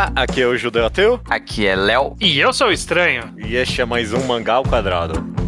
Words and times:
Olá, 0.00 0.12
aqui 0.16 0.40
é 0.40 0.46
o 0.46 0.56
Judeu 0.56 0.86
Ateu. 0.86 1.20
Aqui 1.28 1.66
é 1.66 1.76
Léo. 1.76 2.16
E 2.18 2.40
eu 2.40 2.54
sou 2.54 2.68
o 2.68 2.72
Estranho. 2.72 3.34
E 3.36 3.54
este 3.54 3.82
é 3.82 3.84
mais 3.84 4.14
um 4.14 4.24
Mangá 4.24 4.54
ao 4.54 4.62
Quadrado. 4.62 5.39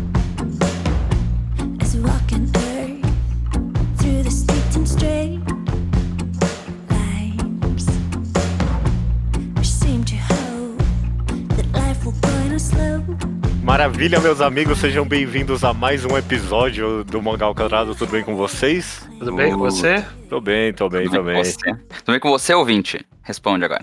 Maravilha, 13.72 14.20
meus 14.20 14.42
amigos, 14.42 14.78
sejam 14.80 15.02
bem-vindos 15.02 15.64
a 15.64 15.72
mais 15.72 16.04
um 16.04 16.14
episódio 16.18 17.02
do 17.04 17.22
Mangá 17.22 17.46
ao 17.46 17.54
Quadrado. 17.54 17.94
Tudo 17.94 18.12
bem 18.12 18.22
com 18.22 18.36
vocês? 18.36 19.08
Tudo 19.18 19.34
bem 19.34 19.50
com 19.50 19.60
você? 19.60 20.04
Tô 20.28 20.42
bem, 20.42 20.74
tô 20.74 20.90
bem, 20.90 21.04
Tudo 21.04 21.16
tô 21.16 21.22
bem 21.22 21.36
você? 21.42 21.72
Tudo 21.72 22.08
bem 22.08 22.20
com 22.20 22.28
você, 22.28 22.52
ouvinte? 22.52 23.00
Responde 23.22 23.64
agora. 23.64 23.82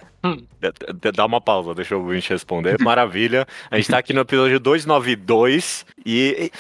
D- 0.61 1.11
Dá 1.11 1.25
uma 1.25 1.41
pausa, 1.41 1.73
deixa 1.73 1.95
eu 1.95 2.02
ouvinte 2.02 2.30
responder. 2.30 2.80
Maravilha. 2.80 3.47
A 3.71 3.77
gente 3.77 3.89
tá 3.89 3.97
aqui 3.97 4.13
no 4.13 4.21
episódio 4.21 4.59
292 4.59 5.88
e 6.05 6.52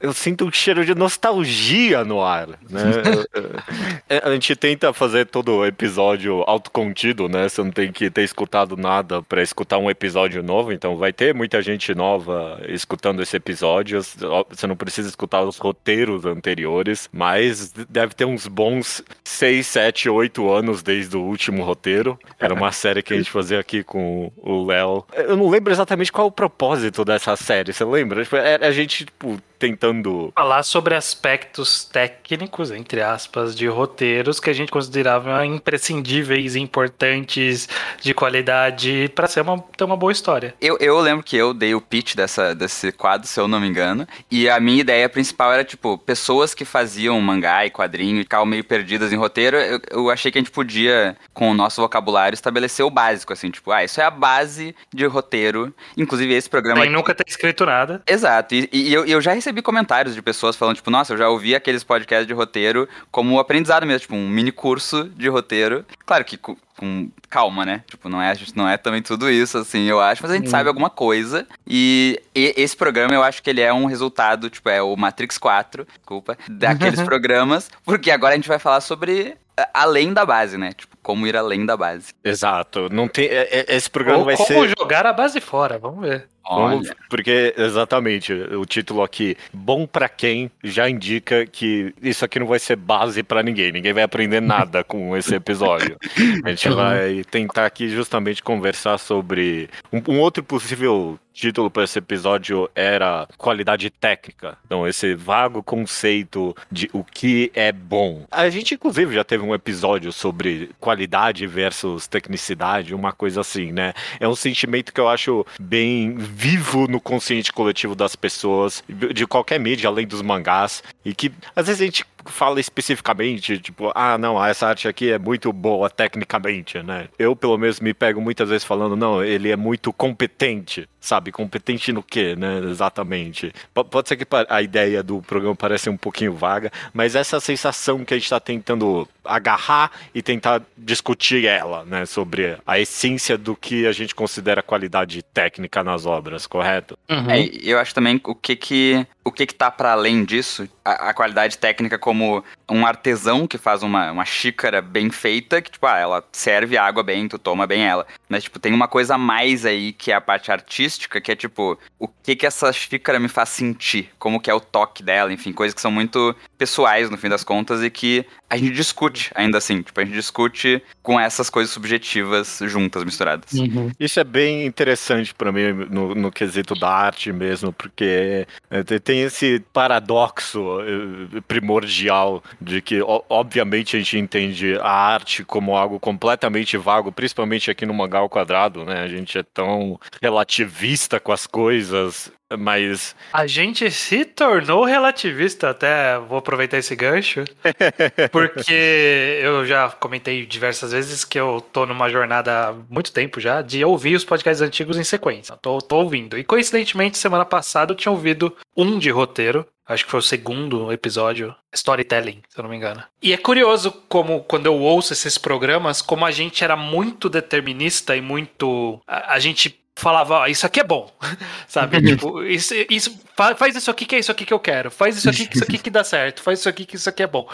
eu 0.00 0.12
sinto 0.12 0.46
um 0.46 0.52
cheiro 0.52 0.84
de 0.84 0.94
nostalgia 0.94 2.04
no 2.04 2.22
ar, 2.22 2.48
né? 2.48 2.80
É, 4.08 4.20
A 4.24 4.32
gente 4.32 4.56
tenta 4.56 4.92
fazer 4.92 5.26
todo 5.26 5.64
episódio 5.64 6.42
autocontido, 6.46 7.28
né? 7.28 7.48
Você 7.48 7.62
não 7.62 7.70
tem 7.70 7.92
que 7.92 8.10
ter 8.10 8.22
escutado 8.22 8.76
nada 8.76 9.22
pra 9.22 9.40
escutar 9.40 9.78
um 9.78 9.88
episódio 9.88 10.42
novo, 10.42 10.72
então 10.72 10.96
vai 10.96 11.12
ter 11.12 11.32
muita 11.32 11.62
gente 11.62 11.94
nova 11.94 12.60
escutando 12.68 13.22
esse 13.22 13.36
episódio. 13.36 14.02
Você 14.02 14.66
não 14.66 14.74
precisa 14.74 15.08
escutar 15.08 15.42
os 15.42 15.58
roteiros 15.58 16.24
anteriores, 16.24 17.08
mas 17.12 17.72
deve 17.88 18.14
ter 18.14 18.24
uns 18.24 18.48
bons 18.48 19.02
6, 19.22 19.64
7, 19.64 20.08
8 20.08 20.50
anos 20.50 20.82
desde 20.82 21.16
o 21.16 21.22
último 21.22 21.62
roteiro. 21.62 22.18
Era 22.38 22.54
uma 22.54 22.72
série 22.72 23.02
que 23.02 23.14
a 23.14 23.16
gente 23.16 23.30
fazia 23.30 23.60
aqui 23.60 23.84
com 23.84 24.32
o 24.36 24.66
Léo. 24.66 25.04
Eu 25.14 25.36
não 25.36 25.48
lembro 25.48 25.72
exatamente 25.72 26.10
qual 26.10 26.26
é 26.26 26.30
o 26.30 26.32
propósito 26.32 27.04
dessa 27.04 27.36
série, 27.36 27.72
você 27.72 27.84
lembra? 27.84 28.24
Tipo, 28.24 28.36
Era 28.36 28.66
a 28.66 28.72
gente, 28.72 29.04
tipo, 29.04 29.40
tentando 29.60 30.32
Falar 30.34 30.62
sobre 30.62 30.94
aspectos 30.94 31.84
técnicos, 31.84 32.70
entre 32.70 33.02
aspas, 33.02 33.54
de 33.54 33.66
roteiros 33.68 34.40
que 34.40 34.48
a 34.48 34.52
gente 34.52 34.72
considerava 34.72 35.44
imprescindíveis, 35.44 36.56
importantes, 36.56 37.68
de 38.00 38.14
qualidade, 38.14 39.12
pra 39.14 39.28
ser 39.28 39.42
uma, 39.42 39.58
ter 39.76 39.84
uma 39.84 39.96
boa 39.96 40.10
história. 40.10 40.54
Eu, 40.60 40.78
eu 40.80 40.98
lembro 41.00 41.22
que 41.22 41.36
eu 41.36 41.52
dei 41.52 41.74
o 41.74 41.80
pitch 41.80 42.14
dessa, 42.14 42.54
desse 42.54 42.90
quadro, 42.90 43.28
se 43.28 43.38
eu 43.38 43.46
não 43.46 43.60
me 43.60 43.68
engano, 43.68 44.08
e 44.30 44.48
a 44.48 44.58
minha 44.58 44.80
ideia 44.80 45.08
principal 45.08 45.52
era, 45.52 45.62
tipo, 45.62 45.98
pessoas 45.98 46.54
que 46.54 46.64
faziam 46.64 47.20
mangá 47.20 47.66
e 47.66 47.70
quadrinho 47.70 48.20
e 48.20 48.22
ficavam 48.22 48.46
meio 48.46 48.64
perdidas 48.64 49.12
em 49.12 49.16
roteiro, 49.16 49.58
eu, 49.58 49.80
eu 49.90 50.10
achei 50.10 50.32
que 50.32 50.38
a 50.38 50.40
gente 50.40 50.50
podia, 50.50 51.16
com 51.34 51.50
o 51.50 51.54
nosso 51.54 51.82
vocabulário, 51.82 52.34
estabelecer 52.34 52.84
o 52.84 52.90
básico, 52.90 53.32
assim, 53.32 53.50
tipo, 53.50 53.70
ah, 53.70 53.84
isso 53.84 54.00
é 54.00 54.04
a 54.04 54.10
base 54.10 54.74
de 54.92 55.04
roteiro, 55.04 55.74
inclusive 55.96 56.32
esse 56.32 56.48
programa... 56.48 56.80
Sem 56.80 56.88
aqui- 56.88 56.96
nunca 56.96 57.14
ter 57.14 57.24
escrito 57.28 57.66
nada. 57.66 58.02
Exato, 58.06 58.54
e, 58.54 58.68
e 58.72 58.94
eu, 58.94 59.04
eu 59.04 59.20
já 59.20 59.32
recebi 59.32 59.49
comentários 59.62 60.14
de 60.14 60.22
pessoas 60.22 60.54
falando, 60.56 60.76
tipo, 60.76 60.90
nossa, 60.90 61.12
eu 61.12 61.18
já 61.18 61.28
ouvi 61.28 61.54
aqueles 61.54 61.82
podcasts 61.82 62.26
de 62.26 62.32
roteiro 62.32 62.88
como 63.10 63.38
aprendizado 63.40 63.84
mesmo, 63.86 64.00
tipo, 64.00 64.14
um 64.14 64.28
mini 64.28 64.52
curso 64.52 65.04
de 65.16 65.28
roteiro. 65.28 65.84
Claro 66.06 66.24
que 66.24 66.36
com, 66.36 66.56
com 66.76 67.10
calma, 67.28 67.64
né? 67.66 67.82
Tipo, 67.88 68.08
não 68.08 68.22
é, 68.22 68.30
a 68.30 68.34
gente 68.34 68.56
não 68.56 68.68
é 68.68 68.76
também 68.76 69.02
tudo 69.02 69.28
isso, 69.30 69.58
assim, 69.58 69.84
eu 69.86 70.00
acho, 70.00 70.22
mas 70.22 70.30
a 70.30 70.36
gente 70.36 70.46
Hum. 70.46 70.50
sabe 70.50 70.68
alguma 70.68 70.88
coisa. 70.90 71.46
E, 71.66 72.20
e 72.34 72.54
esse 72.56 72.76
programa 72.76 73.12
eu 73.14 73.22
acho 73.22 73.42
que 73.42 73.50
ele 73.50 73.60
é 73.60 73.72
um 73.72 73.86
resultado, 73.86 74.48
tipo, 74.48 74.68
é 74.68 74.80
o 74.80 74.96
Matrix 74.96 75.36
4, 75.38 75.86
desculpa, 75.98 76.38
daqueles 76.48 77.00
programas, 77.02 77.70
porque 77.84 78.10
agora 78.10 78.34
a 78.34 78.36
gente 78.36 78.48
vai 78.48 78.58
falar 78.58 78.80
sobre 78.80 79.36
além 79.74 80.12
da 80.14 80.24
base, 80.24 80.56
né? 80.56 80.72
Tipo, 80.72 80.96
como 81.02 81.26
ir 81.26 81.36
além 81.36 81.66
da 81.66 81.76
base. 81.76 82.14
Exato. 82.24 82.88
Não 82.90 83.06
tem, 83.08 83.26
é- 83.26 83.48
é- 83.68 83.76
esse 83.76 83.90
programa 83.90 84.20
Ou 84.20 84.24
vai 84.24 84.36
como 84.36 84.46
ser. 84.48 84.74
jogar 84.78 85.04
a 85.06 85.12
base 85.12 85.38
fora, 85.40 85.78
vamos 85.78 86.00
ver. 86.00 86.26
Vamos- 86.56 86.90
porque, 87.08 87.54
exatamente, 87.56 88.32
o 88.32 88.64
título 88.64 89.02
aqui, 89.02 89.36
bom 89.52 89.86
pra 89.86 90.08
quem, 90.08 90.50
já 90.62 90.88
indica 90.88 91.46
que 91.46 91.94
isso 92.02 92.24
aqui 92.24 92.38
não 92.38 92.46
vai 92.46 92.58
ser 92.58 92.76
base 92.76 93.22
pra 93.22 93.42
ninguém. 93.42 93.72
Ninguém 93.72 93.92
vai 93.92 94.02
aprender 94.02 94.40
nada 94.40 94.82
com 94.84 95.16
esse 95.16 95.34
episódio. 95.34 95.96
A 96.44 96.50
gente 96.50 96.68
vai 96.70 97.22
tentar 97.30 97.66
aqui 97.66 97.88
justamente 97.88 98.42
conversar 98.42 98.98
sobre. 98.98 99.68
Um, 99.92 100.14
um 100.14 100.20
outro 100.20 100.42
possível 100.42 101.18
título 101.32 101.70
para 101.70 101.84
esse 101.84 101.98
episódio 101.98 102.70
era 102.74 103.26
qualidade 103.36 103.90
técnica. 103.90 104.56
Então, 104.66 104.86
esse 104.86 105.14
vago 105.14 105.62
conceito 105.62 106.54
de 106.70 106.88
o 106.92 107.04
que 107.04 107.50
é 107.54 107.72
bom. 107.72 108.24
A 108.30 108.48
gente, 108.50 108.74
inclusive, 108.74 109.14
já 109.14 109.24
teve 109.24 109.44
um 109.44 109.54
episódio 109.54 110.12
sobre 110.12 110.70
qualidade 110.78 111.46
versus 111.46 112.06
tecnicidade, 112.06 112.94
uma 112.94 113.12
coisa 113.12 113.40
assim, 113.40 113.72
né? 113.72 113.92
É 114.18 114.28
um 114.28 114.36
sentimento 114.36 114.92
que 114.92 115.00
eu 115.00 115.08
acho 115.08 115.46
bem 115.60 116.14
vivo 116.16 116.86
no 116.86 117.00
consciente 117.00 117.52
coletivo 117.52 117.94
das 117.94 118.16
pessoas, 118.16 118.82
de 118.88 119.26
qualquer 119.26 119.58
mídia, 119.58 119.88
além 119.88 120.06
dos 120.06 120.22
mangás, 120.22 120.82
e 121.04 121.14
que 121.14 121.32
às 121.54 121.66
vezes 121.66 121.82
a 121.82 121.84
gente 121.84 122.04
fala 122.26 122.60
especificamente, 122.60 123.58
tipo, 123.58 123.90
ah, 123.94 124.18
não, 124.18 124.42
essa 124.44 124.66
arte 124.68 124.88
aqui 124.88 125.10
é 125.10 125.18
muito 125.18 125.52
boa 125.52 125.88
tecnicamente, 125.88 126.82
né? 126.82 127.08
Eu, 127.18 127.34
pelo 127.36 127.56
menos, 127.56 127.80
me 127.80 127.94
pego 127.94 128.20
muitas 128.20 128.48
vezes 128.48 128.64
falando, 128.64 128.96
não, 128.96 129.22
ele 129.22 129.50
é 129.50 129.56
muito 129.56 129.92
competente, 129.92 130.88
sabe? 131.00 131.32
Competente 131.32 131.92
no 131.92 132.02
quê, 132.02 132.34
né? 132.36 132.58
Exatamente. 132.70 133.52
P- 133.74 133.84
pode 133.84 134.08
ser 134.08 134.16
que 134.16 134.26
a 134.48 134.62
ideia 134.62 135.02
do 135.02 135.22
programa 135.22 135.54
pareça 135.56 135.90
um 135.90 135.96
pouquinho 135.96 136.34
vaga, 136.34 136.70
mas 136.92 137.14
essa 137.14 137.40
sensação 137.40 138.04
que 138.04 138.14
a 138.14 138.18
gente 138.18 138.28
tá 138.28 138.40
tentando 138.40 139.08
agarrar 139.24 139.90
e 140.14 140.20
tentar 140.22 140.62
discutir 140.76 141.46
ela, 141.46 141.84
né? 141.84 142.06
Sobre 142.06 142.56
a 142.66 142.78
essência 142.78 143.38
do 143.38 143.54
que 143.56 143.86
a 143.86 143.92
gente 143.92 144.14
considera 144.14 144.62
qualidade 144.62 145.22
técnica 145.22 145.82
nas 145.84 146.06
obras, 146.06 146.46
correto? 146.46 146.98
Uhum. 147.08 147.30
É, 147.30 147.48
eu 147.62 147.78
acho 147.78 147.94
também 147.94 148.20
o 148.24 148.34
que 148.34 148.56
que 148.56 149.06
o 149.24 149.30
que 149.30 149.46
que 149.46 149.54
tá 149.54 149.70
para 149.70 149.92
além 149.92 150.24
disso, 150.24 150.68
a, 150.84 151.10
a 151.10 151.14
qualidade 151.14 151.58
técnica 151.58 151.98
como 151.98 152.44
um 152.68 152.86
artesão 152.86 153.46
que 153.46 153.58
faz 153.58 153.82
uma, 153.82 154.10
uma 154.10 154.24
xícara 154.24 154.80
bem 154.80 155.10
feita, 155.10 155.60
que 155.60 155.70
tipo, 155.70 155.86
ah, 155.86 155.98
ela 155.98 156.24
serve 156.32 156.76
água 156.76 157.02
bem, 157.02 157.28
tu 157.28 157.38
toma 157.38 157.66
bem 157.66 157.86
ela. 157.86 158.06
Mas 158.30 158.44
tipo, 158.44 158.58
tem 158.60 158.72
uma 158.72 158.86
coisa 158.88 159.16
a 159.16 159.18
mais 159.18 159.66
aí 159.66 159.92
que 159.92 160.12
é 160.12 160.14
a 160.14 160.20
parte 160.20 160.52
artística, 160.52 161.20
que 161.20 161.32
é 161.32 161.36
tipo, 161.36 161.76
o 161.98 162.06
que 162.06 162.36
que 162.36 162.46
essa 162.46 162.72
xícara 162.72 163.18
me 163.18 163.28
faz 163.28 163.48
sentir, 163.50 164.08
como 164.18 164.40
que 164.40 164.48
é 164.48 164.54
o 164.54 164.60
toque 164.60 165.02
dela, 165.02 165.32
enfim, 165.32 165.52
coisas 165.52 165.74
que 165.74 165.80
são 165.80 165.90
muito 165.90 166.34
pessoais 166.56 167.10
no 167.10 167.18
fim 167.18 167.28
das 167.28 167.42
contas 167.42 167.82
e 167.82 167.90
que 167.90 168.24
a 168.48 168.56
gente 168.56 168.72
discute 168.72 169.30
ainda 169.34 169.58
assim, 169.58 169.82
tipo, 169.82 170.00
a 170.00 170.04
gente 170.04 170.14
discute 170.14 170.82
com 171.02 171.18
essas 171.18 171.50
coisas 171.50 171.72
subjetivas 171.72 172.60
juntas, 172.62 173.02
misturadas. 173.04 173.52
Uhum. 173.52 173.90
Isso 173.98 174.18
é 174.20 174.24
bem 174.24 174.64
interessante 174.66 175.34
pra 175.34 175.50
mim 175.50 175.72
no, 175.90 176.14
no 176.14 176.30
quesito 176.32 176.74
da 176.74 176.88
arte 176.88 177.32
mesmo, 177.32 177.72
porque 177.72 178.46
é, 178.70 178.82
te- 178.84 179.00
tem 179.00 179.22
esse 179.22 179.60
paradoxo 179.72 180.60
eh, 180.82 181.40
primordial 181.48 182.42
de 182.60 182.80
que, 182.80 183.00
obviamente, 183.28 183.96
a 183.96 183.98
gente 183.98 184.18
entende 184.18 184.76
a 184.80 184.90
arte 184.90 185.44
como 185.44 185.76
algo 185.76 185.98
completamente 185.98 186.76
vago, 186.76 187.12
principalmente 187.12 187.70
aqui 187.70 187.86
no 187.86 187.94
mangá 187.94 188.19
ao 188.20 188.28
quadrado, 188.28 188.84
né? 188.84 189.02
A 189.02 189.08
gente 189.08 189.38
é 189.38 189.42
tão 189.42 189.98
relativista 190.22 191.18
com 191.18 191.32
as 191.32 191.46
coisas, 191.46 192.32
mas 192.58 193.14
A 193.32 193.46
gente 193.46 193.90
se 193.90 194.24
tornou 194.24 194.84
relativista, 194.84 195.70
até 195.70 196.18
vou 196.18 196.38
aproveitar 196.38 196.78
esse 196.78 196.94
gancho, 196.96 197.44
porque 198.32 199.40
eu 199.42 199.64
já 199.66 199.88
comentei 199.90 200.44
diversas 200.46 200.92
vezes 200.92 201.24
que 201.24 201.38
eu 201.38 201.64
tô 201.72 201.86
numa 201.86 202.08
jornada 202.08 202.68
há 202.68 202.74
muito 202.88 203.12
tempo 203.12 203.40
já 203.40 203.62
de 203.62 203.84
ouvir 203.84 204.14
os 204.14 204.24
podcasts 204.24 204.62
antigos 204.62 204.98
em 204.98 205.04
sequência. 205.04 205.56
Tô, 205.56 205.78
tô 205.78 205.96
ouvindo. 205.96 206.38
E 206.38 206.44
coincidentemente, 206.44 207.18
semana 207.18 207.44
passada 207.44 207.92
eu 207.92 207.96
tinha 207.96 208.12
ouvido 208.12 208.56
um 208.76 208.98
de 208.98 209.10
roteiro. 209.10 209.66
Acho 209.86 210.04
que 210.04 210.10
foi 210.10 210.20
o 210.20 210.22
segundo 210.22 210.92
episódio, 210.92 211.52
Storytelling, 211.74 212.42
se 212.48 212.56
eu 212.56 212.62
não 212.62 212.70
me 212.70 212.76
engano. 212.76 213.02
E 213.20 213.32
é 213.32 213.36
curioso 213.36 213.90
como, 214.08 214.44
quando 214.44 214.66
eu 214.66 214.78
ouço 214.78 215.12
esses 215.12 215.36
programas, 215.36 216.00
como 216.00 216.24
a 216.24 216.30
gente 216.30 216.62
era 216.62 216.76
muito 216.76 217.28
determinista 217.28 218.14
e 218.14 218.20
muito. 218.20 219.00
A, 219.04 219.34
a 219.34 219.38
gente 219.40 219.79
falava, 220.00 220.34
ó, 220.40 220.46
isso 220.46 220.66
aqui 220.66 220.80
é 220.80 220.84
bom, 220.84 221.12
sabe? 221.68 222.00
tipo, 222.02 222.42
isso, 222.42 222.74
isso, 222.88 223.20
fa- 223.36 223.54
faz 223.54 223.76
isso 223.76 223.90
aqui 223.90 224.04
que 224.06 224.16
é 224.16 224.18
isso 224.18 224.32
aqui 224.32 224.44
que 224.46 224.52
eu 224.54 224.58
quero, 224.60 224.90
faz 224.90 225.16
isso 225.16 225.28
aqui 225.30 225.46
que 225.46 225.54
isso 225.56 225.64
aqui 225.64 225.78
que 225.78 225.90
dá 225.90 226.02
certo, 226.02 226.42
faz 226.42 226.58
isso 226.60 226.68
aqui 226.68 226.84
que 226.84 226.96
isso 226.96 227.08
aqui 227.08 227.22
é 227.22 227.26
bom. 227.26 227.48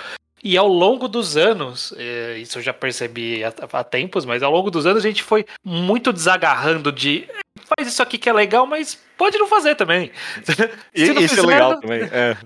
E 0.45 0.57
ao 0.57 0.69
longo 0.69 1.09
dos 1.09 1.37
anos, 1.37 1.93
eh, 1.97 2.37
isso 2.39 2.59
eu 2.59 2.63
já 2.63 2.73
percebi 2.73 3.43
há, 3.43 3.83
tempos, 3.83 4.25
mas 4.25 4.43
ao 4.45 4.53
longo 4.53 4.71
dos 4.71 4.87
anos 4.87 5.05
a 5.05 5.09
gente 5.09 5.23
foi 5.23 5.45
muito 5.65 6.13
desagarrando 6.13 6.93
de 6.93 7.27
faz 7.77 7.89
isso 7.89 8.01
aqui 8.03 8.17
que 8.17 8.29
é 8.29 8.33
legal, 8.33 8.65
mas 8.67 8.97
pode 9.17 9.37
não 9.39 9.49
fazer 9.49 9.75
também. 9.75 10.13
E- 10.95 11.07
não 11.09 11.21
isso 11.21 11.35
é 11.35 11.37
fizer, 11.39 11.47
legal 11.47 11.71
não- 11.73 11.81
também. 11.81 12.03
é. 12.13 12.37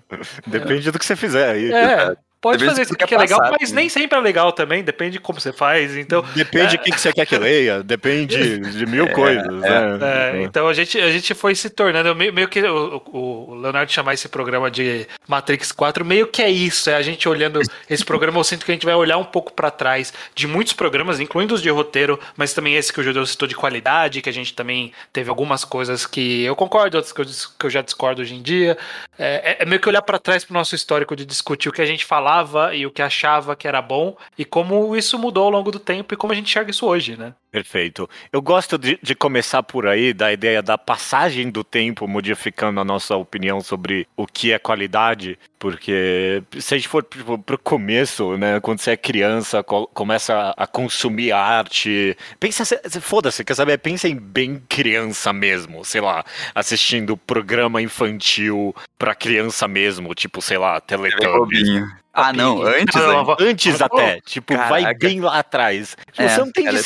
Depende 0.47 0.91
do 0.91 0.99
que 0.99 1.05
você 1.05 1.15
fizer. 1.17 1.59
É, 1.73 2.17
Pode 2.41 2.65
fazer 2.65 2.83
isso 2.83 2.93
fica 2.93 3.07
que 3.07 3.15
é 3.15 3.19
legal, 3.19 3.39
passado, 3.39 3.57
mas 3.61 3.71
né? 3.71 3.81
nem 3.83 3.89
sempre 3.89 4.19
é 4.19 4.21
legal 4.23 4.51
também, 4.53 4.83
depende 4.83 5.13
de 5.13 5.21
como 5.21 5.39
você 5.41 5.53
faz. 5.53 5.97
Então, 5.97 6.25
Depende 6.35 6.69
de 6.71 6.79
quem 6.79 6.93
que 6.93 7.01
você 7.01 7.13
quer 7.13 7.27
que 7.27 7.37
leia, 7.37 7.83
depende 7.83 8.59
de 8.71 8.87
mil 8.87 9.09
coisas, 9.11 9.47
né? 9.47 9.99
É, 10.37 10.43
então 10.43 10.67
a 10.67 10.73
gente, 10.73 10.99
a 10.99 11.11
gente 11.11 11.35
foi 11.35 11.55
se 11.55 11.69
tornando, 11.69 12.15
meio, 12.15 12.33
meio 12.33 12.49
que 12.49 12.63
o, 12.63 13.03
o- 13.13 13.55
Leonardo 13.61 13.93
chamar 13.93 14.15
esse 14.15 14.29
programa 14.29 14.71
de 14.71 15.07
Matrix 15.29 15.71
4, 15.73 16.05
meio 16.05 16.27
que 16.29 16.41
é 16.41 16.49
isso, 16.51 16.89
é 16.89 16.95
a 16.95 17.03
gente 17.03 17.29
olhando 17.29 17.61
esse 17.89 18.05
programa, 18.05 18.39
eu 18.39 18.45
sinto 18.45 18.65
que 18.65 18.71
a 18.71 18.75
gente 18.75 18.87
vai 18.87 18.95
olhar 18.95 19.19
um 19.19 19.25
pouco 19.25 19.53
pra 19.53 19.71
trás 19.71 20.13
de 20.35 20.47
muitos 20.47 20.73
programas, 20.73 21.21
incluindo 21.21 21.55
os 21.55 21.61
de 21.61 21.69
roteiro, 21.69 22.19
mas 22.37 22.55
também 22.55 22.75
esse 22.75 22.91
que 22.93 23.01
o 23.01 23.03
Judeu 23.03 23.27
citou 23.27 23.47
de 23.47 23.55
qualidade, 23.55 24.23
que 24.23 24.29
a 24.31 24.33
gente 24.33 24.55
também 24.55 24.93
teve 25.13 25.29
algumas 25.29 25.65
coisas 25.65 26.07
que 26.07 26.43
eu 26.43 26.57
concordo, 26.57 26.97
outras 26.97 27.13
que 27.13 27.21
eu, 27.21 27.27
que 27.59 27.67
eu 27.67 27.71
já 27.71 27.83
discordo 27.83 28.23
hoje 28.23 28.35
em 28.35 28.41
dia. 28.43 28.79
É, 29.19 29.57
é- 29.61 29.63
é 29.63 29.67
meio 29.67 29.81
que 29.81 29.89
olhar 29.89 30.01
pra 30.03 30.19
trás 30.19 30.43
pro 30.45 30.55
nosso 30.55 30.75
histórico 30.75 31.15
de 31.15 31.27
discutir 31.27 31.69
o 31.69 31.73
que 31.73 31.83
a 31.83 31.87
gente 31.87 32.05
falava 32.31 32.75
e 32.75 32.87
o 32.87 32.91
que 32.91 33.03
achava 33.03 33.57
que 33.57 33.67
era 33.67 33.83
bom 33.83 34.17
e 34.39 34.45
como 34.45 34.97
isso 34.97 35.19
mudou 35.19 35.45
ao 35.45 35.51
longo 35.51 35.71
do 35.71 35.81
tempo 35.81 36.15
e 36.15 36.17
como 36.17 36.33
a 36.33 36.37
gente 36.37 36.47
enxerga 36.47 36.71
isso 36.71 36.87
hoje, 36.87 37.17
né? 37.17 37.35
Perfeito. 37.51 38.09
Eu 38.33 38.41
gosto 38.41 38.79
de, 38.79 38.97
de 39.03 39.13
começar 39.15 39.63
por 39.65 39.87
aí, 39.89 40.13
da 40.13 40.33
ideia 40.33 40.63
da 40.63 40.79
passagem 40.79 41.51
do 41.51 41.65
tempo 41.65 42.07
modificando 42.07 42.79
a 42.79 42.85
nossa 42.85 43.17
opinião 43.17 43.61
sobre 43.61 44.07
o 44.17 44.25
que 44.25 44.53
é 44.53 44.59
qualidade, 44.59 45.37
porque 45.59 46.45
se 46.61 46.75
a 46.75 46.79
gente 46.79 46.87
for 46.87 47.03
tipo, 47.03 47.37
pro 47.39 47.59
começo, 47.59 48.37
né, 48.37 48.61
quando 48.61 48.79
você 48.79 48.93
é 48.93 48.97
criança, 48.97 49.65
co- 49.65 49.89
começa 49.89 50.55
a 50.57 50.67
consumir 50.67 51.33
arte, 51.33 52.17
pensa, 52.39 52.65
se- 52.65 52.81
se- 52.89 53.01
foda-se, 53.01 53.45
quer 53.45 53.55
saber, 53.55 53.79
pensa 53.79 54.07
em 54.09 54.15
bem 54.17 54.63
criança 54.69 55.33
mesmo, 55.33 55.85
sei 55.85 56.01
lá, 56.01 56.25
assistindo 56.55 57.17
programa 57.17 57.83
infantil 57.83 58.73
pra 58.97 59.13
criança 59.15 59.67
mesmo, 59.67 60.15
tipo, 60.15 60.41
sei 60.41 60.57
lá, 60.57 60.81
Teletubbies. 60.81 61.83
Ah, 62.13 62.33
não, 62.33 62.61
antes. 62.63 62.95
Não. 63.01 63.37
Antes 63.39 63.81
até, 63.81 64.21
tipo, 64.23 64.53
vai 64.57 64.83
Caraca. 64.83 64.99
bem 64.99 65.21
lá 65.21 65.39
atrás. 65.39 65.97
Tipo, 66.11 66.23
É, 66.23 66.29
você 66.29 66.41
não 66.41 66.51
tem 66.51 66.65
Teletubbies. 66.65 66.83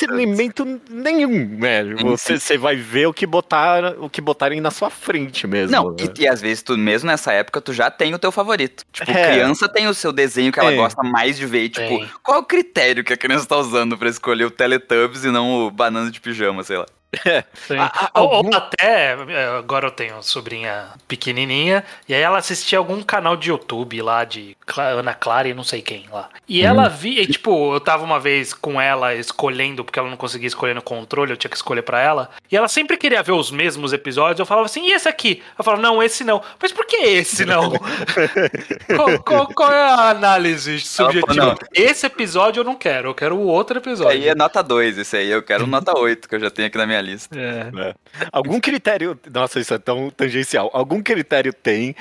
Discernimento 0.54 0.80
nenhum, 0.90 1.58
né? 1.58 1.82
Você, 2.02 2.38
você 2.38 2.56
vai 2.56 2.76
ver 2.76 3.06
o 3.06 3.12
que 3.12 3.26
botar, 3.26 3.94
o 3.98 4.08
que 4.08 4.20
botarem 4.20 4.60
na 4.60 4.70
sua 4.70 4.90
frente 4.90 5.46
mesmo. 5.46 5.70
Não, 5.72 5.90
né? 5.90 5.96
e, 6.18 6.22
e 6.22 6.28
às 6.28 6.40
vezes 6.40 6.62
tu, 6.62 6.76
mesmo 6.78 7.08
nessa 7.08 7.32
época, 7.32 7.60
tu 7.60 7.72
já 7.72 7.90
tem 7.90 8.14
o 8.14 8.18
teu 8.18 8.30
favorito. 8.30 8.84
Tipo, 8.92 9.10
É. 9.10 9.32
criança 9.32 9.68
tem 9.68 9.86
o 9.88 9.94
seu 9.94 10.12
desenho 10.12 10.52
que 10.52 10.60
ela 10.60 10.72
É. 10.72 10.76
gosta 10.76 11.02
mais 11.02 11.36
de 11.36 11.46
ver. 11.46 11.68
Tipo, 11.68 11.86
Tem. 11.88 12.10
qual 12.22 12.38
é 12.38 12.40
o 12.40 12.44
critério 12.44 13.02
que 13.04 13.12
a 13.12 13.16
criança 13.16 13.46
tá 13.46 13.56
usando 13.56 13.98
pra 13.98 14.08
escolher 14.08 14.44
o 14.44 14.50
Teletubbies 14.50 15.24
e 15.24 15.30
não 15.30 15.66
o 15.66 15.70
banana 15.70 16.10
de 16.10 16.20
pijama, 16.20 16.62
sei 16.62 16.78
lá? 16.78 16.86
A- 17.78 18.10
a- 18.14 18.20
Ou, 18.20 18.28
ou 18.28 18.34
algum- 18.36 18.54
até, 18.54 19.16
é, 19.28 19.46
agora 19.58 19.86
eu 19.86 19.90
tenho 19.90 20.22
sobrinha 20.22 20.88
pequenininha, 21.08 21.84
e 22.08 22.14
aí 22.14 22.20
ela 22.20 22.38
assistia 22.38 22.78
algum 22.78 23.02
canal 23.02 23.36
de 23.36 23.50
YouTube 23.50 24.00
lá 24.02 24.24
de 24.24 24.56
Ana 24.76 25.14
Clara 25.14 25.48
e 25.48 25.54
não 25.54 25.64
sei 25.64 25.80
quem 25.82 26.06
lá. 26.12 26.28
E 26.48 26.60
Uhum. 26.62 26.68
ela 26.68 26.88
via, 26.88 27.22
e, 27.22 27.26
tipo, 27.26 27.74
eu 27.74 27.80
tava 27.80 28.04
uma 28.04 28.20
vez 28.20 28.52
com 28.52 28.80
ela 28.80 29.14
escolhendo, 29.14 29.84
porque 29.84 29.98
ela 29.98 30.10
não 30.10 30.16
conseguia 30.16 30.46
escolher 30.48 30.74
no 30.74 30.82
controle, 30.82 31.30
eu 31.32 31.36
tinha 31.36 31.50
que 31.50 31.56
escolher 31.56 31.82
pra 31.82 32.00
ela, 32.00 32.30
e 32.50 32.56
ela 32.56 32.68
sempre 32.68 32.96
queria 32.96 33.22
ver 33.22 33.32
os 33.32 33.50
mesmos 33.50 33.92
episódios, 33.92 34.38
eu 34.40 34.46
falava 34.46 34.66
assim, 34.66 34.86
e 34.88 34.92
esse 34.92 35.08
aqui? 35.08 35.42
Eu 35.58 35.64
falava, 35.64 35.82
não, 35.82 36.02
esse 36.02 36.24
não. 36.24 36.42
Mas 36.60 36.72
por 36.72 36.86
que 36.86 36.96
esse 36.96 37.44
não? 37.44 37.72
qual, 38.96 39.18
qual- 39.22 39.46
qual 39.54 39.72
é 39.72 39.82
a 39.82 40.10
análise 40.10 40.80
subjetiva? 40.80 41.34
não. 41.34 41.54
Esse 41.72 42.06
episódio 42.06 42.60
eu 42.60 42.64
não 42.64 42.74
quero, 42.76 43.08
eu 43.10 43.14
quero 43.14 43.36
o 43.36 43.46
outro 43.46 43.78
episódio. 43.78 44.12
aí 44.12 44.28
é 44.28 44.34
nota 44.34 44.62
2, 44.62 44.98
esse 44.98 45.16
aí. 45.16 45.30
Eu 45.30 45.42
quero 45.42 45.66
nota 45.66 45.96
8, 45.98 46.28
que 46.28 46.34
eu 46.34 46.40
já 46.40 46.50
tenho 46.50 46.68
aqui 46.68 46.78
na 46.78 46.86
minha 46.86 47.00
lista. 47.04 47.38
É. 47.38 47.70
né? 47.70 47.94
Algum 48.32 48.60
critério. 48.60 49.18
Nossa, 49.32 49.60
isso 49.60 49.74
é 49.74 49.78
tão 49.78 50.10
tangencial. 50.10 50.70
Algum 50.72 51.02
critério 51.02 51.52
tem 51.52 51.94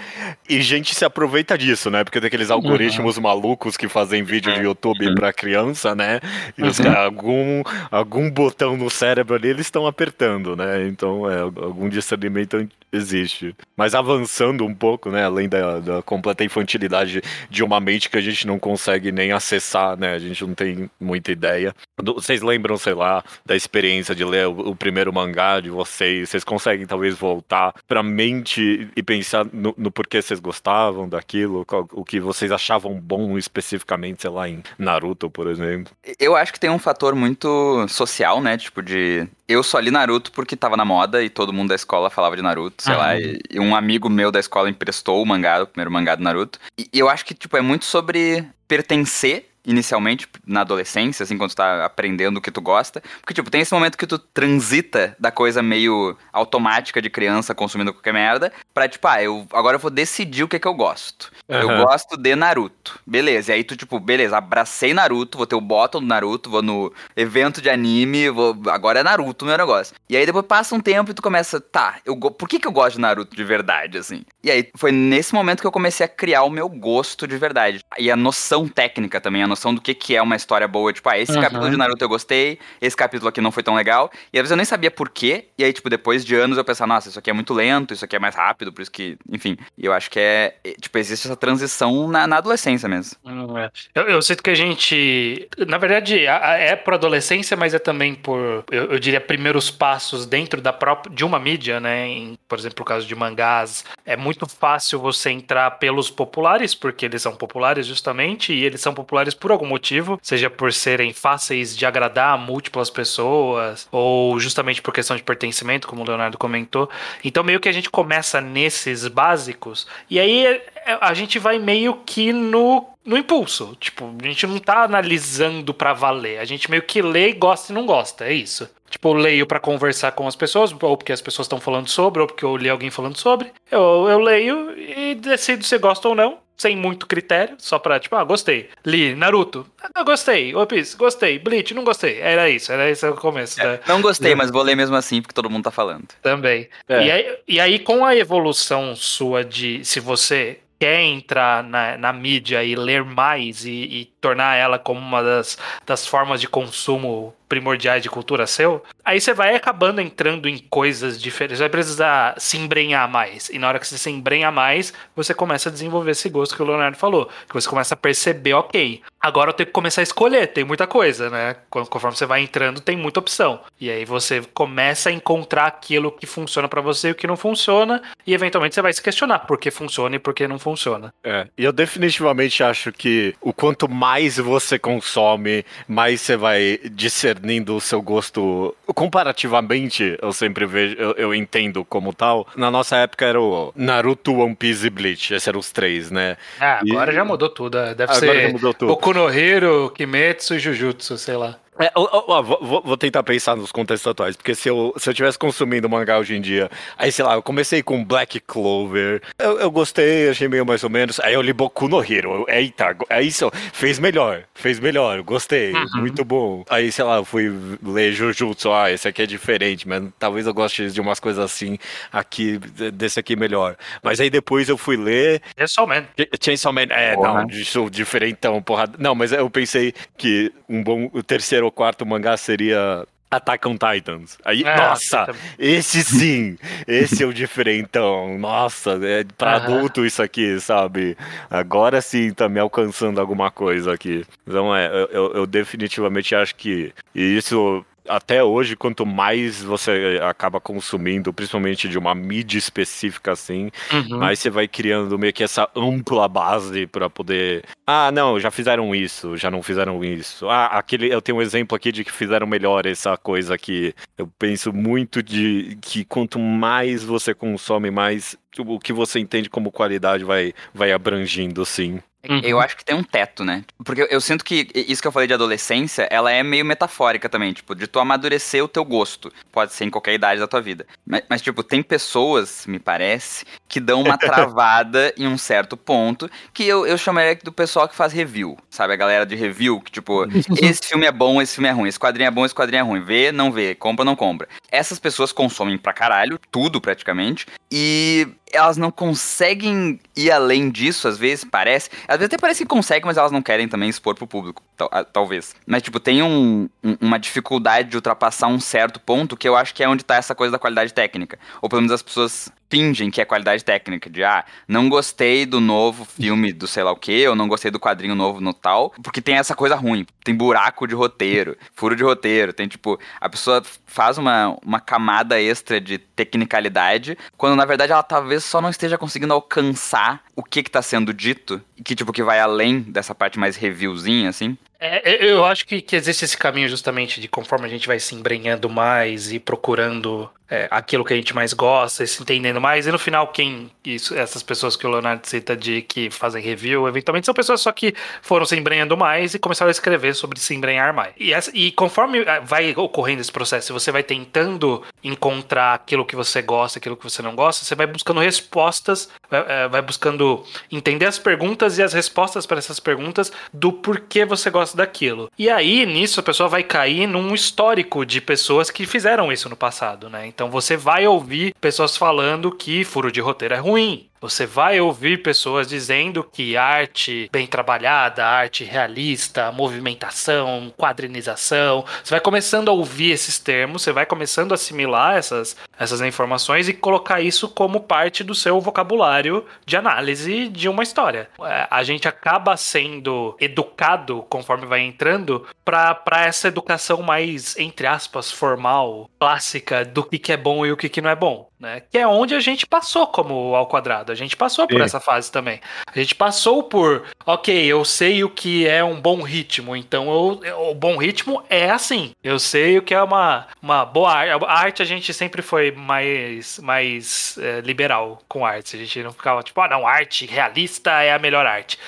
e 0.50 0.62
gente 0.62 0.96
se 0.96 1.06
aproveita 1.06 1.58
disso, 1.58 1.90
né? 1.92 2.04
Porque 2.04 2.20
tem 2.20 2.28
aqueles 2.28 2.50
algoritmos 2.50 3.18
malucos 3.20 3.78
que 3.78 3.88
fazem 3.88 4.24
vídeo 4.24 4.54
de 4.54 4.62
YouTube 4.62 5.14
pra 5.16 5.34
criança, 5.34 5.94
né? 5.96 6.20
E 6.58 6.64
os 6.64 6.80
Uhum. 6.80 6.86
caras, 6.86 7.06
algum, 7.06 7.64
algum 7.92 8.30
botão 8.32 8.78
no 8.78 8.90
cérebro 8.90 9.36
ali 9.36 9.50
eles 9.50 9.68
estão 9.68 9.86
apertando, 9.86 10.56
né? 10.56 10.88
Então, 10.88 11.30
é, 11.30 11.40
algum 11.40 11.90
discernimento 11.90 12.68
existe. 12.92 13.56
Mas 13.76 13.96
avançando 13.96 14.66
um 14.66 14.74
pouco, 14.74 15.10
né? 15.10 15.26
Além 15.26 15.50
da, 15.50 15.80
da 15.80 16.02
completa 16.02 16.44
infantilidade 16.44 17.22
de 17.50 17.64
uma 17.64 17.80
mente 17.80 18.10
que 18.10 18.18
a 18.18 18.22
gente 18.22 18.46
não 18.48 18.60
consegue 18.60 19.12
nem 19.12 19.32
acessar, 19.32 19.98
né? 19.98 20.14
A 20.14 20.20
gente 20.20 20.46
não 20.46 20.54
tem 20.54 20.90
muita 21.00 21.32
ideia. 21.32 21.74
Vocês 22.02 22.42
lembram, 22.42 22.78
sei 22.78 22.94
lá, 22.94 23.24
da 23.46 23.56
experiência 23.56 24.14
de 24.16 24.24
ler 24.24 24.48
o, 24.48 24.70
o 24.72 24.76
primeiro 24.76 24.93
mangá 25.14 25.60
de 25.60 25.70
vocês? 25.70 26.30
Vocês 26.30 26.44
conseguem 26.44 26.86
talvez 26.86 27.16
voltar 27.16 27.74
pra 27.88 28.02
mente 28.04 28.90
e 28.96 29.04
pensar 29.04 29.46
no, 29.52 29.74
no 29.78 29.92
porquê 29.92 30.22
vocês 30.22 30.40
gostavam 30.40 31.08
daquilo? 31.08 31.66
qual- 31.66 31.88
o 31.92 32.04
que 32.06 32.20
vocês 32.20 32.52
achavam 32.52 32.94
bom 33.00 33.38
especificamente, 33.38 34.22
sei 34.22 34.30
lá, 34.32 34.48
em 34.48 34.62
Naruto, 34.78 35.30
por 35.30 35.48
exemplo? 35.48 35.94
Eu 36.20 36.36
acho 36.36 36.52
que 36.54 36.60
tem 36.60 36.70
um 36.70 36.80
fator 36.80 37.16
muito 37.16 37.86
social, 37.88 38.42
né? 38.42 38.58
Tipo, 38.58 38.82
de. 38.82 39.28
Eu 39.48 39.62
só 39.64 39.80
li 39.80 39.92
Naruto 39.92 40.32
porque 40.32 40.56
tava 40.56 40.78
na 40.78 40.86
moda 40.86 41.22
e 41.24 41.30
todo 41.30 41.52
mundo 41.54 41.70
da 41.70 41.76
escola 41.76 42.10
falava 42.10 42.36
de 42.36 42.42
Naruto, 42.42 42.82
sei 42.84 42.96
lá. 42.96 43.12
Aham. 43.14 43.20
E, 43.20 43.40
e 43.52 43.60
um 43.60 43.76
amigo 43.76 44.10
meu 44.10 44.32
da 44.32 44.40
escola 44.40 44.70
emprestou 44.70 45.22
o 45.22 45.26
mangá, 45.26 45.62
o 45.62 45.68
primeiro 45.68 45.92
mangá 45.92 46.16
do 46.16 46.24
Naruto. 46.24 46.60
E, 46.78 46.88
e 46.94 47.00
eu 47.00 47.10
acho 47.10 47.26
que, 47.26 47.34
tipo, 47.34 47.56
é 47.58 47.62
muito 47.62 47.86
sobre 47.86 48.46
pertencer. 48.68 49.50
Inicialmente, 49.66 50.28
na 50.46 50.62
adolescência, 50.62 51.24
assim, 51.24 51.38
quando 51.38 51.52
tu 51.52 51.56
tá 51.56 51.86
aprendendo 51.86 52.38
o 52.38 52.42
que 52.42 52.52
tu 52.52 52.62
gosta. 52.62 53.02
Porque, 53.22 53.34
tipo, 53.34 53.50
tem 53.50 53.62
esse 53.62 53.74
momento 53.74 53.98
que 53.98 54.08
tu 54.08 54.18
transita 54.18 55.16
da 55.20 55.32
coisa 55.32 55.62
meio 55.62 56.18
automática 56.32 57.02
de 57.02 57.10
criança 57.10 57.56
consumindo 57.56 57.94
qualquer 57.94 58.14
merda, 58.14 58.52
pra, 58.74 58.88
tipo, 58.88 59.08
ah, 59.08 59.22
eu, 59.22 59.48
agora 59.54 59.76
eu 59.76 59.80
vou 59.80 59.92
decidir 59.92 60.44
o 60.44 60.48
que 60.48 60.60
que 60.60 60.68
eu 60.68 60.74
gosto. 60.74 61.32
Eu 61.48 61.70
Aham. 61.70 61.86
gosto 61.86 62.18
de 62.18 62.36
Naruto. 62.36 63.00
Beleza. 63.06 63.52
E 63.52 63.56
aí 63.56 63.64
tu, 63.64 63.76
tipo, 63.76 64.00
beleza, 64.00 64.38
abracei 64.38 64.94
Naruto, 64.94 65.38
vou 65.38 65.48
ter 65.48 65.56
o 65.56 65.62
bottom 65.62 66.00
do 66.00 66.08
Naruto, 66.08 66.50
vou 66.50 66.62
no 66.62 66.92
evento 67.16 67.62
de 67.62 67.70
anime, 67.70 68.30
vou... 68.30 68.58
agora 68.68 69.00
é 69.00 69.04
Naruto 69.04 69.46
o 69.46 69.48
meu 69.48 69.58
negócio. 69.58 69.96
E 70.10 70.18
aí 70.18 70.26
depois 70.26 70.46
passa 70.46 70.76
um 70.76 70.80
tempo 70.80 71.12
e 71.12 71.14
tu 71.14 71.22
começa, 71.22 71.60
tá, 71.60 71.98
eu 72.06 72.16
go... 72.16 72.32
por 72.32 72.50
que, 72.50 72.60
que 72.60 72.68
eu 72.68 72.72
gosto 72.72 72.96
de 72.96 73.02
Naruto 73.02 73.36
de 73.36 73.44
verdade, 73.44 73.98
assim? 73.98 74.24
E 74.44 74.52
aí 74.52 74.70
foi 74.76 74.92
nesse 74.92 75.34
momento 75.34 75.62
que 75.62 75.68
eu 75.68 75.72
comecei 75.72 76.06
a 76.06 76.10
criar 76.10 76.44
o 76.44 76.50
meu 76.50 76.68
gosto 76.68 77.28
de 77.28 77.38
verdade. 77.38 77.80
E 77.98 78.12
a 78.12 78.16
noção 78.16 78.68
técnica 78.68 79.22
também, 79.22 79.44
a 79.44 79.48
noção 79.54 79.74
do 79.74 79.82
que, 79.82 79.94
que 79.94 80.16
é 80.16 80.22
uma 80.22 80.36
história 80.36 80.68
boa. 80.68 80.92
Tipo, 80.92 81.10
ah, 81.10 81.18
esse 81.18 81.32
Aham. 81.32 81.42
capítulo 81.42 81.70
de 81.70 81.78
Naruto 81.78 82.04
eu 82.04 82.10
gostei, 82.10 82.60
esse 82.82 82.96
capítulo 82.96 83.30
aqui 83.30 83.40
não 83.40 83.52
foi 83.52 83.64
tão 83.64 83.76
legal. 83.76 84.12
E 84.32 84.38
às 84.38 84.44
vezes 84.44 84.52
eu 84.52 84.58
nem 84.58 84.66
sabia 84.66 84.92
por 84.92 85.10
quê. 85.10 85.46
E 85.58 85.64
aí, 85.64 85.72
tipo, 85.72 85.90
depois 85.90 86.26
de 86.26 86.36
anos 86.36 86.58
eu 86.58 86.64
pensava, 86.64 86.88
nossa, 86.88 87.10
isso 87.10 87.20
aqui 87.20 87.30
é 87.30 87.34
muito 87.34 87.54
lento, 87.54 87.94
isso 87.94 88.04
aqui 88.04 88.16
é 88.16 88.20
mais 88.20 88.36
rápido, 88.36 88.74
por 88.74 88.82
isso 88.82 88.92
que, 88.92 89.18
enfim. 89.32 89.58
E 89.78 89.86
eu 89.86 89.94
acho 89.94 90.10
que 90.10 90.20
é, 90.20 90.56
é, 90.64 90.72
tipo, 90.72 90.98
existe 90.98 91.28
essa 91.28 91.36
transição 91.36 92.08
na, 92.08 92.28
na 92.28 92.38
adolescência 92.38 92.90
mesmo. 92.90 93.18
Não 93.24 93.58
é. 93.58 93.70
Eu, 93.94 94.04
eu 94.04 94.22
sinto 94.22 94.44
que 94.44 94.50
a 94.50 94.56
gente, 94.56 95.48
na 95.68 95.78
verdade, 95.78 96.26
é 96.26 96.76
por 96.76 96.96
adolescência, 96.96 97.56
mas 97.56 97.74
é 97.74 97.80
também 97.80 98.16
por, 98.16 98.64
eu, 98.72 98.92
eu 98.92 99.00
diria, 99.00 99.22
primeiros 99.22 99.70
passos 99.70 100.26
dentro 100.26 100.62
da 100.62 100.74
própria 100.74 101.14
de 101.14 101.24
uma 101.24 101.40
mídia, 101.40 101.80
né? 101.80 102.08
Em, 102.08 102.38
por 102.48 102.58
exemplo, 102.58 102.82
o 102.82 102.86
caso 102.86 103.06
de 103.06 103.16
mangás, 103.16 103.86
é 104.06 104.16
muito 104.16 104.48
fácil 104.48 105.00
você 105.00 105.30
entrar 105.30 105.72
pelos 105.72 106.10
populares, 106.10 106.74
porque 106.74 107.06
eles 107.06 107.22
são 107.22 107.36
populares 107.36 107.86
justamente, 107.86 108.54
e 108.54 108.64
eles 108.64 108.82
são 108.82 108.94
populares 108.94 109.34
por 109.44 109.52
algum 109.52 109.66
motivo, 109.68 110.18
seja 110.24 110.50
por 110.50 110.72
serem 110.72 111.12
fáceis 111.12 111.76
de 111.76 111.86
agradar 111.86 112.34
a 112.34 112.38
múltiplas 112.38 112.90
pessoas, 112.90 113.90
ou 113.92 114.40
justamente 114.40 114.82
por 114.82 114.94
questão 114.94 115.18
de 115.18 115.22
pertencimento, 115.22 115.86
como 115.86 116.02
o 116.02 116.06
Leonardo 116.08 116.38
comentou. 116.38 116.90
Então, 117.26 117.44
meio 117.44 117.60
que 117.60 117.68
a 117.68 117.72
gente 117.74 117.90
começa 117.90 118.40
nesses 118.40 119.06
básicos, 119.10 119.86
e 120.10 120.18
aí 120.18 120.46
é- 120.46 120.66
é- 120.86 120.98
a 121.02 121.14
gente 121.14 121.38
vai 121.40 121.60
meio 121.60 121.96
que 122.06 122.32
no, 122.32 122.86
no 123.06 123.18
impulso. 123.18 123.76
Tipo, 123.82 124.16
a 124.24 124.26
gente 124.26 124.48
não 124.48 124.60
tá 124.60 124.84
analisando 124.84 125.74
pra 125.74 125.92
valer. 125.92 126.40
A 126.40 126.46
gente 126.46 126.72
meio 126.72 126.84
que 126.84 127.02
lê 127.02 127.30
e 127.32 127.34
gosta 127.34 127.74
e 127.74 127.76
não 127.76 127.86
gosta. 127.86 128.24
É 128.26 128.32
isso. 128.34 128.70
Tipo, 128.90 129.10
eu 129.10 129.14
leio 129.14 129.46
pra 129.48 129.60
conversar 129.60 130.12
com 130.14 130.26
as 130.28 130.36
pessoas, 130.38 130.72
ou 130.72 130.96
porque 130.96 131.12
as 131.12 131.20
pessoas 131.22 131.46
estão 131.48 131.60
falando 131.60 131.90
sobre, 131.90 132.22
ou 132.22 132.28
porque 132.28 132.46
eu 132.46 132.56
li 132.56 132.70
alguém 132.70 132.90
falando 132.92 133.18
sobre. 133.18 133.52
Eu, 133.70 134.08
eu 134.08 134.20
leio 134.20 134.72
e 134.80 135.16
decido 135.16 135.66
se 135.66 135.78
gosto 135.80 136.06
ou 136.10 136.16
não. 136.16 136.38
Sem 136.56 136.78
muito 136.78 137.08
critério, 137.08 137.56
só 137.58 137.80
pra, 137.80 138.00
tipo, 138.00 138.16
ah, 138.16 138.24
gostei. 138.24 138.70
Li 138.86 139.16
Naruto, 139.16 139.66
ah, 139.94 140.04
gostei. 140.04 140.54
One 140.56 140.68
Piece, 140.68 140.96
gostei. 140.96 141.40
Bleach, 141.40 141.74
não 141.74 141.84
gostei. 141.84 142.20
Era 142.20 142.50
isso, 142.50 142.72
era 142.72 142.90
esse 142.90 143.06
o 143.08 143.16
começo. 143.16 143.58
da- 143.58 143.80
Não 143.88 144.02
gostei, 144.02 144.36
mas 144.36 144.52
vou 144.52 144.62
ler 144.62 144.76
mesmo 144.76 144.96
assim, 144.96 145.22
porque 145.22 145.34
todo 145.34 145.50
mundo 145.50 145.64
tá 145.64 145.72
falando. 145.72 146.08
também. 146.22 146.70
É. 146.88 147.06
E, 147.06 147.12
aí, 147.12 147.38
e 147.48 147.60
aí, 147.60 147.80
com 147.80 148.06
a 148.06 148.16
evolução 148.16 148.96
sua 148.96 149.44
de 149.44 149.84
se 149.84 150.00
você 150.00 150.60
quer 150.80 151.02
entrar 151.02 151.64
na, 151.64 151.98
na 151.98 152.12
mídia 152.14 152.64
e 152.64 152.76
ler 152.76 153.04
mais 153.04 153.66
e, 153.66 153.72
e 153.72 154.13
tornar 154.24 154.56
ela 154.56 154.80
como 154.80 155.00
uma 155.02 155.22
das, 155.22 155.58
das 155.86 156.08
formas 156.08 156.40
de 156.40 156.48
consumo 156.48 157.36
primordiais 157.50 158.02
de 158.02 158.10
cultura 158.10 158.48
seu, 158.48 158.82
aí 159.06 159.22
você 159.22 159.32
vai 159.32 159.54
acabando 159.54 160.02
entrando 160.02 160.50
em 160.50 160.58
coisas 160.58 161.22
diferentes. 161.22 161.60
Vai 161.60 161.70
precisar 161.70 162.34
se 162.40 162.58
embrenhar 162.58 163.08
mais. 163.08 163.48
E 163.50 163.60
na 163.60 163.68
hora 163.68 163.78
que 163.78 163.86
você 163.88 163.96
se 163.98 164.10
embrenha 164.10 164.50
mais, 164.50 164.92
você 165.16 165.36
começa 165.36 165.70
a 165.70 165.72
desenvolver 165.72 166.12
esse 166.12 166.28
gosto 166.30 166.56
que 166.56 166.64
o 166.64 166.66
Leonardo 166.66 166.98
falou. 166.98 167.30
Que 167.48 167.54
você 167.54 167.70
começa 167.70 167.94
a 167.94 167.98
perceber, 167.98 168.54
ok, 168.54 169.04
agora 169.22 169.50
eu 169.52 169.54
tenho 169.54 169.68
que 169.68 169.74
começar 169.74 170.02
a 170.02 170.04
escolher. 170.04 170.48
Tem 170.48 170.64
muita 170.64 170.88
coisa, 170.88 171.30
né? 171.30 171.58
Con- 171.70 171.86
Conforme 171.86 172.18
você 172.18 172.26
vai 172.26 172.42
entrando, 172.42 172.82
tem 172.82 172.98
muita 172.98 173.20
opção. 173.20 173.60
E 173.80 173.88
aí 173.92 174.04
você 174.04 174.42
começa 174.54 175.10
a 175.10 175.12
encontrar 175.12 175.68
aquilo 175.68 176.12
que 176.12 176.26
funciona 176.26 176.68
pra 176.68 176.82
você 176.82 177.10
e 177.10 177.12
o 177.12 177.16
que 177.16 177.28
não 177.28 177.38
funciona. 177.38 178.02
E 178.26 178.34
eventualmente 178.34 178.74
você 178.74 178.82
vai 178.82 178.94
se 178.94 179.02
questionar 179.02 179.40
por 179.40 179.60
que 179.60 179.70
funciona 179.70 180.16
e 180.16 180.20
por 180.20 180.34
que 180.34 180.48
não 180.48 180.58
funciona. 180.58 181.14
É, 181.24 181.46
e 181.56 181.64
eu 181.64 181.72
definitivamente 181.72 182.64
acho 182.64 182.92
que 182.92 183.36
o 183.42 183.54
quanto 183.54 183.88
mais 183.88 184.13
você 184.42 184.78
consome, 184.78 185.66
mais 185.88 186.22
você 186.22 186.36
vai 186.38 186.80
discernindo 186.92 187.76
o 187.76 187.82
seu 187.82 188.02
gosto. 188.02 188.76
Comparativamente, 188.94 190.18
eu 190.22 190.32
sempre 190.34 190.66
vejo, 190.66 190.96
eu, 190.98 191.12
eu 191.14 191.34
entendo 191.36 191.84
como 191.86 192.14
tal. 192.14 192.48
Na 192.56 192.70
nossa 192.70 192.98
época 192.98 193.26
era 193.26 193.40
o 193.42 193.72
Naruto, 193.76 194.34
One 194.36 194.56
Piece 194.56 194.88
e 194.88 194.90
Bleach. 194.90 195.34
Esses 195.34 195.48
eram 195.48 195.60
os 195.60 195.72
três, 195.72 196.12
né? 196.12 196.38
Ah, 196.60 196.82
E- 196.84 196.92
agora 196.92 197.12
já 197.12 197.24
mudou 197.26 197.50
tudo. 197.50 197.78
Deve 197.96 198.04
Agora 198.04 198.20
ser 198.20 198.42
já 198.44 198.50
mudou 198.50 198.74
tudo. 198.74 198.88
Boku 198.90 199.14
no 199.14 199.30
Hero, 199.30 199.92
Kimetsu 199.96 200.56
e 200.56 200.60
Jujutsu, 200.60 201.18
sei 201.18 201.36
lá. 201.36 201.58
É, 201.80 201.92
vou, 201.96 202.82
vou- 202.84 202.98
tentar 202.98 203.24
pensar 203.24 203.56
nos 203.56 203.72
contextos 203.72 204.10
atuais, 204.10 204.36
porque 204.36 204.54
se 204.54 204.70
eu, 204.70 204.94
se 204.98 205.10
eu 205.10 205.14
tivesse 205.14 205.38
consumindo 205.40 205.90
mangá 205.90 206.20
hoje 206.20 206.36
em 206.36 206.42
dia, 206.42 206.70
aí 206.98 207.12
sei 207.12 207.26
lá, 207.26 207.34
eu 207.34 207.42
comecei 207.42 207.82
com 207.82 208.04
Black 208.06 208.40
Clover, 208.42 209.22
eu, 209.40 209.60
eu 209.60 209.72
gostei, 209.72 210.30
achei 210.30 210.48
meio 210.48 210.66
mais 210.66 210.84
ou 210.84 210.90
menos, 210.90 211.20
aí 211.20 211.34
eu 211.34 211.42
li 211.42 211.52
Boku 211.52 211.88
no 211.88 212.00
Hero, 212.04 212.46
eu- 212.48 212.54
eita, 212.56 212.96
é 213.10 213.22
isso, 213.22 213.52
fez 213.74 213.98
melhor, 214.00 214.44
fez 214.54 214.80
melhor, 214.80 215.22
gostei, 215.24 215.74
muito 215.96 216.24
bom. 216.24 216.64
Aí 216.70 216.92
sei 216.92 217.04
lá, 217.06 217.18
eu 217.18 217.26
fui 217.26 217.52
ler 217.82 218.14
Jujutsu, 218.14 218.72
ah, 218.72 218.92
esse 218.92 219.08
aqui 219.08 219.24
é 219.24 219.26
diferente, 219.26 219.88
mas 219.88 220.04
talvez 220.20 220.46
eu 220.48 220.54
goste 220.54 220.90
de 220.92 221.02
umas 221.02 221.20
coisas 221.20 221.44
assim, 221.44 221.78
aqui, 222.12 222.58
desse 222.94 223.20
aqui 223.20 223.36
melhor. 223.36 223.76
Mas 224.04 224.20
aí 224.20 224.30
depois 224.30 224.70
eu 224.70 224.78
fui 224.78 224.96
ler 224.96 225.42
só, 225.68 225.86
man. 225.88 226.06
Chainsaw 226.42 226.72
Man, 226.72 226.84
é, 226.90 227.16
Porra. 227.16 227.42
não, 227.42 227.50
isso 227.50 227.90
diferentão, 227.90 228.62
porra. 228.62 228.86
Não, 229.00 229.16
mas 229.16 229.32
eu 229.32 229.50
pensei 229.50 229.94
que 230.18 230.52
um 230.70 230.84
bom, 230.84 231.10
o 231.14 231.24
terceiro 231.24 231.63
ou 231.66 231.72
quarto 231.72 232.06
mangá 232.06 232.36
seria 232.38 233.06
Attack 233.32 233.68
on 233.68 233.76
Titans. 233.78 234.38
Aí, 234.46 234.64
É, 234.64 234.76
nossa, 234.78 235.26
esse 235.58 236.04
sim, 236.04 236.56
esse 236.88 237.24
é 237.24 237.26
o 237.26 237.34
diferentão. 237.34 238.38
Nossa, 238.38 239.00
é 239.04 239.24
pra 239.38 239.56
Aham. 239.56 239.64
adulto 239.66 240.06
isso 240.06 240.22
aqui, 240.22 240.60
sabe? 240.60 241.18
Agora 241.50 242.00
sim 242.02 242.32
tá 242.32 242.48
me 242.48 242.60
alcançando 242.60 243.20
alguma 243.20 243.50
coisa 243.50 243.92
aqui. 243.94 244.24
Então 244.48 244.76
é, 244.76 244.88
eu- 245.12 245.34
eu 245.34 245.46
definitivamente 245.48 246.36
acho 246.36 246.56
que 246.56 246.94
isso 247.16 247.84
até 248.08 248.44
hoje, 248.44 248.76
quanto 248.76 249.06
mais 249.06 249.62
você 249.64 250.20
acaba 250.24 250.60
consumindo, 250.60 251.34
principalmente 251.34 251.88
de 251.88 251.98
uma 251.98 252.14
mídia 252.14 252.58
específica 252.58 253.32
assim, 253.32 253.70
Uhum. 253.92 254.18
mas 254.20 254.40
você 254.40 254.50
vai 254.50 254.68
criando 254.68 255.18
meio 255.18 255.34
que 255.34 255.44
essa 255.44 255.70
ampla 255.76 256.28
base 256.28 256.88
pra 256.88 257.10
poder. 257.10 257.64
Ah, 257.86 258.12
não, 258.12 258.40
já 258.40 258.50
fizeram 258.52 258.94
isso, 258.96 259.36
já 259.38 259.50
não 259.52 259.62
fizeram 259.64 260.04
isso. 260.04 260.50
Ah, 260.50 260.68
aquele. 260.68 261.14
Eu 261.14 261.22
tenho 261.22 261.38
um 261.38 261.42
exemplo 261.42 261.76
aqui 261.76 261.92
de 261.92 262.04
que 262.04 262.12
fizeram 262.12 262.48
melhor 262.48 262.86
essa 262.86 263.16
coisa 263.18 263.54
aqui. 263.56 263.94
Eu 264.18 264.28
penso 264.40 264.72
muito 264.74 265.22
de 265.22 265.78
que 265.82 266.04
quanto 266.06 266.40
mais 266.40 267.04
você 267.04 267.34
consome, 267.34 267.90
mais 267.92 268.38
o 268.60 268.80
que 268.80 268.94
você 268.94 269.20
entende 269.20 269.50
como 269.50 269.72
qualidade 269.72 270.24
vai, 270.24 270.54
vai 270.74 270.92
abrangindo, 270.92 271.66
sim. 271.66 272.00
Uhum. 272.30 272.40
Eu 272.44 272.60
acho 272.60 272.78
que 272.78 272.86
tem 272.86 272.96
um 272.96 273.04
teto, 273.04 273.44
né? 273.44 273.64
Porque 273.84 274.02
eu- 274.02 274.08
eu 274.08 274.22
sinto 274.22 274.46
que 274.46 274.68
isso 274.74 275.02
que 275.02 275.08
eu 275.08 275.12
falei 275.12 275.28
de 275.28 275.34
adolescência, 275.34 276.08
ela 276.10 276.32
é 276.32 276.42
meio 276.42 276.64
metafórica 276.66 277.28
também, 277.28 277.52
tipo, 277.54 277.76
de 277.76 277.86
tu 277.88 278.00
amadurecer 278.00 278.64
o 278.64 278.68
teu 278.68 278.86
gosto. 278.86 279.32
Pode 279.52 279.74
ser 279.74 279.86
em 279.86 279.90
qualquer 279.90 280.14
idade 280.14 280.40
da 280.40 280.48
tua 280.48 280.62
vida. 280.62 280.86
Mas, 281.06 281.24
mas, 281.30 281.42
tipo, 281.42 281.62
tem 281.64 281.84
pessoas, 281.84 282.66
me 282.66 282.80
parece, 282.80 283.46
que 283.68 283.80
dão 283.80 284.02
uma 284.02 284.18
travada 284.18 285.14
em 285.18 285.28
um 285.28 285.38
certo 285.38 285.76
ponto, 285.76 286.30
que 286.54 286.64
eu, 286.66 286.86
eu 286.88 286.98
chamaria 286.98 287.36
do 287.44 287.52
pessoal 287.52 287.88
que 287.90 287.96
faz 287.96 288.14
review, 288.14 288.58
sabe? 288.70 288.94
A 288.94 288.98
galera 288.98 289.26
de 289.26 289.36
review, 289.36 289.82
que, 289.82 289.92
tipo, 289.92 290.24
esse 290.62 290.88
filme 290.88 291.06
é 291.06 291.12
bom, 291.12 291.42
esse 291.42 291.56
filme 291.56 291.68
é 291.68 291.72
ruim, 291.72 291.90
esse 291.90 292.00
quadrinho 292.00 292.28
é 292.28 292.32
bom, 292.32 292.46
esse 292.46 292.56
quadrinho 292.56 292.80
é 292.80 292.84
ruim. 292.84 293.02
Vê, 293.02 293.32
não 293.32 293.52
vê, 293.52 293.76
compra, 293.76 294.06
não 294.06 294.16
compra. 294.16 294.48
Essas 294.72 294.98
pessoas 295.00 295.32
consomem 295.34 295.78
pra 295.78 295.92
caralho, 295.94 296.40
tudo 296.52 296.80
praticamente, 296.80 297.46
e 297.72 298.28
elas 298.54 298.78
não 298.78 298.92
conseguem 298.92 300.00
ir 300.16 300.32
além 300.32 300.70
disso, 300.70 301.08
às 301.08 301.18
vezes, 301.18 301.44
parece. 301.44 301.90
Às 302.08 302.18
vezes 302.18 302.28
até 302.28 302.38
parece 302.38 302.64
que 302.64 302.70
conseguem, 302.70 303.06
mas 303.06 303.18
elas 303.18 303.32
não 303.32 303.42
querem 303.42 303.68
também 303.68 303.90
expor 303.90 304.16
pro 304.16 304.28
público, 304.28 304.62
tal- 304.78 304.90
talvez. 305.12 305.56
Mas, 305.66 305.82
tipo, 305.82 306.00
tem 306.00 306.22
um- 306.22 306.70
um- 306.84 306.98
uma 307.02 307.18
dificuldade 307.20 307.90
de 307.90 307.96
ultrapassar 307.96 308.48
um 308.48 308.60
certo 308.60 309.00
ponto 309.00 309.36
que 309.36 309.48
eu 309.50 309.56
acho 309.56 309.74
que 309.74 309.84
é 309.84 309.90
onde 309.90 310.04
tá 310.06 310.16
essa 310.16 310.36
coisa 310.36 310.52
da 310.52 310.60
qualidade 310.60 310.94
técnica. 310.94 311.40
Ou 311.62 311.68
pelo 311.70 311.82
menos 311.82 311.92
as 311.94 312.02
pessoas 312.04 312.50
fingem 312.74 313.12
que 313.12 313.22
é 313.22 313.26
qualidade 313.26 313.64
técnica, 313.64 314.10
de 314.10 314.24
ah, 314.24 314.44
não 314.68 314.90
gostei 314.90 315.46
do 315.46 315.60
novo 315.60 316.06
filme 316.06 316.52
do 316.52 316.66
sei 316.66 316.82
lá 316.82 316.92
o 316.92 316.96
que, 316.96 317.28
ou 317.28 317.36
não 317.36 317.48
gostei 317.48 317.70
do 317.70 317.80
quadrinho 317.80 318.16
novo 318.16 318.42
no 318.42 318.52
tal, 318.52 318.92
porque 319.04 319.22
tem 319.22 319.36
essa 319.36 319.56
coisa 319.56 319.76
ruim, 319.76 320.08
tem 320.24 320.34
buraco 320.34 320.88
de 320.88 320.96
roteiro, 320.96 321.56
furo 321.76 321.96
de 321.96 322.02
roteiro, 322.02 322.52
tem 322.52 322.68
tipo, 322.68 323.00
a 323.22 323.30
pessoa 323.30 323.62
faz 323.86 324.18
uma, 324.18 324.58
uma 324.66 324.80
camada 324.80 325.40
extra 325.40 325.80
de 325.80 326.00
tecnicalidade, 326.00 327.16
quando 327.38 327.56
na 327.56 327.64
verdade 327.64 327.92
ela 327.92 328.02
talvez 328.02 328.44
só 328.44 328.60
não 328.60 328.72
esteja 328.72 328.98
conseguindo 328.98 329.34
alcançar 329.34 330.24
o 330.36 330.42
que 330.42 330.64
que 330.64 330.72
tá 330.72 330.82
sendo 330.82 331.14
dito, 331.14 331.62
que 331.86 331.94
tipo, 331.94 332.12
que 332.12 332.24
vai 332.24 332.40
além 332.40 332.80
dessa 332.80 333.14
parte 333.14 333.38
mais 333.38 333.56
reviewzinha, 333.56 334.30
assim. 334.30 334.58
É, 334.80 335.26
eu 335.26 335.46
acho 335.46 335.66
que, 335.66 335.82
que 335.82 335.96
existe 335.96 336.26
esse 336.26 336.38
caminho 336.38 336.68
justamente 336.68 337.22
de 337.22 337.30
conforme 337.30 337.66
a 337.66 337.70
gente 337.70 337.88
vai 337.88 338.00
se 338.00 338.16
embrenhando 338.16 338.70
mais 338.70 339.32
e 339.32 339.40
procurando 339.40 340.30
é, 340.54 340.68
aquilo 340.70 341.04
que 341.04 341.14
a 341.14 341.16
gente 341.16 341.34
mais 341.34 341.52
gosta 341.54 342.06
se 342.06 342.22
entendendo 342.22 342.62
mais. 342.62 342.86
E 342.86 342.92
no 342.92 343.00
final, 343.00 343.28
quem 343.30 343.72
isso, 343.84 344.16
essas 344.16 344.44
pessoas 344.44 344.76
que 344.76 344.86
o 344.86 344.90
Leonardo 344.92 345.26
cita 345.26 345.56
de 345.56 345.82
que 345.82 346.10
fazem 346.12 346.44
review, 346.44 346.88
eventualmente 346.88 347.26
são 347.26 347.34
pessoas 347.34 347.60
só 347.62 347.72
que 347.72 347.94
foram 348.22 348.46
se 348.46 348.56
embrenhando 348.56 348.96
mais 348.96 349.34
e 349.34 349.40
começaram 349.40 349.70
a 349.70 349.72
escrever 349.72 350.14
sobre 350.14 350.40
se 350.40 350.54
embrenhar 350.54 350.94
mais. 350.94 351.14
E, 351.20 351.34
essa- 351.34 351.52
e 351.54 351.72
conforme 351.72 352.20
ah, 352.28 352.40
vai 352.42 352.74
ocorrendo 352.76 353.22
esse 353.22 353.32
processo, 353.32 353.74
você 353.74 353.92
vai 353.92 354.04
tentando 354.04 354.84
encontrar 355.04 355.74
aquilo 355.74 356.06
que 356.06 356.16
você 356.16 356.42
gosta, 356.42 356.80
aquilo 356.80 356.96
que 356.98 357.04
você 357.04 357.22
não 357.22 357.36
gosta, 357.36 357.66
você 357.66 357.76
vai 357.76 357.88
buscando 357.88 358.20
respostas, 358.20 359.10
vai, 359.30 359.46
eh, 359.48 359.68
vai 359.68 359.82
buscando 359.82 360.44
entender 360.72 361.06
as 361.06 361.18
perguntas 361.20 361.78
e 361.78 361.84
as 361.84 361.94
respostas 361.94 362.46
para 362.46 362.58
essas 362.60 362.80
perguntas 362.80 363.32
do 363.52 363.72
porquê 363.74 364.26
você 364.26 364.50
gosta 364.50 364.78
daquilo. 364.78 365.30
E 365.38 365.50
aí, 365.50 365.86
nisso, 365.86 366.20
a 366.20 366.24
pessoa 366.24 366.48
vai 366.48 366.64
cair 366.64 367.08
num 367.08 367.34
histórico 367.34 368.06
de 368.06 368.22
pessoas 368.22 368.70
que 368.70 368.86
fizeram 368.86 369.32
isso 369.32 369.50
no 369.50 369.56
passado, 369.56 370.10
né? 370.10 370.26
Então 370.28 370.43
você 370.50 370.78
vai 370.78 371.08
ouvir 371.08 371.54
pessoas 371.60 371.98
falando 371.98 372.52
que 372.52 372.84
furo 372.84 373.12
de 373.12 373.22
roteiro 373.22 373.54
é 373.56 373.60
ruim. 373.60 374.10
Você 374.24 374.46
vai 374.46 374.80
ouvir 374.80 375.22
pessoas 375.22 375.68
dizendo 375.68 376.24
que 376.24 376.56
arte 376.56 377.30
bem 377.30 377.46
trabalhada, 377.46 378.26
arte 378.26 378.64
realista, 378.64 379.52
movimentação, 379.52 380.74
quadrinização. 380.78 381.84
Você 382.02 382.12
vai 382.12 382.22
começando 382.22 382.70
a 382.70 382.72
ouvir 382.72 383.12
esses 383.12 383.38
termos, 383.38 383.82
você 383.82 383.92
vai 383.92 384.06
começando 384.06 384.54
a 384.54 384.56
assimilar 384.56 385.18
essas, 385.18 385.58
essas 385.78 386.00
informações 386.00 386.70
e 386.70 386.74
colocar 386.74 387.20
isso 387.20 387.50
como 387.50 387.82
parte 387.82 388.24
do 388.24 388.34
seu 388.34 388.62
vocabulário 388.62 389.46
de 389.66 389.76
análise 389.76 390.48
de 390.48 390.70
uma 390.70 390.84
história. 390.84 391.30
É, 391.42 391.68
A 391.70 391.84
gente 391.84 392.08
acaba 392.08 392.56
sendo 392.56 393.36
educado 393.42 394.26
conforme 394.30 394.66
vai 394.66 394.80
entrando 394.80 395.46
para 395.66 396.24
essa 396.26 396.48
educação 396.48 397.02
mais, 397.02 397.58
entre 397.58 397.88
aspas, 397.88 398.32
formal, 398.32 399.10
clássica 399.20 399.84
do 399.84 400.02
que, 400.02 400.18
que 400.18 400.32
é 400.32 400.38
bom 400.38 400.66
e 400.66 400.72
o 400.72 400.78
que, 400.78 400.88
que 400.88 401.02
não 401.02 401.10
é 401.10 401.16
bom. 401.16 401.50
Né? 401.64 401.82
Que 401.90 401.98
é 402.00 402.06
onde 402.06 402.36
a 402.36 402.42
gente 402.42 402.68
passou 402.68 403.08
como 403.08 403.56
ao 403.56 403.66
quadrado. 403.68 404.12
A 404.12 404.16
gente 404.16 404.36
passou 404.36 404.68
por 404.68 404.80
Sim. 404.80 404.84
essa 404.84 405.00
fase 405.00 405.32
também. 405.32 405.62
A 405.88 405.98
gente 405.98 406.14
passou 406.14 406.62
por, 406.64 407.04
ok, 407.26 407.66
eu 407.66 407.86
sei 407.86 408.22
o 408.22 408.30
que 408.30 408.68
é 408.68 408.84
um 408.84 409.00
bom 409.00 409.22
ritmo, 409.22 409.74
então 409.74 410.12
eu- 410.12 410.42
eu- 410.44 410.70
o 410.72 410.76
bom 410.76 410.98
ritmo 410.98 411.42
é 411.50 411.70
assim. 411.70 412.12
Eu 412.22 412.38
sei 412.38 412.78
o 412.78 412.82
que 412.82 412.94
é 412.94 413.02
uma, 413.02 413.48
uma 413.62 413.86
boa 413.86 414.12
arte. 414.12 414.44
A 414.46 414.52
arte 414.60 414.82
a 414.82 414.86
gente 414.86 415.14
sempre 415.14 415.42
foi 415.42 415.72
mais, 415.72 416.60
mais 416.60 417.38
é, 417.42 417.62
liberal 417.62 418.22
com 418.28 418.46
arte. 418.46 418.76
A 418.76 418.80
gente 418.80 419.02
não 419.02 419.14
ficava 419.14 419.42
tipo, 419.42 419.62
ah, 419.62 419.70
não, 419.70 419.88
arte 419.88 420.26
realista 420.26 420.92
é 421.02 421.14
a 421.14 421.20
melhor 421.20 421.46
arte. 421.46 421.80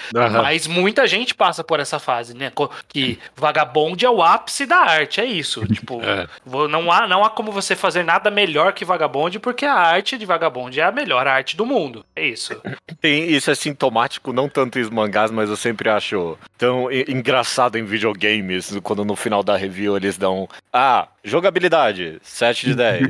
Mas 0.41 0.67
muita 0.67 1.05
gente 1.05 1.35
passa 1.35 1.65
por 1.65 1.81
essa 1.81 1.99
fase, 1.99 2.33
né? 2.33 2.49
Que 2.87 3.19
vagabonde 3.35 4.05
é 4.05 4.09
o 4.09 4.21
ápice 4.23 4.65
da 4.65 4.77
arte, 4.77 5.19
é 5.19 5.25
isso. 5.25 5.65
Tipo, 5.75 6.01
É. 6.01 6.27
não, 6.69 6.89
há, 6.89 7.05
não 7.07 7.25
há 7.25 7.29
como 7.29 7.51
você 7.51 7.75
fazer 7.75 8.03
nada 8.03 8.31
melhor 8.31 8.71
que 8.71 8.85
vagabonde, 8.85 9.37
porque 9.37 9.64
a 9.65 9.73
arte 9.73 10.17
de 10.17 10.25
vagabonde 10.25 10.79
é 10.79 10.83
a 10.83 10.91
melhor 10.91 11.27
arte 11.27 11.55
do 11.55 11.65
mundo. 11.65 12.05
É 12.15 12.25
isso. 12.25 12.59
Tem, 13.01 13.29
isso 13.29 13.51
é 13.51 13.55
sintomático, 13.55 14.33
não 14.33 14.49
tanto 14.49 14.79
em 14.79 14.89
mangás, 14.89 15.31
mas 15.31 15.49
eu 15.49 15.55
sempre 15.55 15.89
acho 15.89 16.37
tão 16.57 16.91
engraçado 16.91 17.77
em 17.77 17.83
videogames, 17.83 18.77
quando 18.83 19.05
no 19.05 19.15
final 19.15 19.43
da 19.43 19.55
review 19.55 19.95
eles 19.95 20.17
dão. 20.17 20.47
Ah, 20.71 21.07
Jogabilidade, 21.25 22.19
7 22.21 22.67
de 22.67 22.75
10. 22.75 23.07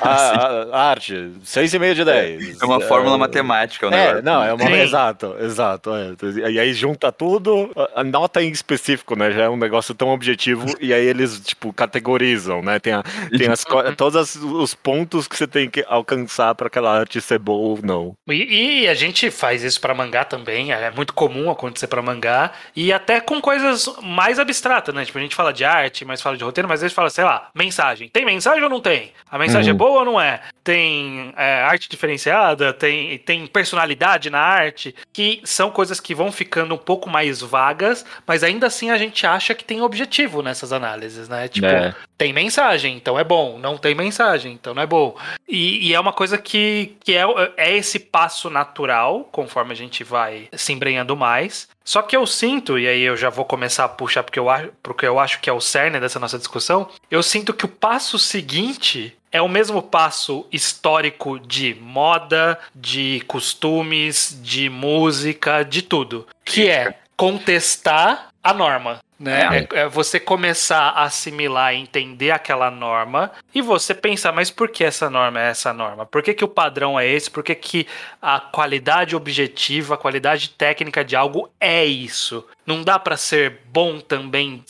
a, 0.00 0.10
a- 0.10 0.66
a 0.72 0.90
arte, 0.90 1.14
6,5 1.44 1.94
de 1.94 2.04
10. 2.04 2.60
É 2.60 2.64
uma 2.64 2.80
fórmula 2.80 3.16
matemática, 3.18 3.88
o 3.88 3.94
É, 3.94 4.20
não, 4.22 4.42
é 4.42 4.52
uma. 4.52 4.66
Sim. 4.66 4.72
Exato, 4.72 5.36
exato. 5.40 5.90
é. 5.94 6.50
E 6.50 6.58
aí 6.58 6.72
junta 6.72 7.12
tudo, 7.12 7.70
a- 7.76 8.00
a 8.00 8.04
nota 8.04 8.42
em 8.42 8.50
específico, 8.50 9.14
né? 9.16 9.30
Já 9.30 9.44
é 9.44 9.48
um 9.48 9.56
negócio 9.56 9.94
tão 9.94 10.08
objetivo, 10.08 10.66
e 10.80 10.92
aí 10.92 11.04
eles, 11.06 11.40
tipo, 11.40 11.72
categorizam, 11.72 12.62
né? 12.62 12.78
Tem, 12.78 12.92
a, 12.94 13.02
tem 13.36 13.48
as, 13.48 13.64
todos 13.96 14.16
as- 14.16 14.36
os 14.36 14.74
pontos 14.74 15.28
que 15.28 15.36
você 15.36 15.46
tem 15.46 15.68
que 15.70 15.84
alcançar 15.88 16.54
pra 16.54 16.66
aquela 16.66 16.90
arte 16.98 17.20
ser 17.20 17.38
boa 17.38 17.70
ou 17.70 17.78
não. 17.82 18.14
E, 18.28 18.82
e 18.84 18.88
a 18.88 18.94
gente 18.94 19.30
faz 19.30 19.62
isso 19.62 19.80
pra 19.80 19.94
mangá 19.94 20.24
também, 20.24 20.72
é 20.72 20.90
muito 20.90 21.12
comum 21.14 21.50
acontecer 21.50 21.86
pra 21.86 22.02
mangá, 22.02 22.52
e 22.74 22.92
até 22.92 23.20
com 23.20 23.40
coisas 23.40 23.88
mais 24.02 24.38
abstratas, 24.38 24.94
né? 24.94 25.04
Tipo, 25.04 25.18
a 25.18 25.22
gente 25.22 25.34
fala 25.34 25.52
de 25.52 25.64
arte, 25.64 26.04
mas 26.04 26.20
fala 26.22 26.36
de 26.36 26.44
roteiro, 26.44 26.68
mas 26.68 26.76
às 26.78 26.82
vezes 26.82 26.94
fala, 26.94 27.10
sei 27.10 27.24
lá, 27.24 27.41
mensagem. 27.54 28.08
Tem 28.08 28.24
mensagem 28.24 28.62
ou 28.62 28.70
não 28.70 28.80
tem? 28.80 29.12
A 29.30 29.38
mensagem 29.38 29.70
é 29.70 29.72
Uhum. 29.72 29.78
boa 29.78 30.00
ou 30.00 30.04
não 30.04 30.20
é? 30.20 30.40
Tem 30.64 31.32
é, 31.36 31.62
arte 31.62 31.88
diferenciada? 31.88 32.72
Tem, 32.72 33.18
tem 33.18 33.46
personalidade 33.46 34.30
na 34.30 34.40
arte? 34.40 34.94
Que 35.12 35.40
são 35.44 35.70
coisas 35.70 36.00
que 36.00 36.14
vão 36.14 36.30
ficando 36.30 36.74
um 36.74 36.78
pouco 36.78 37.08
mais 37.10 37.40
vagas, 37.40 38.04
mas 38.26 38.42
ainda 38.44 38.66
assim 38.66 38.90
a 38.90 38.96
gente 38.98 39.26
acha 39.26 39.54
que 39.54 39.64
tem 39.64 39.82
objetivo 39.82 40.42
nessas 40.42 40.72
análises, 40.72 41.28
né? 41.28 41.48
Tipo, 41.48 41.66
É. 41.66 41.94
tem 42.16 42.32
mensagem, 42.32 42.96
então 42.96 43.18
é 43.18 43.24
bom. 43.24 43.58
Não 43.58 43.76
tem 43.76 43.94
mensagem, 43.94 44.52
então 44.52 44.74
não 44.74 44.82
é 44.82 44.86
bom. 44.86 45.16
E, 45.48 45.88
e 45.88 45.94
é 45.94 46.00
uma 46.00 46.12
coisa 46.12 46.38
que, 46.38 46.96
que 47.04 47.14
é, 47.16 47.24
é 47.56 47.76
esse 47.76 47.98
passo 47.98 48.48
natural, 48.48 49.24
conforme 49.32 49.72
a 49.72 49.76
gente 49.76 50.04
vai 50.04 50.48
se 50.52 50.72
embrenhando 50.72 51.16
mais. 51.16 51.68
Só 51.84 52.00
que 52.00 52.16
eu 52.16 52.24
sinto, 52.26 52.78
e 52.78 52.86
aí 52.86 53.02
eu 53.02 53.16
já 53.16 53.28
vou 53.28 53.44
começar 53.44 53.84
a 53.84 53.88
puxar 53.88 54.22
porque 54.22 54.38
eu 54.38 54.48
acho, 54.48 54.68
porque 54.80 55.04
eu 55.04 55.18
acho 55.18 55.40
que 55.40 55.50
é 55.50 55.52
o 55.52 55.60
cerne 55.60 55.98
dessa 55.98 56.20
nossa 56.20 56.38
discussão, 56.38 56.88
eu 57.10 57.22
sinto 57.32 57.54
que 57.54 57.64
o 57.64 57.68
passo 57.68 58.18
seguinte 58.18 59.16
é 59.30 59.40
o 59.40 59.48
mesmo 59.48 59.82
passo 59.82 60.46
histórico 60.52 61.40
de 61.40 61.74
moda, 61.80 62.58
de 62.74 63.22
costumes, 63.26 64.38
de 64.42 64.68
música, 64.68 65.62
de 65.62 65.80
tudo. 65.80 66.26
Que 66.44 66.68
é 66.68 66.94
contestar 67.16 68.28
a 68.44 68.52
norma. 68.52 69.00
Né? 69.18 69.66
É, 69.72 69.80
é 69.82 69.88
você 69.88 70.20
começar 70.20 70.90
a 70.90 71.04
assimilar 71.04 71.72
entender 71.72 72.32
aquela 72.32 72.70
norma 72.70 73.30
e 73.54 73.62
você 73.62 73.94
pensar, 73.94 74.32
mas 74.32 74.50
por 74.50 74.68
que 74.68 74.84
essa 74.84 75.08
norma 75.08 75.40
é 75.40 75.48
essa 75.48 75.72
norma? 75.72 76.04
Por 76.04 76.22
que, 76.22 76.34
que 76.34 76.44
o 76.44 76.48
padrão 76.48 77.00
é 77.00 77.08
esse? 77.08 77.30
Por 77.30 77.42
que, 77.42 77.54
que 77.54 77.86
a 78.20 78.40
qualidade 78.40 79.16
objetiva, 79.16 79.94
a 79.94 79.98
qualidade 79.98 80.50
técnica 80.50 81.02
de 81.02 81.16
algo 81.16 81.48
é 81.58 81.82
isso? 81.84 82.44
Não 82.66 82.82
dá 82.82 82.98
pra 82.98 83.16
ser 83.16 83.60
bom 83.72 84.00
também 84.00 84.62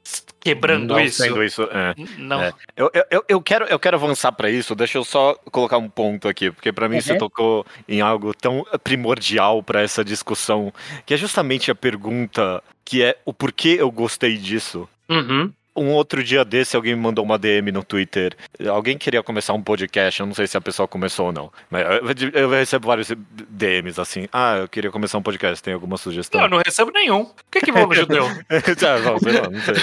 quebrando 0.43 0.89
Não 0.95 1.01
isso? 1.01 1.23
sendo 1.23 1.43
isso, 1.43 1.63
é. 1.63 1.95
Não. 2.19 2.43
É. 2.43 2.53
Eu, 2.77 2.91
eu- 3.11 3.25
eu, 3.29 3.41
quero, 3.41 3.65
eu 3.67 3.79
quero 3.79 3.97
avançar 3.97 4.33
pra 4.33 4.51
isso, 4.51 4.75
deixa 4.75 4.99
eu 4.99 5.05
só 5.05 5.35
colocar 5.51 5.79
um 5.79 5.89
ponto 5.89 6.29
aqui, 6.29 6.51
porque 6.51 6.73
pra 6.73 6.89
mim 6.89 7.01
você 7.01 7.17
tocou 7.17 7.65
em 7.89 8.01
algo 8.01 8.35
tão 8.35 8.65
primordial 8.83 9.63
pra 9.63 9.81
essa 9.83 10.05
discussão, 10.05 10.73
que 11.07 11.15
é 11.15 11.17
justamente 11.17 11.71
a 11.71 11.75
pergunta 11.75 12.63
que 12.85 13.03
é 13.03 13.17
o 13.25 13.33
porquê 13.33 13.77
eu 13.79 13.91
gostei 13.91 14.37
disso. 14.37 14.89
Uhum. 15.09 15.53
Um 15.75 15.89
outro 15.89 16.23
dia 16.23 16.45
desse, 16.45 16.77
alguém 16.77 16.95
me 16.95 17.01
mandou 17.01 17.25
uma 17.25 17.39
DM 17.39 17.73
no 17.73 17.83
Twitter. 17.83 18.37
Alguém 18.69 18.99
queria 18.99 19.23
começar 19.23 19.53
um 19.55 19.63
podcast, 19.63 20.21
eu 20.21 20.27
não 20.27 20.35
sei 20.35 20.47
se 20.47 20.57
a 20.57 20.61
pessoa 20.61 20.87
começou 20.87 21.27
ou 21.27 21.33
não. 21.33 21.51
Mas 21.71 21.83
eu, 22.23 22.29
eu 22.43 22.51
recebo 22.51 22.87
vários 22.89 23.11
DMs 23.49 23.99
assim. 24.01 24.29
Ah, 24.33 24.57
eu 24.59 24.69
queria 24.69 24.91
começar 24.91 25.17
um 25.19 25.23
podcast, 25.23 25.63
tem 25.63 25.73
alguma 25.73 25.97
sugestão? 25.97 26.41
Não, 26.41 26.47
eu 26.47 26.51
não 26.51 26.59
recebo 26.59 26.91
nenhum. 26.91 27.25
Por 27.25 27.35
que, 27.51 27.61
que 27.63 27.73
vão 27.73 27.87
no 27.87 27.95
judeu? 27.95 28.27
Ah, 28.27 28.99
não, 29.01 29.19
sei 29.19 29.33
lá, 29.33 29.49
não 29.49 29.61
sei. 29.61 29.75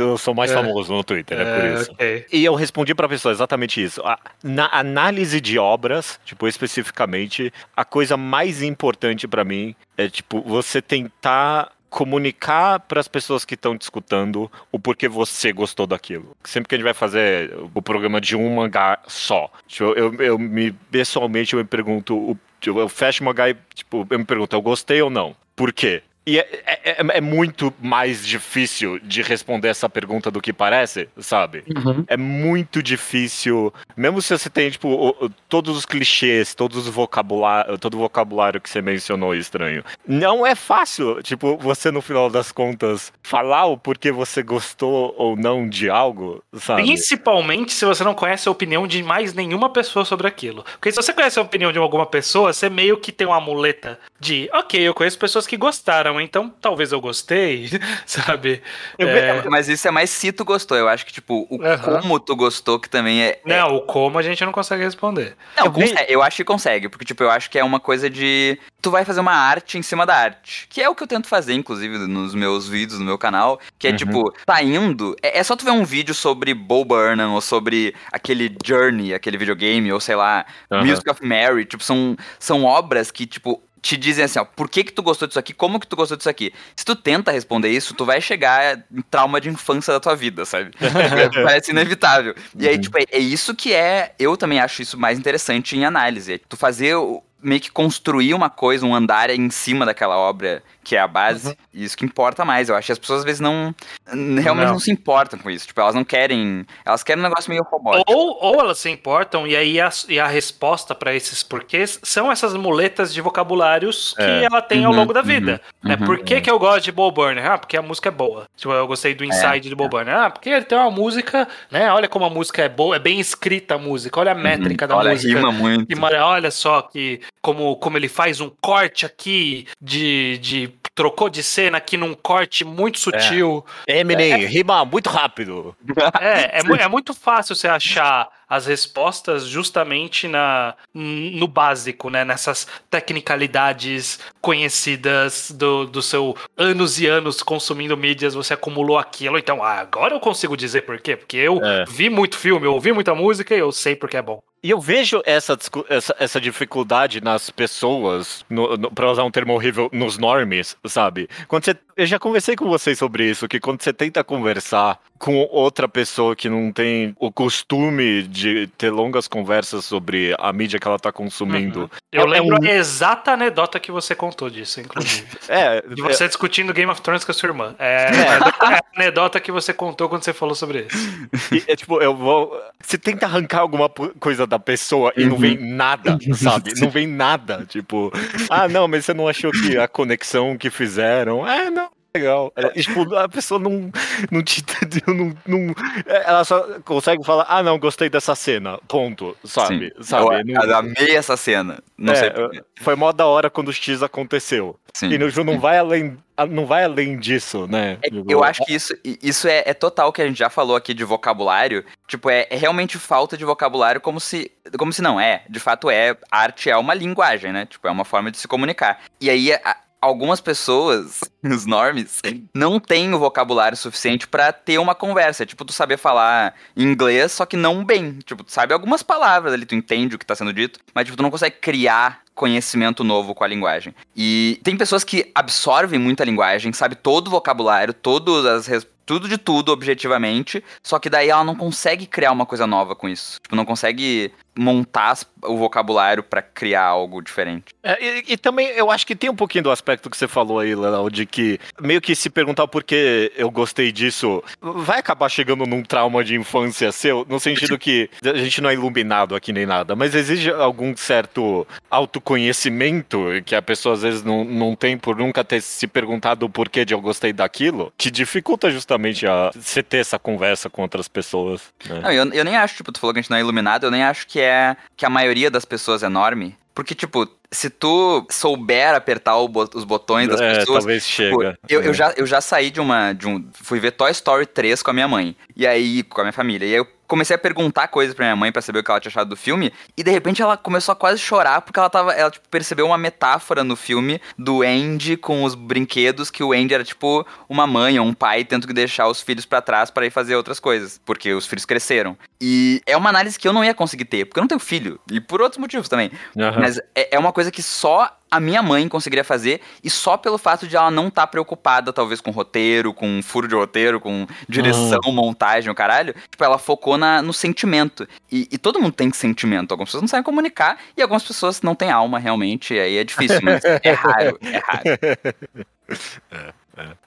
Eu, 0.00 0.06
eu 0.10 0.18
sou 0.18 0.34
mais 0.34 0.50
É. 0.50 0.54
famoso 0.54 0.92
no 0.92 1.04
Twitter, 1.04 1.38
é 1.40 1.60
por 1.60 1.80
isso. 1.80 1.92
ok. 1.92 2.26
E 2.32 2.44
eu 2.44 2.54
respondi 2.54 2.94
pra 2.94 3.08
pessoa 3.08 3.32
exatamente 3.32 3.82
isso. 3.82 4.00
A- 4.04 4.18
na 4.42 4.68
análise 4.72 5.40
de 5.40 5.58
obras, 5.58 6.18
tipo, 6.24 6.48
especificamente, 6.48 7.52
a 7.76 7.84
coisa 7.84 8.16
mais 8.16 8.62
importante 8.62 9.28
pra 9.28 9.44
mim 9.44 9.74
é, 9.96 10.08
tipo, 10.08 10.40
você 10.42 10.82
tentar 10.82 11.70
comunicar 11.94 12.80
para 12.80 12.98
as 12.98 13.06
pessoas 13.06 13.44
que 13.44 13.54
estão 13.54 13.78
te 13.78 13.82
escutando 13.82 14.50
o 14.72 14.80
porquê 14.80 15.08
você 15.08 15.52
gostou 15.52 15.86
daquilo. 15.86 16.36
Sempre 16.42 16.68
que 16.68 16.74
a 16.74 16.78
gente 16.78 16.84
vai 16.84 16.92
fazer 16.92 17.54
o 17.72 17.80
programa 17.80 18.20
de 18.20 18.34
um 18.34 18.56
mangá 18.56 18.98
só, 19.06 19.48
tipo, 19.68 19.92
eu, 19.92 20.12
eu 20.14 20.36
me 20.36 20.72
pessoalmente 20.90 21.54
eu 21.54 21.60
me 21.60 21.64
pergunto, 21.64 22.36
tipo, 22.60 22.80
eu 22.80 22.88
fecho 22.88 23.22
o 23.22 23.26
mangá 23.26 23.48
e 23.48 23.56
tipo, 23.72 24.04
eu 24.10 24.18
me 24.18 24.24
pergunto, 24.24 24.56
eu 24.56 24.60
gostei 24.60 25.00
ou 25.02 25.08
não? 25.08 25.36
Por 25.54 25.72
quê? 25.72 26.02
E 26.26 26.38
é, 26.38 26.48
é- 26.66 26.90
é- 26.92 27.18
é 27.18 27.20
muito 27.20 27.72
mais 27.82 28.26
difícil 28.26 28.98
de 29.00 29.20
responder 29.20 29.68
essa 29.68 29.88
pergunta 29.88 30.30
do 30.30 30.40
que 30.40 30.52
parece, 30.52 31.08
sabe? 31.18 31.64
É 32.08 32.16
muito 32.16 32.82
difícil, 32.82 33.72
mesmo 33.96 34.22
se 34.22 34.36
você 34.36 34.48
tem, 34.48 34.70
tipo, 34.70 34.88
o- 34.88 35.08
o- 35.26 35.30
todos 35.48 35.76
os 35.76 35.84
clichês, 35.84 36.54
todos 36.54 36.78
os 36.78 36.88
vocabulário, 36.88 37.76
todo 37.78 37.94
o 37.94 37.98
vocabulário 37.98 38.60
que 38.60 38.70
você 38.70 38.80
mencionou 38.80 39.34
estranho. 39.34 39.84
Não 40.06 40.46
é 40.46 40.54
fácil, 40.54 41.22
tipo, 41.22 41.58
você 41.58 41.90
no 41.90 42.00
final 42.00 42.30
das 42.30 42.50
contas 42.50 43.12
falar 43.22 43.66
o 43.66 43.76
porquê 43.76 44.10
você 44.10 44.42
gostou 44.42 45.14
ou 45.18 45.36
não 45.36 45.68
de 45.68 45.90
algo, 45.90 46.42
sabe? 46.54 46.82
Principalmente 46.84 47.72
se 47.72 47.84
você 47.84 48.02
não 48.02 48.14
conhece 48.14 48.48
a 48.48 48.52
opinião 48.52 48.86
de 48.86 49.02
mais 49.02 49.34
nenhuma 49.34 49.68
pessoa 49.68 50.04
sobre 50.04 50.26
aquilo. 50.26 50.64
Porque 50.72 50.90
se 50.90 50.96
você 50.96 51.12
conhece 51.12 51.38
a 51.38 51.42
opinião 51.42 51.70
de 51.70 51.78
alguma 51.78 52.06
pessoa, 52.06 52.52
você 52.52 52.70
meio 52.70 52.96
que 52.96 53.12
tem 53.12 53.26
uma 53.26 53.40
muleta 53.40 53.98
de, 54.18 54.48
ok, 54.54 54.80
eu 54.80 54.94
conheço 54.94 55.18
pessoas 55.18 55.46
que 55.46 55.56
gostaram, 55.56 56.13
então 56.20 56.52
talvez 56.60 56.92
eu 56.92 57.00
gostei, 57.00 57.68
sabe? 58.06 58.62
Eu- 58.98 59.08
É, 59.08 59.48
Mas 59.48 59.68
isso 59.68 59.86
é 59.86 59.90
mais 59.90 60.10
se 60.10 60.32
tu 60.32 60.44
gostou. 60.44 60.76
Eu 60.76 60.88
acho 60.88 61.04
que, 61.06 61.12
tipo, 61.12 61.46
o 61.50 61.62
Aham. 61.62 62.00
como 62.00 62.18
tu 62.20 62.34
gostou, 62.36 62.78
que 62.78 62.88
também 62.88 63.22
é. 63.22 63.28
é- 63.28 63.40
Não, 63.44 63.76
o 63.76 63.82
como 63.82 64.18
a 64.18 64.22
gente 64.22 64.44
não 64.44 64.52
consegue 64.52 64.82
responder. 64.84 65.36
Não, 65.56 65.66
Eu 65.66 65.72
vi- 65.72 65.80
conse- 65.90 66.06
eu 66.08 66.22
acho 66.22 66.36
que 66.36 66.44
consegue, 66.44 66.88
porque, 66.88 67.04
tipo, 67.04 67.22
eu 67.22 67.30
acho 67.30 67.48
que 67.50 67.58
é 67.58 67.64
uma 67.64 67.80
coisa 67.80 68.08
de. 68.10 68.58
Tu 68.82 68.90
vai 68.90 69.04
fazer 69.04 69.20
uma 69.20 69.32
arte 69.32 69.78
em 69.78 69.82
cima 69.82 70.04
da 70.04 70.14
arte. 70.14 70.66
Que 70.68 70.82
é 70.82 70.88
o 70.88 70.94
que 70.94 71.02
eu 71.02 71.06
tento 71.06 71.26
fazer, 71.26 71.54
inclusive, 71.54 71.96
nos 71.98 72.34
meus 72.34 72.68
vídeos, 72.68 72.98
no 72.98 73.04
meu 73.06 73.16
canal. 73.16 73.58
Que 73.78 73.88
é, 73.88 73.90
Uhum. 73.90 73.96
tipo, 73.96 74.34
tá 74.44 74.62
indo. 74.62 75.16
É, 75.22 75.38
é 75.38 75.42
só 75.42 75.56
tu 75.56 75.64
ver 75.64 75.70
um 75.70 75.84
vídeo 75.84 76.14
sobre 76.14 76.52
Bo 76.52 76.84
Burnham, 76.84 77.32
ou 77.34 77.40
sobre 77.40 77.94
aquele 78.12 78.54
Journey, 78.64 79.14
aquele 79.14 79.38
videogame, 79.38 79.90
ou 79.92 80.00
sei 80.00 80.16
lá, 80.16 80.44
Aham. 80.70 80.84
Music 80.84 81.08
of 81.10 81.24
Mary. 81.24 81.64
Tipo, 81.64 81.82
são, 81.82 82.16
são 82.38 82.64
obras 82.64 83.10
que, 83.10 83.26
tipo. 83.26 83.62
Te 83.84 83.98
dizem 83.98 84.24
assim, 84.24 84.38
ó, 84.38 84.46
por 84.46 84.66
que 84.70 84.82
que 84.82 84.92
tu 84.92 85.02
gostou 85.02 85.28
disso 85.28 85.38
aqui? 85.38 85.52
Como 85.52 85.78
que 85.78 85.86
tu 85.86 85.94
gostou 85.94 86.16
disso 86.16 86.30
aqui? 86.30 86.54
Se 86.74 86.86
tu 86.86 86.96
tenta 86.96 87.30
responder 87.30 87.68
isso, 87.68 87.92
tu 87.92 88.06
vai 88.06 88.18
chegar 88.18 88.78
em 88.90 89.02
trauma 89.10 89.38
de 89.38 89.50
infância 89.50 89.92
da 89.92 90.00
tua 90.00 90.16
vida, 90.16 90.46
sabe? 90.46 90.70
Parece 91.44 91.70
inevitável. 91.70 92.34
E 92.58 92.66
aí, 92.66 92.76
Uhum. 92.76 92.80
tipo, 92.80 92.96
é, 92.98 93.04
é 93.12 93.18
isso 93.18 93.54
que 93.54 93.74
é. 93.74 94.14
Eu 94.18 94.38
também 94.38 94.58
acho 94.58 94.80
isso 94.80 94.98
mais 94.98 95.18
interessante 95.18 95.76
em 95.76 95.84
análise. 95.84 96.32
É 96.32 96.40
tu 96.48 96.56
fazer. 96.56 96.94
meio 97.42 97.60
que 97.60 97.70
construir 97.70 98.32
uma 98.32 98.48
coisa, 98.48 98.86
um 98.86 98.94
andar 98.94 99.28
em 99.28 99.50
cima 99.50 99.84
daquela 99.84 100.16
obra 100.16 100.62
que 100.84 100.94
é 100.96 101.00
a 101.00 101.08
base. 101.08 101.48
Uhum. 101.48 101.54
E 101.72 101.84
isso 101.84 101.96
que 101.96 102.04
importa 102.04 102.44
mais. 102.44 102.68
Eu 102.68 102.76
acho 102.76 102.86
que 102.86 102.92
as 102.92 102.98
pessoas 102.98 103.20
às 103.20 103.24
vezes 103.24 103.40
não. 103.40 103.74
Realmente 104.06 104.66
Não. 104.66 104.72
não, 104.74 104.78
se 104.78 104.90
importam 104.90 105.38
com 105.38 105.50
isso. 105.50 105.66
Tipo, 105.66 105.80
elas 105.80 105.94
não 105.94 106.04
querem. 106.04 106.64
Elas 106.84 107.02
querem 107.02 107.22
um 107.22 107.26
negócio 107.28 107.50
meio 107.50 107.62
robótico. 107.64 108.04
Ou, 108.12 108.38
ou 108.40 108.60
elas 108.60 108.78
se 108.78 108.90
importam, 108.90 109.46
e 109.46 109.56
aí 109.56 109.80
a, 109.80 109.88
e 110.08 110.20
a 110.20 110.26
resposta 110.26 110.94
para 110.94 111.14
esses 111.14 111.42
porquês 111.42 111.98
são 112.02 112.30
essas 112.30 112.54
muletas 112.54 113.12
de 113.12 113.20
vocabulários 113.20 114.14
que 114.16 114.22
É. 114.22 114.44
ela 114.44 114.60
tem 114.62 114.84
ao 114.84 114.92
Uhum, 114.92 114.98
longo 114.98 115.12
da 115.12 115.22
vida. 115.22 115.60
né? 115.82 115.96
uhum. 115.98 116.06
Por 116.06 116.18
que, 116.20 116.40
que 116.40 116.50
eu 116.50 116.58
gosto 116.58 116.84
de 116.84 116.92
Bo 116.92 117.10
Burner? 117.10 117.50
Ah, 117.50 117.58
porque 117.58 117.76
a 117.76 117.82
música 117.82 118.08
é 118.08 118.12
boa. 118.12 118.44
Tipo, 118.56 118.72
eu 118.72 118.86
gostei 118.86 119.14
do 119.14 119.24
Inside 119.24 119.68
de 119.68 119.74
Bo 119.74 119.88
Burner. 119.88 120.14
Ah, 120.14 120.30
porque 120.30 120.50
ele 120.50 120.64
tem 120.64 120.76
uma 120.78 120.90
música, 120.90 121.48
né? 121.70 121.90
Olha 121.92 122.08
como 122.08 122.24
a 122.24 122.30
música 122.30 122.62
é 122.62 122.68
boa, 122.68 122.96
é 122.96 122.98
bem 122.98 123.18
escrita 123.18 123.74
a 123.76 123.78
música, 123.78 124.20
olha 124.20 124.32
a 124.32 124.34
métrica 124.34 124.86
da 124.86 124.94
Uhum. 124.94 125.00
Olha, 125.00 125.10
música. 125.12 125.34
rima 125.38 125.50
muito. 125.52 125.90
E, 125.92 126.14
olha 126.20 126.50
só 126.50 126.82
que 126.82 127.20
como, 127.44 127.76
como 127.76 127.98
ele 127.98 128.08
faz 128.08 128.40
um 128.40 128.48
corte 128.48 129.04
aqui 129.04 129.66
de, 129.78 130.38
de 130.38 130.72
trocou 130.94 131.28
de 131.28 131.42
cena 131.42 131.76
aqui 131.76 131.94
num 131.94 132.14
corte 132.14 132.64
muito 132.64 132.98
sutil. 132.98 133.62
Eminem, 133.86 134.46
rima 134.46 134.82
muito 134.86 135.10
rápido. 135.10 135.76
É, 136.22 136.60
é, 136.60 136.82
é 136.82 136.88
muito 136.88 137.12
fácil 137.12 137.54
você 137.54 137.68
achar 137.68 138.30
as 138.48 138.66
respostas 138.66 139.46
justamente 139.46 140.28
na, 140.28 140.74
no 140.92 141.46
básico, 141.48 142.10
né? 142.10 142.24
Nessas 142.24 142.66
tecnicalidades 142.90 144.18
conhecidas 144.40 145.50
do, 145.50 145.86
do 145.86 146.02
seu 146.02 146.36
anos 146.56 147.00
e 147.00 147.06
anos 147.06 147.42
consumindo 147.42 147.96
mídias, 147.96 148.34
você 148.34 148.54
acumulou 148.54 148.98
aquilo. 148.98 149.38
Então, 149.38 149.62
ah, 149.62 149.80
agora 149.80 150.14
eu 150.14 150.20
consigo 150.20 150.56
dizer 150.56 150.82
por 150.82 151.00
quê. 151.00 151.16
Porque 151.16 151.36
eu 151.36 151.62
É. 151.64 151.84
vi 151.88 152.08
muito 152.10 152.36
filme, 152.36 152.66
eu 152.66 152.74
ouvi 152.74 152.92
muita 152.92 153.14
música 153.14 153.54
e 153.54 153.58
eu 153.58 153.72
sei 153.72 153.96
porque 153.96 154.16
é 154.16 154.22
bom. 154.22 154.42
E 154.62 154.70
eu 154.70 154.80
vejo 154.80 155.20
essa, 155.26 155.58
essa, 155.90 156.16
essa 156.18 156.40
dificuldade 156.40 157.20
nas 157.20 157.50
pessoas, 157.50 158.46
no, 158.48 158.78
no, 158.78 158.90
pra 158.90 159.10
usar 159.10 159.22
um 159.22 159.30
termo 159.30 159.52
horrível, 159.52 159.90
nos 159.92 160.16
normes, 160.16 160.74
sabe? 160.86 161.28
Quando 161.48 161.66
você 161.66 161.76
Eu 161.96 162.06
já 162.06 162.18
conversei 162.18 162.56
com 162.56 162.68
vocês 162.68 162.98
sobre 162.98 163.30
isso, 163.30 163.46
que 163.46 163.60
quando 163.60 163.80
você 163.82 163.92
tenta 163.92 164.24
conversar 164.24 164.98
com 165.16 165.48
outra 165.50 165.88
pessoa 165.88 166.34
que 166.34 166.48
não 166.48 166.72
tem 166.72 167.14
o 167.18 167.30
costume 167.30 168.24
de 168.24 168.66
ter 168.76 168.90
longas 168.90 169.28
conversas 169.28 169.84
sobre 169.84 170.34
a 170.38 170.52
mídia 170.52 170.78
que 170.80 170.86
ela 170.86 170.98
tá 170.98 171.12
consumindo. 171.12 171.88
Eu 172.12 172.22
É- 172.22 172.24
é 172.24 172.26
lembro 172.28 172.56
um- 172.60 172.66
a 172.66 172.70
exata 172.74 173.30
anedota 173.32 173.78
que 173.78 173.92
você 173.92 174.14
contou 174.14 174.50
disso, 174.50 174.80
inclusive. 174.80 175.24
É, 175.48 175.80
De 175.82 176.02
você 176.02 176.26
discutindo 176.26 176.72
Game 176.74 176.90
of 176.90 177.00
Thrones 177.00 177.24
com 177.24 177.30
a 177.30 177.34
sua 177.34 177.48
irmã. 177.48 177.74
É, 177.78 178.06
é 178.06 178.38
a 178.60 178.82
anedota 178.96 179.38
que 179.38 179.52
você 179.52 179.72
contou 179.72 180.08
quando 180.08 180.24
você 180.24 180.32
falou 180.32 180.54
sobre 180.54 180.86
isso. 180.90 181.28
E, 181.54 181.62
é 181.70 181.76
tipo, 181.76 182.02
eu 182.02 182.14
vou. 182.14 182.60
Você 182.82 182.98
tenta 182.98 183.24
arrancar 183.26 183.60
alguma 183.60 183.88
coisa 183.88 184.46
da 184.46 184.58
pessoa 184.58 185.12
e 185.16 185.24
não 185.24 185.34
Uhum. 185.34 185.40
vem 185.40 185.56
nada, 185.58 186.18
sabe? 186.34 186.72
Não 186.80 186.90
vem 186.90 187.06
nada. 187.06 187.64
Tipo, 187.68 188.12
ah, 188.50 188.68
não, 188.68 188.86
mas 188.88 189.04
você 189.04 189.14
não 189.14 189.28
achou 189.28 189.50
que 189.52 189.76
a 189.78 189.86
conexão 189.88 190.56
que 190.58 190.70
fizeram. 190.70 191.46
É, 191.48 191.70
não. 191.70 191.83
Legal. 192.16 192.52
É, 192.54 192.68
tipo, 192.68 193.12
a 193.16 193.28
pessoa 193.28 193.58
não, 193.58 193.90
não 194.30 194.40
te 194.42 194.60
entendeu, 194.60 195.12
não, 195.12 195.34
não- 195.46 195.74
Ela 196.06 196.44
só 196.44 196.60
consegue 196.84 197.24
falar, 197.24 197.44
ah, 197.48 197.60
não, 197.62 197.76
gostei 197.78 198.08
dessa 198.08 198.36
cena. 198.36 198.78
Ponto. 198.86 199.36
Sabe? 199.44 199.92
Sim. 199.96 200.02
sabe? 200.04 200.24
eu, 200.24 200.44
Não- 200.54 200.62
eu 200.64 200.76
amei 200.76 201.16
essa 201.16 201.36
cena. 201.36 201.82
Não 201.98 202.12
É, 202.12 202.16
sei 202.16 202.30
porquê. 202.30 202.62
Foi 202.80 202.94
mó 202.94 203.10
da 203.10 203.26
hora 203.26 203.50
quando 203.50 203.68
o 203.68 203.72
X 203.72 204.00
aconteceu. 204.02 204.78
Sim. 204.94 205.08
E 205.10 205.18
no 205.18 205.28
jogo 205.28 205.50
não 205.50 205.58
vai 205.58 205.76
além, 205.78 206.16
não 206.50 206.66
vai 206.66 206.84
além 206.84 207.18
disso, 207.18 207.66
né? 207.66 207.98
É, 208.00 208.08
Tipo, 208.10 208.30
eu 208.30 208.44
acho 208.44 208.64
que 208.64 208.72
isso, 208.72 208.94
isso 209.04 209.48
é, 209.48 209.64
é 209.66 209.74
total 209.74 210.12
que 210.12 210.22
a 210.22 210.26
gente 210.26 210.38
já 210.38 210.48
falou 210.48 210.76
aqui 210.76 210.94
de 210.94 211.02
vocabulário. 211.02 211.84
Tipo, 212.06 212.30
é, 212.30 212.46
é 212.48 212.56
realmente 212.56 212.96
falta 212.96 213.36
de 213.36 213.44
vocabulário, 213.44 214.00
como 214.00 214.20
se. 214.20 214.52
Como 214.78 214.92
se 214.92 215.02
não 215.02 215.18
é. 215.20 215.42
De 215.50 215.58
fato, 215.58 215.90
é. 215.90 216.16
Arte 216.30 216.70
é 216.70 216.76
uma 216.76 216.94
linguagem, 216.94 217.52
né? 217.52 217.66
Tipo, 217.66 217.88
é 217.88 217.90
uma 217.90 218.04
forma 218.04 218.30
de 218.30 218.38
se 218.38 218.46
comunicar. 218.46 219.00
E 219.20 219.28
aí, 219.28 219.52
a- 219.52 219.76
algumas 220.04 220.40
pessoas, 220.40 221.20
os 221.42 221.66
normes, 221.66 222.20
não 222.54 222.78
têm 222.78 223.12
o 223.14 223.18
vocabulário 223.18 223.76
suficiente 223.76 224.26
pra 224.26 224.52
ter 224.52 224.78
uma 224.78 224.94
conversa. 224.94 225.46
Tipo, 225.46 225.64
tu 225.64 225.72
saber 225.72 225.96
falar 225.96 226.54
inglês, 226.76 227.32
só 227.32 227.46
que 227.46 227.56
não 227.56 227.84
bem. 227.84 228.18
Tipo, 228.24 228.44
tu 228.44 228.52
sabe 228.52 228.72
algumas 228.72 229.02
palavras 229.02 229.52
ali, 229.52 229.66
tu 229.66 229.74
entende 229.74 230.16
o 230.16 230.18
que 230.18 230.26
tá 230.26 230.34
sendo 230.34 230.52
dito, 230.52 230.78
mas 230.94 231.04
tipo, 231.04 231.16
tu 231.16 231.22
não 231.22 231.30
consegue 231.30 231.56
criar 231.60 232.22
conhecimento 232.34 233.04
novo 233.04 233.34
com 233.34 233.44
a 233.44 233.46
linguagem. 233.46 233.94
E 234.14 234.60
tem 234.64 234.76
pessoas 234.76 235.04
que 235.04 235.30
absorvem 235.34 235.98
muito 235.98 236.22
a 236.22 236.26
linguagem, 236.26 236.72
sabe 236.72 236.96
todo 236.96 237.28
o 237.28 237.30
vocabulário, 237.30 237.94
todas 237.94 238.44
as 238.44 238.66
tudo 239.04 239.28
de 239.28 239.38
tudo 239.38 239.72
objetivamente, 239.72 240.62
só 240.82 240.98
que 240.98 241.10
daí 241.10 241.28
ela 241.28 241.44
não 241.44 241.54
consegue 241.54 242.06
criar 242.06 242.32
uma 242.32 242.46
coisa 242.46 242.66
nova 242.66 242.94
com 242.94 243.08
isso. 243.08 243.40
Tipo, 243.42 243.56
não 243.56 243.64
consegue 243.64 244.32
montar 244.56 245.18
o 245.42 245.56
vocabulário 245.56 246.22
pra 246.22 246.40
criar 246.40 246.84
algo 246.84 247.20
diferente. 247.20 247.74
É, 247.82 248.02
e, 248.02 248.24
e 248.28 248.36
também 248.36 248.68
eu 248.68 248.90
acho 248.90 249.06
que 249.06 249.16
tem 249.16 249.28
um 249.28 249.34
pouquinho 249.34 249.64
do 249.64 249.70
aspecto 249.70 250.08
que 250.08 250.16
você 250.16 250.28
falou 250.28 250.60
aí, 250.60 250.74
Léo, 250.74 251.10
de 251.10 251.26
que 251.26 251.58
meio 251.80 252.00
que 252.00 252.14
se 252.14 252.30
perguntar 252.30 252.68
por 252.68 252.84
que 252.84 253.32
eu 253.36 253.50
gostei 253.50 253.90
disso, 253.90 254.42
vai 254.60 255.00
acabar 255.00 255.28
chegando 255.28 255.66
num 255.66 255.82
trauma 255.82 256.22
de 256.22 256.36
infância 256.36 256.92
seu, 256.92 257.26
no 257.28 257.40
sentido 257.40 257.76
que 257.76 258.08
a 258.24 258.36
gente 258.36 258.60
não 258.60 258.70
é 258.70 258.74
iluminado 258.74 259.34
aqui 259.34 259.52
nem 259.52 259.66
nada, 259.66 259.96
mas 259.96 260.14
exige 260.14 260.50
algum 260.50 260.96
certo 260.96 261.66
autoconhecimento 261.90 263.24
que 263.44 263.56
a 263.56 263.62
pessoa 263.62 263.94
às 263.94 264.02
vezes 264.02 264.22
não, 264.22 264.44
não 264.44 264.76
tem 264.76 264.96
por 264.96 265.16
nunca 265.16 265.42
ter 265.42 265.60
se 265.60 265.86
perguntado 265.88 266.46
o 266.46 266.50
porquê 266.50 266.84
de 266.84 266.94
eu 266.94 267.00
gostei 267.00 267.32
daquilo, 267.32 267.92
que 267.98 268.10
dificulta 268.10 268.70
justamente 268.70 268.93
a 269.26 269.50
você 269.54 269.82
ter 269.82 269.98
essa 269.98 270.18
conversa 270.18 270.68
com 270.70 270.82
outras 270.82 271.08
pessoas. 271.08 271.62
né? 271.88 272.00
Não, 272.00 272.12
eu, 272.12 272.32
eu 272.32 272.44
nem 272.44 272.56
acho, 272.56 272.76
tipo, 272.76 272.90
tu 272.92 272.98
falou 273.00 273.12
que 273.12 273.20
a 273.20 273.22
gente 273.22 273.30
não 273.30 273.36
é 273.36 273.40
iluminado, 273.40 273.84
eu 273.84 273.90
nem 273.90 274.02
acho 274.02 274.26
que 274.26 274.40
é 274.40 274.76
que 274.96 275.04
a 275.06 275.10
maioria 275.10 275.50
das 275.50 275.64
pessoas 275.64 276.02
é 276.02 276.06
enorme. 276.06 276.56
Porque, 276.74 276.92
tipo, 276.92 277.28
se 277.52 277.70
tu 277.70 278.26
souber 278.28 278.96
apertar 278.96 279.36
os 279.38 279.84
botões 279.84 280.26
das 280.26 280.40
É, 280.40 280.54
pessoas, 280.58 280.78
talvez 280.80 281.06
Tipo, 281.06 281.40
chega. 281.40 281.58
eu, 281.68 281.82
eu 281.82 281.90
É. 281.92 281.94
já, 281.94 282.12
eu 282.16 282.26
já 282.26 282.40
saí 282.40 282.68
de 282.68 282.80
uma. 282.80 283.12
De 283.12 283.28
um, 283.28 283.48
fui 283.52 283.78
ver 283.78 283.92
Toy 283.92 284.10
Story 284.10 284.44
3 284.44 284.82
com 284.82 284.90
a 284.90 284.94
minha 284.94 285.06
mãe. 285.06 285.36
E 285.54 285.64
aí, 285.68 286.02
com 286.02 286.20
a 286.20 286.24
minha 286.24 286.32
família. 286.32 286.66
E 286.66 286.70
aí 286.70 286.76
eu 286.78 286.86
comecei 287.06 287.36
a 287.36 287.38
perguntar 287.38 287.88
coisas 287.88 288.14
pra 288.14 288.26
minha 288.26 288.36
mãe 288.36 288.52
pra 288.52 288.62
saber 288.62 288.80
o 288.80 288.84
que 288.84 288.90
ela 288.90 289.00
tinha 289.00 289.10
achado 289.10 289.28
do 289.28 289.36
filme. 289.36 289.72
E 289.96 290.02
de 290.02 290.10
repente 290.10 290.42
ela 290.42 290.56
começou 290.56 290.92
a 290.92 290.96
quase 290.96 291.18
chorar 291.18 291.60
porque 291.62 291.78
ela 291.78 291.90
tava. 291.90 292.12
Ela 292.12 292.30
tipo, 292.30 292.48
percebeu 292.48 292.86
uma 292.86 292.98
metáfora 292.98 293.62
no 293.62 293.76
filme 293.76 294.20
do 294.38 294.62
Andy 294.62 295.16
com 295.16 295.44
os 295.44 295.54
brinquedos, 295.54 296.30
que 296.30 296.42
o 296.42 296.52
Andy 296.52 296.74
era 296.74 296.84
tipo 296.84 297.26
uma 297.48 297.66
mãe 297.66 297.98
ou 297.98 298.06
um 298.06 298.14
pai 298.14 298.44
tendo 298.44 298.66
que 298.66 298.72
deixar 298.72 299.08
os 299.08 299.20
filhos 299.20 299.44
pra 299.44 299.60
trás 299.60 299.90
para 299.90 300.06
ir 300.06 300.10
fazer 300.10 300.36
outras 300.36 300.60
coisas. 300.60 301.00
Porque 301.04 301.32
os 301.32 301.46
filhos 301.46 301.64
cresceram. 301.64 302.16
E 302.40 302.82
é 302.86 302.96
uma 302.96 303.10
análise 303.10 303.38
que 303.38 303.46
eu 303.46 303.52
não 303.52 303.64
ia 303.64 303.74
conseguir 303.74 304.04
ter, 304.04 304.24
porque 304.24 304.38
eu 304.38 304.42
não 304.42 304.48
tenho 304.48 304.60
filho. 304.60 305.00
E 305.10 305.20
por 305.20 305.40
outros 305.40 305.58
motivos 305.58 305.88
também. 305.88 306.10
Aham. 306.38 306.60
Mas 306.60 306.78
é, 306.94 307.16
é 307.16 307.18
uma 307.18 307.32
coisa 307.32 307.50
que 307.50 307.62
só 307.62 308.10
a 308.34 308.40
minha 308.40 308.62
mãe 308.62 308.88
conseguiria 308.88 309.22
fazer, 309.22 309.60
e 309.82 309.88
só 309.88 310.16
pelo 310.16 310.36
fato 310.36 310.66
de 310.66 310.74
ela 310.74 310.90
não 310.90 311.06
estar 311.06 311.28
preocupada, 311.28 311.92
talvez, 311.92 312.20
com 312.20 312.32
roteiro, 312.32 312.92
com 312.92 313.22
furo 313.22 313.46
de 313.46 313.54
roteiro, 313.54 314.00
com 314.00 314.26
direção, 314.48 315.00
montagem, 315.12 315.70
o 315.70 315.74
caralho. 315.74 316.12
Tipo, 316.28 316.42
ela 316.42 316.58
focou 316.58 316.98
na, 316.98 317.22
no 317.22 317.32
sentimento. 317.32 318.08
E, 318.30 318.48
e 318.50 318.58
todo 318.58 318.80
mundo 318.80 318.92
tem 318.92 319.12
sentimento. 319.12 319.70
Algumas 319.70 319.88
pessoas 319.88 320.02
não 320.02 320.08
sabem 320.08 320.24
comunicar, 320.24 320.78
e 320.96 321.02
algumas 321.02 321.22
pessoas 321.22 321.62
não 321.62 321.76
têm 321.76 321.90
alma, 321.90 322.18
realmente. 322.18 322.74
E 322.74 322.80
aí 322.80 322.96
é 322.98 323.04
difícil, 323.04 323.38
mas 323.40 323.62
é 323.82 323.92
raro, 323.92 324.38
é 324.42 324.58
raro. 324.58 326.56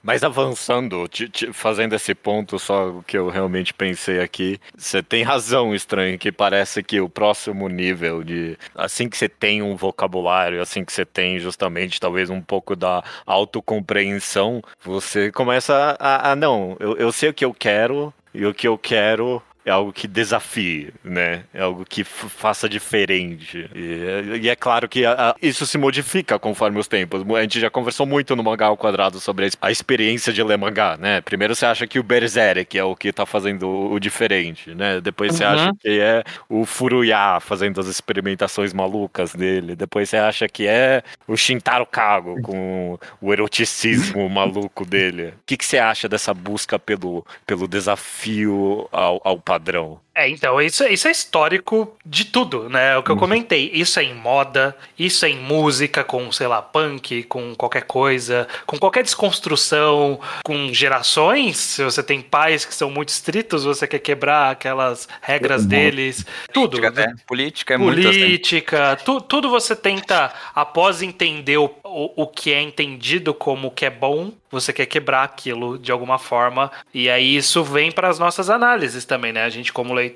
Mas 0.02 0.22
avançando, 0.24 1.06
ti- 1.08 1.28
ti- 1.28 1.52
fazendo 1.52 1.94
esse 1.94 2.14
ponto 2.14 2.58
só 2.58 2.88
o 2.88 3.02
que 3.02 3.16
eu 3.18 3.28
realmente 3.28 3.74
pensei 3.74 4.20
aqui, 4.20 4.58
você 4.76 5.02
tem 5.02 5.22
razão, 5.22 5.74
estranho, 5.74 6.18
que 6.18 6.32
parece 6.32 6.82
que 6.82 7.00
o 7.00 7.08
próximo 7.08 7.68
nível 7.68 8.22
de 8.24 8.56
assim 8.74 9.08
que 9.08 9.16
você 9.16 9.28
tem 9.28 9.62
um 9.62 9.76
vocabulário, 9.76 10.62
assim 10.62 10.84
que 10.84 10.92
você 10.92 11.04
tem 11.04 11.38
justamente 11.38 12.00
talvez 12.00 12.30
um 12.30 12.40
pouco 12.40 12.74
da 12.74 13.02
autocompreensão, 13.26 14.62
você 14.82 15.30
começa 15.32 15.96
a, 15.98 16.32
a 16.32 16.36
não, 16.36 16.76
eu, 16.80 16.96
eu 16.96 17.12
sei 17.12 17.28
o 17.30 17.34
que 17.34 17.44
eu 17.44 17.52
quero 17.54 18.12
e 18.32 18.44
o 18.46 18.54
que 18.54 18.68
eu 18.68 18.78
quero 18.78 19.42
é 19.68 19.72
algo 19.72 19.92
que 19.92 20.06
desafie, 20.08 20.92
né? 21.04 21.44
É 21.52 21.62
algo 21.62 21.84
que 21.84 22.02
faça 22.04 22.68
diferente. 22.68 23.68
E, 23.74 24.38
e 24.42 24.48
é 24.48 24.56
claro 24.56 24.88
que 24.88 25.04
a- 25.04 25.30
a- 25.30 25.34
isso 25.42 25.66
se 25.66 25.76
modifica 25.78 26.38
conforme 26.38 26.78
os 26.78 26.88
tempos. 26.88 27.22
A 27.36 27.42
gente 27.42 27.60
já 27.60 27.70
conversou 27.70 28.06
muito 28.06 28.34
no 28.34 28.42
Mangá 28.42 28.66
ao 28.66 28.76
Quadrado 28.76 29.20
sobre 29.20 29.46
a, 29.46 29.48
a 29.68 29.70
experiência 29.70 30.32
de 30.32 30.42
ler 30.42 30.58
mangá, 30.58 30.96
né? 30.96 31.20
Primeiro 31.20 31.54
você 31.54 31.66
acha 31.66 31.86
que 31.86 31.98
o 31.98 32.02
Berserk 32.02 32.76
é 32.78 32.84
o 32.84 32.96
que 32.96 33.12
tá 33.12 33.26
fazendo 33.26 33.68
o, 33.68 33.92
o 33.94 34.00
diferente, 34.00 34.74
né? 34.74 35.00
Depois 35.00 35.34
você 35.34 35.44
Uhum. 35.44 35.50
acha 35.50 35.70
que 35.80 36.00
é 36.00 36.24
o 36.48 36.64
Furuya 36.64 37.38
fazendo 37.40 37.80
as 37.80 37.86
experimentações 37.86 38.72
malucas 38.72 39.34
dele. 39.34 39.76
Depois 39.76 40.08
você 40.08 40.16
acha 40.16 40.48
que 40.48 40.66
é 40.66 41.02
o 41.26 41.36
Shintaro 41.36 41.86
Kago 41.86 42.40
com 42.42 42.98
o 43.20 43.32
eroticismo 43.32 44.28
maluco 44.30 44.84
dele. 44.84 45.28
O 45.28 45.32
que, 45.46 45.56
que 45.56 45.64
você 45.64 45.78
acha 45.78 46.08
dessa 46.08 46.32
busca 46.34 46.78
pelo, 46.78 47.24
pelo 47.46 47.68
desafio 47.68 48.88
ao, 48.92 49.20
ao 49.24 49.38
padrão? 49.38 49.57
padrão. 49.58 50.00
É, 50.18 50.28
então, 50.28 50.60
isso, 50.60 50.84
isso 50.84 51.06
é 51.06 51.12
histórico 51.12 51.96
de 52.04 52.24
tudo, 52.24 52.68
né? 52.68 52.94
É 52.94 52.96
o 52.96 53.04
que 53.04 53.10
eu 53.10 53.16
comentei. 53.16 53.70
Isso 53.72 54.00
é 54.00 54.02
em 54.02 54.14
moda, 54.14 54.76
isso 54.98 55.24
é 55.24 55.28
em 55.28 55.38
música, 55.38 56.02
com, 56.02 56.32
sei 56.32 56.48
lá, 56.48 56.60
punk, 56.60 57.22
com 57.22 57.54
qualquer 57.54 57.82
coisa, 57.82 58.48
com 58.66 58.76
qualquer 58.76 59.04
desconstrução, 59.04 60.18
com 60.44 60.72
gerações. 60.72 61.56
Se 61.58 61.84
você 61.84 62.02
tem 62.02 62.20
pais 62.20 62.64
que 62.64 62.74
são 62.74 62.90
muito 62.90 63.10
estritos, 63.10 63.62
você 63.62 63.86
quer 63.86 64.00
quebrar 64.00 64.50
aquelas 64.50 65.06
regras 65.20 65.64
deles. 65.64 66.26
Tudo. 66.52 66.78
Política, 66.80 66.88
até. 66.88 67.14
Política 67.24 67.74
é 67.74 67.76
muito 67.76 68.08
assim. 68.08 68.18
Política, 68.18 68.98
tu- 69.04 69.20
tudo 69.20 69.48
você 69.48 69.76
tenta, 69.76 70.32
após 70.52 71.00
entender 71.00 71.58
o, 71.58 71.70
o, 71.84 72.22
o 72.24 72.26
que 72.26 72.52
é 72.52 72.60
entendido 72.60 73.32
como 73.32 73.68
o 73.68 73.70
que 73.70 73.84
é 73.86 73.90
bom, 73.90 74.32
você 74.50 74.72
quer 74.72 74.86
quebrar 74.86 75.22
aquilo 75.24 75.78
de 75.78 75.92
alguma 75.92 76.18
forma. 76.18 76.72
E 76.92 77.08
aí 77.08 77.36
isso 77.36 77.62
vem 77.62 77.92
para 77.92 78.08
as 78.08 78.18
nossas 78.18 78.48
análises 78.50 79.04
também, 79.04 79.32
né? 79.32 79.44
A 79.44 79.48
gente, 79.50 79.72
como 79.72 79.92
leitor, 79.92 80.07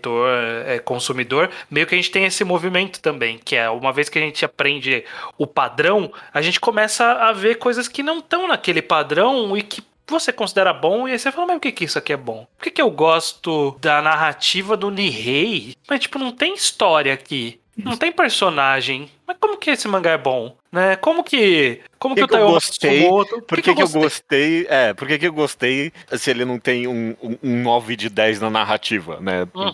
é, 0.66 0.78
consumidor, 0.78 1.50
meio 1.70 1.87
que 1.87 1.94
a 1.94 1.98
gente 1.98 2.11
tem 2.11 2.24
esse 2.24 2.44
movimento 2.44 3.00
também, 3.00 3.38
que 3.44 3.57
é 3.57 3.68
uma 3.70 3.92
vez 3.92 4.09
que 4.09 4.18
a 4.18 4.22
gente 4.22 4.44
aprende 4.44 5.05
o 5.38 5.46
padrão, 5.46 6.12
a 6.33 6.42
gente 6.42 6.61
começa 6.61 7.05
a 7.12 7.33
ver 7.33 7.57
coisas 7.57 7.88
que 7.88 8.02
não 8.02 8.18
estão 8.18 8.48
naquele 8.48 8.83
padrão 8.83 9.57
e 9.57 9.62
que 9.62 9.83
você 10.07 10.33
considera 10.33 10.72
bom, 10.72 11.09
e 11.09 11.12
aí 11.12 11.18
você 11.18 11.33
fala, 11.33 11.46
mas 11.46 11.57
por 11.57 11.62
que, 11.62 11.72
que 11.72 11.85
isso 11.85 11.98
aqui 11.98 12.12
é 12.12 12.16
bom? 12.16 12.46
Por 12.57 12.64
que, 12.64 12.70
que 12.70 12.83
eu 12.83 12.90
gosto 12.90 13.76
da 13.81 14.02
narrativa 14.02 14.76
do 14.76 14.90
Nihei? 14.90 15.74
Mas, 15.88 16.00
tipo, 16.00 16.18
não 16.18 16.33
tem 16.33 16.55
história 16.55 17.14
aqui. 17.14 17.62
Não 17.76 17.96
tem 17.96 18.12
personagem. 18.12 19.11
Mas 19.26 19.37
como 19.40 19.56
que 19.56 19.70
esse 19.70 19.88
mangá 19.88 20.11
é 20.11 20.18
bom? 20.18 20.54
Né? 20.70 20.96
Como 20.96 21.24
que. 21.24 21.80
Como 21.98 22.14
que, 22.14 22.20
Que 22.20 22.24
o 22.24 22.28
que 22.28 22.35
eu 22.35 22.50
gostei? 22.50 23.08
Por 23.08 23.62
que, 23.62 23.74
que, 23.74 23.82
eu 23.82 23.88
gostei? 23.88 24.66
É, 24.68 24.92
por 24.92 25.08
que, 25.08 25.18
que 25.18 25.26
eu 25.26 25.32
gostei 25.32 25.92
se 26.12 26.30
ele 26.30 26.44
não 26.44 26.58
tem 26.58 26.87
um, 26.87 27.16
um, 27.22 27.38
um 27.42 27.62
9 27.62 27.96
de 27.96 28.08
10 28.08 28.40
na 28.40 28.50
narrativa, 28.50 29.20
né? 29.20 29.46
Uhum. 29.54 29.72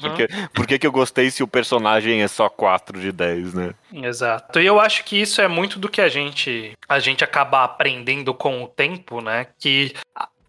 Por, 0.53 0.67
que, 0.67 0.87
eu 0.87 0.93
gostei 0.93 1.31
se 1.31 1.43
o 1.43 1.49
personagem 1.49 2.23
é 2.23 2.29
só 2.29 2.49
4 2.49 3.01
de 3.01 3.11
10, 3.11 3.55
né? 3.55 3.75
Exato. 3.93 4.61
E 4.61 4.67
eu 4.67 4.79
acho 4.79 5.05
que 5.05 5.21
isso 5.21 5.41
é 5.41 5.49
muito 5.49 5.79
do 5.79 5.89
que 5.89 6.01
a 6.01 6.09
gente 6.09 6.73
a 6.89 6.99
gente 6.99 7.25
acaba 7.25 7.65
aprendendo 7.65 8.35
com 8.35 8.63
o 8.63 8.69
tempo, 8.69 9.21
né? 9.21 9.47
Que 9.59 9.95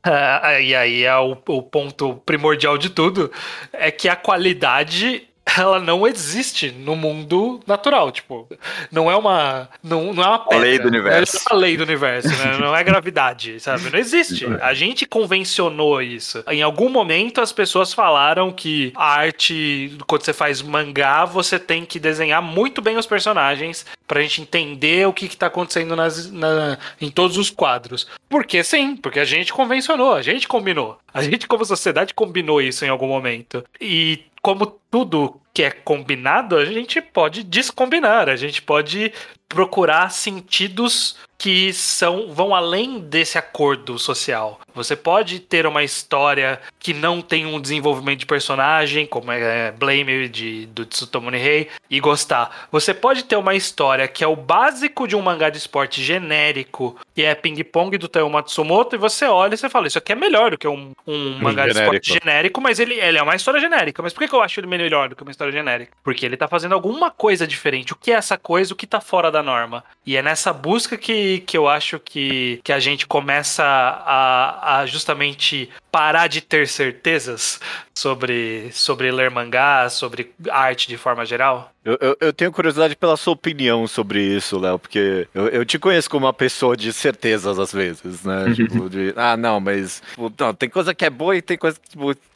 ah, 0.03 0.59
e 0.59 0.73
aí 0.73 1.03
é 1.03 1.17
o, 1.17 1.31
o 1.31 1.61
ponto 1.61 2.15
primordial 2.25 2.77
de 2.77 2.89
tudo 2.89 3.31
é 3.73 3.91
que 3.91 4.07
a 4.07 4.15
qualidade 4.15 5.28
ela 5.57 5.79
não 5.79 6.05
existe 6.07 6.71
no 6.71 6.95
mundo 6.95 7.59
natural, 7.65 8.11
tipo, 8.11 8.47
não 8.91 9.09
é 9.09 9.15
uma 9.15 9.69
não, 9.83 10.13
não 10.13 10.23
é 10.23 10.27
uma 10.27 10.39
pedra, 10.39 10.63
lei 10.65 10.79
do 10.79 10.87
universo. 10.87 11.35
Não 11.37 11.41
é 11.41 11.53
uma 11.53 11.61
lei 11.61 11.77
do 11.77 11.83
universo, 11.83 12.27
né? 12.29 12.57
Não 12.59 12.75
é 12.75 12.83
gravidade, 12.83 13.59
sabe? 13.59 13.89
Não 13.89 13.99
existe. 13.99 14.45
A 14.61 14.73
gente 14.73 15.05
convencionou 15.05 16.01
isso. 16.01 16.43
Em 16.49 16.61
algum 16.61 16.89
momento 16.89 17.41
as 17.41 17.51
pessoas 17.51 17.93
falaram 17.93 18.51
que 18.51 18.91
a 18.95 19.05
arte, 19.19 19.97
quando 20.07 20.23
você 20.23 20.33
faz 20.33 20.61
mangá, 20.61 21.25
você 21.25 21.57
tem 21.57 21.85
que 21.85 21.99
desenhar 21.99 22.41
muito 22.41 22.81
bem 22.81 22.97
os 22.97 23.05
personagens 23.05 23.85
pra 24.07 24.21
gente 24.21 24.41
entender 24.41 25.07
o 25.07 25.13
que, 25.13 25.27
que 25.27 25.37
tá 25.37 25.47
acontecendo 25.47 25.95
nas, 25.95 26.31
na- 26.31 26.77
em 26.99 27.09
todos 27.09 27.37
os 27.37 27.49
quadros. 27.49 28.07
Porque 28.27 28.63
sim, 28.63 28.95
porque 28.95 29.19
a 29.19 29.25
gente 29.25 29.53
convencionou, 29.53 30.13
a 30.13 30.21
gente 30.21 30.47
combinou. 30.47 30.97
A 31.13 31.21
gente, 31.23 31.47
como 31.47 31.63
sociedade, 31.65 32.13
combinou 32.13 32.61
isso 32.61 32.85
em 32.85 32.89
algum 32.89 33.07
momento. 33.07 33.63
E 33.79 34.19
como 34.41 34.65
tudo 34.65 35.41
que 35.53 35.63
é 35.63 35.71
combinado, 35.71 36.57
a 36.57 36.65
gente 36.65 37.01
pode 37.01 37.43
descombinar, 37.43 38.29
a 38.29 38.35
gente 38.35 38.61
pode 38.61 39.11
procurar 39.49 40.11
sentidos 40.11 41.17
que 41.39 41.71
são 41.71 42.33
vão 42.33 42.53
além 42.53 42.99
desse 42.99 43.37
acordo 43.37 43.97
social. 43.97 44.59
Você 44.75 44.93
pode 44.93 45.39
ter 45.39 45.65
uma 45.65 45.83
história 45.83 46.59
que 46.77 46.93
não 46.93 47.21
tem 47.21 47.45
um 47.45 47.59
desenvolvimento 47.59 48.19
de 48.19 48.25
personagem, 48.25 49.07
como 49.07 49.31
é 49.31 49.71
Blame 49.71 50.27
de, 50.27 50.65
do 50.67 50.85
Tsutomu 50.85 51.31
Nihei, 51.31 51.69
e 51.89 51.99
gostar. 52.01 52.67
Você 52.71 52.93
pode 52.93 53.23
ter 53.23 53.37
uma 53.37 53.55
história 53.55 54.07
que 54.07 54.21
é 54.21 54.27
o 54.27 54.35
básico 54.35 55.07
de 55.07 55.15
um 55.15 55.21
mangá 55.21 55.49
de 55.49 55.57
esporte 55.57 56.03
genérico, 56.03 56.97
que 57.15 57.23
é 57.23 57.33
ping-pong 57.33 57.97
do 57.97 58.09
Taiyo 58.09 58.29
Matsumoto, 58.29 58.95
e 58.95 58.99
você 58.99 59.25
olha 59.25 59.53
e 59.53 59.57
você 59.57 59.69
fala, 59.69 59.87
isso 59.87 59.97
aqui 59.97 60.11
é 60.11 60.15
melhor 60.15 60.51
do 60.51 60.57
que 60.57 60.67
um, 60.67 60.91
um 61.07 61.37
mangá 61.39 61.67
de 61.67 61.73
genérico. 61.73 61.95
esporte 61.95 62.19
genérico, 62.21 62.61
mas 62.61 62.79
ele, 62.79 62.95
ele 62.95 63.17
é 63.17 63.23
uma 63.23 63.35
história 63.35 63.61
genérica. 63.61 64.03
Mas 64.03 64.11
por 64.11 64.19
que, 64.19 64.27
que 64.27 64.35
eu 64.35 64.41
acho 64.41 64.59
ele 64.59 64.67
melhor 64.67 65.07
do 65.07 65.15
que 65.15 65.23
uma 65.23 65.31
história 65.31 65.53
genérica? 65.53 65.93
Porque 66.03 66.25
ele 66.25 66.35
tá 66.35 66.49
fazendo 66.49 66.73
alguma 66.73 67.09
coisa 67.09 67.47
diferente. 67.47 67.93
O 67.93 67.95
que 67.95 68.11
é 68.11 68.15
essa 68.15 68.37
coisa? 68.37 68.73
O 68.73 68.75
que 68.75 68.85
tá 68.85 68.99
fora 68.99 69.31
da 69.31 69.38
norma? 69.43 69.83
E 70.05 70.15
é 70.17 70.21
nessa 70.21 70.51
busca 70.53 70.97
que, 70.97 71.39
que 71.41 71.57
eu 71.57 71.67
acho 71.67 71.99
que, 71.99 72.59
que 72.63 72.73
a 72.73 72.79
gente 72.79 73.05
começa 73.05 73.63
a, 73.63 74.79
a 74.79 74.85
justamente 74.85 75.69
parar 75.91 76.27
de 76.27 76.41
ter 76.41 76.67
certezas 76.67 77.59
sobre, 77.93 78.69
sobre 78.71 79.11
ler 79.11 79.29
mangá, 79.29 79.89
sobre 79.89 80.31
arte 80.49 80.87
de 80.87 80.97
forma 80.97 81.25
geral. 81.25 81.71
Eu, 81.83 81.97
eu, 82.01 82.17
eu 82.19 82.33
tenho 82.33 82.51
curiosidade 82.51 82.95
pela 82.95 83.17
sua 83.17 83.33
opinião 83.33 83.87
sobre 83.87 84.21
isso, 84.21 84.59
Léo, 84.59 84.77
porque 84.77 85.27
eu, 85.33 85.47
eu 85.47 85.65
te 85.65 85.79
conheço 85.79 86.09
como 86.09 86.25
uma 86.25 86.33
pessoa 86.33 86.75
de 86.75 86.91
certezas 86.93 87.57
às 87.57 87.71
vezes, 87.71 88.23
né? 88.23 88.51
tipo, 88.53 88.89
de, 88.89 89.13
ah, 89.15 89.35
não, 89.35 89.59
mas 89.59 90.01
tipo, 90.09 90.31
não, 90.37 90.53
tem 90.53 90.69
coisa 90.69 90.93
que 90.93 91.05
é 91.05 91.09
boa 91.09 91.35
e 91.35 91.41
tem 91.41 91.57
coisa 91.57 91.79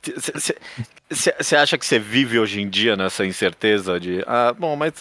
que. 0.01 0.13
Você 1.09 1.55
acha 1.55 1.77
que 1.77 1.85
você 1.85 1.99
vive 1.99 2.39
hoje 2.39 2.59
em 2.59 2.67
dia 2.67 2.95
nessa 2.95 3.23
incerteza 3.25 3.99
de, 3.99 4.23
ah, 4.25 4.53
bom, 4.57 4.75
mas 4.75 4.93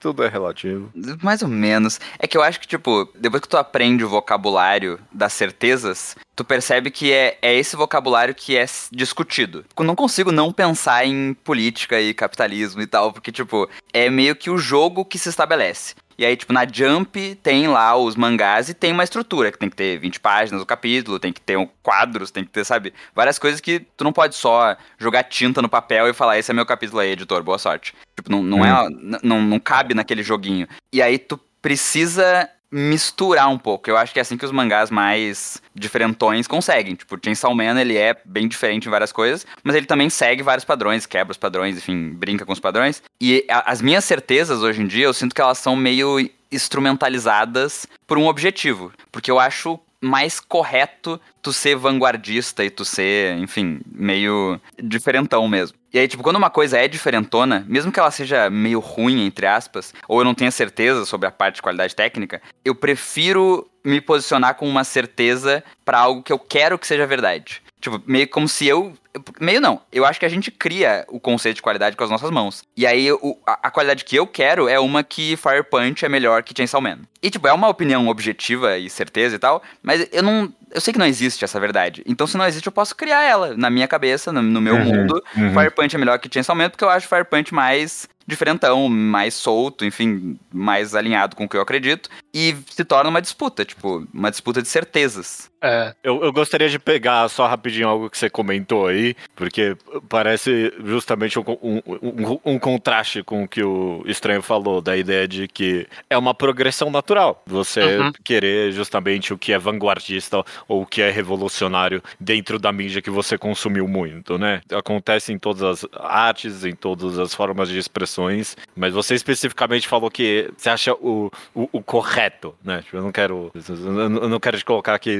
tudo 0.00 0.24
é 0.24 0.28
relativo. 0.28 0.90
Mais 1.22 1.42
ou 1.42 1.48
menos. 1.48 2.00
É 2.18 2.26
que 2.26 2.38
eu 2.38 2.42
acho 2.42 2.58
que, 2.58 2.66
tipo, 2.66 3.06
depois 3.14 3.42
que 3.42 3.48
tu 3.48 3.56
aprende 3.58 4.02
o 4.02 4.08
vocabulário 4.08 4.98
das 5.12 5.34
certezas, 5.34 6.16
tu 6.38 6.44
percebe 6.44 6.88
que 6.88 7.12
é, 7.12 7.36
é 7.42 7.52
esse 7.52 7.74
vocabulário 7.74 8.32
que 8.32 8.56
é 8.56 8.64
discutido. 8.92 9.64
Eu 9.76 9.84
não 9.84 9.96
consigo 9.96 10.30
não 10.30 10.52
pensar 10.52 11.04
em 11.04 11.34
política 11.34 12.00
e 12.00 12.14
capitalismo 12.14 12.80
e 12.80 12.86
tal, 12.86 13.12
porque, 13.12 13.32
tipo, 13.32 13.68
é 13.92 14.08
meio 14.08 14.36
que 14.36 14.48
o 14.48 14.56
jogo 14.56 15.04
que 15.04 15.18
se 15.18 15.28
estabelece. 15.28 15.96
E 16.16 16.24
aí, 16.24 16.36
tipo, 16.36 16.52
na 16.52 16.64
Jump 16.64 17.34
tem 17.42 17.66
lá 17.66 17.96
os 17.96 18.14
mangás 18.14 18.68
e 18.68 18.74
tem 18.74 18.92
uma 18.92 19.02
estrutura, 19.02 19.50
que 19.50 19.58
tem 19.58 19.68
que 19.68 19.74
ter 19.76 19.98
20 19.98 20.20
páginas 20.20 20.62
o 20.62 20.66
capítulo, 20.66 21.18
tem 21.18 21.32
que 21.32 21.40
ter 21.40 21.56
um 21.58 21.68
quadros, 21.82 22.30
tem 22.30 22.44
que 22.44 22.50
ter, 22.50 22.64
sabe, 22.64 22.94
várias 23.14 23.36
coisas 23.38 23.60
que 23.60 23.80
tu 23.96 24.04
não 24.04 24.12
pode 24.12 24.36
só 24.36 24.76
jogar 24.96 25.24
tinta 25.24 25.60
no 25.60 25.68
papel 25.68 26.08
e 26.08 26.14
falar, 26.14 26.38
esse 26.38 26.50
é 26.52 26.54
meu 26.54 26.66
capítulo 26.66 27.00
aí, 27.00 27.10
editor, 27.10 27.42
boa 27.42 27.58
sorte. 27.58 27.94
Tipo, 28.16 28.30
não, 28.30 28.42
não 28.44 28.64
é. 28.64 28.86
n- 28.88 29.18
Não, 29.24 29.42
não 29.42 29.58
cabe 29.58 29.92
naquele 29.94 30.22
joguinho. 30.22 30.68
E 30.92 31.02
aí 31.02 31.18
tu 31.18 31.38
precisa 31.60 32.48
misturar 32.70 33.48
um 33.48 33.58
pouco. 33.58 33.88
Eu 33.88 33.96
acho 33.96 34.12
que 34.12 34.18
é 34.18 34.22
assim 34.22 34.36
que 34.36 34.44
os 34.44 34.52
mangás 34.52 34.90
mais 34.90 35.60
diferentões 35.74 36.46
conseguem. 36.46 36.94
Tipo, 36.94 37.18
Chainsaw 37.22 37.54
Man, 37.54 37.80
ele 37.80 37.96
é 37.96 38.16
bem 38.24 38.46
diferente 38.46 38.86
em 38.86 38.90
várias 38.90 39.12
coisas, 39.12 39.46
mas 39.64 39.74
ele 39.74 39.86
também 39.86 40.10
segue 40.10 40.42
vários 40.42 40.64
padrões, 40.64 41.06
quebra 41.06 41.32
os 41.32 41.38
padrões, 41.38 41.76
enfim, 41.78 42.10
brinca 42.10 42.44
com 42.44 42.52
os 42.52 42.60
padrões. 42.60 43.02
E 43.20 43.44
a- 43.48 43.70
as 43.70 43.80
minhas 43.80 44.04
certezas 44.04 44.62
hoje 44.62 44.82
em 44.82 44.86
dia, 44.86 45.06
eu 45.06 45.14
sinto 45.14 45.34
que 45.34 45.40
elas 45.40 45.58
são 45.58 45.74
meio 45.74 46.18
instrumentalizadas 46.50 47.86
por 48.06 48.18
um 48.18 48.26
objetivo. 48.26 48.92
Porque 49.12 49.30
eu 49.30 49.38
acho 49.38 49.78
mais 50.00 50.40
correto 50.40 51.20
tu 51.42 51.52
ser 51.52 51.76
vanguardista 51.76 52.64
e 52.64 52.70
tu 52.70 52.84
ser, 52.84 53.36
enfim, 53.38 53.80
meio 53.92 54.60
diferentão 54.82 55.46
mesmo. 55.48 55.76
E 55.92 55.98
aí, 55.98 56.06
tipo, 56.06 56.22
quando 56.22 56.36
uma 56.36 56.50
coisa 56.50 56.78
é 56.78 56.86
diferentona, 56.86 57.64
mesmo 57.66 57.90
que 57.90 57.98
ela 57.98 58.10
seja 58.10 58.50
meio 58.50 58.78
ruim, 58.78 59.24
entre 59.24 59.46
aspas, 59.46 59.94
ou 60.06 60.20
eu 60.20 60.24
não 60.24 60.34
tenha 60.34 60.50
certeza 60.50 61.04
sobre 61.04 61.26
a 61.26 61.30
parte 61.30 61.56
de 61.56 61.62
qualidade 61.62 61.96
técnica, 61.96 62.42
eu 62.64 62.74
prefiro 62.74 63.68
me 63.84 64.00
posicionar 64.00 64.54
com 64.54 64.68
uma 64.68 64.84
certeza 64.84 65.64
pra 65.84 65.98
algo 65.98 66.22
que 66.22 66.32
eu 66.32 66.38
quero 66.38 66.78
que 66.78 66.86
seja 66.86 67.06
verdade. 67.06 67.62
Tipo, 67.80 68.02
meio 68.06 68.28
como 68.28 68.48
se 68.48 68.66
eu. 68.66 68.92
Meio 69.40 69.60
não. 69.60 69.80
Eu 69.92 70.04
acho 70.04 70.20
que 70.20 70.26
a 70.26 70.28
gente 70.28 70.50
cria 70.50 71.04
o 71.08 71.18
conceito 71.18 71.56
de 71.56 71.62
qualidade 71.62 71.96
com 71.96 72.04
as 72.04 72.10
nossas 72.10 72.30
mãos. 72.30 72.62
E 72.76 72.86
aí, 72.86 73.10
o- 73.12 73.36
a, 73.46 73.58
a 73.64 73.70
qualidade 73.70 74.04
que 74.04 74.14
eu 74.16 74.26
quero 74.26 74.68
é 74.68 74.78
uma 74.78 75.02
que 75.02 75.36
Fire 75.36 75.62
Punch 75.64 76.04
é 76.04 76.08
melhor 76.08 76.42
que 76.42 76.54
Chainsaw 76.56 76.80
Man. 76.80 76.98
E, 77.22 77.30
tipo, 77.30 77.48
é 77.48 77.52
uma 77.52 77.68
opinião 77.68 78.06
objetiva 78.08 78.78
e 78.78 78.88
certeza 78.88 79.34
e 79.36 79.38
tal, 79.38 79.62
mas 79.82 80.06
eu 80.12 80.22
não. 80.22 80.52
Eu 80.70 80.80
sei 80.80 80.92
que 80.92 80.98
não 80.98 81.06
existe 81.06 81.44
essa 81.44 81.58
verdade. 81.58 82.02
Então, 82.06 82.26
se 82.26 82.36
não 82.36 82.46
existe, 82.46 82.66
eu 82.66 82.72
posso 82.72 82.94
criar 82.94 83.22
ela 83.24 83.56
na 83.56 83.70
minha 83.70 83.88
cabeça, 83.88 84.30
no, 84.30 84.40
no 84.42 84.60
meu 84.60 84.74
Uhum, 84.76 84.84
mundo. 84.84 85.24
uhum. 85.36 85.52
Fire 85.54 85.70
Punch 85.70 85.96
é 85.96 85.98
melhor 85.98 86.18
que 86.18 86.32
Chainsaw 86.32 86.54
Man 86.54 86.68
porque 86.70 86.84
eu 86.84 86.90
acho 86.90 87.08
Fire 87.08 87.24
Punch 87.24 87.52
mais 87.54 88.06
diferentão, 88.26 88.88
mais 88.90 89.32
solto, 89.32 89.86
enfim, 89.86 90.38
mais 90.52 90.94
alinhado 90.94 91.34
com 91.34 91.44
o 91.44 91.48
que 91.48 91.56
eu 91.56 91.62
acredito. 91.62 92.10
E 92.34 92.54
se 92.70 92.84
torna 92.84 93.08
uma 93.08 93.22
disputa, 93.22 93.64
tipo, 93.64 94.06
uma 94.12 94.30
disputa 94.30 94.60
de 94.60 94.68
certezas. 94.68 95.50
É. 95.64 95.94
Eu, 96.04 96.22
eu 96.22 96.30
gostaria 96.30 96.68
de 96.68 96.78
pegar 96.78 97.26
só 97.30 97.46
rapidinho 97.46 97.88
algo 97.88 98.10
que 98.10 98.18
você 98.18 98.28
comentou 98.28 98.86
aí, 98.88 98.97
porque 99.34 99.76
parece 100.08 100.72
justamente 100.84 101.38
um, 101.38 101.42
um, 101.62 101.82
um- 102.02 102.40
um 102.44 102.58
contraste 102.58 103.22
com 103.22 103.44
o 103.44 103.48
que 103.48 103.62
o 103.62 104.02
Estranho 104.06 104.42
falou, 104.42 104.80
da 104.80 104.96
ideia 104.96 105.26
de 105.28 105.46
que 105.48 105.86
é 106.08 106.16
uma 106.16 106.34
progressão 106.34 106.90
natural. 106.90 107.42
Você 107.46 107.78
Uhum. 107.98 108.12
querer 108.24 108.72
justamente 108.72 109.32
o 109.32 109.38
que 109.38 109.52
é 109.52 109.58
vanguardista 109.58 110.44
ou 110.66 110.82
o 110.82 110.86
que 110.86 111.00
é 111.02 111.10
revolucionário 111.10 112.02
dentro 112.20 112.58
da 112.58 112.72
mídia 112.72 113.00
que 113.02 113.10
você 113.10 113.36
consumiu 113.38 113.86
muito, 113.88 114.36
né? 114.38 114.60
Acontece 114.72 115.32
em 115.32 115.38
todas 115.38 115.62
as 115.62 115.86
artes, 115.94 116.64
em 116.64 116.74
todas 116.74 117.18
as 117.18 117.34
formas 117.34 117.68
de 117.68 117.78
expressões, 117.78 118.56
mas 118.76 118.92
você 118.94 119.14
especificamente 119.14 119.86
falou 119.88 120.10
que 120.10 120.50
você 120.56 120.70
acha 120.70 120.92
o, 120.94 121.30
o, 121.54 121.68
o 121.72 121.82
correto, 121.82 122.54
né? 122.64 122.82
Tipo, 122.82 122.96
Eu 122.98 123.02
não 123.02 123.12
quero. 123.12 123.50
Eu 123.54 124.28
não 124.28 124.40
quero 124.40 124.58
te 124.58 124.64
colocar 124.64 124.94
aqui 124.94 125.16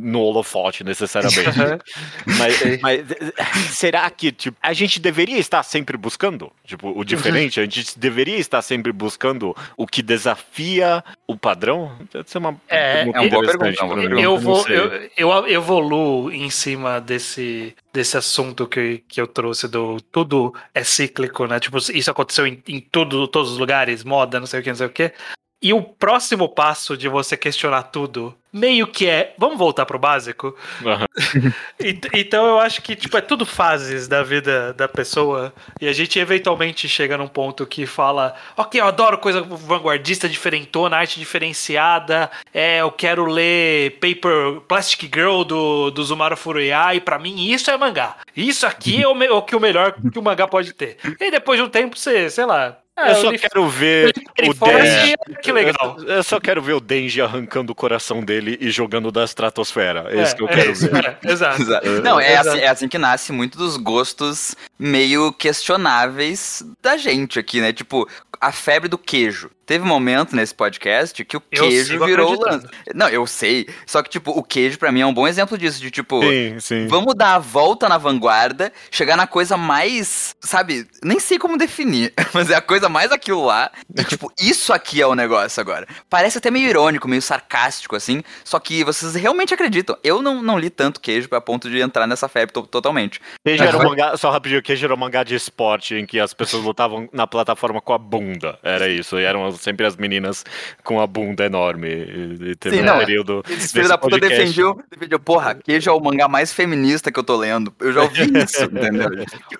no 0.00 0.20
holofote 0.20 0.84
necessariamente. 0.84 1.42
mas, 2.38 2.80
mas, 2.80 2.91
será 3.70 4.08
que 4.10 4.32
tipo, 4.32 4.56
a 4.62 4.72
gente 4.72 5.00
deveria 5.00 5.38
estar 5.38 5.62
sempre 5.62 5.96
buscando? 5.96 6.52
Tipo, 6.64 6.98
o 6.98 7.04
diferente? 7.04 7.60
A 7.60 7.64
gente 7.64 7.98
deveria 7.98 8.38
estar 8.38 8.62
sempre 8.62 8.92
buscando 8.92 9.56
o 9.76 9.86
que 9.86 10.02
desafia 10.02 11.04
o 11.26 11.36
padrão? 11.36 11.92
Deve 12.12 12.30
ser 12.30 12.38
uma 12.38 12.56
É, 12.68 13.04
pergunta 13.04 13.18
é 13.18 13.20
uma 13.20 13.30
boa 13.30 13.46
pergunta, 13.46 13.84
uma 13.84 13.96
mim. 13.96 14.20
Eu, 14.20 14.38
vou, 14.38 14.66
eu, 14.68 15.10
eu 15.16 15.48
evoluo 15.48 16.30
em 16.30 16.50
cima 16.50 17.00
desse, 17.00 17.74
desse 17.92 18.16
assunto 18.16 18.66
que, 18.66 19.02
que 19.08 19.20
eu 19.20 19.26
trouxe 19.26 19.68
do 19.68 20.00
tudo 20.00 20.54
é 20.74 20.84
cíclico, 20.84 21.46
né? 21.46 21.60
Tipo, 21.60 21.78
isso 21.78 22.10
aconteceu 22.10 22.46
em, 22.46 22.62
em 22.68 22.80
tudo, 22.80 23.26
todos 23.28 23.52
os 23.52 23.58
lugares, 23.58 24.04
moda, 24.04 24.38
não 24.40 24.46
sei 24.46 24.60
o 24.60 24.62
que, 24.62 24.68
não 24.68 24.76
sei 24.76 24.86
o 24.86 24.90
que. 24.90 25.12
E 25.62 25.72
o 25.72 25.80
próximo 25.82 26.48
passo 26.48 26.96
de 26.96 27.08
você 27.08 27.36
questionar 27.36 27.84
tudo, 27.84 28.34
meio 28.52 28.86
que 28.86 29.06
é, 29.08 29.32
vamos 29.38 29.56
voltar 29.56 29.86
pro 29.86 29.98
básico? 29.98 30.56
Ent- 31.80 32.08
Então 32.12 32.44
eu 32.46 32.58
acho 32.58 32.82
que 32.82 32.96
tipo 32.96 33.16
é 33.16 33.20
tudo 33.20 33.46
fases 33.46 34.08
da 34.08 34.22
vida 34.22 34.72
da 34.74 34.88
pessoa 34.88 35.52
e 35.80 35.86
a 35.86 35.92
gente 35.92 36.18
eventualmente 36.18 36.88
chega 36.88 37.16
num 37.16 37.28
ponto 37.28 37.64
que 37.66 37.86
fala, 37.86 38.34
ok, 38.56 38.80
eu 38.80 38.86
adoro 38.86 39.18
coisa 39.18 39.40
vanguardista, 39.42 40.28
diferentona, 40.28 40.96
arte 40.96 41.18
diferenciada, 41.20 42.30
é, 42.52 42.80
eu 42.80 42.90
quero 42.90 43.24
ler 43.26 43.98
Paper 44.00 44.60
Plastic 44.66 45.02
Girl 45.14 45.42
do, 45.44 45.90
do 45.90 46.02
Zumaru 46.04 46.36
Furuya 46.36 46.94
e 46.94 47.00
pra 47.00 47.18
mim 47.18 47.50
isso 47.52 47.70
é 47.70 47.76
mangá. 47.76 48.16
Isso 48.36 48.66
aqui 48.66 49.02
é 49.02 49.06
o, 49.08 49.14
me- 49.14 49.28
o 49.28 49.42
que 49.42 49.54
o 49.56 49.60
melhor 49.60 49.94
que 50.12 50.18
o 50.18 50.22
mangá 50.22 50.48
pode 50.48 50.72
ter. 50.72 50.96
E 51.20 51.30
depois 51.30 51.58
de 51.58 51.64
um 51.64 51.68
tempo 51.68 51.96
você, 51.96 52.28
sei 52.28 52.44
lá, 52.46 52.78
É, 52.98 53.10
eu 53.12 53.14
só 53.16 53.28
ele- 53.28 53.38
quero 53.38 53.68
ver 53.68 54.12
ele 54.36 54.50
o 54.50 54.54
Denji. 54.54 55.14
que 55.42 55.50
legal. 55.50 55.96
Eu, 56.00 56.04
eu 56.16 56.22
só 56.22 56.38
quero 56.38 56.60
ver 56.60 56.74
o 56.74 56.80
Denji 56.80 57.22
arrancando 57.22 57.72
o 57.72 57.74
coração 57.74 58.22
dele 58.22 58.58
e 58.60 58.70
jogando 58.70 59.10
da 59.10 59.24
estratosfera. 59.24 60.06
É, 60.10 60.18
É, 60.18 60.22
isso 60.22 60.36
que 60.36 60.42
eu 60.42 60.48
é 60.48 60.54
quero 60.54 60.70
isso, 60.72 60.90
ver. 60.90 61.04
é, 61.24 61.30
exato. 61.30 61.62
Exa- 61.62 61.80
Não, 62.04 62.20
é 62.20 62.32
Exato. 62.32 62.48
assim, 62.50 62.58
é 62.60 62.68
assim 62.68 62.88
que 62.88 62.98
nasce 62.98 63.32
muito 63.32 63.56
dos 63.56 63.76
gostos 63.78 64.54
meio 64.78 65.32
questionáveis 65.32 66.62
da 66.82 66.96
gente 66.96 67.38
aqui, 67.38 67.60
né? 67.60 67.72
Tipo, 67.72 68.08
a 68.40 68.52
febre 68.52 68.88
do 68.88 68.98
queijo. 68.98 69.50
Teve 69.64 69.84
um 69.84 69.88
momento 69.88 70.34
nesse 70.36 70.52
podcast 70.54 71.24
que 71.24 71.36
o 71.36 71.40
queijo 71.40 72.04
virou 72.04 72.38
lance. 72.38 72.66
Não, 72.94 73.08
eu 73.08 73.26
sei. 73.26 73.66
Só 73.86 74.02
que, 74.02 74.10
tipo, 74.10 74.32
o 74.32 74.42
queijo 74.42 74.76
pra 74.78 74.90
mim 74.92 75.00
é 75.00 75.06
um 75.06 75.14
bom 75.14 75.26
exemplo 75.26 75.56
disso. 75.56 75.80
De 75.80 75.90
tipo, 75.90 76.20
Sim, 76.20 76.58
sim. 76.60 76.86
vamos 76.88 77.14
dar 77.14 77.36
a 77.36 77.38
volta 77.38 77.88
na 77.88 77.96
vanguarda, 77.96 78.72
chegar 78.90 79.16
na 79.16 79.26
coisa 79.26 79.56
mais. 79.56 80.34
Sabe? 80.40 80.86
Nem 81.02 81.18
sei 81.20 81.38
como 81.38 81.56
definir, 81.56 82.12
mas 82.34 82.50
é 82.50 82.56
a 82.56 82.60
coisa 82.60 82.81
mais 82.88 83.12
aquilo 83.12 83.44
lá. 83.44 83.70
E, 83.96 84.04
tipo, 84.04 84.32
isso 84.40 84.72
aqui 84.72 85.00
é 85.00 85.06
o 85.06 85.14
negócio 85.14 85.60
agora. 85.60 85.86
Parece 86.08 86.38
até 86.38 86.50
meio 86.50 86.68
irônico, 86.68 87.08
meio 87.08 87.22
sarcástico, 87.22 87.96
assim. 87.96 88.22
Só 88.44 88.58
que 88.58 88.84
vocês 88.84 89.14
realmente 89.14 89.54
acreditam. 89.54 89.96
Eu 90.02 90.22
não, 90.22 90.42
não 90.42 90.58
li 90.58 90.70
tanto 90.70 91.00
queijo 91.00 91.28
a 91.32 91.40
ponto 91.40 91.70
de 91.70 91.80
entrar 91.80 92.06
nessa 92.06 92.28
febre 92.28 92.52
to- 92.52 92.66
totalmente. 92.66 93.20
Queijo 93.44 93.64
era 93.64 93.78
um 93.78 93.84
mangá, 93.84 94.16
só 94.16 94.30
rapidinho, 94.30 94.62
Queijo 94.62 94.84
era 94.84 94.94
um 94.94 94.98
mangá 94.98 95.22
de 95.22 95.34
esporte 95.34 95.94
em 95.94 96.06
que 96.06 96.18
as 96.20 96.34
pessoas 96.34 96.62
lutavam 96.64 97.08
na 97.12 97.26
plataforma 97.26 97.80
com 97.80 97.92
a 97.92 97.98
bunda. 97.98 98.58
Era 98.62 98.88
isso. 98.88 99.18
E 99.18 99.24
eram 99.24 99.50
sempre 99.52 99.86
as 99.86 99.96
meninas 99.96 100.44
com 100.84 101.00
a 101.00 101.06
bunda 101.06 101.44
enorme. 101.44 101.88
E, 101.88 102.50
e 102.50 102.56
teve 102.56 102.76
Sim, 102.76 102.82
um 102.82 102.86
não, 102.86 102.98
período. 102.98 103.44
Esse 103.48 103.72
filho 103.72 103.88
da 103.88 103.98
puta 103.98 104.16
podcast. 104.16 104.38
defendeu, 104.38 104.82
defendeu, 104.90 105.18
porra, 105.20 105.54
queijo 105.54 105.90
é 105.90 105.92
o 105.92 106.00
mangá 106.00 106.28
mais 106.28 106.52
feminista 106.52 107.10
que 107.12 107.18
eu 107.18 107.24
tô 107.24 107.36
lendo. 107.36 107.72
Eu 107.80 107.92
já 107.92 108.02
ouvi 108.02 108.22
isso, 108.38 108.64
entendeu? 108.72 109.10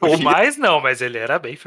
Ou 0.01 0.19
mais 0.19 0.57
não, 0.57 0.81
mas 0.81 1.01
ele 1.01 1.19
era 1.19 1.39
bem. 1.39 1.53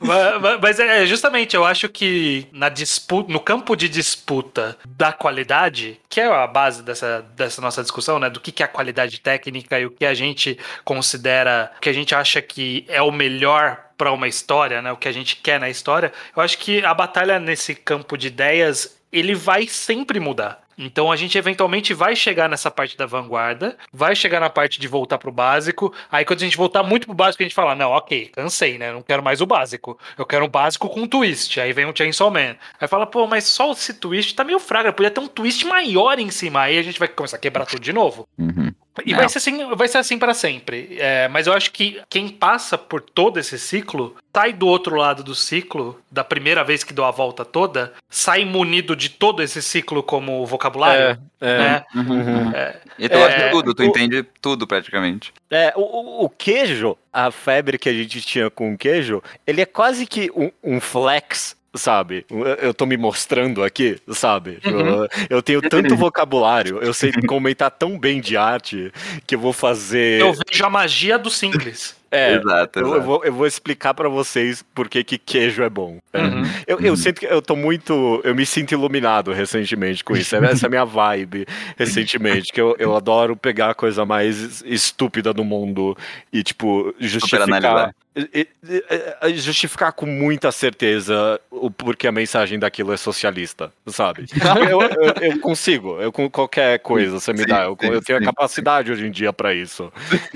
mas, 0.00 0.40
mas- 0.40 0.60
mas 0.60 0.80
é 0.80 1.06
justamente, 1.06 1.54
eu 1.56 1.64
acho 1.64 1.88
que 1.88 2.46
na 2.52 2.68
disputa, 2.68 3.32
no 3.32 3.40
campo 3.40 3.76
de 3.76 3.88
disputa 3.88 4.76
da 4.86 5.12
qualidade, 5.12 6.00
que 6.08 6.20
é 6.20 6.26
a 6.26 6.46
base 6.46 6.82
dessa, 6.82 7.24
dessa 7.36 7.60
nossa 7.60 7.82
discussão, 7.82 8.18
né? 8.18 8.30
Do 8.30 8.40
que, 8.40 8.52
que 8.52 8.62
é 8.62 8.66
a 8.66 8.68
qualidade 8.68 9.20
técnica 9.20 9.78
e 9.78 9.86
o 9.86 9.90
que 9.90 10.04
a 10.06 10.14
gente 10.14 10.58
considera, 10.84 11.70
o 11.76 11.80
que 11.80 11.88
a 11.88 11.92
gente 11.92 12.14
acha 12.14 12.40
que 12.42 12.84
é 12.88 13.00
o 13.02 13.10
melhor 13.12 13.78
para 13.96 14.12
uma 14.12 14.28
história, 14.28 14.80
né? 14.80 14.92
O 14.92 14.96
que 14.96 15.08
a 15.08 15.12
gente 15.12 15.36
quer 15.36 15.58
na 15.58 15.68
história. 15.68 16.12
Eu 16.36 16.42
acho 16.42 16.58
que 16.58 16.84
a 16.84 16.94
batalha 16.94 17.38
nesse 17.38 17.74
campo 17.74 18.16
de 18.16 18.28
ideias 18.28 18.96
ele 19.12 19.34
vai 19.34 19.66
sempre 19.66 20.20
mudar. 20.20 20.60
Então 20.78 21.10
a 21.10 21.16
gente 21.16 21.36
eventualmente 21.36 21.92
vai 21.92 22.14
chegar 22.14 22.48
nessa 22.48 22.70
parte 22.70 22.96
da 22.96 23.04
vanguarda, 23.04 23.76
vai 23.92 24.14
chegar 24.14 24.40
na 24.40 24.48
parte 24.48 24.80
de 24.80 24.86
voltar 24.86 25.18
pro 25.18 25.32
básico. 25.32 25.92
Aí 26.10 26.24
quando 26.24 26.40
a 26.40 26.44
gente 26.44 26.56
voltar 26.56 26.82
muito 26.82 27.06
pro 27.06 27.14
básico, 27.14 27.42
a 27.42 27.46
gente 27.46 27.54
fala: 27.54 27.74
não, 27.74 27.90
ok, 27.90 28.26
cansei, 28.26 28.78
né? 28.78 28.92
Não 28.92 29.02
quero 29.02 29.22
mais 29.22 29.40
o 29.40 29.46
básico. 29.46 29.98
Eu 30.16 30.24
quero 30.24 30.44
um 30.44 30.48
básico 30.48 30.88
com 30.88 31.06
twist. 31.06 31.60
Aí 31.60 31.72
vem 31.72 31.86
o 31.86 31.96
Chainsaw 31.96 32.30
Man. 32.30 32.56
Aí 32.80 32.86
fala, 32.86 33.06
pô, 33.06 33.26
mas 33.26 33.44
só 33.44 33.72
esse 33.72 33.94
twist 33.94 34.34
tá 34.34 34.44
meio 34.44 34.60
fraco. 34.60 34.92
Podia 34.92 35.10
ter 35.10 35.20
um 35.20 35.26
twist 35.26 35.66
maior 35.66 36.18
em 36.18 36.30
cima. 36.30 36.62
Aí 36.62 36.78
a 36.78 36.82
gente 36.82 36.98
vai 36.98 37.08
começar 37.08 37.36
a 37.36 37.40
quebrar 37.40 37.66
tudo 37.66 37.80
de 37.80 37.92
novo. 37.92 38.28
Uhum. 38.38 38.72
E 39.06 39.12
Não. 39.12 39.18
vai 39.20 39.28
ser 39.28 39.38
assim, 39.38 39.74
vai 39.76 39.86
ser 39.88 39.98
assim 39.98 40.18
para 40.18 40.34
sempre. 40.34 40.96
É, 40.98 41.28
mas 41.28 41.46
eu 41.46 41.52
acho 41.52 41.70
que 41.70 42.00
quem 42.10 42.28
passa 42.28 42.76
por 42.76 43.00
todo 43.00 43.38
esse 43.38 43.56
ciclo, 43.58 44.16
sai 44.34 44.52
do 44.52 44.66
outro 44.66 44.96
lado 44.96 45.22
do 45.22 45.34
ciclo, 45.36 46.00
da 46.10 46.24
primeira 46.24 46.64
vez 46.64 46.82
que 46.82 46.92
deu 46.92 47.04
a 47.04 47.10
volta 47.12 47.44
toda, 47.44 47.92
sai 48.10 48.44
munido 48.44 48.96
de 48.96 49.08
todo 49.08 49.40
esse 49.42 49.62
ciclo 49.62 50.02
como 50.02 50.44
vocabulário. 50.46 51.18
É, 51.40 51.46
é. 51.48 51.58
Né? 51.58 51.84
Uhum. 51.94 52.50
É, 52.52 52.80
E 52.98 53.08
tu 53.08 53.18
É, 53.18 53.50
tudo, 53.50 53.72
tu 53.74 53.82
o- 53.82 53.86
entende 53.86 54.24
tudo 54.40 54.66
praticamente. 54.66 55.32
É, 55.50 55.72
o, 55.76 55.80
o- 55.80 56.24
o 56.24 56.28
queijo, 56.30 56.96
a 57.12 57.30
febre 57.30 57.78
que 57.78 57.88
a 57.88 57.92
gente 57.92 58.20
tinha 58.20 58.50
com 58.50 58.72
o 58.74 58.78
queijo, 58.78 59.22
ele 59.46 59.60
é 59.60 59.66
quase 59.66 60.06
que 60.06 60.28
um, 60.34 60.50
um 60.62 60.80
flex, 60.80 61.56
sabe? 61.74 62.24
Eu, 62.60 62.72
tô 62.72 62.86
me 62.86 62.96
mostrando 62.96 63.62
aqui, 63.62 63.98
sabe? 64.08 64.58
Uhum. 64.64 64.72
Eu, 64.78 65.08
eu 65.30 65.42
tenho 65.42 65.60
tanto 65.62 65.96
vocabulário, 65.96 66.78
eu 66.82 66.94
sei 66.94 67.12
comentar 67.26 67.70
tão 67.70 67.98
bem 67.98 68.20
de 68.20 68.36
arte 68.36 68.92
que 69.26 69.34
eu 69.34 69.38
vou 69.40 69.52
fazer. 69.52 70.20
eu 70.20 70.32
vejo 70.32 70.64
a 70.64 70.70
magia 70.70 71.18
do 71.18 71.30
simples. 71.30 71.96
É, 72.10 72.36
exato, 72.36 72.78
eu, 72.78 72.86
eu 72.86 72.92
exato. 72.92 73.06
vou, 73.06 73.24
eu 73.24 73.32
vou 73.34 73.46
explicar 73.46 73.92
pra 73.92 74.08
vocês 74.08 74.64
por 74.74 74.88
que, 74.88 75.04
que 75.04 75.18
queijo 75.18 75.62
é 75.62 75.68
bom. 75.68 75.98
É. 76.10 76.22
Uhum. 76.22 76.42
Eu, 76.66 76.80
eu 76.80 76.96
sinto 76.96 77.20
que 77.20 77.26
eu 77.26 77.42
tô 77.42 77.54
muito. 77.54 78.22
Eu 78.24 78.34
me 78.34 78.46
sinto 78.46 78.72
iluminado 78.72 79.30
recentemente 79.30 80.02
com 80.02 80.16
isso. 80.16 80.34
Essa 80.36 80.64
é 80.64 80.68
a 80.68 80.70
minha 80.70 80.86
vibe 80.86 81.46
recentemente. 81.76 82.50
Que 82.50 82.62
eu, 82.62 82.74
eu 82.78 82.96
adoro 82.96 83.36
pegar 83.36 83.72
a 83.72 83.74
coisa 83.74 84.06
mais 84.06 84.62
estúpida 84.62 85.34
do 85.34 85.44
mundo 85.44 85.94
e, 86.32 86.42
tipo, 86.42 86.94
justificar. 86.98 87.94
E- 88.34 88.48
e- 88.64 88.84
e- 89.28 89.36
Justificar 89.38 89.92
com 89.92 90.06
muita 90.06 90.50
certeza 90.52 91.40
o 91.50 91.70
porquê 91.70 92.06
a 92.08 92.12
mensagem 92.12 92.58
daquilo 92.58 92.92
é 92.92 92.96
socialista, 92.96 93.72
sabe? 93.86 94.26
Eu, 94.70 94.80
eu- 94.82 95.14
eu 95.32 95.40
consigo, 95.40 96.00
eu 96.00 96.10
com 96.12 96.28
qualquer 96.30 96.78
coisa 96.80 97.18
você 97.20 97.32
me 97.32 97.40
Sim, 97.40 97.46
dá, 97.46 97.64
eu, 97.64 97.76
sim, 97.80 97.86
eu 97.88 98.02
tenho 98.02 98.18
a 98.18 98.20
sim. 98.20 98.26
capacidade 98.26 98.90
hoje 98.92 99.06
em 99.06 99.10
dia 99.10 99.32
pra 99.32 99.54
isso. 99.54 99.92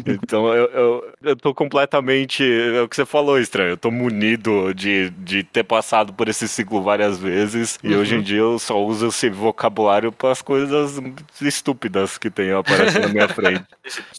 Então 0.06 0.48
eu, 0.54 0.66
eu, 0.66 1.12
eu 1.22 1.36
tô 1.36 1.54
completamente. 1.54 2.42
É 2.44 2.80
o 2.82 2.88
que 2.88 2.96
você 2.96 3.04
falou, 3.06 3.38
estranho. 3.38 3.70
Eu 3.70 3.76
tô 3.76 3.90
munido 3.90 4.72
de, 4.74 5.10
de 5.10 5.42
ter 5.42 5.64
passado 5.64 6.12
por 6.12 6.28
esse 6.28 6.46
ciclo 6.48 6.82
várias 6.82 7.18
vezes. 7.18 7.78
E 7.82 7.92
Uhum. 7.94 8.00
hoje 8.00 8.14
em 8.16 8.22
dia 8.22 8.38
eu 8.38 8.58
só 8.58 8.82
uso 8.82 9.08
esse 9.08 9.28
vocabulário 9.30 10.10
para 10.12 10.30
as 10.32 10.40
coisas 10.42 11.00
estúpidas 11.40 12.18
que 12.18 12.30
tem 12.30 12.52
aparecendo 12.52 13.02
na 13.02 13.08
minha 13.08 13.28
frente. 13.28 13.64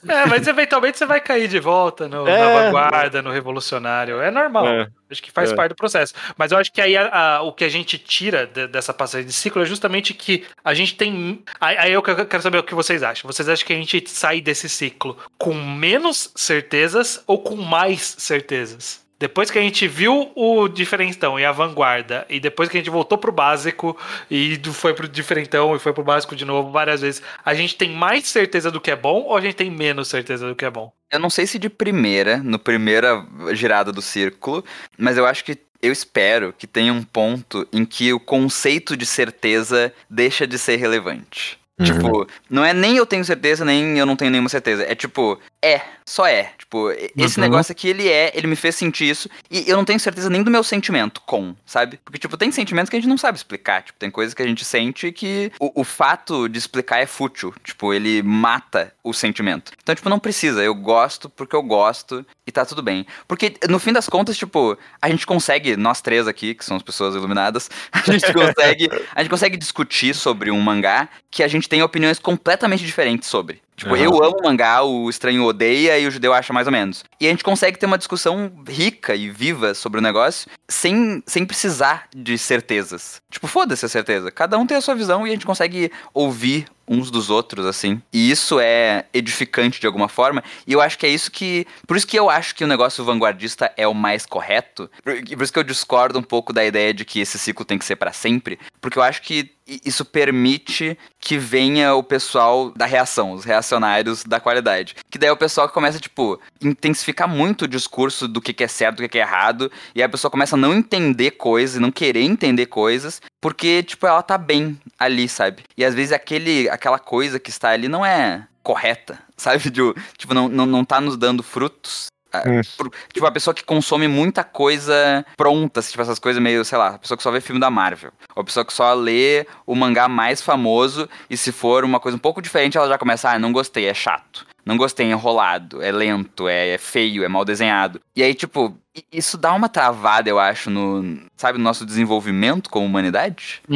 É, 0.08 0.26
mas 0.26 0.48
eventualmente 0.48 0.98
você 0.98 1.06
vai 1.06 1.20
cair 1.22 1.48
de 1.48 1.60
volta 1.60 2.08
no, 2.08 2.28
É. 2.28 2.40
na 2.40 2.64
vanguarda, 2.66 3.22
no 3.22 3.32
revolucionário. 3.54 4.20
É 4.22 4.32
normal. 4.32 4.68
É. 4.68 4.88
Acho 5.10 5.22
que 5.22 5.32
faz 5.32 5.52
É. 5.52 5.56
parte 5.56 5.70
do 5.70 5.76
processo. 5.76 6.14
Mas 6.38 6.52
eu 6.52 6.58
acho 6.58 6.72
que 6.72 6.82
aí 6.82 6.98
a- 6.98 7.08
a- 7.38 7.42
o 7.44 7.54
que 7.54 7.64
a 7.64 7.70
gente 7.70 7.98
tira 7.98 8.48
de- 8.48 8.68
dessa 8.68 8.94
passagem 8.94 9.28
de 9.28 9.34
ciclo 9.34 9.62
é 9.62 9.66
justamente 9.66 10.14
que 10.14 10.44
a 10.64 10.74
gente 10.74 10.96
tem. 10.96 11.44
Aí, 11.62 11.94
eu 11.94 12.02
que- 12.02 12.26
quero 12.26 12.42
saber 12.44 12.58
o 12.58 12.64
que 12.64 12.74
vocês 12.74 13.04
acham. 13.04 13.30
Vocês 13.32 13.48
acham 13.48 13.66
que 13.66 13.74
a 13.74 13.76
gente 13.76 14.10
sai 14.10 14.42
desse 14.42 14.68
ciclo 14.68 15.18
com 15.38 15.54
menos 15.54 16.32
certezas 16.36 17.24
ou 17.28 17.40
com 17.42 17.56
mais 17.56 18.16
certezas? 18.18 19.03
Depois 19.24 19.50
que 19.50 19.58
a 19.58 19.62
gente 19.62 19.88
viu 19.88 20.34
o 20.36 20.68
diferentão 20.68 21.40
e 21.40 21.46
a 21.46 21.52
vanguarda, 21.54 22.26
e 22.30 22.42
depois 22.42 22.68
que 22.68 22.76
a 22.76 22.82
gente 22.82 22.90
voltou 22.90 23.18
pro 23.18 23.32
básico 23.32 23.98
e 24.30 24.60
foi 24.74 24.94
pro 24.94 25.08
diferentão 25.08 25.74
e 25.74 25.80
foi 25.80 25.94
pro 25.94 26.04
básico 26.04 26.36
de 26.36 26.44
novo 26.44 26.72
várias 26.72 27.00
vezes, 27.00 27.24
a 27.46 27.54
gente 27.54 27.78
tem 27.78 27.90
mais 27.90 28.28
certeza 28.28 28.70
do 28.70 28.82
que 28.82 28.92
é 28.92 28.98
bom 28.98 29.22
ou 29.22 29.38
a 29.38 29.40
gente 29.40 29.56
tem 29.56 29.72
menos 29.72 30.10
certeza 30.10 30.46
do 30.46 30.54
que 30.54 30.66
é 30.66 30.70
bom? 30.70 30.92
Eu 31.10 31.20
não 31.20 31.30
sei 31.30 31.48
se 31.48 31.58
de 31.58 31.70
primeira, 31.70 32.40
no 32.40 32.60
primeira 32.60 33.26
girada 33.54 33.94
do 33.94 34.02
círculo, 34.02 34.62
mas 34.98 35.18
eu 35.18 35.26
acho 35.26 35.46
que 35.46 35.58
eu 35.82 35.94
espero 35.94 36.52
que 36.52 36.68
tenha 36.68 36.92
um 36.92 37.02
ponto 37.02 37.66
em 37.72 37.86
que 37.86 38.12
o 38.12 38.20
conceito 38.20 38.98
de 38.98 39.06
certeza 39.06 39.94
deixa 40.10 40.46
de 40.46 40.60
ser 40.60 40.76
relevante. 40.76 41.63
Tipo, 41.82 42.28
não 42.50 42.64
é 42.64 42.72
nem 42.72 42.98
eu 42.98 43.06
tenho 43.06 43.26
certeza, 43.26 43.66
nem 43.66 43.98
eu 43.98 44.06
não 44.06 44.16
tenho 44.16 44.30
nenhuma 44.30 44.48
certeza. 44.50 44.84
É 44.84 44.94
tipo, 44.94 45.40
é, 45.62 45.82
só 46.06 46.28
é. 46.28 46.52
Tipo, 46.58 46.92
esse 47.18 47.38
Uhum. 47.40 47.44
negócio 47.44 47.72
aqui, 47.72 47.88
ele 47.88 48.08
é, 48.08 48.32
ele 48.36 48.46
me 48.46 48.56
fez 48.56 48.76
sentir 48.76 49.10
isso. 49.10 49.28
E 49.50 49.68
eu 49.68 49.76
não 49.76 49.84
tenho 49.84 50.00
certeza 50.00 50.30
nem 50.30 50.44
do 50.44 50.52
meu 50.52 50.64
sentimento 50.64 51.20
com, 51.26 51.56
sabe? 51.66 52.00
Porque, 52.06 52.20
tipo, 52.20 52.38
tem 52.38 52.52
sentimentos 52.52 52.90
que 52.92 52.96
a 52.96 53.00
gente 53.00 53.10
não 53.10 53.18
sabe 53.18 53.38
explicar. 53.40 53.82
Tipo, 53.82 53.98
tem 53.98 54.12
coisas 54.12 54.36
que 54.36 54.44
a 54.44 54.48
gente 54.48 54.64
sente 54.64 55.12
que 55.12 55.52
o, 55.60 55.82
o 55.82 55.84
fato 55.84 56.48
de 56.48 56.60
explicar 56.60 57.00
é 57.00 57.08
fútil. 57.08 57.52
Tipo, 57.64 57.92
ele 57.92 58.22
mata 58.22 58.94
o 59.04 59.12
sentimento. 59.12 59.72
Então, 59.82 59.96
tipo, 59.96 60.10
não 60.10 60.20
precisa. 60.20 60.62
Eu 60.64 60.76
gosto 60.76 61.28
porque 61.28 61.56
eu 61.56 61.64
gosto 61.64 62.24
e 62.46 62.52
tá 62.52 62.66
tudo 62.66 62.82
bem. 62.82 63.06
Porque, 63.28 63.54
no 63.70 63.80
fim 63.80 63.94
das 63.94 64.10
contas, 64.10 64.38
tipo, 64.38 64.78
a 65.02 65.10
gente 65.10 65.26
consegue, 65.26 65.78
nós 65.78 66.02
três 66.02 66.28
aqui, 66.28 66.54
que 66.54 66.66
somos 66.66 66.84
pessoas 66.84 67.16
iluminadas, 67.16 67.70
a 67.92 68.00
gente 68.00 68.34
consegue, 68.34 68.90
a 69.16 69.22
gente 69.22 69.30
consegue 69.30 69.58
discutir 69.58 70.14
sobre 70.14 70.52
um 70.52 70.60
mangá 70.60 71.08
que 71.32 71.42
a 71.42 71.48
gente 71.48 71.70
tem 71.70 71.82
opiniões 71.82 72.20
completamente 72.20 72.86
diferentes 72.86 73.30
sobre. 73.30 73.62
Tipo, 73.76 73.96
Aham. 73.96 74.04
eu 74.04 74.24
amo 74.24 74.38
mangá, 74.44 74.84
o 74.84 75.10
estranho 75.10 75.44
odeia 75.46 75.98
e 75.98 76.06
o 76.06 76.12
judeu 76.12 76.32
acha 76.34 76.54
mais 76.54 76.68
ou 76.68 76.74
menos. 76.74 77.04
E 77.20 77.26
a 77.26 77.30
gente 77.30 77.44
consegue 77.44 77.78
ter 77.78 77.88
uma 77.88 77.98
discussão 77.98 78.52
rica 78.68 79.16
e 79.16 79.30
viva 79.32 79.74
sobre 79.74 80.00
o 80.00 80.04
negócio 80.04 80.50
sem, 80.68 81.24
sem 81.26 81.44
precisar 81.44 82.08
de 82.16 82.38
certezas. 82.38 83.22
Tipo, 83.32 83.48
foda-se 83.48 83.86
a 83.86 83.90
certeza. 83.90 84.30
Cada 84.30 84.58
um 84.58 84.68
tem 84.68 84.78
a 84.78 84.82
sua 84.82 84.94
visão 84.94 85.26
e 85.26 85.32
a 85.32 85.34
gente 85.34 85.46
consegue 85.46 85.92
ouvir 86.14 86.68
uns 86.88 87.10
dos 87.10 87.30
outros, 87.30 87.66
assim. 87.66 88.02
E 88.12 88.30
isso 88.30 88.60
é 88.60 89.06
edificante 89.14 89.80
de 89.80 89.88
alguma 89.88 90.08
forma. 90.08 90.44
E 90.68 90.74
eu 90.74 90.82
acho 90.82 90.98
que 90.98 91.06
é 91.06 91.10
isso 91.10 91.32
que. 91.32 91.66
Por 91.88 91.98
isso 91.98 92.08
que 92.08 92.18
eu 92.18 92.30
acho 92.30 92.56
que 92.56 92.64
o 92.64 92.68
negócio 92.68 93.04
vanguardista 93.04 93.72
é 93.78 93.88
o 93.88 93.94
mais 93.94 94.26
correto. 94.26 94.90
Por, 95.04 95.16
por 95.16 95.44
isso 95.44 95.54
que 95.54 95.60
eu 95.60 95.64
discordo 95.64 96.20
um 96.20 96.24
pouco 96.24 96.54
da 96.54 96.64
ideia 96.64 96.94
de 96.94 97.06
que 97.06 97.20
esse 97.20 97.40
ciclo 97.40 97.66
tem 97.66 97.78
que 97.78 97.86
ser 97.86 97.96
pra 97.96 98.12
sempre. 98.12 98.60
Porque 98.82 98.98
eu 98.98 99.04
acho 99.04 99.22
que 99.22 99.52
isso 99.68 100.04
permite 100.04 100.98
que 101.20 101.38
venha 101.38 101.94
o 101.96 102.04
pessoal 102.04 102.72
da 102.72 102.86
reação, 102.86 103.32
os 103.32 103.46
reacionários 103.46 104.24
da 104.24 104.40
qualidade. 104.40 104.96
Que 105.10 105.18
daí 105.18 105.30
é 105.30 105.32
o 105.32 105.38
pessoal 105.38 105.70
começa, 105.70 106.00
tipo, 106.00 106.40
intensificar 106.62 107.28
muito 107.28 107.64
o 107.64 107.68
discurso 107.68 108.28
do 108.28 108.42
que 108.42 108.54
que 108.54 108.64
é 108.64 108.68
certo, 108.68 108.98
do 108.98 109.04
que 109.04 109.10
que 109.10 109.18
é 109.20 109.22
errado. 109.22 109.72
E 109.96 110.02
aí 110.02 110.06
a 110.06 110.10
pessoa 110.10 110.32
começa 110.32 110.56
a 110.56 110.60
não 110.60 110.74
entender 110.74 111.32
coisas, 111.32 111.80
não 111.80 111.92
querer 111.92 112.22
entender 112.22 112.66
coisas, 112.66 113.22
porque, 113.42 113.84
tipo, 113.84 114.06
ela 114.06 114.22
tá 114.22 114.38
bem 114.38 114.80
ali, 115.00 115.28
sabe? 115.30 115.64
E 115.78 115.84
às 115.86 115.94
vezes 115.96 116.12
aquele, 116.12 116.70
aquela 116.70 117.00
coisa 117.00 117.40
que 117.40 117.50
está 117.50 117.70
ali 117.70 117.88
não 117.88 118.06
é 118.06 118.48
correta, 118.62 119.20
sabe? 119.38 119.70
De- 119.70 119.94
tipo, 120.18 120.34
não, 120.34 120.48
não, 120.50 120.66
não 120.66 120.86
tá 120.86 121.00
nos 121.00 121.18
dando 121.18 121.44
frutos. 121.44 122.08
Hum. 122.46 122.62
por- 122.78 122.92
tipo, 123.14 123.26
a 123.26 123.32
pessoa 123.32 123.54
que 123.54 123.64
consome 123.64 124.08
muita 124.08 124.44
coisa 124.44 125.26
pronta, 125.38 125.80
assim, 125.80 125.92
tipo, 125.92 126.02
essas 126.02 126.20
coisas 126.20 126.42
meio, 126.42 126.64
sei 126.66 126.78
lá, 126.78 126.90
a 126.90 126.98
pessoa 127.00 127.18
que 127.18 127.24
só 127.24 127.32
vê 127.32 127.40
filme 127.42 127.60
da 127.62 127.70
Marvel. 127.70 128.12
Ou 128.36 128.42
a 128.42 128.44
pessoa 128.44 128.66
que 128.66 128.74
só 128.74 128.94
lê 128.94 129.46
o 129.66 129.76
mangá 129.76 130.08
mais 130.08 130.42
famoso 130.42 131.08
e 131.30 131.38
se 131.38 131.52
for 131.52 131.84
uma 131.84 132.00
coisa 132.00 132.16
um 132.16 132.20
pouco 132.20 132.42
diferente, 132.42 132.78
ela 132.78 132.88
já 132.88 132.98
começa, 132.98 133.30
ah, 133.30 133.40
não 133.40 133.52
gostei, 133.52 133.86
é 133.88 133.94
chato. 133.94 134.46
Não 134.66 134.78
gostei, 134.78 135.08
é 135.08 135.12
enrolado, 135.12 135.82
é 135.82 135.92
lento, 135.92 136.48
é, 136.48 136.70
é 136.70 136.78
feio, 136.78 137.24
é 137.24 137.28
mal 137.28 137.44
desenhado. 137.44 138.00
E 138.16 138.24
aí, 138.24 138.34
tipo, 138.34 138.76
isso 139.12 139.38
dá 139.38 139.52
uma 139.54 139.68
travada, 139.70 140.30
eu 140.30 140.38
acho, 140.40 140.70
no, 140.70 141.20
sabe, 141.36 141.58
no 141.58 141.64
nosso 141.64 141.86
desenvolvimento 141.86 142.70
como 142.70 142.86
humanidade. 142.86 143.62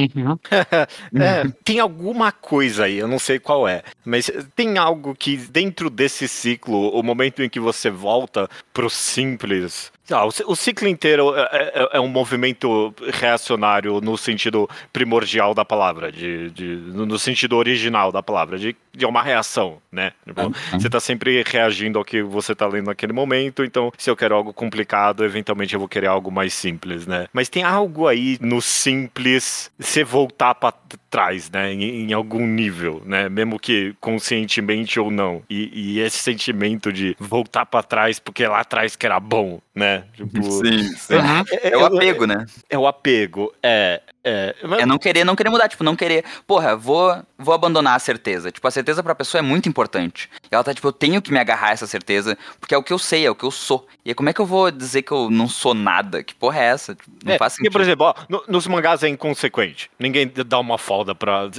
É, 1.16 1.44
tem 1.64 1.80
alguma 1.80 2.32
coisa 2.32 2.86
aí, 2.86 2.98
eu 2.98 3.08
não 3.08 3.20
sei 3.20 3.40
qual 3.40 3.68
é, 3.68 3.82
mas 4.06 4.30
tem 4.56 4.78
algo 4.78 5.16
que 5.16 5.36
dentro 5.38 5.90
desse 5.90 6.28
ciclo, 6.28 6.90
o 6.90 7.02
momento 7.04 7.42
em 7.42 7.50
que 7.50 7.60
você 7.60 7.90
volta 7.90 8.48
pro 8.74 8.90
simples. 8.90 9.92
ah, 10.12 10.26
o, 10.26 10.32
ci- 10.32 10.44
o 10.46 10.56
ciclo 10.56 10.88
inteiro 10.88 11.34
é, 11.36 11.42
é- 11.52 11.90
é 11.94 12.00
um 12.00 12.08
movimento 12.08 12.94
reacionário 13.14 14.00
no 14.02 14.18
sentido 14.18 14.70
primordial 14.94 15.54
da 15.54 15.66
palavra, 15.66 16.12
de, 16.12 16.50
de- 16.52 16.76
no 16.76 17.18
sentido 17.20 17.56
original 17.58 18.12
da 18.12 18.22
palavra, 18.24 18.58
de, 18.58 18.76
de 18.94 19.06
uma 19.06 19.22
reação, 19.22 19.80
né? 19.92 20.12
Tipo, 20.26 20.42
você 20.80 20.90
tá 20.90 21.00
sempre 21.00 21.44
reagindo 21.46 21.98
ao 22.00 22.06
que 22.06 22.22
você 22.22 22.54
tá 22.56 22.68
lendo 22.68 22.88
naquele 22.88 23.14
momento, 23.14 23.64
então 23.64 23.92
se 23.98 24.10
eu 24.10 24.16
quero 24.16 24.36
algo 24.36 24.54
complicado, 24.54 25.07
eventualmente 25.24 25.74
eu 25.74 25.80
vou 25.80 25.90
querer 25.90 26.08
algo 26.08 26.32
mais 26.32 26.54
simples, 26.54 27.06
né? 27.06 27.28
Mas 27.34 27.50
tem 27.50 27.64
algo 27.64 28.08
aí 28.08 28.38
no 28.42 28.62
simples 28.62 29.72
você 29.78 30.04
voltar 30.04 30.56
pra 30.56 30.74
t- 31.10 31.18
trás, 31.18 31.50
né? 31.50 31.74
Em, 31.74 32.10
em 32.10 32.14
algum 32.14 32.46
nível, 32.46 33.02
né? 33.06 33.30
Mesmo 33.30 33.60
que 33.60 33.96
conscientemente 34.00 35.00
ou 35.00 35.10
não. 35.10 35.42
E, 35.50 35.70
e 35.98 36.00
esse 36.00 36.18
sentimento 36.18 36.92
de 36.92 37.16
voltar 37.20 37.66
pra 37.66 37.82
trás 37.84 38.20
porque 38.20 38.46
lá 38.46 38.60
atrás 38.60 38.96
que 38.96 39.06
era 39.06 39.20
bom, 39.20 39.60
né? 39.74 40.04
Tipo, 40.14 40.42
Sim, 40.52 40.84
sim. 40.96 41.14
é, 41.62 41.70
É 41.72 41.78
o 41.78 41.86
apego, 41.86 42.26
né? 42.26 42.46
É 42.70 42.78
o 42.78 42.88
apego, 42.88 43.54
é. 43.64 44.02
É, 44.30 44.54
mas- 44.64 44.82
É 44.82 44.86
não 44.86 44.98
querer, 44.98 45.24
não 45.24 45.38
querer 45.38 45.50
mudar, 45.50 45.70
tipo, 45.70 45.86
não 45.86 45.96
querer. 45.96 46.26
Porra, 46.46 46.76
vou, 46.76 47.16
vou 47.38 47.54
abandonar 47.56 47.96
a 47.96 48.00
certeza. 48.00 48.52
Tipo, 48.52 48.68
a 48.68 48.72
certeza 48.72 49.02
pra 49.02 49.16
pessoa 49.16 49.40
é 49.40 49.42
muito 49.42 49.70
importante. 49.70 50.30
E 50.52 50.54
ela 50.54 50.64
tá, 50.66 50.74
tipo, 50.74 50.86
eu 50.86 50.92
tenho 50.92 51.22
que 51.22 51.32
me 51.32 51.40
agarrar 51.40 51.70
a 51.70 51.72
essa 51.72 51.88
certeza, 51.88 52.38
porque 52.60 52.76
é 52.76 52.78
o 52.78 52.84
que 52.84 52.92
eu 52.92 53.00
sei, 53.00 53.26
é 53.26 53.32
o 53.32 53.36
que 53.36 53.46
eu 53.46 53.52
sou. 53.52 53.88
E 54.04 54.10
aí, 54.10 54.14
como 54.14 54.28
é 54.28 54.34
que 54.34 54.42
eu 54.42 54.46
vou 54.46 54.70
dizer 54.70 55.04
que 55.04 55.14
eu 55.14 55.30
não 55.30 55.48
sou 55.48 55.74
nada? 55.74 56.22
Que 56.24 56.36
porra 56.36 56.60
é 56.60 56.66
essa? 56.66 56.94
Tipo, 56.94 57.10
não 57.24 57.34
É, 57.34 57.38
faz 57.38 57.54
porque, 57.54 57.64
sentido. 57.68 57.72
por 57.72 57.82
exemplo, 57.82 58.06
ó, 58.08 58.14
no- 58.28 58.44
nos 58.50 58.68
mangás 58.68 59.02
é 59.02 59.08
inconsequente. 59.08 59.90
Ninguém 59.98 60.30
dá 60.46 60.60
uma 60.60 60.78
folda 60.98 61.14
pra. 61.14 61.50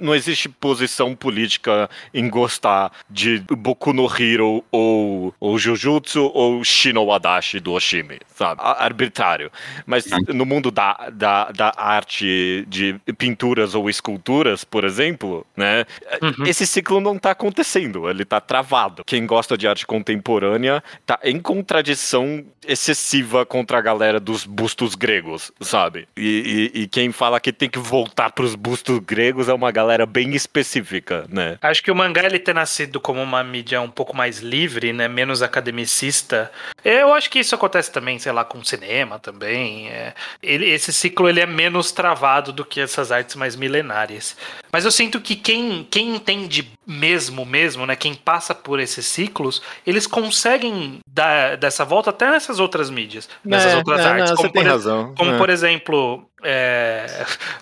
Não 0.00 0.14
existe 0.14 0.48
posição 0.48 1.14
política 1.14 1.90
em 2.14 2.28
gostar 2.28 2.90
de 3.10 3.40
Boku 3.50 3.92
no 3.92 4.06
Hero 4.06 4.64
ou, 4.70 5.34
ou 5.38 5.58
Jujutsu 5.58 6.30
ou 6.32 6.64
Shino 6.64 7.04
Wadashi 7.04 7.60
do 7.60 7.72
Oshimi, 7.72 8.18
sabe? 8.34 8.60
Arbitrário. 8.62 9.50
Mas 9.84 10.06
no 10.28 10.46
mundo 10.46 10.70
da, 10.70 11.10
da, 11.12 11.50
da 11.52 11.72
arte 11.76 12.64
de 12.68 12.98
pinturas 13.18 13.74
ou 13.74 13.90
esculturas, 13.90 14.64
por 14.64 14.84
exemplo, 14.84 15.46
né? 15.56 15.84
Uhum. 16.22 16.46
Esse 16.46 16.66
ciclo 16.66 17.00
não 17.00 17.18
tá 17.18 17.32
acontecendo, 17.32 18.08
ele 18.08 18.24
tá 18.24 18.40
travado. 18.40 19.04
Quem 19.04 19.26
gosta 19.26 19.56
de 19.58 19.68
arte 19.68 19.86
contemporânea 19.86 20.82
tá 21.04 21.18
em 21.22 21.38
contradição 21.38 22.44
excessiva 22.66 23.44
contra 23.44 23.78
a 23.78 23.80
galera 23.80 24.20
dos 24.20 24.46
bustos 24.46 24.94
gregos, 24.94 25.50
sabe? 25.60 26.06
E, 26.16 26.70
e- 26.74 26.82
e 26.82 26.86
quem 26.86 27.10
fala 27.10 27.40
que 27.40 27.52
tem 27.52 27.68
que 27.68 27.78
voltar 27.78 28.30
pros 28.30 28.54
bustos 28.62 28.98
gregos 29.00 29.48
é 29.48 29.52
uma 29.52 29.70
galera 29.72 30.06
bem 30.06 30.34
específica, 30.34 31.26
né? 31.28 31.58
Acho 31.60 31.82
que 31.82 31.90
o 31.90 31.94
mangá 31.94 32.22
ele 32.24 32.38
ter 32.38 32.54
nascido 32.54 33.00
como 33.00 33.20
uma 33.20 33.42
mídia 33.42 33.80
um 33.80 33.90
pouco 33.90 34.16
mais 34.16 34.38
livre, 34.38 34.92
né, 34.92 35.08
menos 35.08 35.42
academicista. 35.42 36.50
Eu 36.84 37.12
acho 37.12 37.28
que 37.28 37.40
isso 37.40 37.54
acontece 37.54 37.90
também, 37.90 38.18
sei 38.18 38.30
lá, 38.32 38.44
com 38.44 38.58
o 38.58 38.64
cinema 38.64 39.18
também. 39.18 39.88
é. 39.88 40.14
Ele, 40.42 40.68
esse 40.70 40.92
ciclo 40.92 41.28
ele 41.28 41.40
é 41.40 41.46
menos 41.46 41.90
travado 41.92 42.52
do 42.52 42.64
que 42.64 42.80
essas 42.80 43.10
artes 43.10 43.34
mais 43.34 43.56
milenárias. 43.56 44.36
Mas 44.72 44.84
eu 44.84 44.90
sinto 44.90 45.20
que 45.20 45.34
quem, 45.36 45.86
quem 45.90 46.14
entende 46.16 46.70
mesmo, 46.86 47.44
mesmo, 47.44 47.84
né, 47.86 47.94
quem 47.96 48.14
passa 48.14 48.54
por 48.54 48.80
esses 48.80 49.04
ciclos, 49.06 49.60
eles 49.86 50.06
conseguem 50.06 50.98
dar 51.06 51.56
dessa 51.56 51.84
volta 51.84 52.10
até 52.10 52.30
nessas 52.30 52.58
outras 52.58 52.90
mídias, 52.90 53.28
nessas 53.44 53.72
É, 53.72 53.76
outras 53.76 54.00
é, 54.00 54.04
artes. 54.08 54.30
não, 54.30 54.36
como 54.36 54.52
por 54.52 54.64
razão. 54.64 55.14
como, 55.16 55.30
é. 55.32 55.38
por 55.38 55.50
exemplo, 55.50 56.24
é, 56.44 57.06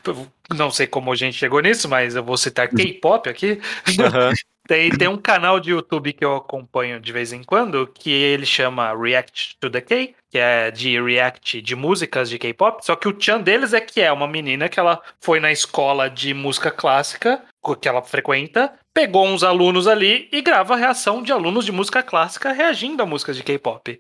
não 0.55 0.71
sei 0.71 0.87
como 0.87 1.13
a 1.13 1.17
gente 1.17 1.37
chegou 1.37 1.61
nisso, 1.61 1.89
mas 1.89 2.15
eu 2.15 2.25
vou 2.25 2.37
citar 2.37 2.69
K-pop 2.69 3.29
aqui. 3.29 3.61
Aham. 3.99 4.33
Tem, 4.71 4.89
tem 4.89 5.09
um 5.09 5.17
canal 5.17 5.59
de 5.59 5.71
YouTube 5.71 6.13
que 6.13 6.25
eu 6.25 6.37
acompanho 6.37 7.01
de 7.01 7.13
vez 7.13 7.33
em 7.33 7.43
quando, 7.43 7.89
que 7.89 8.09
ele 8.09 8.47
chama 8.47 8.97
React 8.97 9.57
to 9.59 9.69
the 9.69 9.81
K, 9.81 10.15
que 10.31 10.39
é 10.39 10.71
de 10.71 11.01
react 11.03 11.61
de 11.61 11.75
músicas 11.75 12.31
de 12.31 12.39
K-pop. 12.39 12.87
Só 12.87 12.95
que 12.95 13.09
o 13.09 13.13
tchan 13.13 13.41
deles 13.41 13.73
é 13.73 13.81
que 13.81 14.01
é 14.01 14.13
uma 14.13 14.29
menina 14.29 14.69
que 14.69 14.79
ela 14.79 15.03
foi 15.21 15.41
na 15.41 15.51
escola 15.51 16.09
de 16.09 16.33
música 16.33 16.71
clássica, 16.71 17.43
que 17.81 17.89
ela 17.89 18.01
frequenta, 18.01 18.73
pegou 18.95 19.27
uns 19.27 19.43
alunos 19.43 19.89
ali 19.89 20.29
e 20.31 20.41
grava 20.41 20.75
a 20.75 20.77
reação 20.77 21.21
de 21.21 21.33
alunos 21.33 21.65
de 21.65 21.73
música 21.73 22.01
clássica 22.01 22.53
reagindo 22.53 23.03
a 23.03 23.07
músicas 23.07 23.37
de 23.37 23.43
K-pop. 23.43 23.99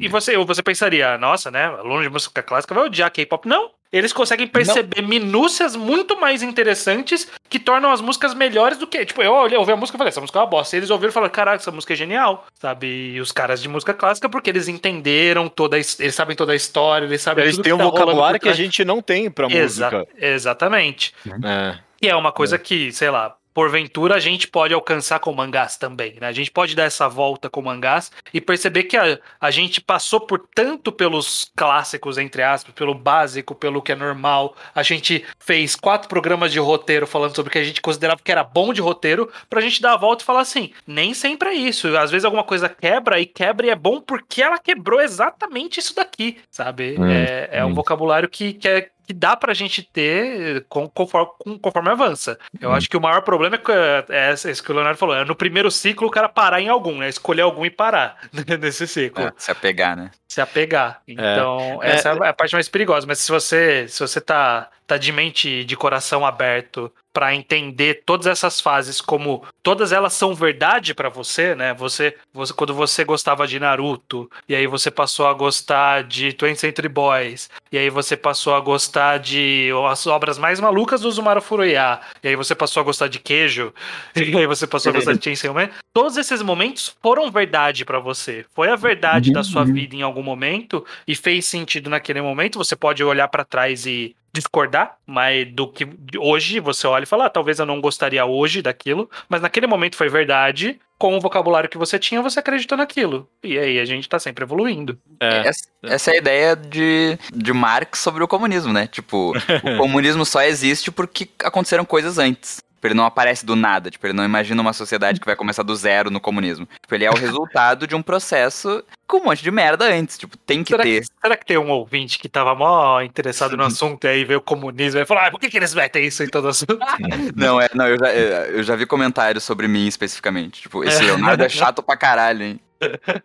E 0.00 0.06
você, 0.06 0.36
você 0.36 0.62
pensaria, 0.62 1.18
nossa, 1.18 1.50
né? 1.50 1.64
Aluno 1.64 2.00
de 2.00 2.08
música 2.08 2.44
clássica 2.44 2.74
vai 2.74 2.84
odiar 2.84 3.10
K-pop. 3.10 3.48
Não. 3.48 3.72
Eles 3.92 4.12
conseguem 4.12 4.46
perceber 4.46 5.02
minúcias 5.02 5.76
muito 5.76 6.18
mais 6.18 6.42
interessantes 6.42 7.28
que 7.48 7.58
tornam 7.58 7.92
as 7.92 8.00
músicas 8.00 8.32
melhores 8.32 8.78
do 8.78 8.86
que. 8.86 9.04
Tipo, 9.04 9.22
eu 9.22 9.32
olhei, 9.34 9.58
ouvi 9.58 9.70
a 9.72 9.76
música 9.76 9.96
e 9.96 9.98
falei, 9.98 10.08
essa 10.08 10.20
música 10.20 10.38
é 10.38 10.42
uma 10.42 10.48
bosta. 10.48 10.74
E 10.74 10.78
eles 10.78 10.88
ouviram 10.90 11.10
e 11.10 11.12
falaram, 11.12 11.32
caraca, 11.32 11.56
essa 11.58 11.70
música 11.70 11.92
é 11.92 11.96
genial. 11.96 12.46
Sabe? 12.58 12.86
E 12.86 13.20
os 13.20 13.30
caras 13.30 13.60
de 13.60 13.68
música 13.68 13.92
clássica, 13.92 14.28
porque 14.30 14.48
eles 14.48 14.66
entenderam 14.66 15.48
toda 15.48 15.76
a, 15.76 15.80
Eles 15.80 16.14
sabem 16.14 16.34
toda 16.34 16.52
a 16.52 16.56
história, 16.56 17.04
eles 17.04 17.20
sabem 17.20 17.44
Eles 17.44 17.58
têm 17.58 17.72
um 17.74 17.78
tá 17.78 17.84
vocabulário 17.84 18.40
que 18.40 18.48
a 18.48 18.54
gente 18.54 18.82
não 18.84 19.02
tem 19.02 19.30
pra 19.30 19.46
Exa- 19.48 19.90
música. 19.90 20.08
Exatamente. 20.18 21.14
É. 21.44 21.78
E 22.00 22.08
é 22.08 22.16
uma 22.16 22.32
coisa 22.32 22.58
que, 22.58 22.90
sei 22.92 23.10
lá, 23.10 23.36
porventura 23.54 24.16
a 24.16 24.20
gente 24.20 24.48
pode 24.48 24.74
alcançar 24.74 25.18
com 25.18 25.32
mangás 25.32 25.76
também, 25.76 26.16
né? 26.20 26.26
A 26.26 26.32
gente 26.32 26.50
pode 26.50 26.74
dar 26.74 26.84
essa 26.84 27.08
volta 27.08 27.48
com 27.48 27.62
mangás 27.62 28.10
e 28.32 28.40
perceber 28.40 28.84
que 28.84 28.96
a, 28.96 29.18
a 29.40 29.50
gente 29.50 29.80
passou 29.80 30.20
por 30.20 30.46
tanto 30.54 30.90
pelos 30.90 31.50
clássicos, 31.56 32.18
entre 32.18 32.42
aspas, 32.42 32.74
pelo 32.74 32.94
básico, 32.94 33.54
pelo 33.54 33.82
que 33.82 33.92
é 33.92 33.96
normal. 33.96 34.56
A 34.74 34.82
gente 34.82 35.24
fez 35.38 35.76
quatro 35.76 36.08
programas 36.08 36.52
de 36.52 36.58
roteiro 36.58 37.06
falando 37.06 37.34
sobre 37.34 37.50
o 37.50 37.52
que 37.52 37.58
a 37.58 37.64
gente 37.64 37.80
considerava 37.80 38.20
que 38.22 38.32
era 38.32 38.44
bom 38.44 38.72
de 38.72 38.80
roteiro, 38.80 39.30
pra 39.48 39.60
gente 39.60 39.80
dar 39.80 39.94
a 39.94 39.96
volta 39.96 40.22
e 40.22 40.26
falar 40.26 40.40
assim: 40.40 40.72
nem 40.86 41.14
sempre 41.14 41.50
é 41.50 41.54
isso. 41.54 41.94
Às 41.96 42.10
vezes 42.10 42.24
alguma 42.24 42.44
coisa 42.44 42.68
quebra 42.68 43.20
e 43.20 43.26
quebra 43.26 43.66
e 43.66 43.70
é 43.70 43.76
bom 43.76 44.00
porque 44.00 44.42
ela 44.42 44.58
quebrou 44.58 45.00
exatamente 45.00 45.78
isso 45.78 45.94
daqui, 45.94 46.38
sabe? 46.50 46.96
Hum, 46.98 47.06
é 47.06 47.42
é 47.52 47.64
um 47.64 47.68
hum. 47.68 47.74
vocabulário 47.74 48.28
que, 48.28 48.54
que 48.54 48.68
é 48.68 48.88
que 49.06 49.12
dá 49.12 49.36
pra 49.36 49.52
gente 49.54 49.82
ter 49.82 50.64
com- 50.68 50.88
conforme, 50.88 51.30
com- 51.38 51.58
conforme 51.58 51.90
avança. 51.90 52.38
Eu 52.60 52.70
Hum. 52.70 52.74
acho 52.74 52.88
que 52.88 52.96
o 52.96 53.00
maior 53.00 53.22
problema 53.22 53.56
é, 53.56 53.58
que, 53.58 53.72
é 54.12 54.32
isso 54.32 54.62
que 54.62 54.70
o 54.70 54.74
Leonardo 54.74 54.98
falou, 54.98 55.14
é 55.16 55.24
no 55.24 55.34
primeiro 55.34 55.70
ciclo 55.70 56.06
o 56.06 56.10
cara 56.10 56.28
parar 56.28 56.60
em 56.60 56.68
algum, 56.68 56.98
né? 56.98 57.08
Escolher 57.08 57.42
algum 57.42 57.64
e 57.66 57.70
parar 57.70 58.16
nesse 58.60 58.86
ciclo. 58.86 59.24
É, 59.24 59.32
se 59.36 59.50
apegar, 59.50 59.96
né? 59.96 60.10
Se 60.28 60.40
apegar. 60.40 61.00
Então, 61.06 61.80
É. 61.82 61.90
essa 61.92 62.10
é 62.10 62.28
a 62.28 62.32
parte 62.32 62.54
mais 62.54 62.68
perigosa. 62.68 63.06
Mas 63.06 63.18
se 63.18 63.30
você, 63.30 63.86
se 63.88 64.00
você 64.00 64.20
tá, 64.20 64.68
tá 64.86 64.96
de 64.96 65.12
mente 65.12 65.48
e 65.48 65.64
de 65.64 65.76
coração 65.76 66.24
aberto 66.24 66.90
pra 67.12 67.34
entender 67.34 68.02
todas 68.06 68.26
essas 68.26 68.60
fases 68.60 69.00
como 69.00 69.44
todas 69.62 69.92
elas 69.92 70.12
são 70.14 70.34
verdade 70.34 70.94
pra 70.94 71.08
você, 71.08 71.54
né? 71.54 71.74
Você, 71.74 72.16
você 72.32 72.52
quando 72.52 72.74
você 72.74 73.04
gostava 73.04 73.46
de 73.46 73.60
Naruto 73.60 74.30
e 74.48 74.54
aí 74.54 74.66
você 74.66 74.90
passou 74.90 75.26
a 75.26 75.34
gostar 75.34 76.04
de 76.04 76.28
20th 76.32 76.56
Century 76.56 76.88
Boys 76.88 77.50
e 77.70 77.78
aí 77.78 77.90
você 77.90 78.16
passou 78.16 78.54
a 78.54 78.60
gostar 78.60 79.18
de 79.18 79.70
as 79.90 80.06
obras 80.06 80.38
mais 80.38 80.58
malucas 80.58 81.00
do 81.00 81.10
Zumaru 81.10 81.42
Furuya 81.42 82.00
e 82.22 82.28
aí 82.28 82.36
você 82.36 82.54
passou 82.54 82.80
a 82.80 82.84
gostar 82.84 83.08
de 83.08 83.18
queijo 83.18 83.72
e 84.16 84.36
aí 84.36 84.46
você 84.46 84.66
passou 84.66 84.90
a 84.90 84.94
gostar 84.94 85.14
de 85.14 85.24
Chainsaw 85.24 85.54
Man. 85.54 85.68
Todos 85.92 86.16
esses 86.16 86.40
momentos 86.40 86.96
foram 87.02 87.30
verdade 87.30 87.84
pra 87.84 87.98
você. 87.98 88.46
Foi 88.54 88.70
a 88.70 88.76
verdade 88.76 89.32
da 89.32 89.44
sua 89.44 89.64
vida 89.64 89.94
em 89.94 90.02
algum 90.02 90.22
momento 90.22 90.84
e 91.06 91.14
fez 91.14 91.44
sentido 91.46 91.90
naquele 91.90 92.22
momento. 92.22 92.58
Você 92.58 92.74
pode 92.74 93.04
olhar 93.04 93.28
pra 93.28 93.44
trás 93.44 93.84
e 93.86 94.16
discordar, 94.32 94.96
mas 95.06 95.52
do 95.52 95.68
que 95.68 95.86
hoje 96.18 96.58
você 96.58 96.86
olha 96.86 97.02
e 97.04 97.06
fala, 97.06 97.26
ah, 97.26 97.30
talvez 97.30 97.58
eu 97.58 97.66
não 97.66 97.80
gostaria 97.80 98.24
hoje 98.24 98.62
daquilo, 98.62 99.10
mas 99.28 99.42
naquele 99.42 99.66
momento 99.66 99.96
foi 99.96 100.08
verdade. 100.08 100.80
Com 100.98 101.16
o 101.16 101.20
vocabulário 101.20 101.68
que 101.68 101.76
você 101.76 101.98
tinha, 101.98 102.22
você 102.22 102.38
acreditou 102.38 102.78
naquilo. 102.78 103.28
E 103.42 103.58
aí 103.58 103.80
a 103.80 103.84
gente 103.84 104.08
tá 104.08 104.20
sempre 104.20 104.44
evoluindo. 104.44 104.96
É. 105.18 105.48
Essa, 105.48 105.68
essa 105.82 106.10
é 106.12 106.14
a 106.14 106.18
ideia 106.18 106.54
de, 106.54 107.18
de 107.34 107.52
Marx 107.52 107.98
sobre 107.98 108.22
o 108.22 108.28
comunismo, 108.28 108.72
né? 108.72 108.86
Tipo, 108.86 109.32
o 109.32 109.76
comunismo 109.78 110.24
só 110.24 110.42
existe 110.42 110.92
porque 110.92 111.28
aconteceram 111.42 111.84
coisas 111.84 112.18
antes. 112.18 112.62
Tipo, 112.82 112.88
ele 112.88 112.94
não 112.94 113.04
aparece 113.04 113.46
do 113.46 113.54
nada, 113.54 113.92
tipo, 113.92 114.04
ele 114.04 114.12
não 114.12 114.24
imagina 114.24 114.60
uma 114.60 114.72
sociedade 114.72 115.20
que 115.20 115.26
vai 115.26 115.36
começar 115.36 115.62
do 115.62 115.74
zero 115.74 116.10
no 116.10 116.20
comunismo. 116.20 116.66
Tipo, 116.80 116.94
ele 116.96 117.04
é 117.04 117.10
o 117.10 117.14
resultado 117.18 117.86
de 117.86 117.94
um 117.94 118.02
processo 118.02 118.84
com 119.12 119.18
um 119.18 119.24
monte 119.24 119.42
de 119.42 119.50
merda 119.50 119.84
antes. 119.84 120.16
Tipo, 120.16 120.38
tem 120.38 120.64
que 120.64 120.70
Será 120.72 120.82
ter. 120.84 121.00
que, 121.02 121.06
será 121.22 121.36
que 121.36 121.44
tem 121.44 121.58
um 121.58 121.68
ouvinte 121.70 122.18
que 122.18 122.30
tava 122.30 122.54
mó 122.54 122.98
interessado 123.02 123.56
no 123.58 123.62
assunto 123.64 124.04
e 124.04 124.08
aí 124.08 124.24
veio 124.24 124.38
o 124.38 124.42
comunismo 124.42 124.98
e 125.00 125.04
falou, 125.04 125.22
ah, 125.24 125.30
por 125.30 125.38
que, 125.38 125.50
que 125.50 125.56
eles 125.58 125.74
metem 125.74 126.06
isso 126.06 126.22
em 126.22 126.28
todo 126.28 126.48
assunto? 126.48 126.78
Não, 127.36 127.60
é, 127.60 127.68
não, 127.74 127.86
eu 127.86 127.98
já, 127.98 128.12
eu 128.14 128.62
já 128.62 128.74
vi 128.76 128.86
comentários 128.86 129.44
sobre 129.44 129.68
mim 129.68 129.86
especificamente. 129.86 130.62
Tipo, 130.62 130.82
esse 130.84 131.02
Leonardo 131.02 131.44
é 131.44 131.48
chato 131.48 131.82
pra 131.82 131.94
caralho, 131.96 132.42
hein? 132.42 132.60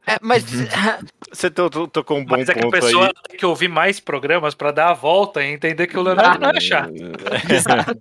É, 0.06 0.18
mas 0.22 0.44
você 1.32 1.50
to- 1.50 1.70
to- 1.70 1.88
tocou 1.88 2.18
um 2.20 2.24
bom 2.26 2.38
Mas 2.38 2.48
é 2.50 2.54
que 2.54 2.64
a 2.66 2.70
pessoa 2.70 3.08
aí. 3.08 3.14
tem 3.30 3.38
que 3.40 3.46
ouvir 3.46 3.68
mais 3.68 4.00
programas 4.00 4.54
pra 4.54 4.72
dar 4.72 4.90
a 4.90 4.94
volta 4.94 5.42
e 5.44 5.48
entender 5.52 5.88
que 5.88 5.98
o 5.98 6.02
Leonardo 6.04 6.40
não 6.40 6.50
é 6.52 6.60
chato. 6.60 6.92
Exato. 7.50 7.98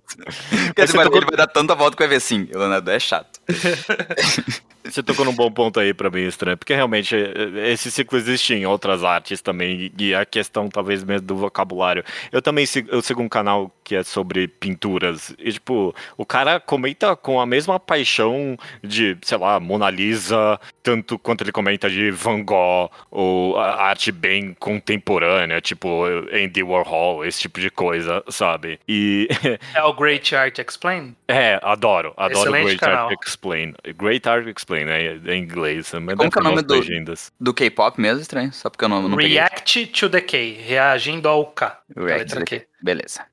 Quer 0.75 0.85
dizer, 0.85 0.99
ele 0.99 1.09
vai 1.25 1.35
dar 1.37 1.47
tanta 1.47 1.73
volta 1.73 1.95
que 1.97 2.03
vai 2.03 2.09
ver 2.09 2.17
assim, 2.17 2.47
o 2.53 2.59
Leonardo 2.59 2.91
é 2.91 2.99
chato. 2.99 3.39
Você 4.91 5.03
tocou 5.03 5.25
num 5.25 5.33
bom 5.33 5.51
ponto 5.51 5.79
aí 5.79 5.93
pra 5.93 6.09
mim, 6.09 6.27
estranho, 6.27 6.57
porque 6.57 6.73
realmente 6.73 7.15
eh, 7.15 7.71
esse 7.71 7.91
ciclo 7.91 8.17
existe 8.17 8.53
em 8.53 8.65
outras 8.65 9.03
artes 9.03 9.41
também, 9.41 9.91
e 9.97 10.13
a 10.13 10.25
questão 10.25 10.69
talvez 10.69 11.03
mesmo 11.03 11.27
do 11.27 11.35
vocabulário. 11.35 12.03
Eu 12.31 12.41
também 12.41 12.65
sigo, 12.65 12.89
eu 12.91 13.01
sigo 13.01 13.21
um 13.21 13.29
canal 13.29 13.71
que 13.83 13.95
é 13.95 14.03
sobre 14.03 14.47
pinturas, 14.47 15.33
e 15.39 15.51
tipo, 15.51 15.95
o 16.17 16.25
cara 16.25 16.59
comenta 16.59 17.15
com 17.15 17.39
a 17.39 17.45
mesma 17.45 17.79
paixão 17.79 18.57
de, 18.83 19.17
sei 19.21 19.37
lá, 19.37 19.59
Mona 19.59 19.89
Lisa, 19.89 20.59
tanto 20.83 21.17
quanto 21.17 21.43
ele 21.43 21.51
comenta 21.51 21.89
de 21.89 22.11
Van 22.11 22.43
Gogh, 22.43 22.89
ou 23.09 23.57
a 23.57 23.83
arte 23.83 24.11
bem 24.11 24.55
contemporânea, 24.59 25.61
tipo 25.61 26.03
Andy 26.31 26.63
Warhol, 26.63 27.25
esse 27.25 27.41
tipo 27.41 27.59
de 27.59 27.69
coisa, 27.69 28.23
sabe? 28.29 28.79
E 28.87 29.27
É 29.73 29.83
o 29.83 29.93
Great 29.93 30.35
Art 30.35 30.57
Explain? 30.59 31.15
é, 31.27 31.59
adoro, 31.63 32.13
adoro 32.17 32.39
Excelente 32.39 32.63
Great 32.65 32.79
canal. 32.79 33.09
Art 33.09 33.19
Explain. 33.25 33.73
Great 33.97 34.27
Art 34.27 34.47
Explain, 34.47 34.76
né? 34.85 35.15
Em 35.33 35.41
inglês. 35.43 35.91
Mas 36.01 36.15
Como 36.15 36.29
que 36.31 36.37
é 36.37 36.41
o 36.41 36.43
nome 36.43 36.61
do- 36.61 36.73
legendas. 36.73 37.31
Do 37.39 37.53
K-pop 37.53 37.99
mesmo, 37.99 38.21
estranho, 38.21 38.51
só 38.53 38.69
porque 38.69 38.85
eu 38.85 38.89
não, 38.89 39.07
não 39.07 39.17
peguei. 39.17 39.33
React 39.33 39.87
to 39.87 40.09
the 40.09 40.21
K, 40.21 40.53
reagindo 40.65 41.27
ao 41.27 41.45
K. 41.47 41.79
React 41.95 42.35
to 42.39 42.45
Q. 42.45 42.61
Beleza. 42.81 43.25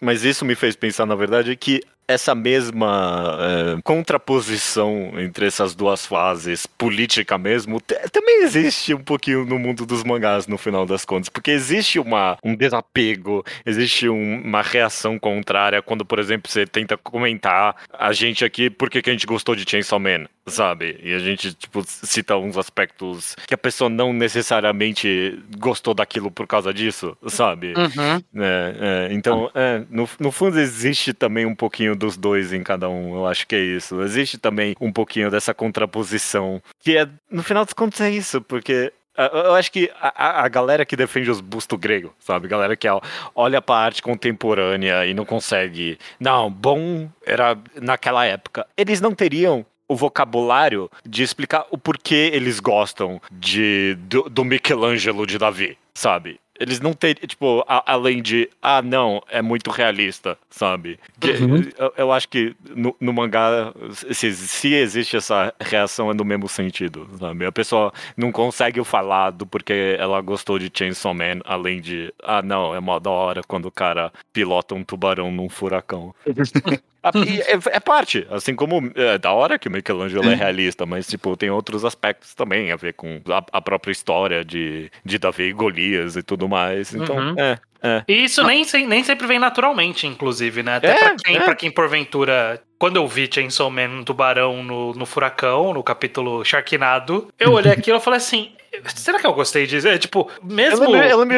Mas 0.00 0.24
isso 0.24 0.44
me 0.44 0.54
fez 0.54 0.74
pensar, 0.74 1.06
na 1.06 1.14
verdade, 1.14 1.54
que 1.56 1.82
essa 2.12 2.34
mesma 2.34 3.38
eh, 3.40 3.80
contraposição 3.82 5.12
entre 5.18 5.46
essas 5.46 5.74
duas 5.74 6.06
fases, 6.06 6.66
política 6.66 7.36
mesmo, 7.38 7.80
também 7.80 8.42
existe 8.42 8.94
um 8.94 9.02
pouquinho 9.02 9.44
no 9.44 9.58
mundo 9.58 9.84
dos 9.86 10.04
mangás, 10.04 10.46
no 10.46 10.58
final 10.58 10.86
das 10.86 11.04
contas. 11.04 11.28
Porque 11.28 11.50
existe 11.50 11.98
uma, 11.98 12.36
um 12.44 12.54
desapego, 12.54 13.44
existe 13.64 14.08
um- 14.08 14.42
uma 14.42 14.62
reação 14.62 15.18
contrária 15.18 15.80
quando, 15.82 16.04
por 16.04 16.18
exemplo, 16.18 16.50
você 16.50 16.66
tenta 16.66 16.96
comentar 16.96 17.76
a 17.92 18.12
gente 18.12 18.44
aqui, 18.44 18.68
por 18.70 18.88
que 18.90 19.02
que 19.02 19.10
a 19.10 19.12
gente 19.12 19.26
gostou 19.26 19.54
de 19.54 19.68
Chainsaw 19.68 19.98
Man, 19.98 20.26
sabe? 20.46 20.98
E 21.02 21.14
a 21.14 21.18
gente, 21.18 21.54
tipo, 21.54 21.82
cita 21.86 22.36
uns 22.36 22.56
aspectos 22.58 23.34
que 23.46 23.54
a 23.54 23.58
pessoa 23.58 23.88
não 23.88 24.12
necessariamente 24.12 25.38
gostou 25.58 25.94
daquilo 25.94 26.30
por 26.30 26.46
causa 26.46 26.72
disso, 26.72 27.16
sabe? 27.28 27.74
Uhum. 27.76 28.22
É, 28.42 29.08
é, 29.10 29.14
então, 29.14 29.50
é, 29.54 29.82
no, 29.90 30.08
no 30.18 30.30
fundo, 30.32 30.58
existe 30.58 31.12
também 31.12 31.46
um 31.46 31.54
pouquinho 31.54 31.94
dos 32.02 32.16
dois 32.16 32.52
em 32.52 32.62
cada 32.62 32.88
um. 32.88 33.14
Eu 33.14 33.26
acho 33.26 33.46
que 33.46 33.54
é 33.54 33.60
isso. 33.60 34.02
Existe 34.02 34.36
também 34.38 34.74
um 34.80 34.92
pouquinho 34.92 35.30
dessa 35.30 35.54
contraposição. 35.54 36.60
Que 36.80 36.98
é, 36.98 37.08
no 37.30 37.42
final 37.42 37.64
das 37.64 37.72
contas, 37.72 38.00
é 38.00 38.10
isso, 38.10 38.40
porque. 38.42 38.92
ah, 39.16 39.30
Eu 39.32 39.54
acho 39.54 39.70
que 39.70 39.90
a, 40.00 40.08
a- 40.40 40.44
a 40.44 40.48
galera 40.48 40.84
que 40.84 40.96
defende 40.96 41.30
os 41.30 41.40
bustos 41.40 41.78
grego, 41.78 42.12
sabe? 42.18 42.48
Galera 42.48 42.76
que 42.76 42.86
olha 43.34 43.62
pra 43.62 43.76
arte 43.76 44.02
contemporânea 44.02 45.06
e 45.06 45.14
não 45.14 45.24
consegue. 45.24 45.98
Não, 46.18 46.50
bom 46.50 47.08
era 47.24 47.56
naquela 47.80 48.24
época. 48.24 48.66
Eles 48.76 49.00
não 49.00 49.14
teriam 49.14 49.64
o 49.88 49.94
vocabulário 49.96 50.90
de 51.06 51.22
explicar 51.22 51.66
o 51.70 51.76
porquê 51.76 52.30
eles 52.32 52.60
gostam 52.60 53.20
de, 53.30 53.94
do, 54.08 54.22
do 54.22 54.44
Michelangelo 54.44 55.26
de 55.26 55.36
Davi, 55.38 55.76
sabe? 55.94 56.40
Eles 56.62 56.80
não 56.80 56.92
teriam, 56.92 57.26
tipo, 57.26 57.64
a- 57.66 57.82
além 57.92 58.22
de, 58.22 58.48
ah, 58.62 58.80
não, 58.80 59.20
é 59.28 59.42
muito 59.42 59.70
realista, 59.70 60.38
sabe? 60.48 60.98
Que- 61.20 61.32
eu, 61.76 61.92
eu 61.96 62.12
acho 62.12 62.28
que 62.28 62.54
no, 62.70 62.94
no 63.00 63.12
mangá, 63.12 63.72
se, 64.12 64.32
se 64.32 64.72
existe 64.74 65.16
essa 65.16 65.52
reação, 65.60 66.10
é 66.10 66.14
no 66.14 66.24
mesmo 66.24 66.48
sentido, 66.48 67.08
sabe? 67.18 67.44
A 67.44 67.50
pessoa 67.52 67.92
não 68.16 68.30
consegue 68.30 68.82
falar 68.84 69.30
do 69.30 69.44
porquê 69.44 69.96
ela 69.98 70.20
gostou 70.20 70.58
de 70.58 70.70
Chainsaw 70.72 71.12
Man, 71.12 71.40
além 71.44 71.80
de, 71.80 72.14
ah, 72.22 72.40
não, 72.42 72.74
é 72.74 72.80
mó 72.80 72.98
da 72.98 73.10
hora 73.10 73.42
quando 73.46 73.66
o 73.66 73.70
cara 73.72 74.12
pilota 74.32 74.74
um 74.74 74.84
tubarão 74.84 75.32
num 75.32 75.48
furacão. 75.48 76.14
E 77.26 77.40
é, 77.40 77.58
é 77.76 77.80
parte, 77.80 78.26
assim 78.30 78.54
como 78.54 78.92
é 78.94 79.18
da 79.18 79.32
hora 79.32 79.58
que 79.58 79.68
o 79.68 79.70
Michelangelo 79.70 80.28
é 80.30 80.34
realista, 80.34 80.86
mas 80.86 81.06
tipo, 81.06 81.36
tem 81.36 81.50
outros 81.50 81.84
aspectos 81.84 82.34
também 82.34 82.70
a 82.70 82.76
ver 82.76 82.94
com 82.94 83.20
a, 83.28 83.44
a 83.52 83.60
própria 83.60 83.90
história 83.92 84.44
de, 84.44 84.90
de 85.04 85.18
Davi 85.18 85.44
e 85.44 85.52
Golias 85.52 86.14
e 86.16 86.22
tudo 86.22 86.48
mais. 86.48 86.94
Então, 86.94 87.16
Uhum. 87.16 87.34
é, 87.38 87.58
é. 87.82 88.04
E 88.06 88.24
isso 88.24 88.42
nem, 88.44 88.64
nem 88.86 89.02
sempre 89.02 89.26
vem 89.26 89.38
naturalmente, 89.40 90.06
inclusive, 90.06 90.62
né? 90.62 90.76
Até 90.76 90.90
É, 90.92 90.94
pra, 90.98 91.16
quem, 91.16 91.36
é. 91.36 91.40
pra 91.40 91.54
quem, 91.56 91.70
porventura. 91.70 92.62
Quando 92.78 92.96
eu 92.96 93.06
vi 93.08 93.28
Chainsaw 93.32 93.70
Man 93.70 93.88
no 93.88 94.04
tubarão 94.04 94.62
no, 94.62 94.92
no 94.92 95.06
furacão, 95.06 95.72
no 95.72 95.82
capítulo 95.82 96.44
Sharknado, 96.44 97.28
eu 97.38 97.52
olhei 97.52 97.72
aquilo 97.72 97.98
e 97.98 98.00
falei 98.00 98.18
assim. 98.18 98.52
Será 98.94 99.18
que 99.18 99.26
eu 99.26 99.34
gostei 99.34 99.66
disso? 99.66 99.86
É 99.88 99.98
tipo, 99.98 100.30
mesmo. 100.42 100.84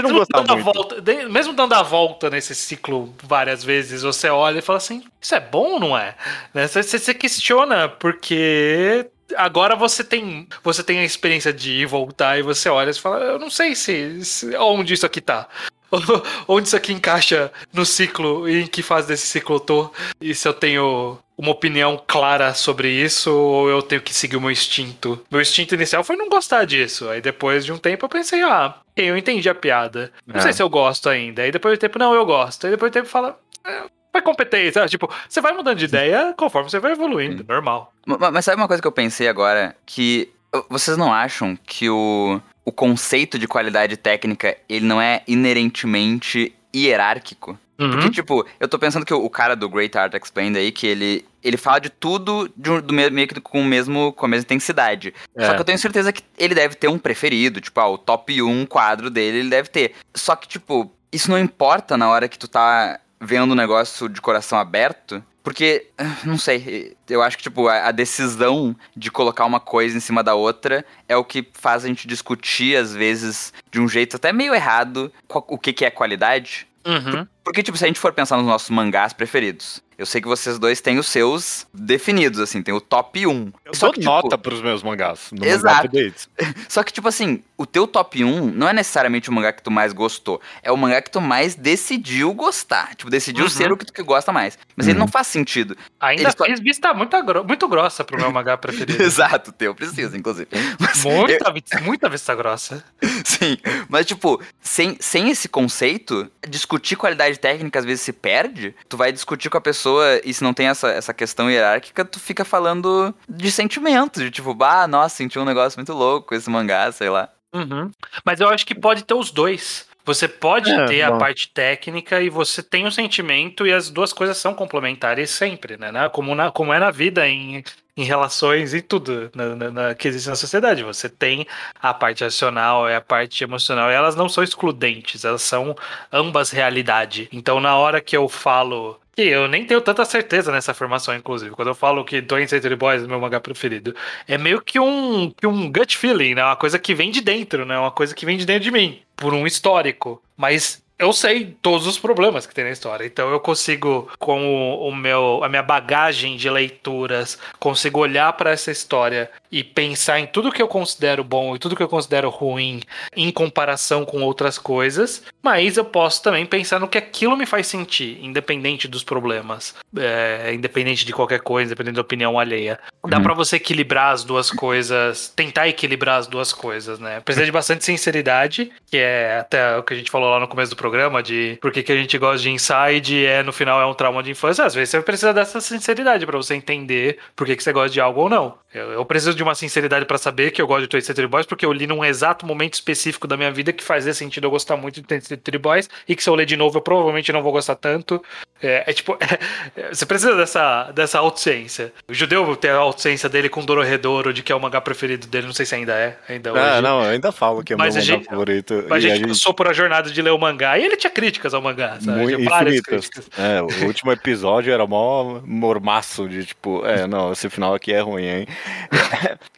Mesmo 0.04 0.18
dando 0.32 0.52
a 0.52 0.54
volta, 0.72 1.28
mesmo 1.28 1.52
dando 1.52 1.72
a 1.74 1.82
volta 1.82 2.30
nesse 2.30 2.54
ciclo 2.54 3.14
várias 3.22 3.64
vezes, 3.64 4.02
você 4.02 4.28
olha 4.28 4.58
e 4.58 4.62
fala 4.62 4.76
assim: 4.78 5.02
Isso 5.20 5.34
é 5.34 5.40
bom 5.40 5.72
ou 5.72 5.80
não 5.80 5.98
é? 5.98 6.14
Né? 6.52 6.66
Você, 6.68 6.82
você- 6.82 6.98
você 6.98 7.14
questiona, 7.14 7.88
porque 7.88 9.06
agora 9.36 9.74
você 9.74 10.04
tem 10.04 10.46
você 10.62 10.82
tem 10.82 10.98
a 11.00 11.04
experiência 11.04 11.52
de 11.52 11.72
ir 11.72 11.86
voltar 11.86 12.38
e 12.38 12.42
você 12.42 12.68
olha 12.68 12.90
e 12.90 12.94
fala, 12.94 13.24
eu 13.24 13.38
não 13.38 13.50
sei 13.50 13.74
se, 13.74 14.24
se- 14.24 14.56
onde 14.56 14.94
isso 14.94 15.06
aqui 15.06 15.20
tá. 15.20 15.48
onde 16.48 16.66
isso 16.68 16.76
aqui 16.76 16.92
encaixa 16.92 17.52
no 17.72 17.84
ciclo 17.86 18.48
e 18.48 18.62
em 18.62 18.66
que 18.66 18.82
fase 18.82 19.06
desse 19.08 19.26
ciclo 19.26 19.56
eu 19.56 19.60
tô 19.60 19.90
e 20.20 20.34
se 20.34 20.46
eu 20.46 20.52
tenho 20.52 21.18
uma 21.36 21.50
opinião 21.50 22.00
clara 22.06 22.54
sobre 22.54 22.88
isso 22.90 23.32
ou 23.32 23.68
eu 23.68 23.82
tenho 23.82 24.00
que 24.00 24.14
seguir 24.14 24.36
o 24.36 24.40
meu 24.40 24.50
instinto. 24.50 25.20
Meu 25.30 25.40
instinto 25.40 25.74
inicial 25.74 26.04
foi 26.04 26.16
não 26.16 26.28
gostar 26.28 26.64
disso. 26.64 27.08
Aí 27.08 27.20
depois 27.20 27.64
de 27.64 27.72
um 27.72 27.78
tempo 27.78 28.04
eu 28.04 28.08
pensei, 28.08 28.42
ah, 28.42 28.74
eu 28.96 29.16
entendi 29.16 29.48
a 29.48 29.54
piada. 29.54 30.12
Não 30.26 30.36
É. 30.36 30.40
sei 30.40 30.52
se 30.52 30.62
eu 30.62 30.68
gosto 30.68 31.08
ainda. 31.08 31.42
Aí 31.42 31.50
depois 31.50 31.76
do 31.76 31.80
tempo, 31.80 31.98
não, 31.98 32.14
eu 32.14 32.24
gosto. 32.24 32.64
Aí 32.66 32.70
depois 32.70 32.90
do 32.90 32.94
tempo 32.94 33.08
fala, 33.08 33.38
é, 33.66 33.82
vai 34.12 34.22
competência. 34.22 34.86
Tipo, 34.86 35.10
você 35.28 35.40
vai 35.40 35.52
mudando 35.52 35.78
de 35.78 35.86
ideia 35.86 36.32
conforme 36.36 36.70
você 36.70 36.78
vai 36.78 36.92
evoluindo, 36.92 37.44
normal. 37.48 37.92
Ma- 38.06 38.30
Mas 38.30 38.44
sabe 38.44 38.60
uma 38.60 38.68
coisa 38.68 38.80
que 38.80 38.86
eu 38.86 38.92
pensei 38.92 39.26
agora? 39.26 39.74
Que 39.84 40.28
vocês 40.68 40.96
não 40.96 41.12
acham 41.12 41.58
que 41.66 41.90
o, 41.90 42.40
o 42.64 42.70
conceito 42.70 43.40
de 43.40 43.48
qualidade 43.48 43.96
técnica, 43.96 44.56
ele 44.68 44.86
não 44.86 45.02
é 45.02 45.22
inerentemente 45.26 46.54
hierárquico? 46.74 47.58
Porque, 47.76 47.96
Uhum. 48.06 48.10
tipo, 48.10 48.46
eu 48.60 48.68
tô 48.68 48.78
pensando 48.78 49.04
que 49.04 49.12
o, 49.12 49.24
o 49.24 49.28
cara 49.28 49.56
do 49.56 49.68
Great 49.68 49.96
Art 49.98 50.14
Explained 50.14 50.56
aí, 50.58 50.70
que 50.70 50.86
ele, 50.86 51.24
ele 51.42 51.56
fala 51.56 51.80
de 51.80 51.90
tudo 51.90 52.48
de 52.56 52.80
do, 52.80 52.94
me- 52.94 53.10
meio 53.10 53.26
que 53.26 53.40
com, 53.40 53.60
o 53.60 53.64
mesmo, 53.64 54.12
com 54.12 54.26
a 54.26 54.28
mesma 54.28 54.44
intensidade. 54.44 55.12
Só 55.36 55.52
É. 55.52 55.54
que 55.54 55.60
eu 55.60 55.64
tenho 55.64 55.78
certeza 55.78 56.12
que 56.12 56.22
ele 56.38 56.54
deve 56.54 56.76
ter 56.76 56.88
um 56.88 56.98
preferido, 56.98 57.60
tipo, 57.60 57.80
ah, 57.80 57.88
o 57.88 57.98
top 57.98 58.40
1 58.40 58.64
quadro 58.66 59.10
dele 59.10 59.38
ele 59.38 59.48
deve 59.50 59.68
ter. 59.68 59.94
Só 60.14 60.36
que, 60.36 60.46
tipo, 60.46 60.90
isso 61.12 61.30
não 61.30 61.38
importa 61.38 61.96
na 61.96 62.08
hora 62.08 62.28
que 62.28 62.38
tu 62.38 62.46
tá 62.46 63.00
vendo 63.20 63.52
um 63.52 63.56
negócio 63.56 64.08
de 64.08 64.20
coração 64.20 64.58
aberto, 64.58 65.20
porque, 65.42 65.88
ah, 65.98 66.16
não 66.24 66.38
sei, 66.38 66.96
eu 67.10 67.22
acho 67.22 67.36
que, 67.36 67.42
tipo, 67.42 67.66
a, 67.66 67.88
a 67.88 67.90
decisão 67.90 68.74
de 68.96 69.10
colocar 69.10 69.44
uma 69.44 69.58
coisa 69.60 69.96
em 69.96 70.00
cima 70.00 70.22
da 70.22 70.34
outra 70.34 70.84
é 71.08 71.16
o 71.16 71.24
que 71.24 71.46
faz 71.54 71.84
a 71.84 71.88
gente 71.88 72.06
discutir, 72.06 72.76
às 72.76 72.94
vezes, 72.94 73.52
de 73.70 73.80
um 73.80 73.88
jeito 73.88 74.14
até 74.16 74.32
meio 74.32 74.54
errado, 74.54 75.12
o 75.28 75.58
que, 75.58 75.72
que 75.72 75.84
é 75.84 75.90
qualidade. 75.90 76.66
Uhum. 76.86 77.26
Porque, 77.44 77.62
tipo, 77.62 77.76
se 77.76 77.84
a 77.84 77.86
gente 77.86 78.00
for 78.00 78.12
pensar 78.12 78.36
nos 78.38 78.46
nossos 78.46 78.70
mangás 78.70 79.12
preferidos, 79.12 79.82
eu 79.96 80.06
sei 80.06 80.20
que 80.20 80.26
vocês 80.26 80.58
dois 80.58 80.80
têm 80.80 80.98
os 80.98 81.06
seus 81.06 81.66
definidos, 81.72 82.40
assim, 82.40 82.62
tem 82.62 82.74
o 82.74 82.80
top 82.80 83.26
1. 83.26 83.52
Eu 83.64 83.74
Só 83.74 83.86
dou 83.86 83.92
que, 83.94 84.00
tipo, 84.00 84.10
nota 84.12 84.36
pros 84.36 84.60
meus 84.60 84.82
mangás. 84.82 85.28
No 85.30 85.44
Exato. 85.44 85.88
Mangá. 85.94 86.12
Só 86.68 86.82
que, 86.82 86.92
tipo 86.92 87.06
assim, 87.06 87.44
o 87.56 87.64
teu 87.64 87.86
top 87.86 88.24
1 88.24 88.46
não 88.50 88.68
é 88.68 88.72
necessariamente 88.72 89.30
o 89.30 89.32
mangá 89.32 89.52
que 89.52 89.62
tu 89.62 89.70
mais 89.70 89.92
gostou. 89.92 90.40
É 90.64 90.72
o 90.72 90.76
mangá 90.76 91.00
que 91.00 91.10
tu 91.10 91.20
mais 91.20 91.54
decidiu 91.54 92.32
gostar. 92.34 92.94
Tipo, 92.96 93.08
decidiu 93.10 93.44
Uhum. 93.44 93.50
ser 93.50 93.70
o 93.70 93.76
que 93.76 93.84
tu 93.86 94.04
gosta 94.04 94.32
mais. 94.32 94.58
Mas 94.74 94.88
ele 94.88 94.98
não 94.98 95.06
faz 95.06 95.28
sentido. 95.28 95.76
Ainda 96.00 96.22
Ele 96.22 96.32
só- 96.36 96.44
fiz 96.46 96.58
vista 96.58 96.92
muito, 96.92 97.22
gro- 97.22 97.44
muito 97.44 97.68
grossa 97.68 98.02
pro 98.02 98.16
meu 98.18 98.32
mangá 98.32 98.56
preferido. 98.56 99.00
Exato, 99.02 99.52
teu 99.52 99.74
precisa, 99.76 100.16
inclusive. 100.16 100.48
Mas, 100.80 101.04
muita, 101.04 101.52
vi- 101.52 101.62
muita 101.82 102.08
vista 102.08 102.34
grossa. 102.34 102.82
Sim, 103.24 103.58
mas 103.88 104.06
tipo, 104.06 104.42
sem, 104.60 104.96
sem 104.98 105.30
esse 105.30 105.48
conceito, 105.48 106.28
discutir 106.48 106.96
qualidade 106.96 107.33
técnica 107.38 107.78
às 107.78 107.84
vezes 107.84 108.00
se 108.02 108.12
perde. 108.12 108.74
Tu 108.88 108.96
vai 108.96 109.12
discutir 109.12 109.48
com 109.50 109.58
a 109.58 109.60
pessoa 109.60 110.20
e 110.24 110.32
se 110.34 110.42
não 110.42 110.54
tem 110.54 110.68
essa, 110.68 110.88
essa 110.90 111.14
questão 111.14 111.50
hierárquica, 111.50 112.04
tu 112.04 112.18
fica 112.20 112.44
falando 112.44 113.14
de 113.28 113.50
sentimento, 113.50 114.20
de 114.20 114.30
tipo, 114.30 114.54
bah, 114.54 114.86
nossa, 114.86 115.16
senti 115.16 115.38
um 115.38 115.44
negócio 115.44 115.78
muito 115.78 115.92
louco 115.92 116.28
com 116.28 116.34
esse 116.34 116.48
mangá, 116.50 116.90
sei 116.92 117.08
lá. 117.10 117.28
Uhum. 117.54 117.90
Mas 118.24 118.40
eu 118.40 118.48
acho 118.48 118.66
que 118.66 118.74
pode 118.74 119.04
ter 119.04 119.14
os 119.14 119.30
dois. 119.30 119.86
Você 120.06 120.28
pode 120.28 120.70
É, 120.70 120.84
ter 120.86 121.02
a 121.02 121.12
bom. 121.12 121.18
parte 121.18 121.48
técnica 121.48 122.20
e 122.20 122.28
você 122.28 122.62
tem 122.62 122.86
o 122.86 122.92
sentimento 122.92 123.66
e 123.66 123.72
as 123.72 123.88
duas 123.88 124.12
coisas 124.12 124.36
são 124.36 124.52
complementares 124.52 125.30
sempre, 125.30 125.78
né? 125.78 125.90
né? 125.90 126.08
Como, 126.10 126.34
na, 126.34 126.50
como 126.50 126.74
é 126.74 126.78
na 126.78 126.90
vida 126.90 127.26
em, 127.26 127.64
em 127.96 128.04
relações, 128.04 128.74
em 128.74 128.80
tudo 128.80 129.30
na, 129.34 129.54
na- 129.56 129.70
na- 129.70 129.94
que 129.94 130.08
existe 130.08 130.28
na 130.28 130.36
sociedade. 130.36 130.82
Você 130.82 131.08
tem 131.08 131.46
a 131.80 131.94
parte 131.94 132.24
racional 132.24 132.88
e 132.88 132.94
a 132.94 133.00
parte 133.00 133.44
emocional, 133.44 133.90
e 133.90 133.94
elas 133.94 134.16
não 134.16 134.28
são 134.28 134.42
excludentes, 134.44 135.24
elas 135.24 135.42
são 135.42 135.74
ambas 136.12 136.50
realidade. 136.50 137.28
Então, 137.32 137.60
na 137.60 137.76
hora 137.76 138.00
que 138.00 138.16
eu 138.16 138.28
falo. 138.28 138.98
Que 139.16 139.22
eu 139.22 139.46
nem 139.46 139.64
tenho 139.64 139.80
tanta 139.80 140.04
certeza 140.04 140.50
nessa 140.50 140.72
afirmação, 140.72 141.14
inclusive. 141.14 141.52
Quando 141.54 141.68
eu 141.68 141.74
falo 141.74 142.04
que 142.04 142.20
Twenty 142.20 142.48
Century 142.50 142.74
Boys 142.74 143.04
é 143.04 143.06
meu 143.06 143.20
mangá 143.20 143.38
preferido, 143.38 143.94
é 144.26 144.36
meio 144.36 144.60
que 144.60 144.80
um, 144.80 145.30
que 145.30 145.46
um 145.46 145.70
gut 145.72 145.96
feeling, 145.96 146.34
né? 146.34 146.44
Uma 146.44 146.56
coisa 146.56 146.80
que 146.80 146.94
vem 146.96 147.12
de 147.12 147.20
dentro, 147.20 147.64
né? 147.64 147.78
Uma 147.78 147.92
coisa 147.92 148.12
que 148.12 148.26
vem 148.26 148.36
de 148.36 148.44
dentro 148.44 148.64
de 148.64 148.72
mim, 148.72 149.00
por 149.14 149.32
um 149.32 149.46
histórico. 149.46 150.20
Mas 150.36 150.82
eu 150.98 151.12
sei 151.12 151.56
todos 151.60 151.86
os 151.86 151.98
problemas 151.98 152.46
que 152.46 152.54
tem 152.54 152.64
na 152.64 152.70
história. 152.70 153.04
Então 153.04 153.30
eu 153.30 153.40
consigo, 153.40 154.08
com 154.18 154.46
o, 154.46 154.88
o 154.88 154.94
meu, 154.94 155.42
a 155.42 155.48
minha 155.48 155.62
bagagem 155.62 156.36
de 156.36 156.48
leituras, 156.48 157.38
consigo 157.58 158.00
olhar 158.00 158.32
para 158.34 158.50
essa 158.50 158.70
história 158.70 159.30
e 159.50 159.62
pensar 159.62 160.18
em 160.18 160.26
tudo 160.26 160.50
que 160.52 160.60
eu 160.62 160.68
considero 160.68 161.22
bom 161.22 161.54
e 161.54 161.58
tudo 161.58 161.76
que 161.76 161.82
eu 161.82 161.88
considero 161.88 162.28
ruim 162.28 162.80
em 163.16 163.30
comparação 163.30 164.04
com 164.04 164.22
outras 164.22 164.58
coisas. 164.58 165.22
Mas 165.42 165.76
eu 165.76 165.84
posso 165.84 166.22
também 166.22 166.44
pensar 166.46 166.78
no 166.80 166.88
que 166.88 166.98
aquilo 166.98 167.36
me 167.36 167.46
faz 167.46 167.66
sentir, 167.66 168.18
independente 168.22 168.88
dos 168.88 169.04
problemas, 169.04 169.74
é, 169.96 170.52
independente 170.54 171.04
de 171.04 171.12
qualquer 171.12 171.40
coisa, 171.40 171.68
independente 171.72 171.96
da 171.96 172.00
opinião 172.02 172.38
alheia. 172.38 172.78
Dá 173.06 173.18
Uhum. 173.18 173.22
pra 173.22 173.34
você 173.34 173.56
equilibrar 173.56 174.12
as 174.12 174.24
duas 174.24 174.50
coisas, 174.50 175.32
tentar 175.36 175.68
equilibrar 175.68 176.18
as 176.18 176.26
duas 176.26 176.52
coisas, 176.52 176.98
né? 176.98 177.20
Precisa 177.20 177.44
de 177.46 177.52
bastante 177.52 177.84
sinceridade, 177.84 178.72
que 178.90 178.96
é 178.96 179.38
até 179.38 179.76
o 179.76 179.82
que 179.82 179.94
a 179.94 179.96
gente 179.96 180.10
falou 180.10 180.30
lá 180.30 180.40
no 180.40 180.48
começo 180.48 180.70
do 180.70 180.76
programa, 180.84 181.22
de 181.22 181.56
por 181.62 181.72
que, 181.72 181.82
que 181.82 181.90
a 181.90 181.96
gente 181.96 182.18
gosta 182.18 182.42
de 182.42 182.50
Inside 182.50 183.14
e 183.16 183.24
é, 183.24 183.42
no 183.42 183.52
final 183.54 183.80
é 183.80 183.86
um 183.86 183.94
trauma 183.94 184.22
de 184.22 184.30
infância. 184.30 184.64
Às 184.66 184.74
vezes 184.74 184.90
você 184.90 185.00
precisa 185.00 185.32
dessa 185.32 185.60
sinceridade 185.62 186.26
pra 186.26 186.36
você 186.36 186.54
entender 186.54 187.16
por 187.34 187.46
que, 187.46 187.56
que 187.56 187.62
você 187.64 187.72
gosta 187.72 187.88
de 187.90 188.00
algo 188.02 188.20
ou 188.20 188.28
não. 188.28 188.54
Eu, 188.74 188.90
eu 188.92 189.04
preciso 189.06 189.34
de 189.34 189.42
uma 189.42 189.54
sinceridade 189.54 190.04
pra 190.04 190.18
saber 190.18 190.50
que 190.50 190.60
eu 190.60 190.66
gosto 190.66 190.82
de 190.82 190.88
Toy 190.88 190.98
Story 191.00 191.26
Boys, 191.26 191.46
porque 191.46 191.64
eu 191.64 191.72
li 191.72 191.86
num 191.86 192.04
exato 192.04 192.44
momento 192.44 192.74
específico 192.74 193.26
da 193.26 193.36
minha 193.36 193.50
vida 193.50 193.72
que 193.72 193.82
fazia 193.82 194.12
sentido 194.12 194.44
eu 194.46 194.50
gostar 194.50 194.76
muito 194.76 195.00
de 195.00 195.06
Toy 195.06 195.16
Story 195.18 195.58
Boys, 195.58 195.88
e 196.08 196.14
que 196.14 196.22
se 196.22 196.28
eu 196.28 196.34
ler 196.34 196.44
de 196.44 196.56
novo 196.56 196.76
eu 196.76 196.82
provavelmente 196.82 197.32
não 197.32 197.42
vou 197.42 197.52
gostar 197.52 197.76
tanto. 197.76 198.22
É, 198.60 198.84
é 198.86 198.92
tipo, 198.92 199.16
você 199.92 200.04
precisa 200.04 200.34
dessa, 200.36 200.90
dessa 200.92 201.18
autociência. 201.20 201.92
O 202.08 202.12
judeu 202.14 202.56
tem 202.56 202.70
a 202.70 202.76
autociência 202.76 203.28
dele 203.28 203.48
com 203.48 203.64
Dororedoro, 203.64 204.32
de 204.32 204.42
que 204.42 204.50
é 204.52 204.54
o 204.56 204.60
mangá 204.60 204.80
preferido 204.80 205.26
dele, 205.28 205.46
não 205.46 205.54
sei 205.54 205.64
se 205.66 205.74
ainda 205.76 205.92
é, 205.94 206.18
ainda 206.28 206.50
Ah, 206.50 206.72
hoje. 206.74 206.82
não, 206.82 207.02
eu 207.04 207.10
ainda 207.10 207.30
falo 207.32 207.62
que 207.62 207.72
é 207.72 207.76
Mas 207.76 207.94
meu 207.94 208.02
a 208.02 208.06
mangá 208.06 208.16
gente- 208.18 208.28
favorito. 208.28 208.84
Mas 208.88 209.04
e 209.04 209.10
a 209.10 209.14
gente 209.16 209.28
passou 209.28 209.54
por 209.54 209.68
a 209.68 209.72
jornada 209.72 210.10
de 210.10 210.20
ler 210.20 210.30
o 210.30 210.38
mangá 210.38 210.73
e 210.78 210.84
ele 210.84 210.96
tinha 210.96 211.10
críticas 211.10 211.54
ao 211.54 211.62
mangá, 211.62 211.98
sabe? 212.00 212.18
Muito 212.20 212.36
Tinha 212.36 212.48
várias 212.50 212.80
críticas. 212.80 213.30
É, 213.38 213.62
o 213.62 213.66
último 213.86 214.12
episódio 214.12 214.72
era 214.72 214.86
mó 214.86 215.40
mormaço 215.44 216.28
de 216.28 216.44
tipo, 216.44 216.84
é, 216.86 217.06
não, 217.06 217.32
esse 217.32 217.48
final 217.50 217.74
aqui 217.74 217.92
é 217.92 218.00
ruim, 218.00 218.24
hein? 218.24 218.46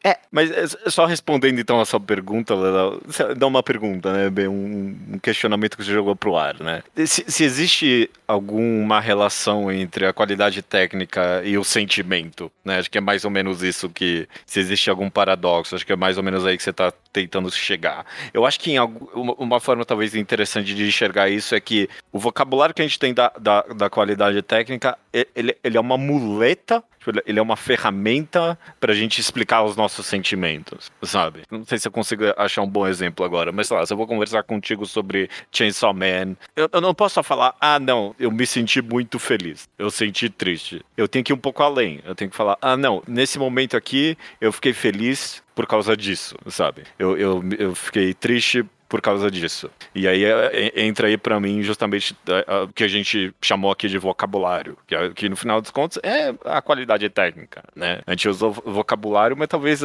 É, 0.04 0.18
mas 0.30 0.50
é, 0.50 0.66
só 0.90 1.04
respondendo 1.06 1.58
então 1.58 1.80
a 1.80 1.84
sua 1.84 2.00
pergunta, 2.00 2.54
Léo, 2.54 3.00
você 3.04 3.34
dá 3.34 3.46
uma 3.46 3.62
pergunta, 3.62 4.12
né? 4.12 4.30
bem, 4.30 4.46
Um 4.48 5.18
questionamento 5.22 5.76
que 5.76 5.84
você 5.84 5.92
jogou 5.92 6.14
pro 6.14 6.36
ar, 6.36 6.60
né? 6.60 6.82
Se, 7.06 7.24
se 7.26 7.44
existe 7.44 8.10
alguma 8.26 9.00
relação 9.00 9.70
entre 9.70 10.06
a 10.06 10.12
qualidade 10.12 10.62
técnica 10.62 11.42
e 11.44 11.56
o 11.58 11.64
sentimento, 11.64 12.50
né? 12.64 12.78
Acho 12.78 12.90
que 12.90 12.98
é 12.98 13.00
mais 13.00 13.24
ou 13.24 13.30
menos 13.30 13.62
isso 13.62 13.88
que. 13.88 14.28
Se 14.44 14.60
existe 14.60 14.90
algum 14.90 15.08
paradoxo, 15.10 15.74
acho 15.74 15.86
que 15.86 15.92
é 15.92 15.96
mais 15.96 16.16
ou 16.16 16.22
menos 16.22 16.44
aí 16.46 16.56
que 16.56 16.62
você 16.62 16.72
tá 16.72 16.92
tentando 17.12 17.50
chegar. 17.50 18.04
Eu 18.32 18.44
acho 18.44 18.60
que 18.60 18.72
em 18.72 18.76
algum- 18.76 19.32
uma, 19.38 19.58
forma 19.60 19.84
talvez 19.84 20.14
interessante 20.14 20.74
de 20.74 20.90
enxergar 21.06 21.28
isso 21.28 21.54
é 21.54 21.60
que 21.60 21.88
o 22.12 22.18
vocabulário 22.18 22.74
que 22.74 22.82
a 22.82 22.84
gente 22.84 22.98
tem 22.98 23.14
da, 23.14 23.32
da, 23.38 23.62
da 23.62 23.90
qualidade 23.90 24.42
técnica, 24.42 24.98
ele, 25.34 25.56
ele 25.62 25.76
é 25.76 25.80
uma 25.80 25.96
muleta, 25.96 26.82
tipo, 26.98 27.12
ele 27.24 27.38
é 27.38 27.42
uma 27.42 27.56
ferramenta 27.56 28.58
pra 28.80 28.92
gente 28.92 29.20
explicar 29.20 29.62
os 29.62 29.76
nossos 29.76 30.06
sentimentos, 30.06 30.90
sabe? 31.02 31.42
Não 31.50 31.64
sei 31.64 31.78
se 31.78 31.86
eu 31.86 31.92
consigo 31.92 32.24
achar 32.36 32.62
um 32.62 32.68
bom 32.68 32.86
exemplo 32.86 33.24
agora, 33.24 33.52
mas 33.52 33.68
sei 33.68 33.76
lá, 33.76 33.86
se 33.86 33.92
eu 33.92 33.96
vou 33.96 34.06
conversar 34.06 34.42
contigo 34.42 34.84
sobre 34.84 35.30
Chainsaw 35.52 35.94
Man, 35.94 36.36
eu, 36.54 36.68
eu 36.72 36.80
não 36.80 36.94
posso 36.94 37.14
só 37.14 37.22
falar, 37.22 37.54
ah, 37.60 37.78
não, 37.78 38.14
eu 38.18 38.30
me 38.30 38.46
senti 38.46 38.82
muito 38.82 39.18
feliz, 39.18 39.68
eu 39.78 39.90
senti 39.90 40.28
triste. 40.28 40.84
Eu 40.96 41.06
tenho 41.06 41.24
que 41.24 41.32
ir 41.32 41.34
um 41.34 41.38
pouco 41.38 41.62
além, 41.62 42.00
eu 42.04 42.14
tenho 42.14 42.30
que 42.30 42.36
falar, 42.36 42.58
ah, 42.60 42.76
não, 42.76 43.02
nesse 43.06 43.38
momento 43.38 43.76
aqui 43.76 44.18
eu 44.40 44.52
fiquei 44.52 44.72
feliz 44.72 45.42
por 45.54 45.66
causa 45.66 45.96
disso, 45.96 46.36
sabe? 46.48 46.82
Eu, 46.98 47.16
eu, 47.16 47.44
eu 47.58 47.74
fiquei 47.74 48.12
triste 48.12 48.64
por 48.88 49.00
causa 49.00 49.30
disso. 49.30 49.70
E 49.94 50.06
aí 50.06 50.24
é, 50.24 50.72
é, 50.76 50.84
entra 50.84 51.08
aí 51.08 51.16
pra 51.16 51.38
mim 51.40 51.62
justamente 51.62 52.16
é, 52.28 52.62
o 52.62 52.68
que 52.68 52.84
a 52.84 52.88
gente 52.88 53.32
chamou 53.42 53.70
aqui 53.70 53.88
de 53.88 53.98
vocabulário, 53.98 54.76
que, 54.86 54.94
é- 54.94 55.10
que 55.10 55.28
no 55.28 55.36
final 55.36 55.60
dos 55.60 55.70
contos 55.70 55.98
é 56.02 56.34
a 56.44 56.60
qualidade 56.62 57.08
técnica, 57.08 57.62
né? 57.74 58.00
A 58.06 58.12
gente 58.12 58.28
usou 58.28 58.52
vocabulário, 58.52 59.36
mas 59.36 59.48
talvez 59.48 59.80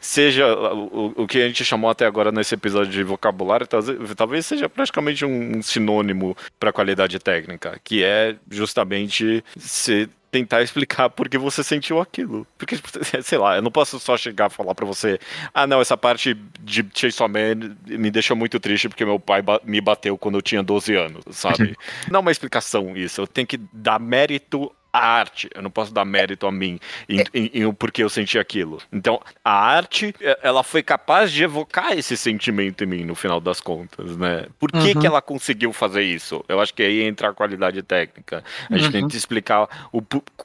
seja 0.00 0.46
o, 0.54 1.14
o 1.22 1.26
que 1.26 1.40
a 1.42 1.46
gente 1.46 1.64
chamou 1.64 1.90
até 1.90 2.06
agora 2.06 2.32
nesse 2.32 2.54
episódio 2.54 2.92
de 2.92 3.02
vocabulário, 3.02 3.66
talvez, 3.66 3.98
talvez 4.16 4.46
seja 4.46 4.68
praticamente 4.68 5.24
um 5.24 5.62
sinônimo 5.62 6.36
para 6.58 6.72
qualidade 6.72 7.18
técnica, 7.18 7.78
que 7.84 8.02
é 8.02 8.36
justamente 8.50 9.44
se 9.56 10.08
tentar 10.32 10.62
explicar 10.62 11.10
por 11.10 11.28
que 11.28 11.36
você 11.36 11.62
sentiu 11.62 12.00
aquilo. 12.00 12.44
Porque, 12.58 12.76
sei 13.22 13.38
lá, 13.38 13.56
eu 13.56 13.62
não 13.62 13.70
posso 13.70 14.00
só 14.00 14.16
chegar 14.16 14.50
e 14.50 14.54
falar 14.54 14.74
pra 14.74 14.86
você, 14.86 15.20
ah, 15.54 15.66
não, 15.66 15.80
essa 15.80 15.96
parte 15.96 16.34
de 16.58 16.84
Chainsaw 16.94 17.28
Man 17.28 17.76
me 17.86 18.10
deixou 18.10 18.34
muito 18.36 18.58
triste 18.58 18.88
porque 18.88 19.04
meu 19.04 19.20
pai 19.20 19.42
ba- 19.42 19.60
me 19.62 19.80
bateu 19.80 20.16
quando 20.16 20.36
eu 20.38 20.42
tinha 20.42 20.62
12 20.62 20.94
anos, 20.94 21.22
sabe? 21.30 21.76
não 22.10 22.18
é 22.18 22.20
uma 22.20 22.32
explicação 22.32 22.96
isso, 22.96 23.20
eu 23.20 23.26
tenho 23.26 23.46
que 23.46 23.60
dar 23.72 24.00
mérito 24.00 24.72
à 24.92 24.98
arte, 25.00 25.48
eu 25.54 25.62
não 25.62 25.70
posso 25.70 25.92
dar 25.92 26.04
mérito 26.04 26.46
a 26.46 26.52
mim 26.52 26.78
em, 27.08 27.24
em, 27.32 27.50
em 27.54 27.64
o 27.64 27.72
porquê 27.72 28.02
eu 28.02 28.10
senti 28.10 28.38
aquilo. 28.38 28.78
Então, 28.92 29.20
a 29.44 29.50
arte, 29.52 30.14
eh, 30.20 30.38
ela 30.42 30.62
foi 30.62 30.82
capaz 30.82 31.32
de 31.32 31.42
evocar 31.44 31.92
esse 31.96 32.16
sentimento 32.16 32.84
em 32.84 32.86
mim, 32.86 33.04
no 33.04 33.14
final 33.14 33.40
das 33.40 33.60
contas, 33.60 34.16
né? 34.16 34.46
Por 34.58 34.70
que 34.70 34.92
Uhum. 34.92 35.00
que 35.00 35.06
ela 35.06 35.22
conseguiu 35.22 35.72
fazer 35.72 36.02
isso? 36.02 36.44
Eu 36.48 36.60
acho 36.60 36.74
que 36.74 36.82
aí 36.82 37.02
entra 37.02 37.30
a 37.30 37.32
qualidade 37.32 37.82
técnica. 37.82 38.44
A 38.70 38.76
gente 38.76 38.86
Uhum. 38.94 39.02
tenta 39.02 39.16
explicar 39.16 39.88
o, 39.92 40.02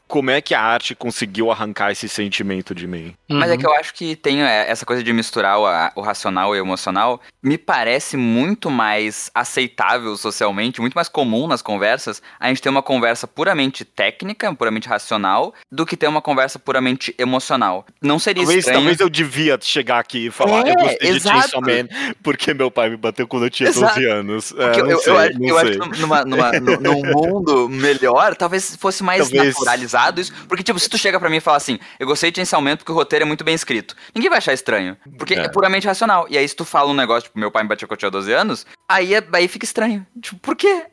como 0.08 0.32
é 0.32 0.40
que 0.42 0.56
a 0.56 0.62
arte 0.62 0.96
conseguiu 0.96 1.52
arrancar 1.52 1.92
esse 1.92 2.08
sentimento 2.08 2.74
de 2.74 2.88
mim. 2.88 3.14
Mas 3.30 3.50
é 3.50 3.54
Uhum. 3.54 3.60
que 3.60 3.66
eu 3.68 3.74
acho 3.76 3.94
que 3.94 4.16
tem 4.16 4.42
é, 4.44 4.70
essa 4.70 4.86
coisa 4.86 5.04
de 5.04 5.12
misturar 5.12 5.60
o, 5.96 6.02
racional 6.02 6.56
e 6.56 6.60
o 6.60 6.64
emocional, 6.64 7.20
me 7.44 7.58
parece 7.58 8.16
muito 8.16 8.70
mais 8.72 9.30
aceitável 9.36 10.16
socialmente, 10.16 10.80
muito 10.80 10.94
mais 10.94 11.10
comum 11.10 11.48
nas 11.48 11.62
conversas, 11.62 12.22
a 12.40 12.48
gente 12.48 12.62
ter 12.62 12.70
uma 12.70 12.82
conversa 12.82 13.28
puramente 13.28 13.84
técnica, 13.84 14.54
puramente 14.56 14.88
racional, 14.88 15.54
do 15.72 15.86
que 15.86 15.98
ter 15.98 16.08
uma 16.08 16.22
conversa 16.22 16.58
puramente 16.58 17.14
emocional. 17.18 17.86
Não 18.02 18.18
seria 18.18 18.44
Talvez, 18.44 18.60
estranho. 18.60 18.80
talvez 18.80 19.00
eu 19.00 19.10
devia 19.10 19.58
chegar 19.62 20.00
aqui 20.00 20.28
e 20.28 20.32
falar, 20.32 20.66
É, 20.68 20.72
eu 20.72 20.76
gostei 20.76 21.12
de 21.12 21.18
exato. 21.18 21.38
Chainsaw 21.40 21.62
Man 21.62 21.88
porque 22.24 22.54
meu 22.54 22.72
pai 22.72 22.90
me 22.90 22.98
bateu 22.98 23.28
quando 23.28 23.44
eu 23.46 23.50
tinha 23.50 23.70
Exato. 23.70 23.96
12 23.96 24.06
anos. 24.10 24.54
É, 24.58 24.80
eu, 24.80 25.00
sei, 25.00 25.14
eu 25.14 25.48
eu 25.50 25.58
acho 25.58 25.72
que 25.80 26.00
numa, 26.00 26.24
numa, 26.24 26.52
nu- 26.54 26.80
num 26.80 27.02
mundo 27.04 27.68
melhor, 27.70 28.36
talvez 28.36 28.76
fosse 28.78 29.04
mais 29.04 29.22
Talvez. 29.30 29.48
naturalizado 29.54 29.97
isso. 30.22 30.34
Porque, 30.48 30.64
tipo, 30.64 30.80
se 30.80 30.90
tu 30.90 30.98
chega 30.98 31.20
pra 31.20 31.30
mim 31.30 31.38
e 31.38 31.42
fala 31.42 31.58
assim, 31.58 31.80
eu 32.00 32.06
gostei 32.08 32.32
de 32.32 32.38
Chainsaw 32.38 32.62
Man 32.62 32.78
porque 32.78 32.92
o 32.92 32.96
roteiro 32.96 33.24
é 33.24 33.28
muito 33.28 33.44
bem 33.44 33.56
escrito. 33.56 33.96
Ninguém 34.14 34.30
vai 34.30 34.38
achar 34.38 34.54
estranho. 34.54 34.96
Porque 35.18 35.34
é, 35.34 35.40
É. 35.46 35.50
puramente 35.50 35.88
racional. 35.88 36.28
E 36.30 36.38
aí, 36.38 36.48
se 36.48 36.56
tu 36.56 36.64
fala 36.66 36.90
um 36.90 36.94
negócio, 36.94 37.24
tipo, 37.30 37.40
meu 37.40 37.52
pai 37.52 37.64
me 37.64 37.70
bateu 37.70 37.88
quando 37.88 37.94
eu 37.96 38.00
tinha 38.00 38.12
12 38.12 38.32
anos, 38.34 38.66
aí, 38.88 39.14
é- 39.14 39.28
aí 39.34 39.48
fica 39.48 39.66
estranho. 39.66 40.06
Tipo, 40.22 40.38
por 40.40 40.56
quê? 40.56 40.86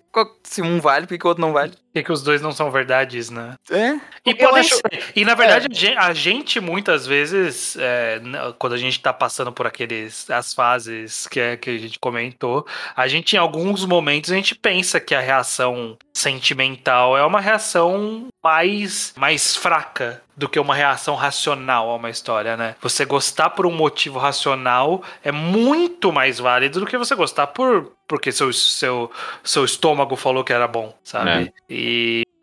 Se 0.45 0.63
um 0.63 0.81
vale, 0.81 1.07
por 1.07 1.19
que 1.19 1.27
o 1.27 1.29
outro 1.29 1.41
não 1.41 1.53
vale? 1.53 1.73
Por 1.95 2.01
que, 2.01 2.07
que 2.07 2.13
os 2.13 2.25
dois 2.25 2.43
não 2.43 2.51
são 2.51 2.73
verdades, 2.73 3.31
né? 3.31 3.55
É. 3.71 4.01
E, 4.27 4.35
podem 4.35 4.59
acho- 4.63 4.81
e 5.15 5.25
na 5.25 5.37
verdade, 5.37 5.69
a 5.71 5.73
gen- 5.73 5.97
a 5.97 6.13
gente, 6.13 6.59
muitas 6.59 7.07
vezes, 7.07 7.77
é, 7.79 8.21
quando 8.59 8.73
a 8.73 8.77
gente 8.77 8.99
tá 8.99 9.13
passando 9.13 9.53
por 9.53 9.65
aqueles 9.65 10.29
as 10.29 10.53
fases 10.53 11.29
que, 11.29 11.39
é, 11.39 11.57
que 11.57 11.71
a 11.71 11.79
gente 11.79 11.97
comentou, 12.01 12.67
a 12.97 13.07
gente, 13.07 13.35
em 13.37 13.39
alguns 13.39 13.85
momentos, 13.87 14.33
a 14.33 14.35
gente 14.35 14.57
pensa 14.57 14.99
que 14.99 15.15
a 15.15 15.21
reação 15.21 15.97
sentimental 16.13 17.17
é 17.17 17.25
uma 17.25 17.41
reação 17.41 18.27
mais, 18.43 19.15
mais 19.17 19.55
fraca 19.55 20.21
do 20.37 20.49
que 20.49 20.59
uma 20.59 20.75
reação 20.75 21.15
racional 21.15 21.89
a 21.91 21.95
uma 21.95 22.11
história, 22.11 22.57
né? 22.57 22.75
Você 22.83 23.05
gostar 23.05 23.51
por 23.51 23.67
um 23.67 23.73
motivo 23.73 24.19
racional 24.19 25.01
é 25.23 25.31
muito 25.31 26.11
mais 26.13 26.41
válido 26.41 26.81
do 26.81 26.87
que 26.87 26.99
você 26.99 27.15
gostar 27.15 27.47
por 27.49 27.93
porque 28.07 28.31
seu, 28.31 28.53
seu, 28.53 29.11
seu 29.43 29.65
estômago 29.65 30.15
falou 30.15 30.45
que 30.45 30.53
era 30.53 30.69
bom, 30.69 30.95
sabe? 31.03 31.31
E 31.71 31.84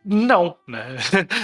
não, 0.03 0.55
né? 0.67 0.97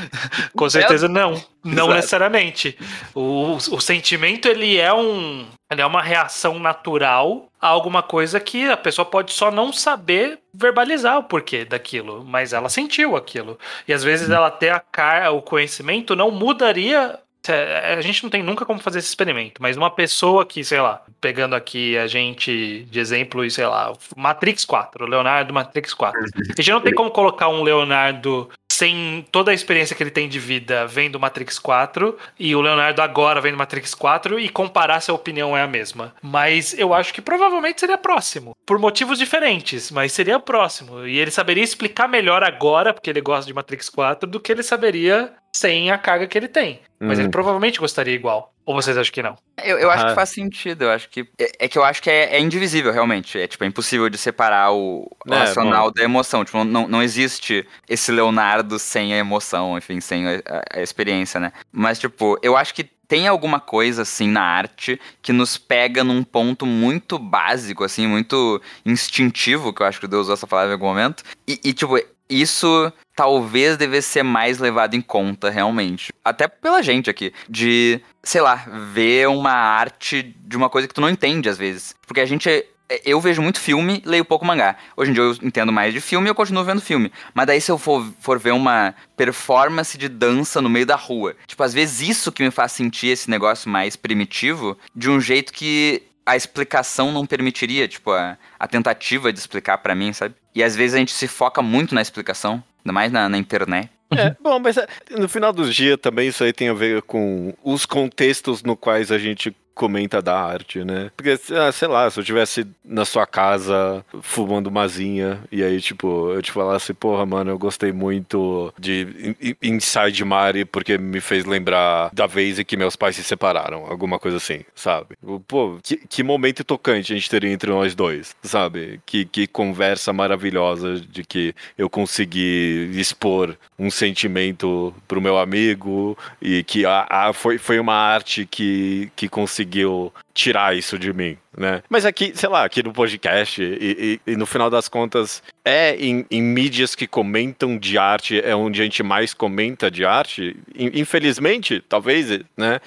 Com 0.58 0.70
certeza 0.70 1.08
não. 1.08 1.34
Não 1.64 1.86
Exato. 1.86 1.94
necessariamente. 1.94 2.78
O, 3.14 3.56
o 3.56 3.80
sentimento, 3.80 4.48
ele 4.48 4.78
é 4.78 4.92
um. 4.92 5.48
Ele 5.70 5.82
é 5.82 5.86
uma 5.86 6.02
reação 6.02 6.58
natural 6.58 7.50
a 7.62 7.68
alguma 7.68 8.02
coisa 8.02 8.40
que 8.40 8.70
a 8.70 8.78
pessoa 8.78 9.06
pode 9.06 9.34
só 9.34 9.52
não 9.52 9.72
saber 9.72 10.40
verbalizar 10.54 11.20
o 11.20 11.24
porquê 11.24 11.66
daquilo, 11.66 12.24
mas 12.24 12.54
ela 12.54 12.70
sentiu 12.70 13.16
aquilo. 13.16 13.60
E 13.88 13.94
às 13.94 14.04
vezes 14.04 14.30
ela 14.30 14.50
ter 14.50 14.70
a 14.70 14.80
cara, 14.80 15.32
o 15.32 15.42
conhecimento 15.42 16.16
não 16.16 16.32
mudaria. 16.32 17.20
É, 17.54 17.96
A 17.96 18.02
gente 18.02 18.24
não 18.24 18.30
tem 18.30 18.44
nunca 18.44 18.66
como 18.66 18.80
fazer 18.80 19.00
esse 19.00 19.10
experimento, 19.10 19.62
mas 19.62 19.78
uma 19.78 19.90
pessoa 19.90 20.46
que, 20.46 20.64
sei 20.64 20.80
lá, 20.80 21.02
pegando 21.20 21.56
aqui 21.56 21.98
a 21.98 22.08
gente 22.08 22.86
de 22.90 23.00
exemplo, 23.00 23.44
e 23.44 23.52
sei 23.52 23.66
lá, 23.66 23.94
Matrix 24.16 24.66
4, 24.66 25.06
o 25.06 25.08
Leonardo 25.08 25.54
Matrix 25.54 25.94
4. 25.94 26.20
A 26.20 26.62
gente 26.62 26.72
não 26.72 26.82
tem 26.82 26.94
como 26.94 27.12
colocar 27.12 27.50
um 27.50 27.64
Leonardo 27.64 28.50
sem 28.78 29.26
toda 29.32 29.50
a 29.50 29.54
experiência 29.56 29.96
que 29.96 30.04
ele 30.04 30.12
tem 30.12 30.30
de 30.30 30.38
vida 30.38 30.86
vendo 30.86 31.20
Matrix 31.20 31.58
4 31.58 32.16
e 32.40 32.56
o 32.56 32.62
Leonardo 32.62 33.02
agora 33.02 33.42
vendo 33.42 33.58
Matrix 33.58 33.96
4 33.96 34.40
e 34.40 34.48
comparar 34.50 35.00
se 35.02 35.10
a 35.10 35.16
opinião 35.16 35.58
é 35.58 35.64
a 35.64 35.68
mesma. 35.68 36.14
Mas 36.22 36.78
eu 36.78 36.94
acho 36.94 37.12
que 37.12 37.20
provavelmente 37.20 37.80
seria 37.80 37.98
próximo. 37.98 38.56
Por 38.68 38.78
motivos 38.78 39.18
diferentes, 39.18 39.90
mas 39.90 40.12
seria 40.12 40.40
próximo. 40.40 41.08
E 41.08 41.18
ele 41.18 41.32
saberia 41.32 41.64
explicar 41.64 42.08
melhor 42.08 42.44
agora, 42.44 42.94
porque 42.94 43.10
ele 43.10 43.22
gosta 43.22 43.48
de 43.48 43.54
Matrix 43.54 43.90
4, 43.90 44.30
do 44.30 44.40
que 44.40 44.52
ele 44.52 44.62
saberia 44.62 45.34
sem 45.56 45.90
a 45.90 45.98
carga 45.98 46.28
que 46.28 46.38
ele 46.38 46.48
tem. 46.48 46.80
Mas 47.00 47.18
Hum. 47.18 47.24
ele 47.24 47.30
provavelmente 47.30 47.80
gostaria 47.80 48.14
igual. 48.14 48.54
Ou 48.68 48.76
vocês 48.76 48.98
acham 48.98 49.14
que 49.14 49.24
não? 49.24 49.36
Eu, 49.64 49.80
eu 49.80 49.90
acho 49.90 50.06
Ah. 50.06 50.10
que 50.10 50.16
faz 50.16 50.28
sentido, 50.30 50.84
eu 50.84 50.92
acho 50.92 51.08
que. 51.10 51.22
É, 51.40 51.66
é 51.66 51.68
que 51.70 51.78
eu 51.80 51.84
acho 51.86 52.04
que 52.04 52.10
é, 52.10 52.36
é 52.36 52.40
indivisível, 52.42 52.92
realmente. 52.92 53.40
É 53.40 53.48
tipo, 53.48 53.64
é 53.64 53.68
impossível 53.68 54.10
de 54.10 54.18
separar 54.18 54.74
o, 54.74 55.10
É, 55.26 55.36
racional 55.38 55.90
da 55.90 56.04
emoção. 56.04 56.44
Tipo, 56.44 56.66
não, 56.66 56.86
não 56.86 57.02
existe 57.02 57.66
esse 57.88 58.12
Leonardo 58.12 58.78
sem 58.78 59.14
a 59.14 59.18
emoção, 59.18 59.78
enfim, 59.78 60.02
sem 60.02 60.28
a, 60.28 60.32
a- 60.46 60.80
a 60.80 60.82
experiência, 60.82 61.40
né? 61.40 61.54
Mas, 61.72 61.98
tipo, 61.98 62.38
eu 62.44 62.58
acho 62.58 62.74
que 62.74 62.84
tem 62.84 63.26
alguma 63.26 63.62
coisa, 63.62 64.02
assim, 64.02 64.28
na 64.28 64.42
arte 64.44 65.00
que 65.22 65.32
nos 65.32 65.58
pega 65.58 66.04
num 66.04 66.22
ponto 66.26 66.66
muito 66.66 67.18
básico, 67.18 67.86
assim, 67.86 68.06
muito 68.06 68.62
instintivo, 68.86 69.72
que 69.74 69.82
eu 69.82 69.86
acho 69.88 69.98
que 70.00 70.06
o 70.06 70.10
Deus 70.10 70.24
usou 70.24 70.34
essa 70.34 70.46
palavra 70.46 70.72
em 70.72 70.74
algum 70.74 70.88
momento. 70.88 71.24
E, 71.48 71.58
e, 71.64 71.72
tipo, 71.74 71.98
isso 72.30 72.92
talvez 73.16 73.78
devesse 73.78 74.10
ser 74.10 74.24
mais 74.24 74.60
levado 74.60 74.96
em 74.96 75.02
conta, 75.02 75.50
realmente. 75.50 76.14
Até 76.24 76.48
pela 76.48 76.82
gente 76.82 77.10
aqui. 77.10 77.34
De, 77.50 78.00
sei 78.22 78.42
lá, 78.42 78.56
ver 78.94 79.28
uma 79.28 79.52
arte 79.52 80.36
de 80.40 80.56
uma 80.56 80.70
coisa 80.70 80.88
que 80.88 80.94
tu 80.94 81.02
não 81.02 81.10
entende, 81.10 81.50
às 81.50 81.58
vezes. 81.58 81.96
Porque 82.06 82.22
a 82.22 82.26
gente. 82.26 82.66
Eu 83.04 83.20
vejo 83.20 83.42
muito 83.42 83.60
filme, 83.60 84.02
leio 84.06 84.24
pouco 84.24 84.46
mangá. 84.46 84.78
Hoje 84.96 85.12
em 85.12 85.14
dia 85.14 85.22
eu 85.22 85.36
entendo 85.44 85.74
mais 85.74 85.94
de 85.94 86.00
filme 86.00 86.26
e 86.28 86.30
eu 86.30 86.36
continuo 86.36 86.64
vendo 86.64 86.80
filme. 86.80 87.12
Mas 87.34 87.46
daí 87.46 87.60
se 87.60 87.70
eu 87.70 87.78
for, 87.78 88.06
for 88.22 88.40
ver 88.40 88.52
uma 88.52 88.96
performance 89.18 89.98
de 89.98 90.08
dança 90.08 90.62
no 90.62 90.70
meio 90.70 90.86
da 90.86 90.96
rua. 90.96 91.36
Tipo, 91.46 91.64
às 91.64 91.74
vezes 91.74 92.08
isso 92.08 92.32
que 92.32 92.42
me 92.42 92.50
faz 92.50 92.72
sentir 92.72 93.08
esse 93.08 93.30
negócio 93.30 93.70
mais 93.70 93.98
primitivo 93.98 94.78
de 94.96 95.10
um 95.10 95.20
jeito 95.20 95.52
que 95.52 96.02
a 96.28 96.36
explicação 96.36 97.12
não 97.12 97.26
permitiria, 97.26 97.88
tipo, 97.88 98.12
a, 98.12 98.38
a 98.60 98.68
tentativa 98.68 99.32
de 99.34 99.40
explicar 99.40 99.78
pra 99.78 99.96
mim, 99.96 100.12
sabe? 100.12 100.36
E 100.58 100.64
às 100.64 100.76
vezes 100.76 100.96
a 100.96 100.98
gente 100.98 101.12
se 101.12 101.28
foca 101.28 101.62
muito 101.62 101.94
na 101.94 102.02
explicação, 102.02 102.64
ainda 102.84 102.92
mais 102.92 103.12
na, 103.12 103.30
na 103.30 103.38
internet. 103.38 103.92
É, 104.10 104.36
bom, 104.42 104.58
mas 104.58 104.76
é, 104.76 104.88
no 105.12 105.30
final 105.30 105.54
dos 105.54 105.76
dias 105.76 106.00
também 106.02 106.30
isso 106.30 106.44
aí 106.44 106.52
tem 106.52 106.70
a 106.70 106.74
ver 106.74 107.04
com 107.04 107.54
os 107.64 107.86
contextos 107.86 108.64
no 108.64 108.76
quais 108.76 109.12
a 109.12 109.20
gente 109.20 109.56
comenta 109.78 110.22
da 110.22 110.38
arte, 110.40 110.84
né? 110.84 111.12
Porque, 111.16 111.38
ah, 111.54 111.72
sei 111.72 111.88
lá, 111.88 112.10
se 112.10 112.20
eu 112.20 112.22
estivesse 112.22 112.68
na 112.84 113.06
sua 113.06 113.26
casa 113.26 114.04
fumando 114.22 114.72
mazinha 114.72 115.40
e 115.52 115.64
aí, 115.64 115.80
tipo, 115.80 116.32
eu 116.32 116.42
te 116.42 116.52
falasse, 116.52 116.94
porra, 116.94 117.26
mano, 117.26 117.52
eu 117.52 117.58
gostei 117.60 117.92
muito 117.92 118.74
de 118.80 119.36
In- 119.42 119.50
In- 119.50 119.76
Inside 119.76 120.26
Mari 120.26 120.66
porque 120.66 120.98
me 120.98 121.22
fez 121.22 121.46
lembrar 121.46 122.10
da 122.14 122.26
vez 122.28 122.60
em 122.60 122.66
que 122.66 122.76
meus 122.76 122.96
pais 122.96 123.16
se 123.16 123.24
separaram, 123.24 123.86
alguma 123.86 124.20
coisa 124.20 124.38
assim, 124.38 124.62
sabe? 124.76 125.16
Pô, 125.48 125.78
que, 125.84 125.98
que 125.98 126.24
momento 126.24 126.64
tocante 126.64 127.14
a 127.14 127.16
gente 127.16 127.30
teria 127.30 127.52
entre 127.52 127.70
nós 127.72 127.94
dois, 127.96 128.36
sabe? 128.44 129.00
Que, 129.06 129.26
que 129.26 129.48
conversa 129.48 130.12
maravilhosa 130.12 131.00
de 131.00 131.24
que 131.24 131.54
eu 131.78 131.90
consegui 131.90 132.90
expor 132.96 133.56
um 133.78 133.90
sentimento 133.92 134.94
pro 135.08 135.22
meu 135.22 135.38
amigo 135.38 136.18
e 136.42 136.64
que 136.64 136.86
a, 136.86 137.06
a- 137.10 137.34
foi, 137.34 137.58
foi 137.58 137.80
uma 137.80 137.94
arte 137.94 138.46
que, 138.46 139.12
que 139.16 139.30
conseguiu 139.72 140.14
tirar 140.34 140.76
isso 140.76 140.98
de 140.98 141.12
mim, 141.14 141.38
né? 141.58 141.82
Mas 141.90 142.06
aqui, 142.06 142.32
sei 142.36 142.48
lá, 142.50 142.64
aqui 142.64 142.82
no 142.84 142.94
podcast 142.94 143.62
e, 143.62 144.20
e- 144.26 144.32
e 144.32 144.36
no 144.36 144.46
final 144.46 144.70
das 144.70 144.88
contas 144.88 145.42
é 145.66 145.96
em, 145.96 146.26
em 146.32 146.42
mídias 146.42 146.96
que 146.96 147.08
comentam 147.08 147.78
de 147.78 147.98
arte 147.98 148.40
é 148.40 148.56
onde 148.56 148.80
a 148.82 148.84
gente 148.84 149.02
mais 149.04 149.34
comenta 149.34 149.90
de 149.92 150.06
arte. 150.06 150.56
In- 150.76 150.92
Infelizmente, 151.00 151.82
talvez, 151.90 152.30
né? 152.56 152.80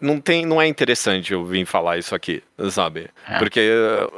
Não 0.00 0.20
tem, 0.20 0.44
não 0.46 0.60
é 0.60 0.66
interessante 0.68 1.32
eu 1.32 1.44
vir 1.44 1.64
falar 1.66 1.98
isso 1.98 2.14
aqui, 2.14 2.42
sabe? 2.70 3.08
É. 3.28 3.38
Porque 3.38 3.60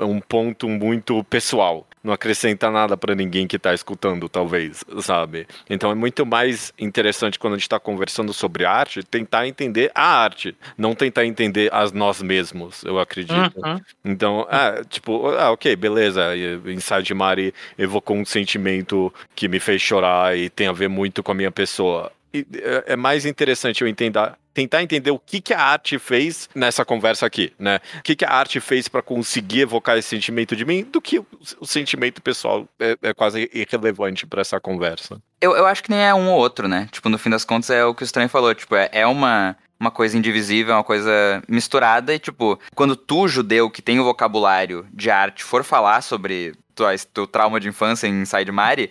é 0.01 0.05
um 0.05 0.21
ponto 0.21 0.69
muito 0.69 1.23
pessoal. 1.25 1.87
Não 2.03 2.15
acrescenta 2.15 2.71
nada 2.71 2.97
pra 2.97 3.15
ninguém 3.15 3.47
que 3.47 3.59
tá 3.59 3.75
escutando, 3.75 4.29
talvez, 4.29 4.83
sabe? 5.01 5.47
Então 5.69 5.91
é 5.91 5.95
muito 5.95 6.25
mais 6.25 6.73
interessante 6.79 7.39
quando 7.39 7.55
a 7.55 7.57
gente 7.59 7.69
tá 7.69 7.79
conversando 7.79 8.33
sobre 8.33 8.65
arte, 8.65 9.03
tentar 9.03 9.47
entender 9.47 9.91
a 9.95 10.23
arte, 10.23 10.57
não 10.79 10.95
tentar 10.95 11.27
entender 11.27 11.69
as 11.73 11.93
nós 11.93 12.23
mesmos, 12.23 12.83
eu 12.85 12.99
acredito. 12.99 13.53
Uhum. 13.57 13.81
Então, 14.05 14.47
ah, 14.51 14.83
tipo, 14.89 15.29
ah, 15.29 15.51
ok, 15.51 15.77
beleza. 15.77 16.35
Inside 16.67 17.13
Mari 17.13 17.55
evocou 17.77 18.17
um 18.17 18.25
sentimento 18.25 19.13
que 19.35 19.47
me 19.47 19.61
fez 19.61 19.83
chorar 19.83 20.37
e 20.37 20.49
tem 20.49 20.69
a 20.69 20.73
ver 20.73 20.89
muito 20.89 21.23
com 21.23 21.33
a 21.33 21.35
minha 21.35 21.51
pessoa. 21.51 22.11
É- 22.33 22.93
é 22.93 22.97
mais 22.97 23.27
interessante 23.27 23.83
eu 23.83 23.89
entender, 23.89 24.33
tentar 24.55 24.83
entender 24.83 25.11
o 25.11 25.19
que, 25.19 25.41
que 25.41 25.53
a 25.55 25.61
arte 25.61 25.99
fez 25.99 26.49
nessa 26.55 26.85
conversa 26.85 27.27
aqui, 27.27 27.53
né? 27.59 27.81
O 27.99 28.03
que, 28.03 28.15
que 28.17 28.25
a 28.25 28.31
arte 28.33 28.61
fez 28.61 28.89
para 28.89 29.03
conseguir 29.03 29.61
evocar 29.61 29.97
esse 29.97 30.09
sentimento 30.09 30.55
de 30.55 30.65
mim, 30.65 30.85
do 30.85 31.01
que 31.01 31.19
o, 31.19 31.27
o 31.61 31.67
sentimento 31.67 32.21
pessoal 32.23 32.69
é, 32.79 32.97
é 33.03 33.15
quase 33.15 33.51
irrelevante 33.53 34.27
para 34.27 34.41
essa 34.41 34.61
conversa. 34.61 35.21
Eu, 35.41 35.57
eu 35.57 35.67
acho 35.67 35.83
que 35.83 35.91
nem 35.91 36.01
é 36.01 36.15
um 36.15 36.29
ou 36.31 36.39
outro, 36.39 36.69
né? 36.69 36.89
Tipo, 36.93 37.09
no 37.09 37.19
fim 37.19 37.31
das 37.31 37.45
contas 37.45 37.71
é 37.71 37.85
o 37.85 37.95
que 37.95 38.03
o 38.03 38.05
Estranho 38.05 38.29
falou. 38.29 38.55
Tipo, 38.55 38.77
é, 38.77 38.89
é 38.93 39.07
uma, 39.07 39.57
uma 39.79 39.91
coisa 39.91 40.17
indivisível, 40.17 40.75
é 40.75 40.77
uma 40.77 40.85
coisa 40.85 41.43
misturada. 41.49 42.15
E, 42.15 42.19
tipo, 42.19 42.61
quando 42.75 42.95
tu, 42.95 43.27
judeu, 43.27 43.71
que 43.71 43.83
tem 43.83 43.99
o 43.99 44.05
vocabulário 44.05 44.87
de 44.93 45.11
arte, 45.11 45.43
for 45.43 45.65
falar 45.65 46.03
sobre 46.03 46.53
tua, 46.81 46.97
teu 47.13 47.27
trauma 47.27 47.61
de 47.61 47.69
infância 47.69 48.07
em 48.07 48.23
Inside 48.23 48.51
Mari, 48.51 48.91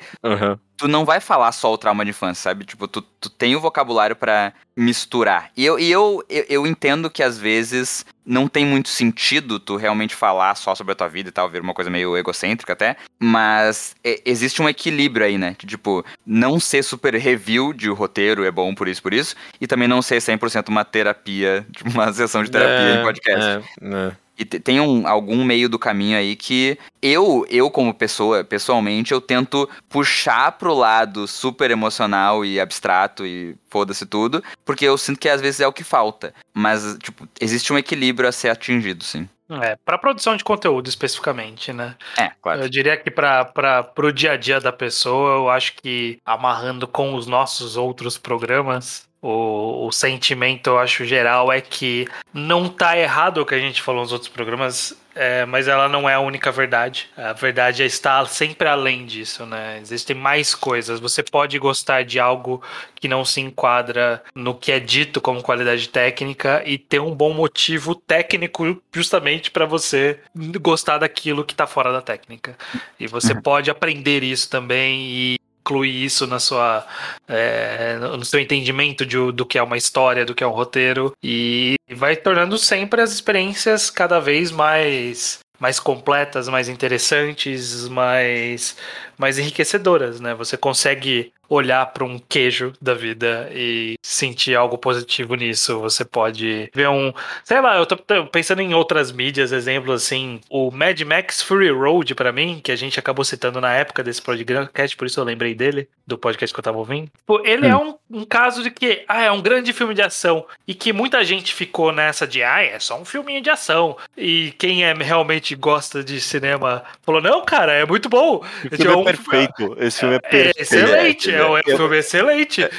tu 0.77 0.87
não 0.87 1.03
vai 1.03 1.19
falar 1.19 1.51
só 1.51 1.73
o 1.73 1.77
trauma 1.77 2.05
de 2.05 2.11
infância, 2.11 2.43
sabe? 2.43 2.65
Tipo, 2.65 2.87
tu, 2.87 3.01
tu 3.01 3.29
tem 3.29 3.55
o 3.55 3.59
vocabulário 3.59 4.15
pra 4.15 4.53
misturar. 4.77 5.51
E, 5.57 5.65
eu, 5.65 5.79
e 5.79 5.91
eu, 5.91 6.23
eu, 6.29 6.45
eu 6.47 6.67
entendo 6.67 7.09
que 7.09 7.23
às 7.23 7.37
vezes 7.37 8.05
não 8.25 8.47
tem 8.47 8.65
muito 8.65 8.89
sentido 8.89 9.59
tu 9.59 9.75
realmente 9.75 10.15
falar 10.15 10.53
só 10.55 10.75
sobre 10.75 10.93
a 10.93 10.95
tua 10.95 11.09
vida 11.09 11.29
e 11.29 11.31
tal, 11.31 11.49
ver 11.49 11.61
uma 11.61 11.73
coisa 11.73 11.89
meio 11.89 12.15
egocêntrica 12.15 12.73
até, 12.73 12.95
mas 13.19 13.95
é, 14.03 14.21
existe 14.23 14.61
um 14.61 14.69
equilíbrio 14.69 15.25
aí, 15.25 15.37
né? 15.37 15.55
Tipo, 15.57 16.05
não 16.25 16.59
ser 16.59 16.83
super 16.83 17.15
review 17.15 17.73
de 17.73 17.89
roteiro 17.89 18.45
é 18.45 18.51
bom 18.51 18.73
por 18.75 18.87
isso, 18.87 19.01
por 19.01 19.13
isso, 19.13 19.35
e 19.59 19.65
também 19.65 19.87
não 19.87 20.01
ser 20.01 20.17
100% 20.17 20.69
uma 20.69 20.85
terapia, 20.85 21.65
tipo, 21.73 21.89
uma 21.91 22.13
sessão 22.13 22.43
de 22.43 22.51
terapia 22.51 23.01
em 23.01 23.03
podcast. 23.03 23.67
É, 23.81 24.07
é. 24.07 24.28
E 24.39 24.45
te- 24.45 24.59
tem 24.59 24.79
um, 24.79 25.05
algum 25.05 25.43
meio 25.43 25.67
do 25.67 25.77
caminho 25.77 26.17
aí 26.17 26.33
que 26.33 26.79
eu, 27.01 27.45
eu 27.49 27.69
como 27.69 27.93
pessoa, 27.93 28.41
pessoalmente, 28.41 29.11
eu 29.11 29.19
tento 29.19 29.69
puxar 29.89 30.53
pro 30.53 30.73
lado 30.73 31.27
super 31.27 31.69
emocional 31.69 32.45
e 32.45 32.57
abstrato 32.57 33.25
e 33.25 33.55
foda-se 33.69 34.05
tudo, 34.05 34.41
porque 34.63 34.85
eu 34.85 34.97
sinto 34.97 35.19
que 35.19 35.27
às 35.27 35.41
vezes 35.41 35.59
é 35.59 35.67
o 35.67 35.73
que 35.73 35.83
falta. 35.83 36.33
Mas, 36.53 36.97
tipo, 37.03 37.27
existe 37.41 37.73
um 37.73 37.77
equilíbrio 37.77 38.29
a 38.29 38.31
ser 38.31 38.49
atingido, 38.49 39.03
sim. 39.03 39.27
É, 39.61 39.75
pra 39.83 39.97
produção 39.97 40.37
de 40.37 40.43
conteúdo 40.43 40.87
especificamente, 40.87 41.73
né? 41.73 41.95
É, 42.15 42.31
claro. 42.39 42.61
Eu 42.61 42.69
diria 42.69 42.95
que 42.95 43.09
para 43.09 43.83
pro 43.83 44.13
dia 44.13 44.33
a 44.33 44.37
dia 44.37 44.61
da 44.61 44.71
pessoa, 44.71 45.37
eu 45.37 45.49
acho 45.49 45.73
que 45.81 46.19
amarrando 46.23 46.87
com 46.87 47.15
os 47.15 47.25
nossos 47.25 47.75
outros 47.75 48.15
programas, 48.15 49.08
o, 49.21 49.87
o 49.87 49.91
sentimento, 49.91 50.69
eu 50.69 50.79
acho, 50.79 51.03
geral 51.03 51.51
é 51.51 51.59
que 51.59 52.07
não 52.33 52.69
tá 52.69 52.97
errado 52.97 53.39
o 53.39 53.45
que 53.45 53.55
a 53.55 53.59
gente 53.59 53.81
falou 53.81 54.01
nos 54.01 54.13
outros 54.13 54.29
programas, 54.29 54.97
é, 55.13 55.45
mas 55.45 55.67
ela 55.67 55.89
não 55.89 56.09
é 56.09 56.13
a 56.13 56.19
única 56.21 56.51
verdade. 56.51 57.09
A 57.17 57.33
verdade 57.33 57.83
estar 57.83 58.25
sempre 58.27 58.67
além 58.67 59.05
disso, 59.05 59.45
né? 59.45 59.77
Existem 59.81 60.15
mais 60.15 60.55
coisas. 60.55 60.99
Você 61.01 61.21
pode 61.21 61.59
gostar 61.59 62.05
de 62.05 62.19
algo 62.19 62.63
que 62.95 63.07
não 63.07 63.25
se 63.25 63.41
enquadra 63.41 64.23
no 64.33 64.55
que 64.55 64.71
é 64.71 64.79
dito 64.79 65.19
como 65.19 65.43
qualidade 65.43 65.89
técnica 65.89 66.63
e 66.65 66.77
ter 66.77 67.01
um 67.01 67.13
bom 67.13 67.33
motivo 67.33 67.95
técnico 67.95 68.81
justamente 68.93 69.51
para 69.51 69.65
você 69.65 70.19
gostar 70.61 70.99
daquilo 70.99 71.43
que 71.43 71.55
tá 71.55 71.67
fora 71.67 71.91
da 71.91 72.01
técnica. 72.01 72.57
E 72.97 73.05
você 73.05 73.35
pode 73.35 73.69
aprender 73.69 74.23
isso 74.23 74.49
também 74.49 75.01
e 75.01 75.39
incluir 75.69 76.03
isso 76.03 76.25
na 76.25 76.39
sua 76.39 76.85
é, 77.27 77.97
no 77.97 78.25
seu 78.25 78.39
entendimento 78.39 79.05
de, 79.05 79.31
do 79.31 79.45
que 79.45 79.57
é 79.57 79.63
uma 79.63 79.77
história, 79.77 80.25
do 80.25 80.33
que 80.33 80.43
é 80.43 80.47
um 80.47 80.51
roteiro 80.51 81.13
e 81.23 81.75
vai 81.95 82.15
tornando 82.15 82.57
sempre 82.57 83.01
as 83.01 83.11
experiências 83.11 83.89
cada 83.91 84.19
vez 84.19 84.51
mais 84.51 85.39
mais 85.59 85.77
completas, 85.79 86.47
mais 86.47 86.69
interessantes, 86.69 87.87
mais 87.87 88.75
mais 89.17 89.37
enriquecedoras, 89.37 90.19
né? 90.19 90.33
Você 90.33 90.57
consegue 90.57 91.31
olhar 91.49 91.85
para 91.87 92.03
um 92.03 92.19
queijo 92.19 92.73
da 92.81 92.93
vida 92.93 93.49
e 93.53 93.95
sentir 94.01 94.55
algo 94.55 94.77
positivo 94.77 95.35
nisso. 95.35 95.79
Você 95.79 96.05
pode 96.05 96.69
ver 96.73 96.87
um, 96.89 97.11
sei 97.43 97.59
lá, 97.59 97.77
eu 97.77 97.85
tô 97.85 97.97
pensando 98.31 98.61
em 98.61 98.73
outras 98.73 99.11
mídias, 99.11 99.51
exemplos 99.51 100.03
assim, 100.03 100.39
o 100.49 100.69
Mad 100.71 100.99
Max 101.01 101.41
Fury 101.41 101.69
Road 101.71 102.13
para 102.15 102.31
mim, 102.31 102.59
que 102.63 102.71
a 102.71 102.75
gente 102.75 102.99
acabou 102.99 103.25
citando 103.25 103.59
na 103.59 103.73
época 103.73 104.03
desse 104.03 104.21
podcast, 104.21 104.95
por 104.95 105.07
isso 105.07 105.19
eu 105.19 105.23
lembrei 105.23 105.53
dele, 105.55 105.87
do 106.05 106.17
podcast 106.17 106.53
que 106.53 106.59
eu 106.59 106.63
tava 106.63 106.77
ouvindo. 106.77 107.09
Ele 107.43 107.67
é 107.67 107.75
um, 107.75 107.95
um 108.11 108.25
caso 108.25 108.61
de 108.63 108.71
que, 108.71 109.03
ah, 109.07 109.23
é 109.23 109.31
um 109.31 109.41
grande 109.41 109.73
filme 109.73 109.93
de 109.93 110.01
ação 110.01 110.45
e 110.67 110.73
que 110.73 110.91
muita 110.93 111.23
gente 111.23 111.53
ficou 111.53 111.91
nessa 111.91 112.27
de, 112.27 112.43
ah, 112.43 112.61
é 112.63 112.79
só 112.79 112.99
um 112.99 113.05
filminho 113.05 113.41
de 113.41 113.49
ação. 113.49 113.97
E 114.17 114.53
quem 114.57 114.83
é 114.83 114.93
realmente 114.93 115.55
gosta 115.55 116.03
de 116.03 116.19
cinema 116.19 116.83
falou, 117.03 117.21
não, 117.21 117.43
cara, 117.45 117.73
é 117.73 117.85
muito 117.85 118.09
bom. 118.09 118.43
Esse 118.71 118.81
filme 118.83 118.95
um- 118.95 119.01
é 119.01 119.03
perfeito. 119.05 119.77
Esse 119.79 119.99
filme 119.99 120.15
é 120.15 120.17
é 120.17 120.19
perfeito. 120.19 120.61
excelente, 120.61 121.31
É, 121.31 121.38
um- 121.38 121.38
é 121.39 121.59
um 121.73 121.77
filme 121.77 121.97
excelente. 121.97 122.61
Eu 122.61 122.69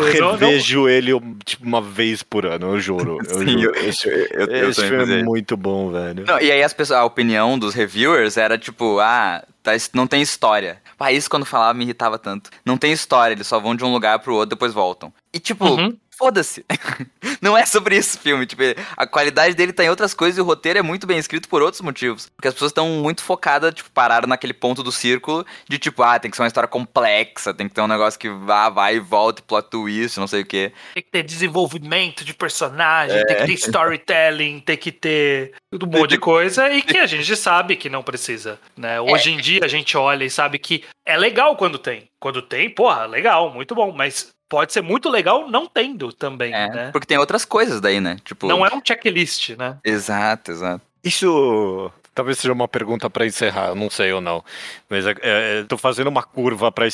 não- 0.20 0.30
revejo 0.38 0.88
ele 0.88 1.12
tipo, 1.44 1.64
uma 1.64 1.80
vez 1.80 2.22
por 2.22 2.46
ano, 2.46 2.74
eu 2.74 2.80
juro. 2.80 3.18
Eu 3.28 3.38
Sim, 3.38 3.58
juro. 3.62 3.76
eu, 3.76 3.88
esse, 3.88 4.08
eu, 4.08 4.46
eu 4.46 4.74
filme 4.74 5.20
é 5.20 5.22
muito 5.22 5.56
bom, 5.56 5.90
velho. 5.90 6.24
Não, 6.26 6.40
e 6.40 6.50
aí 6.52 6.62
as 6.62 6.72
pessoas, 6.72 6.98
a 7.00 7.04
opinião 7.04 7.58
dos 7.58 7.74
reviewers 7.74 8.36
era 8.36 8.56
tipo, 8.58 8.98
ah, 9.00 9.42
tá, 9.62 9.72
não 9.94 10.06
tem 10.06 10.20
história. 10.22 10.80
Ah, 11.00 11.12
isso 11.12 11.30
quando 11.30 11.46
falava 11.46 11.74
me 11.74 11.84
irritava 11.84 12.18
tanto. 12.18 12.50
Não 12.64 12.76
tem 12.76 12.92
história, 12.92 13.32
eles 13.32 13.46
só 13.46 13.60
vão 13.60 13.74
de 13.74 13.84
um 13.84 13.92
lugar 13.92 14.18
pro 14.18 14.34
outro 14.34 14.50
depois 14.50 14.72
voltam. 14.72 15.12
E 15.32 15.38
tipo, 15.38 15.64
Uhum. 15.64 15.96
Foda-se. 16.18 16.64
não 17.40 17.56
é 17.56 17.64
sobre 17.64 17.96
isso 17.96 18.18
o 18.18 18.20
filme. 18.20 18.44
Tipo, 18.44 18.62
a 18.96 19.06
qualidade 19.06 19.54
dele 19.54 19.72
tá 19.72 19.84
em 19.84 19.88
outras 19.88 20.12
coisas 20.12 20.36
e 20.36 20.40
o 20.40 20.44
roteiro 20.44 20.80
é 20.80 20.82
muito 20.82 21.06
bem 21.06 21.16
escrito 21.16 21.48
por 21.48 21.62
outros 21.62 21.80
motivos. 21.80 22.28
Porque 22.34 22.48
as 22.48 22.54
pessoas 22.54 22.70
estão 22.70 22.88
muito 22.88 23.22
focadas, 23.22 23.72
tipo, 23.72 23.90
pararam 23.90 24.26
naquele 24.26 24.52
ponto 24.52 24.82
do 24.82 24.90
círculo 24.90 25.46
de 25.68 25.78
tipo, 25.78 26.02
ah, 26.02 26.18
tem 26.18 26.30
que 26.30 26.36
ser 26.36 26.42
uma 26.42 26.48
história 26.48 26.68
complexa, 26.68 27.54
tem 27.54 27.68
que 27.68 27.74
ter 27.74 27.80
um 27.80 27.86
negócio 27.86 28.18
que 28.18 28.28
vá, 28.28 28.68
vai 28.68 28.96
e 28.96 29.00
volta, 29.00 29.40
e 29.40 29.44
plot 29.44 29.70
twist, 29.70 30.18
não 30.18 30.26
sei 30.26 30.42
o 30.42 30.46
quê. 30.46 30.72
Tem 30.94 31.02
que 31.02 31.10
ter 31.10 31.22
desenvolvimento 31.22 32.24
de 32.24 32.34
personagem, 32.34 33.24
tem 33.24 33.36
que 33.36 33.46
ter 33.46 33.52
storytelling, 33.52 34.60
tem 34.60 34.76
que 34.76 34.90
ter 34.90 35.52
um 35.72 35.86
monte 35.86 36.10
de 36.10 36.18
coisa 36.18 36.70
e 36.70 36.82
que 36.82 36.98
a 36.98 37.06
gente 37.06 37.36
sabe 37.36 37.76
que 37.76 37.88
não 37.88 38.02
precisa, 38.02 38.58
né? 38.76 39.00
Hoje 39.00 39.30
em 39.30 39.38
dia 39.38 39.60
a 39.62 39.68
gente 39.68 39.96
olha 39.96 40.24
e 40.24 40.30
sabe 40.30 40.58
que 40.58 40.84
é 41.06 41.16
legal 41.16 41.56
quando 41.56 41.78
tem. 41.78 42.08
Quando 42.20 42.42
tem, 42.42 42.68
porra, 42.68 43.06
legal, 43.06 43.52
muito 43.52 43.74
bom, 43.74 43.92
mas 43.92 44.28
pode 44.48 44.72
ser 44.72 44.82
muito 44.82 45.08
legal 45.08 45.50
não 45.50 45.66
tendo 45.66 46.12
também, 46.12 46.54
É, 46.54 46.68
né? 46.68 46.90
porque 46.92 47.06
tem 47.06 47.18
outras 47.18 47.44
coisas 47.44 47.80
daí, 47.80 48.00
né? 48.00 48.16
Tipo, 48.24 48.46
Não 48.46 48.64
é 48.64 48.74
um 48.74 48.80
checklist, 48.84 49.50
né? 49.56 49.78
Exato, 49.84 50.50
exato. 50.50 50.82
Isso 51.04 51.90
talvez 52.18 52.36
seja 52.38 52.52
uma 52.52 52.66
pergunta 52.66 53.08
pra 53.08 53.24
encerrar, 53.24 53.68
eu 53.68 53.74
não 53.76 53.88
sei 53.88 54.12
ou 54.12 54.20
não. 54.20 54.44
Mas 54.90 55.06
é, 55.06 55.14
é, 55.22 55.62
tô 55.62 55.78
fazendo 55.78 56.08
uma 56.08 56.24
curva 56.24 56.72
pra, 56.72 56.88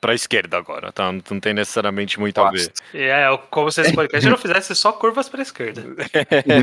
pra 0.00 0.14
esquerda 0.14 0.56
agora, 0.56 0.92
tá? 0.92 1.10
Não 1.10 1.40
tem 1.40 1.52
necessariamente 1.52 2.20
muito 2.20 2.40
a 2.40 2.48
ver. 2.48 2.72
E 2.94 3.02
É, 3.02 3.26
como 3.50 3.72
se 3.72 3.80
esse 3.80 3.92
podcast 3.92 4.30
não 4.30 4.38
fizesse 4.38 4.72
só 4.76 4.92
curvas 4.92 5.28
para 5.28 5.42
esquerda. 5.42 5.82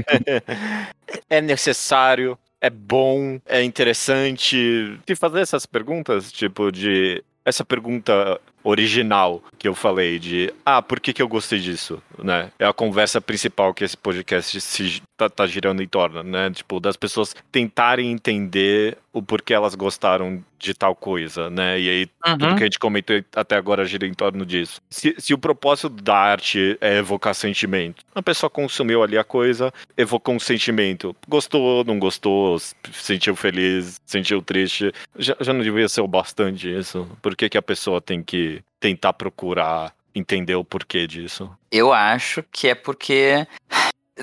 é 1.29 1.41
necessário, 1.41 2.39
é 2.61 2.69
bom, 2.69 3.37
é 3.45 3.61
interessante. 3.63 4.97
E 5.05 5.15
fazer 5.15 5.41
essas 5.41 5.65
perguntas, 5.65 6.31
tipo, 6.31 6.71
de. 6.71 7.21
Essa 7.43 7.65
pergunta 7.65 8.39
original 8.63 9.41
que 9.57 9.67
eu 9.67 9.75
falei 9.75 10.19
de 10.19 10.53
ah, 10.65 10.81
por 10.81 10.99
que, 10.99 11.13
que 11.13 11.21
eu 11.21 11.27
gostei 11.27 11.59
disso, 11.59 12.01
né? 12.21 12.51
É 12.59 12.65
a 12.65 12.73
conversa 12.73 13.21
principal 13.21 13.73
que 13.73 13.83
esse 13.83 13.97
podcast 13.97 14.59
se 14.61 15.01
tá, 15.19 15.29
tá 15.29 15.45
girando 15.45 15.83
em 15.83 15.87
torno, 15.87 16.23
né? 16.23 16.49
Tipo, 16.51 16.79
das 16.79 16.95
pessoas 16.95 17.35
tentarem 17.51 18.09
entender 18.11 18.97
o 19.11 19.21
porquê 19.21 19.53
elas 19.53 19.75
gostaram 19.75 20.41
de 20.57 20.73
tal 20.73 20.95
coisa, 20.95 21.49
né? 21.49 21.79
E 21.79 21.89
aí 21.89 22.05
tudo 22.23 22.45
Uhum. 22.45 22.55
que 22.55 22.63
a 22.63 22.65
gente 22.65 22.79
comentou 22.79 23.21
até 23.35 23.55
agora 23.57 23.85
gira 23.85 24.05
em 24.07 24.13
torno 24.13 24.45
disso. 24.45 24.81
Se, 24.89 25.13
se 25.17 25.33
o 25.33 25.37
propósito 25.37 25.89
da 25.89 26.15
arte 26.15 26.77
é 26.79 26.97
evocar 26.97 27.33
sentimento, 27.35 28.03
a 28.15 28.21
pessoa 28.21 28.49
consumiu 28.49 29.03
ali 29.03 29.17
a 29.17 29.23
coisa, 29.23 29.73
evocou 29.97 30.35
um 30.35 30.39
sentimento. 30.39 31.15
Gostou, 31.27 31.83
não 31.83 31.99
gostou, 31.99 32.57
sentiu 32.93 33.35
feliz, 33.35 33.99
sentiu 34.05 34.41
triste. 34.41 34.93
Já, 35.17 35.35
já 35.39 35.51
não 35.53 35.61
devia 35.61 35.89
ser 35.89 36.01
o 36.01 36.07
bastante 36.07 36.73
isso? 36.73 37.07
Por 37.21 37.35
que, 37.35 37.49
que 37.49 37.57
a 37.57 37.61
pessoa 37.61 37.99
tem 37.99 38.21
que 38.23 38.61
tentar 38.79 39.13
procurar 39.13 39.93
entender 40.15 40.55
o 40.55 40.63
porquê 40.65 41.05
disso? 41.07 41.49
Eu 41.71 41.93
acho 41.93 42.43
que 42.51 42.67
é 42.67 42.75
porque. 42.75 43.45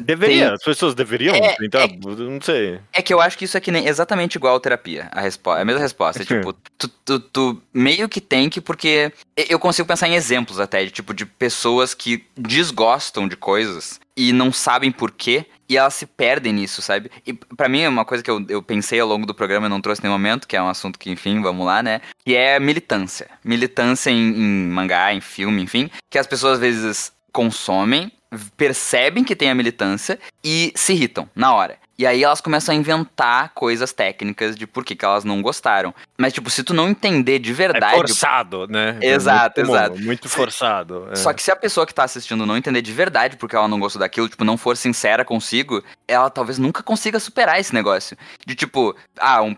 Deveria, 0.00 0.46
Tem- 0.46 0.54
as 0.54 0.62
pessoas 0.62 0.94
deveriam 0.94 1.34
É, 1.34 1.54
tentar, 1.56 1.84
é- 1.84 1.98
não 2.18 2.40
sei. 2.40 2.78
É 2.92 3.00
que 3.02 3.12
eu 3.14 3.20
acho 3.20 3.36
que 3.38 3.44
isso 3.44 3.56
é 3.56 3.60
que 3.60 3.70
nem 3.72 3.86
exatamente 3.86 4.36
igual 4.36 4.56
a 4.56 4.60
terapia. 4.60 5.08
A, 5.12 5.20
resposta, 5.20 5.60
a 5.60 5.64
mesma 5.64 5.80
resposta. 5.80 6.22
É 6.22 6.24
tipo, 6.26 6.52
tu, 6.78 6.88
tu- 7.04 7.20
tu 7.20 7.62
meio 7.72 8.08
que 8.08 8.20
tem 8.20 8.48
que, 8.50 8.60
porque. 8.60 9.12
Eu 9.36 9.58
consigo 9.58 9.86
pensar 9.88 10.08
em 10.08 10.14
exemplos 10.14 10.58
até, 10.60 10.84
de 10.84 10.90
tipo, 10.90 11.12
de 11.14 11.24
pessoas 11.26 11.94
que 11.94 12.24
desgostam 12.36 13.28
de 13.28 13.36
coisas 13.36 14.00
e 14.16 14.32
não 14.32 14.52
sabem 14.52 14.90
por 14.90 15.10
quê. 15.10 15.46
E 15.68 15.76
elas 15.76 15.94
se 15.94 16.06
perdem 16.06 16.52
nisso, 16.52 16.80
sabe? 16.80 17.10
E 17.26 17.32
pra 17.32 17.68
mim, 17.68 17.80
é 17.80 17.88
uma 17.88 18.04
coisa 18.04 18.22
que 18.22 18.30
eu, 18.30 18.44
eu 18.48 18.62
pensei 18.62 19.00
ao 19.00 19.08
longo 19.08 19.26
do 19.26 19.34
programa 19.34 19.66
e 19.66 19.68
não 19.68 19.80
trouxe 19.80 20.00
em 20.00 20.04
nenhum 20.04 20.14
momento, 20.16 20.46
que 20.46 20.56
é 20.56 20.62
um 20.62 20.68
assunto 20.68 20.96
que, 20.96 21.10
enfim, 21.10 21.42
vamos 21.42 21.66
lá, 21.66 21.82
né? 21.82 22.00
Que 22.24 22.36
é 22.36 22.60
militância. 22.60 23.28
Militância 23.44 24.10
em, 24.10 24.28
em 24.28 24.68
mangá, 24.68 25.12
em 25.12 25.20
filme, 25.20 25.60
enfim. 25.62 25.90
Que 26.08 26.18
as 26.18 26.26
pessoas 26.26 26.54
às 26.54 26.60
vezes 26.60 27.12
consomem, 27.32 28.10
percebem 28.56 29.24
que 29.24 29.36
tem 29.36 29.50
a 29.50 29.54
militância 29.54 30.18
e 30.42 30.72
se 30.74 30.92
irritam 30.92 31.28
na 31.34 31.54
hora. 31.54 31.76
E 31.98 32.06
aí 32.06 32.22
elas 32.22 32.42
começam 32.42 32.74
a 32.74 32.76
inventar 32.78 33.52
coisas 33.54 33.90
técnicas 33.90 34.54
de 34.54 34.66
por 34.66 34.84
que, 34.84 34.94
que 34.94 35.02
elas 35.02 35.24
não 35.24 35.40
gostaram. 35.40 35.94
Mas, 36.18 36.34
tipo, 36.34 36.50
se 36.50 36.62
tu 36.62 36.74
não 36.74 36.90
entender 36.90 37.38
de 37.38 37.52
É 37.52 37.54
verdade. 37.54 37.94
forçado, 37.96 38.66
né? 38.68 38.98
Exato, 39.00 39.60
É 39.60 39.64
muito 39.64 39.72
comum, 39.72 39.86
exato. 39.86 40.02
Muito 40.02 40.28
forçado. 40.28 41.08
é. 41.10 41.16
Só 41.16 41.32
que 41.32 41.42
se 41.42 41.50
a 41.50 41.56
pessoa 41.56 41.86
que 41.86 41.94
tá 41.94 42.04
assistindo 42.04 42.44
não 42.44 42.54
entender 42.54 42.82
de 42.82 42.92
verdade 42.92 43.38
porque 43.38 43.56
ela 43.56 43.66
não 43.66 43.80
gostou 43.80 43.98
daquilo, 44.00 44.28
tipo, 44.28 44.44
não 44.44 44.58
for 44.58 44.76
sincera 44.76 45.24
consigo, 45.24 45.82
ela 46.06 46.28
talvez 46.28 46.58
nunca 46.58 46.82
consiga 46.82 47.18
superar 47.18 47.58
esse 47.58 47.72
negócio. 47.72 48.14
De 48.46 48.54
tipo, 48.54 48.94
ah, 49.18 49.42
um- 49.42 49.56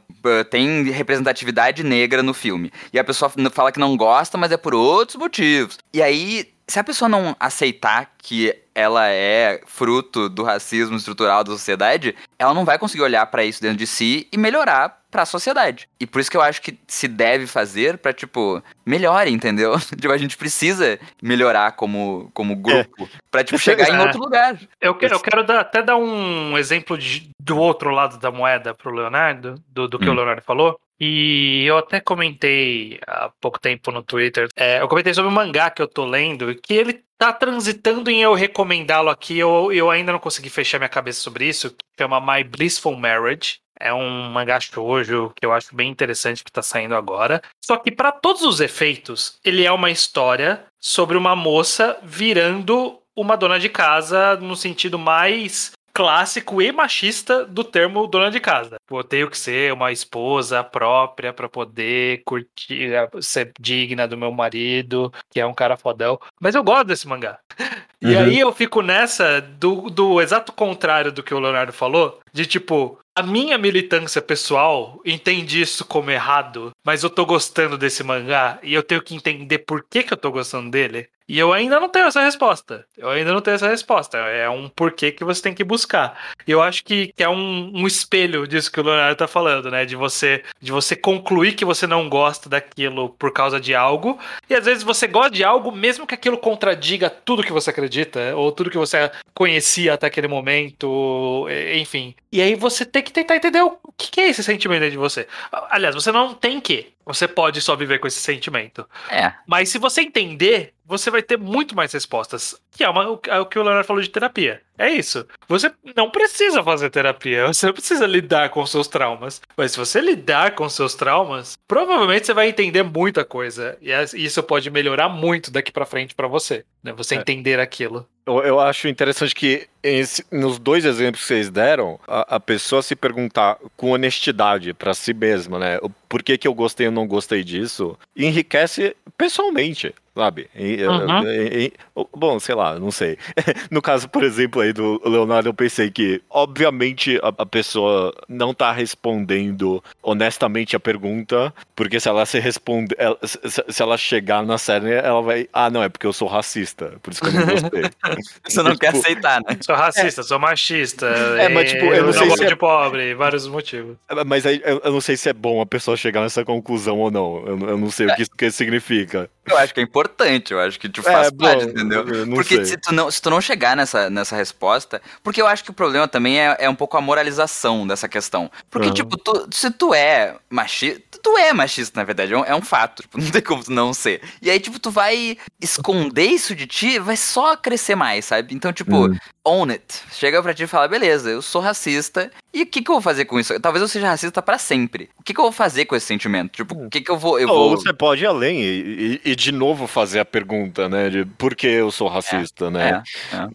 tem 0.48 0.84
representatividade 0.90 1.82
negra 1.82 2.22
no 2.22 2.32
filme. 2.34 2.70
E 2.92 3.00
a 3.00 3.04
pessoa 3.04 3.32
fala 3.50 3.72
que 3.72 3.80
não 3.80 3.96
gosta, 3.96 4.38
mas 4.38 4.52
é 4.52 4.56
por 4.56 4.74
outros 4.74 5.16
motivos. 5.16 5.76
E 5.92 6.00
aí, 6.00 6.52
se 6.68 6.78
a 6.78 6.84
pessoa 6.84 7.08
não 7.08 7.34
aceitar 7.40 8.12
que 8.18 8.54
ela 8.74 9.08
é 9.08 9.60
fruto 9.66 10.28
do 10.28 10.44
racismo 10.44 10.96
estrutural 10.96 11.42
da 11.42 11.50
sociedade, 11.52 12.14
ela 12.38 12.54
não 12.54 12.64
vai 12.64 12.78
conseguir 12.78 13.02
olhar 13.02 13.26
pra 13.26 13.44
isso 13.44 13.60
dentro 13.60 13.78
de 13.78 13.86
si 13.86 14.28
e 14.32 14.36
melhorar 14.38 14.98
pra 15.10 15.24
sociedade. 15.24 15.88
E 15.98 16.06
por 16.06 16.20
isso 16.20 16.30
que 16.30 16.36
eu 16.36 16.42
acho 16.42 16.60
que 16.60 16.78
se 16.86 17.08
deve 17.08 17.46
fazer 17.46 17.96
pra, 17.98 18.12
tipo, 18.12 18.62
melhore, 18.86 19.32
entendeu? 19.32 19.74
tipo, 19.98 20.12
a 20.12 20.18
gente 20.18 20.36
precisa 20.36 21.00
melhorar 21.22 21.72
como, 21.72 22.30
como 22.34 22.54
grupo 22.54 23.08
pra, 23.30 23.42
tipo, 23.42 23.58
chegar 23.58 23.88
em 23.88 23.96
É. 23.96 24.00
outro 24.02 24.20
lugar. 24.20 24.56
Eu 24.80 24.94
quero, 24.94 25.14
eu 25.14 25.20
quero 25.20 25.42
dar- 25.44 25.60
até 25.60 25.82
dar 25.82 25.96
um 25.96 26.56
exemplo 26.58 26.96
de- 26.98 27.30
do 27.40 27.58
outro 27.58 27.90
lado 27.90 28.18
da 28.18 28.30
moeda 28.30 28.74
pro 28.74 28.92
Leonardo, 28.94 29.54
do, 29.68 29.88
do 29.88 29.98
que 29.98 30.08
Hum. 30.08 30.12
o 30.12 30.14
Leonardo 30.14 30.42
falou. 30.42 30.78
E 31.01 31.64
eu 31.64 31.78
até 31.78 32.01
comentei 32.01 32.99
há 33.07 33.30
pouco 33.40 33.59
tempo 33.61 33.90
no 33.92 34.03
Twitter. 34.03 34.49
é, 34.57 34.80
eu 34.80 34.88
comentei 34.88 35.14
sobre 35.14 35.30
o 35.30 35.34
mangá 35.34 35.70
que 35.70 35.80
eu 35.80 35.86
tô 35.86 36.05
lendo, 36.05 36.55
que 36.57 36.74
ele 36.74 37.05
tá 37.16 37.32
transitando 37.32 38.11
em 38.11 38.22
eu 38.22 38.34
recomendá-lo 38.34 39.09
aqui. 39.09 39.38
Eu, 39.38 39.72
eu 39.72 39.90
ainda 39.90 40.12
não 40.12 40.18
consegui 40.18 40.51
fechar 40.51 40.78
minha 40.78 40.88
cabeça 40.88 41.20
sobre 41.20 41.46
isso. 41.46 41.70
Que 41.70 42.03
chama 42.03 42.20
My 42.20 42.42
Blissful 42.42 42.96
Marriage. 42.96 43.59
É 43.80 43.94
um 43.94 44.30
mangá 44.30 44.59
shoujo 44.59 45.32
que 45.36 45.46
eu 45.46 45.53
acho 45.53 45.74
bem 45.74 45.88
interessante 45.88 46.42
que 46.42 46.51
tá 46.51 46.62
saindo 46.62 46.96
agora. 46.96 47.40
Só 47.64 47.76
que 47.76 47.92
para 47.92 48.11
todos 48.11 48.42
os 48.42 48.61
efeitos, 48.61 49.38
ele 49.44 49.64
é 49.64 49.70
uma 49.70 49.90
história 49.90 50.64
sobre 50.80 51.16
uma 51.16 51.36
moça 51.36 51.96
virando 52.03 53.01
uma 53.16 53.36
dona 53.36 53.59
de 53.59 53.68
casa 53.68 54.36
no 54.36 54.57
sentido 54.57 54.99
mais 54.99 55.72
clássico 55.99 56.62
e 56.62 56.70
machista 56.70 57.44
do 57.44 57.64
termo 57.64 58.07
dona 58.07 58.30
de 58.30 58.38
casa. 58.38 58.76
Eu 58.88 59.03
tenho 59.03 59.28
que 59.28 59.36
ser 59.36 59.72
uma 59.72 59.90
esposa 59.90 60.62
própria 60.62 61.32
para 61.32 61.49
poder 61.49 62.22
curtir, 62.24 62.92
eh, 62.94 63.09
ser 63.20 63.51
digna 63.59 64.07
do 64.07 64.16
meu 64.16 64.30
marido, 64.30 65.12
que 65.28 65.40
é 65.40 65.44
um 65.44 65.53
cara 65.53 65.76
fodão. 65.76 66.16
Mas 66.40 66.55
eu 66.55 66.62
gosto 66.62 66.84
desse 66.86 67.09
mangá. 67.09 67.40
E 68.01 68.14
Uhum. 68.14 68.20
aí 68.22 68.38
eu 68.38 68.53
fico 68.53 68.80
nessa 68.80 69.40
do, 69.40 69.90
do 69.90 70.20
exato 70.20 70.53
contrário 70.53 71.11
do 71.11 71.20
que 71.20 71.34
o 71.34 71.40
Leonardo 71.40 71.72
falou, 71.72 72.20
de 72.32 72.46
tipo, 72.46 72.96
a 73.12 73.24
minha 73.24 73.59
militância 73.59 74.22
pessoal 74.22 75.01
entende 75.05 75.61
isso 75.61 75.84
como 75.84 76.09
errado, 76.09 76.70
mas 76.84 77.03
eu 77.03 77.11
tô 77.11 77.26
gostando 77.26 77.76
desse 77.76 78.05
mangá 78.05 78.61
e 78.62 78.72
eu 78.72 78.84
tenho 78.84 79.03
que 79.03 79.16
entender 79.16 79.59
por 79.59 79.84
que, 79.90 80.05
que 80.05 80.12
eu 80.12 80.16
tô 80.16 80.30
gostando 80.30 80.70
dele. 80.70 81.09
E 81.29 81.39
eu 81.39 81.53
ainda 81.53 81.79
não 81.79 81.89
tenho 81.89 82.07
essa 82.07 82.22
resposta. 82.22 82.87
Eu 82.97 83.11
ainda 83.11 83.33
não 83.33 83.41
tenho 83.41 83.57
essa 83.57 83.68
resposta. 83.68 84.16
É 84.16 84.49
um 84.49 84.68
porquê 84.68 85.12
que 85.12 85.24
você 85.24 85.43
tem 85.43 85.55
que 85.55 85.62
buscar. 85.62 86.18
E 86.47 86.51
eu 86.51 86.62
acho 86.62 86.83
que, 86.83 87.12
que 87.14 87.22
é 87.22 87.29
um, 87.29 87.70
um 87.74 87.87
espelho 87.87 88.47
disso 88.47 88.72
que 88.72 88.81
o 88.81 88.83
Leonardo 88.83 89.16
tá 89.16 89.29
falando, 89.29 89.70
né? 89.70 89.85
De 89.85 89.95
você, 89.95 90.43
de 90.61 90.72
você 90.72 90.97
concluir 90.97 91.55
que 91.55 91.64
você 91.64 91.87
não 91.87 92.09
gosta 92.09 92.49
daquilo 92.49 93.11
por 93.11 93.33
causa 93.33 93.61
de 93.61 93.74
algo. 93.74 94.18
E 94.49 94.55
às 94.55 94.64
vezes 94.64 94.83
você 94.83 95.07
gosta 95.07 95.31
de 95.31 95.45
algo, 95.45 95.70
mesmo 95.70 96.07
que 96.07 96.14
aquilo 96.14 96.39
contradiga 96.39 97.11
tudo 97.11 97.43
que 97.43 97.53
você 97.53 97.70
acredita, 97.70 98.35
ou 98.35 98.51
tudo 98.51 98.70
que 98.70 98.79
você 98.79 99.11
conhecia 99.35 99.95
até 99.95 100.07
aquele 100.07 100.29
momento, 100.29 101.47
enfim. 101.74 102.14
E 102.33 102.41
aí 102.41 102.55
você 102.55 102.85
tem 102.85 103.03
que 103.03 103.12
tentar 103.12 103.37
entender 103.37 103.62
o 103.62 103.79
que 103.97 104.11
que 104.11 104.20
é 104.20 104.29
esse 104.29 104.43
sentimento 104.43 104.81
dentro 104.81 104.93
de 104.93 104.99
você. 104.99 105.26
Aliás, 105.70 105.95
você 105.95 106.11
não 106.11 106.35
tem 106.35 106.61
que. 106.61 106.93
Você 107.05 107.26
pode 107.26 107.61
só 107.62 107.74
viver 107.74 107.99
com 107.99 108.07
esse 108.07 108.20
sentimento. 108.20 108.87
É. 109.09 109.33
Mas 109.47 109.70
se 109.70 109.79
você 109.79 110.03
entender, 110.03 110.74
você 110.89 111.11
vai 111.11 111.22
ter 111.22 111.36
muito 111.39 111.76
mais 111.76 111.93
respostas. 111.93 112.59
Que 112.72 112.82
é, 112.82 112.89
uma- 112.89 113.11
o- 113.11 113.20
é 113.28 113.39
o 113.39 113.47
que 113.47 113.59
o 113.59 113.62
Leonardo 113.62 113.86
falou 113.86 114.03
de 114.03 114.09
terapia. 114.09 114.62
É 114.78 114.89
isso. 114.89 115.26
Você 115.49 115.70
não 115.97 116.11
precisa 116.11 116.62
fazer 116.62 116.89
terapia. 116.91 117.47
Você 117.49 117.66
não 117.66 117.72
precisa 117.74 118.07
lidar 118.07 118.49
com 118.51 118.64
seus 118.64 118.86
traumas. 118.89 119.41
Mas 119.57 119.72
se 119.72 119.78
você 119.78 120.01
lidar 120.01 120.55
com 120.55 120.68
seus 120.68 120.95
traumas, 120.95 121.59
provavelmente 121.66 122.26
você 122.26 122.32
vai 122.32 122.49
entender 122.49 122.82
muita 122.84 123.24
coisa. 123.24 123.76
E 123.82 123.91
isso 124.14 124.43
pode 124.43 124.70
melhorar 124.70 125.09
muito 125.09 125.51
daqui 125.51 125.70
pra 125.72 125.84
frente 125.84 126.14
pra 126.14 126.28
você. 126.28 126.64
Né? 126.82 126.93
Você 126.93 127.16
É. 127.16 127.18
entender 127.18 127.59
aquilo. 127.61 128.07
Eu, 128.24 128.39
eu 128.45 128.61
acho 128.61 128.86
interessante 128.89 129.34
que 129.34 129.66
esse- 129.83 130.24
nos 130.31 130.59
dois 130.59 130.85
exemplos 130.85 131.22
que 131.22 131.29
vocês 131.29 131.51
deram, 131.51 131.99
a, 132.07 132.37
a 132.37 132.41
pessoa 132.41 132.83
se 132.83 132.95
perguntar 132.97 133.57
com 133.76 133.91
honestidade 133.93 134.72
pra 134.74 134.95
si 134.95 135.12
mesma, 135.14 135.59
né? 135.59 135.79
Por 136.09 136.22
que, 136.22 136.39
que 136.39 136.49
eu 136.49 136.55
gostei 136.55 136.87
ou 136.87 136.93
não 136.93 137.07
gostei 137.07 137.45
disso, 137.45 137.99
enriquece 138.16 138.97
pessoalmente, 139.16 139.95
sabe? 140.14 140.49
E, 140.55 140.83
Uhum. 140.85 141.24
e- 141.24 141.66
e- 141.66 141.72
bom, 142.16 142.39
sei 142.41 142.55
lá, 142.55 142.79
não 142.79 142.91
sei. 142.91 143.18
No 143.70 143.83
caso, 143.83 144.09
por 144.09 144.22
exemplo, 144.24 144.62
aí 144.62 144.72
do 144.72 145.01
Leonardo, 145.05 145.49
eu 145.49 145.55
pensei 145.55 145.91
que, 145.91 146.22
obviamente, 146.31 147.18
a, 147.22 147.29
a 147.43 147.47
pessoa 147.47 148.14
não 148.29 148.55
tá 148.55 148.72
respondendo 148.72 149.83
honestamente 150.03 150.74
a 150.74 150.81
pergunta, 150.81 151.53
porque 151.76 152.01
se 152.01 152.09
ela 152.09 152.24
se 152.26 152.39
responder, 152.39 152.97
ela- 152.99 153.18
se, 153.22 153.39
se- 153.68 153.83
ela 153.83 153.97
chegar 153.99 154.43
na 154.45 154.57
série, 154.57 154.93
ela 154.93 155.20
vai, 155.20 155.49
ah, 155.53 155.68
não, 155.70 155.83
é 155.83 155.89
porque 155.89 156.07
eu 156.07 156.12
sou 156.12 156.26
racista, 156.29 156.95
por 157.03 157.12
isso 157.12 157.20
que 157.20 157.29
eu 157.29 157.33
não 157.33 157.47
gostei. 157.47 157.91
Você 158.49 158.62
não 158.62 158.74
quer 158.79 158.93
Tipo, 158.93 158.99
aceitar, 158.99 159.41
né? 159.43 159.57
Sou 159.68 159.76
racista, 159.76 160.22
sou 160.22 160.38
machista. 160.38 161.04
É, 161.06 161.46
mas, 161.50 161.70
tipo, 161.70 161.84
eu 161.92 162.06
não 162.06 162.12
sei 162.14 162.30
se 162.30 162.42
é- 162.44 162.46
de 162.46 162.56
pobre, 162.56 163.14
vários 163.14 163.46
motivos. 163.46 163.98
Mas 164.26 164.46
aí 164.46 164.62
eu, 164.64 164.80
eu 164.82 164.90
não 164.92 165.00
sei 165.02 165.14
se 165.14 165.28
é 165.28 165.32
bom 165.34 165.60
a 165.60 165.66
pessoa 165.66 165.94
chegar 165.94 166.22
nessa 166.22 166.42
conclusão 166.42 166.96
ou 166.98 167.10
não. 167.10 167.46
Eu, 167.46 167.58
eu 167.68 167.76
não 167.76 167.90
sei 167.90 168.06
o 168.06 168.14
que 168.16 168.22
isso 168.22 168.30
que 168.30 168.50
significa. 168.50 169.28
Eu 169.44 169.58
acho 169.58 169.74
que 169.74 169.80
é 169.80 169.82
importante, 169.82 170.54
eu 170.54 170.60
acho 170.60 170.80
que 170.80 170.88
tipo, 170.88 171.02
faz 171.10 171.26
É, 171.28 171.30
bom, 171.30 171.44
parte, 171.44 171.64
entendeu? 171.64 172.02
Porque 172.34 172.56
sei. 172.56 172.64
se 172.64 172.76
tu, 172.78 172.94
não, 172.94 173.10
se 173.10 173.20
tu 173.20 173.28
não 173.28 173.42
chegar 173.42 173.76
nessa, 173.76 174.08
nessa 174.08 174.36
resposta. 174.36 175.02
Porque 175.22 175.40
eu 175.42 175.46
acho 175.46 175.62
que 175.62 175.70
o 175.70 175.74
problema 175.74 176.08
também 176.08 176.40
é, 176.40 176.56
é 176.60 176.70
um 176.70 176.74
pouco 176.74 176.96
a 176.96 177.00
moralização 177.02 177.86
dessa 177.86 178.08
questão. 178.08 178.50
Porque, 178.70 178.88
Aham. 178.88 178.94
tipo, 178.94 179.18
tu- 179.18 179.48
se 179.50 179.70
tu 179.70 179.92
é 179.92 180.34
machista. 180.48 181.02
Tu 181.22 181.36
é 181.36 181.52
machista, 181.52 181.98
na 182.00 182.04
verdade, 182.04 182.32
é 182.32 182.38
um, 182.38 182.44
é 182.44 182.54
um 182.54 182.62
fato. 182.62 183.02
Tipo, 183.02 183.18
não 183.20 183.30
tem 183.30 183.42
como 183.42 183.62
tu 183.62 183.72
não 183.72 183.92
ser. 183.92 184.22
E 184.40 184.50
aí, 184.50 184.58
tipo, 184.60 184.78
tu 184.78 184.90
vai 184.90 185.36
esconder 185.60 186.24
isso 186.26 186.54
de 186.54 186.66
ti, 186.66 186.98
vai 186.98 187.16
só 187.18 187.54
crescer 187.56 187.94
mais, 187.96 188.24
sabe? 188.24 188.54
Então, 188.54 188.72
tipo, 188.72 189.08
Hum. 189.08 189.16
Own 189.49 189.70
it. 189.70 189.84
Chega 190.12 190.42
pra 190.42 190.53
ti 190.55 190.64
e 190.64 190.66
fala, 190.66 190.86
beleza, 190.88 191.30
eu 191.30 191.40
sou 191.42 191.61
racista. 191.61 192.30
E 192.53 192.62
o 192.62 192.66
que, 192.66 192.80
que 192.82 192.90
eu 192.90 192.94
vou 192.94 193.03
fazer 193.03 193.24
com 193.26 193.38
isso? 193.38 193.59
Talvez 193.61 193.82
eu 193.82 193.88
seja 193.88 194.09
racista 194.09 194.40
pra 194.42 194.59
sempre. 194.59 195.11
O 195.18 195.22
que, 195.22 195.34
que 195.34 195.38
eu 195.40 195.44
vou 195.44 195.53
fazer 195.53 195.84
com 195.84 195.94
esse 195.94 196.07
sentimento? 196.07 196.53
Tipo, 196.53 196.74
o 196.86 196.88
que, 196.90 197.01
que 197.01 197.11
eu 197.11 197.18
vou. 197.18 197.38
Eu 197.38 197.49
Ou 197.49 197.68
vou... 197.70 197.76
você 197.78 197.92
pode 197.92 198.24
ir 198.24 198.26
além 198.26 198.61
e, 198.62 199.20
e- 199.24 199.30
e 199.32 199.36
de 199.36 199.53
novo 199.53 199.86
fazer 199.86 200.18
a 200.20 200.24
pergunta, 200.24 200.88
né? 200.88 201.11
De 201.11 201.24
por 201.24 201.55
que 201.55 201.66
eu 201.66 201.90
sou 201.90 202.09
racista, 202.09 202.70
né? 202.70 203.03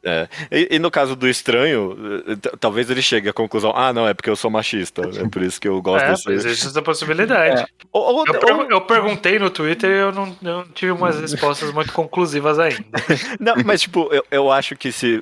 É. 0.03 0.27
E, 0.51 0.75
e 0.75 0.79
no 0.79 0.91
caso 0.91 1.15
do 1.15 1.27
estranho, 1.27 1.97
eh, 2.27 2.35
talvez 2.59 2.89
ele 2.89 3.01
chegue 3.01 3.27
à 3.29 3.33
conclusão: 3.33 3.73
ah, 3.75 3.91
não, 3.91 4.07
é 4.07 4.13
porque 4.13 4.29
eu 4.29 4.35
sou 4.35 4.49
machista. 4.51 5.01
É 5.17 5.27
por 5.27 5.41
isso 5.41 5.59
que 5.59 5.67
eu 5.67 5.81
gosto 5.81 6.05
É, 6.05 6.11
desse. 6.11 6.29
existe 6.31 6.67
essa 6.67 6.81
possibilidade. 6.81 7.65
Ou- 7.91 8.17
ou- 8.17 8.23
Eu, 8.27 8.39
per- 8.39 8.55
ou- 8.55 8.69
eu 8.69 8.81
perguntei 8.81 9.39
no 9.39 9.49
Twitter 9.49 9.89
e 9.89 9.99
eu 9.99 10.11
não, 10.11 10.27
eu 10.27 10.35
não 10.57 10.65
tive 10.65 10.91
umas 10.91 11.19
respostas 11.19 11.71
muito 11.73 11.91
conclusivas 11.93 12.59
ainda. 12.59 12.83
Não, 13.39 13.55
mas 13.65 13.81
tipo, 13.81 14.07
eu, 14.13 14.23
eu 14.31 14.51
acho 14.51 14.75
que 14.75 14.91
se. 14.91 15.21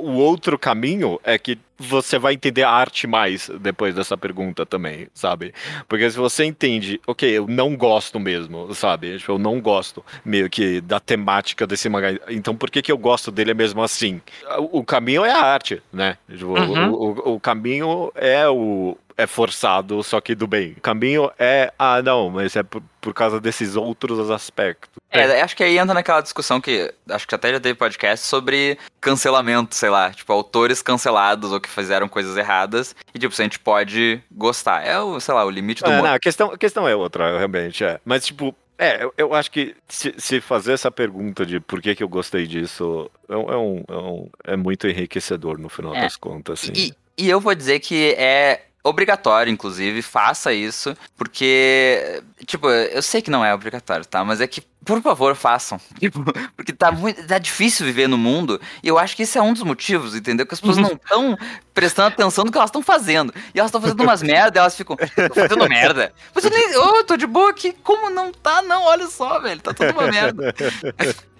O 0.00 0.14
outro 0.16 0.58
caminho 0.58 1.20
é 1.24 1.38
que 1.38 1.58
você 1.78 2.18
vai 2.18 2.34
entender 2.34 2.62
a 2.62 2.70
arte 2.70 3.06
mais 3.06 3.50
depois 3.60 3.94
dessa 3.94 4.16
pergunta 4.16 4.66
também, 4.66 5.08
sabe? 5.14 5.54
Porque 5.88 6.10
se 6.10 6.16
você 6.18 6.44
entende, 6.44 7.00
ok, 7.06 7.28
eu 7.30 7.46
não 7.48 7.74
gosto 7.74 8.20
mesmo, 8.20 8.74
sabe? 8.74 9.16
Tipo, 9.18 9.32
eu 9.32 9.38
não 9.38 9.58
gosto 9.60 10.04
meio 10.24 10.50
que 10.50 10.80
da 10.82 11.00
temática 11.00 11.66
desse 11.66 11.88
mangá. 11.88 12.08
Então 12.28 12.54
por 12.54 12.70
que, 12.70 12.82
que 12.82 12.92
eu 12.92 12.98
gosto 12.98 13.30
dele 13.30 13.54
mesmo 13.54 13.82
assim? 13.82 14.20
O, 14.58 14.80
o 14.80 14.84
caminho 14.84 15.24
é 15.24 15.30
a 15.32 15.42
arte, 15.42 15.82
né? 15.92 16.18
Tipo, 16.30 16.48
Uhum. 16.58 16.90
o, 16.90 16.94
o- 17.30 17.34
o 17.36 17.40
caminho 17.40 18.12
é 18.14 18.46
o. 18.48 18.96
É 19.16 19.26
forçado, 19.26 20.02
só 20.02 20.18
que 20.18 20.34
do 20.34 20.46
bem. 20.46 20.72
O 20.78 20.80
caminho 20.80 21.30
é. 21.38 21.70
Ah, 21.78 22.00
não, 22.00 22.30
mas 22.30 22.56
é 22.56 22.62
por, 22.62 22.82
por 23.02 23.12
causa 23.12 23.38
desses 23.38 23.76
outros 23.76 24.30
aspectos. 24.30 24.88
É, 25.10 25.42
acho 25.42 25.54
que 25.54 25.62
aí 25.62 25.76
entra 25.76 25.92
naquela 25.92 26.22
discussão 26.22 26.58
que 26.58 26.90
acho 27.06 27.28
que 27.28 27.34
até 27.34 27.52
já 27.52 27.60
teve 27.60 27.74
podcast 27.74 28.26
sobre 28.26 28.78
cancelamento, 29.00 29.74
sei 29.74 29.90
lá, 29.90 30.10
tipo, 30.10 30.32
autores 30.32 30.82
cancelados 30.82 31.52
ou 31.52 31.60
que 31.60 31.68
fizeram 31.68 32.08
coisas 32.08 32.36
erradas 32.36 32.94
e, 33.14 33.18
tipo, 33.18 33.34
se 33.34 33.42
a 33.42 33.44
gente 33.44 33.58
pode 33.58 34.20
gostar. 34.30 34.86
É 34.86 34.98
o, 35.00 35.18
sei 35.20 35.34
lá, 35.34 35.44
o 35.44 35.50
limite 35.50 35.82
do 35.82 35.90
É, 35.90 35.94
humor. 35.94 36.08
não, 36.08 36.14
a 36.14 36.18
questão, 36.18 36.52
a 36.52 36.58
questão 36.58 36.86
é 36.88 36.94
outra, 36.94 37.36
realmente, 37.38 37.82
é. 37.84 37.98
Mas, 38.04 38.26
tipo, 38.26 38.54
é, 38.78 39.02
eu, 39.04 39.12
eu 39.16 39.34
acho 39.34 39.50
que 39.50 39.74
se, 39.88 40.14
se 40.18 40.40
fazer 40.40 40.72
essa 40.72 40.90
pergunta 40.90 41.44
de 41.44 41.60
por 41.60 41.80
que, 41.82 41.94
que 41.94 42.02
eu 42.02 42.08
gostei 42.08 42.46
disso 42.46 43.10
é, 43.28 43.36
um- 43.36 43.50
é 43.52 43.56
um, 43.56 43.84
é, 43.88 43.92
um- 43.96 44.28
é 44.44 44.56
muito 44.56 44.86
enriquecedor 44.88 45.58
no 45.58 45.68
final 45.68 45.94
É. 45.94 46.02
das 46.02 46.16
contas, 46.16 46.62
assim. 46.62 46.72
E, 46.74 46.92
e 47.18 47.28
eu 47.28 47.40
vou 47.40 47.54
dizer 47.54 47.80
que 47.80 48.14
é 48.16 48.62
obrigatório, 48.82 49.52
inclusive, 49.52 50.02
faça 50.02 50.52
isso, 50.52 50.96
porque, 51.16 52.22
tipo, 52.46 52.68
eu 52.68 53.02
sei 53.02 53.20
que 53.22 53.30
não 53.30 53.44
é 53.44 53.54
obrigatório, 53.54 54.04
tá? 54.06 54.24
Mas 54.24 54.40
é 54.40 54.46
que, 54.46 54.62
por 54.84 55.02
favor, 55.02 55.34
façam. 55.36 55.78
Tipo, 56.00 56.24
porque 56.56 56.72
tá 56.72 56.90
muito. 56.90 57.26
tá 57.26 57.38
difícil 57.38 57.84
viver 57.84 58.08
no 58.08 58.16
mundo, 58.16 58.58
e 58.82 58.88
eu 58.88 58.98
acho 58.98 59.14
que 59.14 59.22
esse 59.24 59.36
é 59.36 59.42
um 59.42 59.52
dos 59.52 59.62
motivos, 59.62 60.14
entendeu? 60.16 60.46
Que 60.46 60.54
as 60.54 60.60
pessoas 60.60 60.78
não 60.78 60.92
estão 60.92 61.36
prestando 61.74 62.08
atenção 62.08 62.44
no 62.44 62.50
que 62.50 62.56
elas 62.58 62.68
estão 62.70 62.82
fazendo. 62.82 63.32
E 63.54 63.58
elas 63.58 63.68
estão 63.68 63.80
fazendo 63.80 64.02
umas 64.02 64.22
merda, 64.22 64.60
elas 64.60 64.74
ficam, 64.76 64.96
tô 64.96 65.34
fazendo 65.34 65.68
merda. 65.68 66.12
Mas 66.34 66.44
eu 66.44 66.50
nem. 66.50 66.76
Ô, 66.76 66.96
eu 66.96 67.04
tô 67.04 67.16
de 67.18 67.26
boa 67.26 67.50
aqui. 67.50 67.72
Como 67.82 68.08
não 68.10 68.32
tá, 68.32 68.62
não? 68.62 68.84
Olha 68.84 69.06
só, 69.08 69.38
velho. 69.40 69.60
Tá 69.60 69.72
tudo 69.74 69.90
uma 69.92 70.06
merda. 70.10 70.54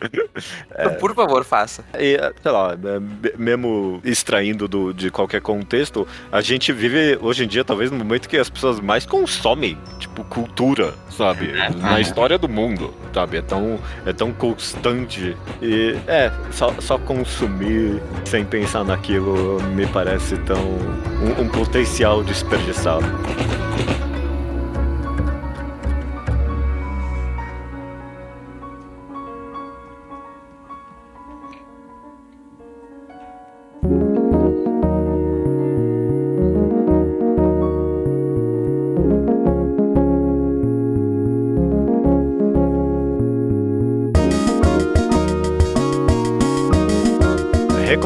Então, 0.70 0.94
por 0.94 1.14
favor, 1.14 1.44
faça. 1.44 1.84
E, 1.98 2.16
sei 2.42 2.50
lá, 2.50 2.72
é, 2.72 2.98
me- 2.98 3.32
mesmo 3.36 4.00
extraindo 4.02 4.66
do, 4.66 4.94
de 4.94 5.10
qualquer 5.10 5.42
contexto, 5.42 6.08
a 6.32 6.40
gente 6.40 6.72
vive 6.72 7.18
hoje 7.30 7.44
em 7.44 7.46
dia, 7.46 7.64
talvez, 7.64 7.90
no 7.90 7.98
momento 7.98 8.28
que 8.28 8.36
as 8.36 8.50
pessoas 8.50 8.80
mais 8.80 9.06
consomem, 9.06 9.78
tipo, 9.98 10.24
cultura, 10.24 10.94
sabe? 11.10 11.52
Na 11.76 12.00
história 12.00 12.36
do 12.36 12.48
mundo, 12.48 12.92
sabe? 13.14 13.38
É 13.38 13.42
tão, 13.42 13.78
é 14.04 14.12
tão 14.12 14.32
constante. 14.32 15.36
E, 15.62 15.96
é, 16.08 16.32
só, 16.50 16.74
só 16.80 16.98
consumir 16.98 18.02
sem 18.24 18.44
pensar 18.44 18.84
naquilo 18.84 19.62
me 19.74 19.86
parece 19.86 20.36
tão. 20.38 20.58
um, 20.58 21.42
um 21.42 21.48
potencial 21.48 22.22
desperdiçado. 22.24 23.06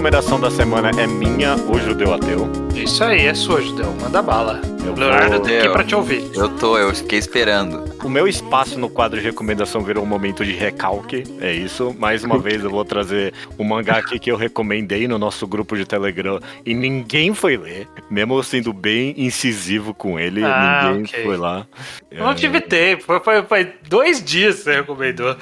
Recomendação 0.05 0.39
da 0.39 0.51
semana 0.51 0.91
é 1.01 1.07
minha, 1.07 1.57
o 1.57 1.79
judeu 1.81 2.13
ateu. 2.13 2.47
Isso 2.75 3.03
aí, 3.03 3.25
é 3.25 3.33
sua, 3.33 3.63
Judeu. 3.63 3.91
Manda 3.99 4.21
bala. 4.21 4.61
Eu 4.85 4.93
Leonardo, 4.93 5.41
tô 5.41 5.47
aqui 5.47 5.69
pra 5.71 5.83
te 5.83 5.95
ouvir. 5.95 6.31
Eu 6.35 6.47
tô, 6.59 6.77
eu 6.77 6.95
fiquei 6.95 7.19
esperando. 7.19 7.83
O 8.05 8.11
meu 8.11 8.29
espaço 8.29 8.79
no 8.79 8.91
quadro 8.91 9.19
de 9.19 9.25
recomendação 9.25 9.81
virou 9.81 10.05
um 10.05 10.07
momento 10.07 10.45
de 10.45 10.53
recalque, 10.53 11.25
é 11.41 11.55
isso. 11.55 11.97
Mais 11.99 12.23
uma 12.23 12.39
vez 12.39 12.63
eu 12.63 12.69
vou 12.69 12.85
trazer 12.85 13.33
o 13.57 13.65
mangá 13.65 13.97
aqui 13.97 14.19
que 14.19 14.31
eu 14.31 14.37
recomendei 14.37 15.09
no 15.09 15.19
nosso 15.19 15.47
grupo 15.47 15.75
de 15.75 15.87
Telegram 15.87 16.39
e 16.67 16.75
ninguém 16.75 17.33
foi 17.33 17.57
ler, 17.57 17.89
mesmo 18.11 18.35
eu 18.37 18.43
sendo 18.43 18.75
bem 18.75 19.15
incisivo 19.17 19.95
com 19.95 20.21
ele, 20.21 20.45
Ah, 20.45 20.91
ninguém 20.93 21.05
ok. 21.05 21.25
foi 21.25 21.37
lá. 21.39 21.67
Eu 22.11 22.25
não 22.27 22.35
tive 22.35 22.61
tempo. 22.61 23.05
Foi, 23.05 23.21
foi, 23.21 23.43
foi 23.45 23.73
dois 23.89 24.23
dias 24.23 24.57
que 24.57 24.63
você 24.65 24.73
recomendou. 24.75 25.35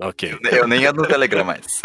Ok, 0.00 0.38
Eu 0.52 0.66
nem 0.66 0.86
ando 0.86 1.02
no 1.02 1.06
Telegram 1.06 1.44
mais. 1.44 1.82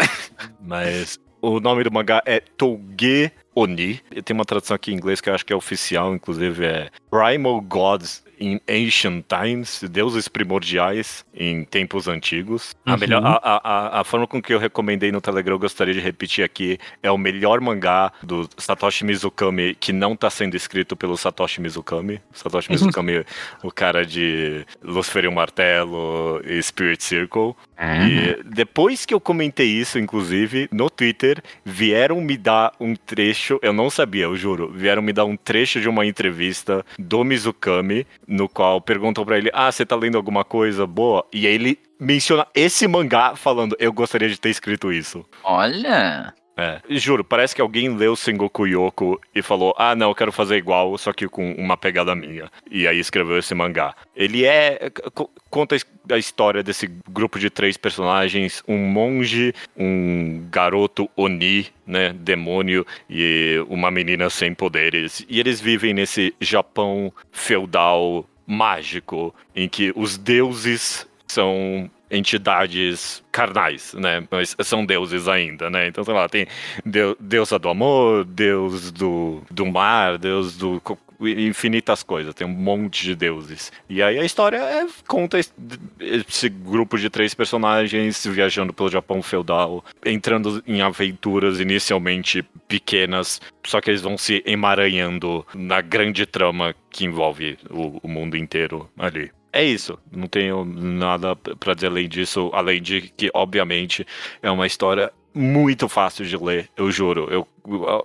mas 0.64 1.20
o 1.42 1.60
nome 1.60 1.82
do 1.82 1.90
mangá 1.90 2.22
é 2.24 2.40
Touge 2.40 3.32
Oni. 3.54 4.00
Tem 4.24 4.34
uma 4.34 4.44
tradução 4.44 4.74
aqui 4.74 4.92
em 4.92 4.94
inglês 4.96 5.20
que 5.20 5.28
eu 5.30 5.34
acho 5.34 5.44
que 5.44 5.52
é 5.52 5.56
oficial, 5.56 6.14
inclusive 6.14 6.64
é 6.64 6.90
Primal 7.10 7.60
Gods 7.60 8.22
in 8.40 8.58
Ancient 8.68 9.24
Times, 9.28 9.84
deuses 9.88 10.26
primordiais 10.26 11.24
em 11.32 11.64
tempos 11.64 12.08
antigos. 12.08 12.74
A, 12.84 12.92
Uhum. 12.94 12.98
melhor, 12.98 13.22
a, 13.24 13.30
a, 13.42 13.60
a- 13.98 14.00
a 14.00 14.04
forma 14.04 14.26
com 14.26 14.42
que 14.42 14.52
eu 14.52 14.58
recomendei 14.58 15.12
no 15.12 15.20
Telegram, 15.20 15.54
eu 15.54 15.58
gostaria 15.60 15.94
de 15.94 16.00
repetir 16.00 16.44
aqui, 16.44 16.76
é 17.02 17.10
o 17.10 17.16
melhor 17.18 17.60
mangá 17.60 18.12
do 18.22 18.48
Satoshi 18.56 19.04
Mizukami 19.04 19.76
que 19.76 19.92
não 19.92 20.16
tá 20.16 20.28
sendo 20.28 20.56
escrito 20.56 20.96
pelo 20.96 21.16
Satoshi 21.16 21.60
Mizukami. 21.60 22.20
Satoshi 22.32 22.70
Mizukami, 22.72 23.24
o 23.62 23.70
cara 23.70 24.04
de 24.04 24.66
Lucifer 24.82 25.24
e 25.24 25.28
o 25.28 25.32
Martelo 25.32 26.40
e 26.44 26.60
Spirit 26.62 27.02
Circle. 27.04 27.54
E 27.78 28.42
depois 28.44 29.04
que 29.04 29.12
eu 29.14 29.20
comentei 29.20 29.66
isso, 29.66 29.98
inclusive, 29.98 30.68
no 30.72 30.88
Twitter, 30.88 31.42
vieram 31.64 32.20
me 32.20 32.36
dar 32.36 32.72
um 32.78 32.94
trecho, 32.94 33.41
eu 33.62 33.72
não 33.72 33.90
sabia, 33.90 34.24
eu 34.24 34.36
juro, 34.36 34.70
vieram 34.72 35.02
me 35.02 35.12
dar 35.12 35.24
um 35.24 35.36
trecho 35.36 35.80
de 35.80 35.88
uma 35.88 36.06
entrevista 36.06 36.84
do 36.98 37.24
Mizukami, 37.24 38.06
no 38.26 38.48
qual 38.48 38.80
perguntam 38.80 39.24
pra 39.24 39.38
ele: 39.38 39.50
Ah, 39.52 39.70
você 39.70 39.84
tá 39.84 39.96
lendo 39.96 40.16
alguma 40.16 40.44
coisa 40.44 40.86
boa? 40.86 41.26
E 41.32 41.46
aí 41.46 41.54
ele 41.54 41.78
menciona 41.98 42.46
esse 42.54 42.86
mangá 42.86 43.34
falando: 43.36 43.76
Eu 43.78 43.92
gostaria 43.92 44.28
de 44.28 44.38
ter 44.38 44.50
escrito 44.50 44.92
isso. 44.92 45.24
Olha. 45.42 46.34
É. 46.56 46.80
Juro, 46.90 47.24
parece 47.24 47.54
que 47.54 47.62
alguém 47.62 47.88
leu 47.96 48.14
Sengoku 48.14 48.66
Yoko 48.66 49.18
e 49.34 49.40
falou: 49.40 49.74
Ah, 49.78 49.94
não, 49.94 50.10
eu 50.10 50.14
quero 50.14 50.30
fazer 50.30 50.56
igual, 50.56 50.96
só 50.98 51.12
que 51.12 51.26
com 51.26 51.52
uma 51.54 51.76
pegada 51.78 52.14
minha. 52.14 52.50
E 52.70 52.86
aí 52.86 52.98
escreveu 52.98 53.38
esse 53.38 53.54
mangá. 53.54 53.94
Ele 54.14 54.44
é. 54.44 54.90
co- 55.14 55.30
Conta 55.48 55.76
a 56.10 56.16
história 56.18 56.62
desse 56.62 56.90
grupo 57.10 57.38
de 57.38 57.48
três 57.48 57.76
personagens: 57.78 58.62
um 58.68 58.76
monge, 58.76 59.54
um 59.76 60.46
garoto 60.50 61.08
Oni, 61.16 61.66
né? 61.86 62.12
Demônio, 62.12 62.86
e 63.08 63.64
uma 63.68 63.90
menina 63.90 64.28
sem 64.28 64.54
poderes. 64.54 65.24
E 65.28 65.40
eles 65.40 65.60
vivem 65.60 65.94
nesse 65.94 66.34
Japão 66.40 67.12
feudal 67.30 68.26
mágico, 68.46 69.34
em 69.56 69.68
que 69.68 69.92
os 69.96 70.18
deuses 70.18 71.06
são 71.26 71.90
entidades 72.12 73.22
carnais, 73.32 73.94
né? 73.94 74.22
Mas 74.30 74.54
são 74.60 74.84
deuses 74.84 75.26
ainda, 75.26 75.70
né? 75.70 75.88
Então, 75.88 76.04
sei 76.04 76.14
lá, 76.14 76.28
tem 76.28 76.46
deu- 76.84 77.16
deusa 77.18 77.58
do 77.58 77.68
amor, 77.68 78.24
deus 78.24 78.92
do, 78.92 79.42
do 79.50 79.64
mar, 79.66 80.18
deus 80.18 80.56
do. 80.56 80.80
infinitas 81.20 82.02
coisas, 82.02 82.34
tem 82.34 82.46
um 82.46 82.50
monte 82.50 83.04
de 83.04 83.14
deuses. 83.14 83.72
E 83.88 84.02
aí 84.02 84.18
a 84.18 84.24
história 84.24 84.56
é, 84.58 84.86
conta 85.06 85.38
es- 85.38 85.54
esse 86.00 86.48
grupo 86.48 86.98
de 86.98 87.08
três 87.08 87.32
personagens 87.32 88.26
viajando 88.26 88.72
pelo 88.72 88.90
Japão 88.90 89.22
feudal, 89.22 89.84
entrando 90.04 90.62
em 90.66 90.82
aventuras 90.82 91.60
inicialmente 91.60 92.42
pequenas, 92.68 93.40
só 93.64 93.80
que 93.80 93.88
eles 93.90 94.02
vão 94.02 94.18
se 94.18 94.42
emaranhando 94.44 95.46
na 95.54 95.80
grande 95.80 96.26
trama 96.26 96.74
que 96.90 97.04
envolve 97.04 97.56
o, 97.70 98.00
o 98.02 98.08
mundo 98.08 98.36
inteiro 98.36 98.90
ali. 98.98 99.30
É 99.52 99.62
isso, 99.62 99.98
não 100.10 100.26
tenho 100.26 100.64
nada 100.64 101.36
pra 101.36 101.74
dizer 101.74 101.88
além 101.88 102.08
disso, 102.08 102.50
além 102.54 102.80
de 102.80 103.02
que, 103.16 103.30
obviamente, 103.34 104.06
é 104.42 104.50
uma 104.50 104.66
história 104.66 105.12
muito 105.34 105.88
fácil 105.88 106.24
de 106.24 106.36
ler, 106.36 106.70
eu 106.76 106.90
juro. 106.90 107.28
Eu, 107.30 107.46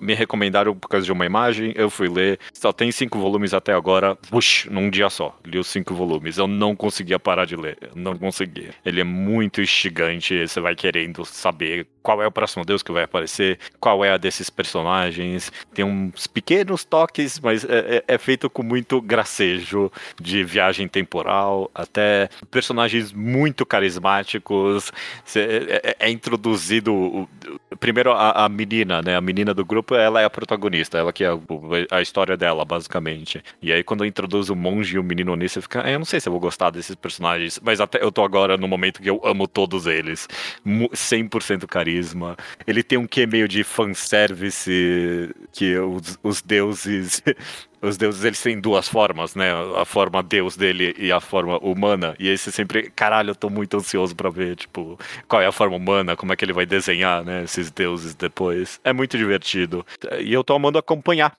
me 0.01 0.13
recomendaram 0.13 0.75
por 0.75 0.87
causa 0.87 1.05
de 1.05 1.11
uma 1.11 1.25
imagem, 1.25 1.73
eu 1.75 1.89
fui 1.89 2.07
ler, 2.09 2.39
só 2.53 2.71
tem 2.71 2.91
cinco 2.91 3.17
volumes 3.19 3.53
até 3.53 3.73
agora, 3.73 4.15
puxa, 4.15 4.69
num 4.69 4.89
dia 4.89 5.09
só, 5.09 5.37
li 5.45 5.57
os 5.57 5.67
cinco 5.67 5.93
volumes. 5.95 6.37
Eu 6.37 6.47
não 6.47 6.75
conseguia 6.75 7.19
parar 7.19 7.45
de 7.45 7.55
ler, 7.55 7.77
não 7.95 8.17
conseguia. 8.17 8.69
Ele 8.85 9.01
é 9.01 9.03
muito 9.03 9.61
instigante, 9.61 10.47
você 10.47 10.59
vai 10.59 10.75
querendo 10.75 11.25
saber 11.25 11.87
qual 12.03 12.21
é 12.21 12.27
o 12.27 12.31
próximo 12.31 12.63
deus 12.63 12.81
que 12.81 12.91
vai 12.91 13.03
aparecer, 13.03 13.59
qual 13.79 14.03
é 14.05 14.11
a 14.11 14.17
desses 14.17 14.49
personagens. 14.49 15.51
Tem 15.73 15.83
uns 15.83 16.25
pequenos 16.27 16.85
toques, 16.85 17.39
mas 17.39 17.65
é, 17.65 17.97
é- 18.07 18.15
é 18.15 18.17
feito 18.17 18.49
com 18.49 18.63
muito 18.63 19.01
gracejo 19.01 19.91
de 20.21 20.43
viagem 20.43 20.87
temporal, 20.87 21.69
até 21.75 22.29
personagens 22.49 23.11
muito 23.11 23.65
carismáticos. 23.65 24.91
Cê- 25.25 25.65
é, 25.69 25.81
é- 25.89 25.95
é 26.07 26.09
introduzido 26.09 27.27
primeiro 27.79 28.11
a, 28.11 28.45
a 28.45 28.49
menina, 28.49 29.01
né? 29.01 29.15
A 29.15 29.21
menina 29.21 29.46
do 29.53 29.65
grupo, 29.65 29.95
ela 29.95 30.21
é 30.21 30.25
a 30.25 30.29
protagonista, 30.29 30.97
ela 30.97 31.11
que 31.13 31.23
é 31.23 31.29
a 31.91 32.01
história 32.01 32.35
dela, 32.37 32.63
basicamente. 32.65 33.41
E 33.61 33.71
aí 33.71 33.83
quando 33.83 34.05
introduz 34.05 34.49
o 34.49 34.55
monge 34.55 34.95
e 34.95 34.99
o 34.99 35.03
menino 35.03 35.35
nisso, 35.35 35.55
você 35.55 35.61
fica, 35.61 35.81
"Ah, 35.85 35.91
eu 35.91 35.99
não 35.99 36.05
sei 36.05 36.19
se 36.19 36.27
eu 36.29 36.31
vou 36.31 36.39
gostar 36.39 36.69
desses 36.69 36.95
personagens, 36.95 37.59
mas 37.63 37.79
até 37.81 38.01
eu 38.03 38.11
tô 38.11 38.23
agora 38.23 38.57
no 38.57 38.67
momento 38.67 39.01
que 39.01 39.09
eu 39.09 39.21
amo 39.23 39.47
todos 39.47 39.85
eles. 39.87 40.27
Mu- 40.63 40.89
100% 40.93 41.67
carisma. 41.67 42.35
Ele 42.65 42.83
tem 42.83 42.97
um 42.97 43.07
quê 43.07 43.25
meio 43.25 43.47
de 43.47 43.63
fanservice 43.63 45.33
que 45.51 45.77
os, 45.77 46.17
os 46.23 46.41
deuses 46.41 47.21
os 47.81 47.97
deuses 47.97 48.23
eles 48.23 48.41
têm 48.41 48.59
duas 48.59 48.87
formas, 48.87 49.35
né? 49.35 49.51
A 49.75 49.85
forma 49.85 50.21
deus 50.23 50.57
dele 50.57 50.95
e 50.97 51.11
a 51.11 51.19
forma 51.19 51.57
humana. 51.59 52.15
E 52.19 52.29
aí 52.29 52.37
você 52.37 52.51
sempre, 52.51 52.91
caralho, 52.91 53.31
eu 53.31 53.35
tô 53.35 53.49
muito 53.49 53.77
ansioso 53.77 54.15
pra 54.15 54.29
ver, 54.29 54.55
tipo, 54.55 54.97
qual 55.27 55.41
é 55.41 55.45
a 55.45 55.51
forma 55.51 55.75
humana, 55.75 56.15
como 56.15 56.33
é 56.33 56.35
que 56.35 56.43
ele 56.45 56.53
vai 56.53 56.65
desenhar, 56.65 57.23
né? 57.23 57.43
Esses 57.43 57.71
deuses 57.71 58.13
depois. 58.15 58.79
É 58.83 58.93
muito 58.93 59.17
divertido. 59.17 59.85
E 60.19 60.33
eu 60.33 60.43
tô 60.43 60.53
amando 60.55 60.77
acompanhar. 60.77 61.35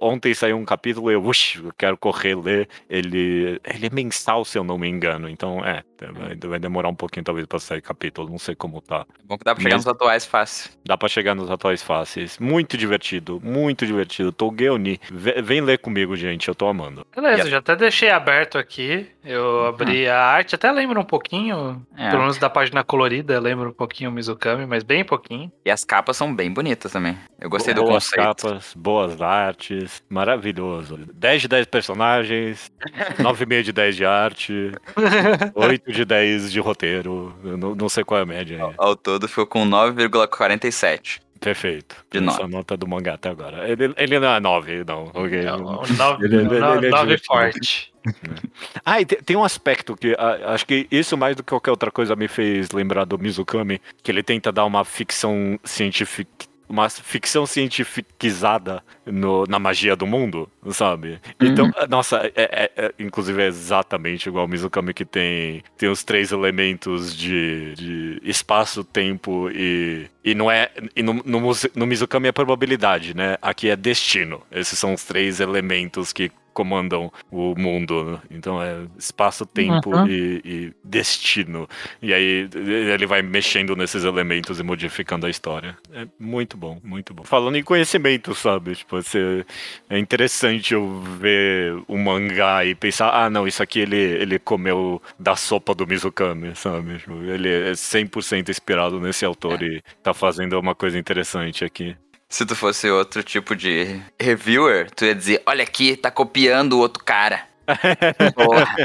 Ontem 0.00 0.34
saiu 0.34 0.56
um 0.56 0.64
capítulo 0.64 1.10
e 1.10 1.14
eu, 1.14 1.24
uxi, 1.24 1.58
eu 1.58 1.72
quero 1.76 1.96
correr 1.96 2.34
ler. 2.34 2.68
Ele, 2.88 3.60
ele 3.64 3.86
é 3.86 3.90
mensal, 3.90 4.44
se 4.44 4.58
eu 4.58 4.64
não 4.64 4.78
me 4.78 4.88
engano. 4.88 5.28
Então, 5.28 5.64
é, 5.64 5.82
vai, 6.06 6.36
vai 6.36 6.58
demorar 6.58 6.88
um 6.88 6.94
pouquinho 6.94 7.24
talvez 7.24 7.46
pra 7.46 7.58
sair 7.58 7.80
capítulo. 7.82 8.28
Não 8.30 8.38
sei 8.38 8.54
como 8.54 8.80
tá. 8.80 9.06
Bom 9.24 9.36
que 9.38 9.44
dá 9.44 9.54
pra 9.54 9.62
chegar 9.62 9.76
Mas- 9.76 9.84
nos 9.84 9.92
atuais 9.94 10.24
fácil. 10.26 10.70
Dá 10.84 10.96
pra 10.96 11.08
chegar 11.08 11.34
nos 11.34 11.50
atuais 11.50 11.82
fáceis. 11.82 12.38
Muito 12.38 12.76
divertido, 12.76 13.40
muito 13.42 13.86
divertido. 13.86 14.30
Togeoni. 14.32 15.00
Vem, 15.10 15.42
vem 15.42 15.60
ler 15.60 15.78
comigo, 15.78 16.16
gente. 16.16 16.48
Eu 16.48 16.54
tô 16.54 16.66
amando. 16.68 17.06
Beleza, 17.14 17.34
Yeah. 17.38 17.50
já 17.50 17.58
até 17.58 17.76
deixei 17.76 18.10
aberto 18.10 18.58
aqui. 18.58 19.06
Eu 19.24 19.66
abri 19.66 20.08
a 20.08 20.18
arte, 20.24 20.54
até 20.54 20.70
lembro 20.72 20.98
um 21.00 21.04
pouquinho, 21.04 21.84
É. 21.96 22.08
pelo 22.08 22.22
menos 22.22 22.38
da 22.38 22.48
página 22.48 22.82
colorida, 22.82 23.38
lembro 23.38 23.68
um 23.70 23.72
pouquinho 23.74 24.08
o 24.08 24.12
Mizukami, 24.12 24.64
mas 24.66 24.82
bem 24.82 25.04
pouquinho. 25.04 25.52
E 25.64 25.70
as 25.70 25.84
capas 25.84 26.16
são 26.16 26.34
bem 26.34 26.50
bonitas 26.50 26.90
também. 26.92 27.18
Eu 27.38 27.50
gostei 27.50 27.74
do 27.74 27.82
boas 27.82 28.04
conceito. 28.10 28.24
capas, 28.24 28.72
boas 28.74 29.20
artes. 29.20 30.02
Maravilhoso. 30.08 30.98
10 31.14 31.42
de 31.42 31.48
10 31.48 31.66
personagens, 31.66 32.72
9,5 33.18 33.62
de 33.62 33.72
10 33.72 33.96
de 33.96 34.04
arte, 34.06 34.72
8 35.54 35.87
de 35.88 36.04
10 36.04 36.52
de 36.52 36.60
roteiro. 36.60 37.34
Não, 37.42 37.74
não 37.74 37.88
sei 37.88 38.04
qual 38.04 38.20
é 38.20 38.22
a 38.22 38.26
média 38.26 38.64
aí. 38.66 38.74
Ao 38.78 38.94
todo 38.94 39.26
ficou 39.28 39.46
com 39.46 39.64
9,47. 39.66 41.20
Perfeito. 41.40 41.94
De 42.10 42.18
Essa 42.18 42.38
nove. 42.40 42.52
nota 42.52 42.76
do 42.76 42.86
mangá 42.88 43.14
até 43.14 43.28
agora. 43.28 43.68
Ele, 43.70 43.94
ele 43.96 44.18
não 44.18 44.28
é 44.34 44.40
9, 44.40 44.84
não. 44.84 45.04
ok? 45.14 45.38
É, 45.44 45.54
um 45.54 45.58
nove, 45.96 46.24
Ele- 46.24 46.36
ele- 46.36 46.44
no- 46.60 46.74
ele 46.74 46.86
é 46.86 46.90
nove 46.90 47.18
forte. 47.18 47.92
Ah, 48.86 49.02
e 49.02 49.04
te- 49.04 49.16
tem 49.22 49.36
um 49.36 49.44
aspecto 49.44 49.94
que 49.94 50.16
ah, 50.18 50.54
acho 50.54 50.64
que 50.64 50.86
isso 50.90 51.14
mais 51.14 51.36
do 51.36 51.42
que 51.42 51.50
qualquer 51.50 51.70
outra 51.70 51.90
coisa 51.90 52.16
me 52.16 52.26
fez 52.26 52.70
lembrar 52.70 53.04
do 53.04 53.18
Mizukami, 53.18 53.82
que 54.02 54.10
ele 54.10 54.22
tenta 54.22 54.50
dar 54.50 54.64
uma 54.64 54.82
ficção 54.82 55.60
científica. 55.62 56.30
Uma 56.68 56.88
ficção 56.90 57.46
cientificizada 57.46 58.82
no- 59.06 59.44
na 59.46 59.58
magia 59.58 59.96
do 59.96 60.06
mundo, 60.06 60.50
sabe? 60.70 61.18
Então, 61.40 61.70
ah, 61.76 61.86
nossa, 61.86 62.18
é, 62.18 62.32
é- 62.36 62.70
é- 62.76 62.94
inclusive 62.98 63.42
é 63.42 63.46
exatamente 63.46 64.28
igual 64.28 64.44
o 64.44 64.48
Mizukami 64.48 64.92
que 64.92 65.04
tem, 65.04 65.62
tem 65.76 65.88
os 65.88 66.04
três 66.04 66.30
elementos 66.32 67.16
de, 67.16 67.74
de 67.74 68.20
espaço, 68.22 68.84
tempo 68.84 69.50
e. 69.50 70.06
E 70.24 70.34
não 70.34 70.50
é. 70.50 70.70
E 70.94 71.02
no, 71.02 71.14
no, 71.14 71.40
no 71.74 71.86
Mizukami 71.86 72.28
é 72.28 72.32
probabilidade, 72.32 73.16
né? 73.16 73.38
Aqui 73.40 73.70
é 73.70 73.76
destino. 73.76 74.42
Esses 74.52 74.78
são 74.78 74.92
os 74.92 75.04
três 75.04 75.40
elementos 75.40 76.12
que 76.12 76.30
comandam 76.58 77.12
o 77.30 77.54
mundo. 77.56 78.04
né? 78.04 78.18
Então 78.32 78.60
é 78.60 78.84
espaço, 78.98 79.46
tempo 79.46 79.90
Uhum. 79.94 80.06
e, 80.08 80.40
e 80.44 80.72
destino. 80.82 81.68
E 82.02 82.12
aí 82.12 82.48
ele 82.52 83.06
vai 83.06 83.22
mexendo 83.22 83.76
nesses 83.76 84.02
elementos 84.02 84.58
e 84.58 84.62
modificando 84.64 85.24
a 85.26 85.30
história. 85.30 85.78
É 85.92 86.04
muito 86.18 86.56
bom, 86.56 86.80
muito 86.82 87.14
bom. 87.14 87.22
Falando 87.22 87.56
em 87.56 87.62
conhecimento, 87.62 88.34
sabe? 88.34 88.74
Tipo, 88.74 89.00
você, 89.00 89.46
é 89.88 89.98
interessante 89.98 90.74
eu 90.74 91.00
ver 91.20 91.76
um 91.88 91.96
mangá 92.02 92.64
e 92.64 92.74
pensar, 92.74 93.10
ah, 93.14 93.30
não, 93.30 93.46
isso 93.46 93.62
aqui 93.62 93.78
ele, 93.80 93.96
ele 93.96 94.38
comeu 94.40 95.00
da 95.18 95.36
sopa 95.36 95.74
do 95.76 95.86
Mizukami, 95.86 96.56
sabe? 96.56 96.98
Tipo, 96.98 97.22
ele 97.22 97.48
é 97.48 97.76
100% 97.76 98.48
inspirado 98.48 98.98
nesse 99.00 99.24
autor 99.24 99.62
e 99.62 99.80
tá 100.02 100.12
fazendo 100.12 100.58
uma 100.58 100.74
coisa 100.74 100.98
interessante 100.98 101.64
aqui. 101.64 101.96
Se 102.28 102.44
tu 102.44 102.54
fosse 102.54 102.90
outro 102.90 103.22
tipo 103.22 103.56
de 103.56 104.00
reviewer, 104.20 104.90
tu 104.90 105.04
ia 105.04 105.14
dizer, 105.14 105.42
olha 105.46 105.62
aqui, 105.62 105.96
tá 105.96 106.10
copiando 106.10 106.74
o 106.74 106.78
outro 106.78 107.02
cara. 107.02 107.48
Porra, 108.34 108.76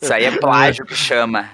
isso 0.00 0.12
aí 0.12 0.24
é 0.24 0.36
plágio 0.38 0.84
que 0.84 0.94
chama. 0.94 1.48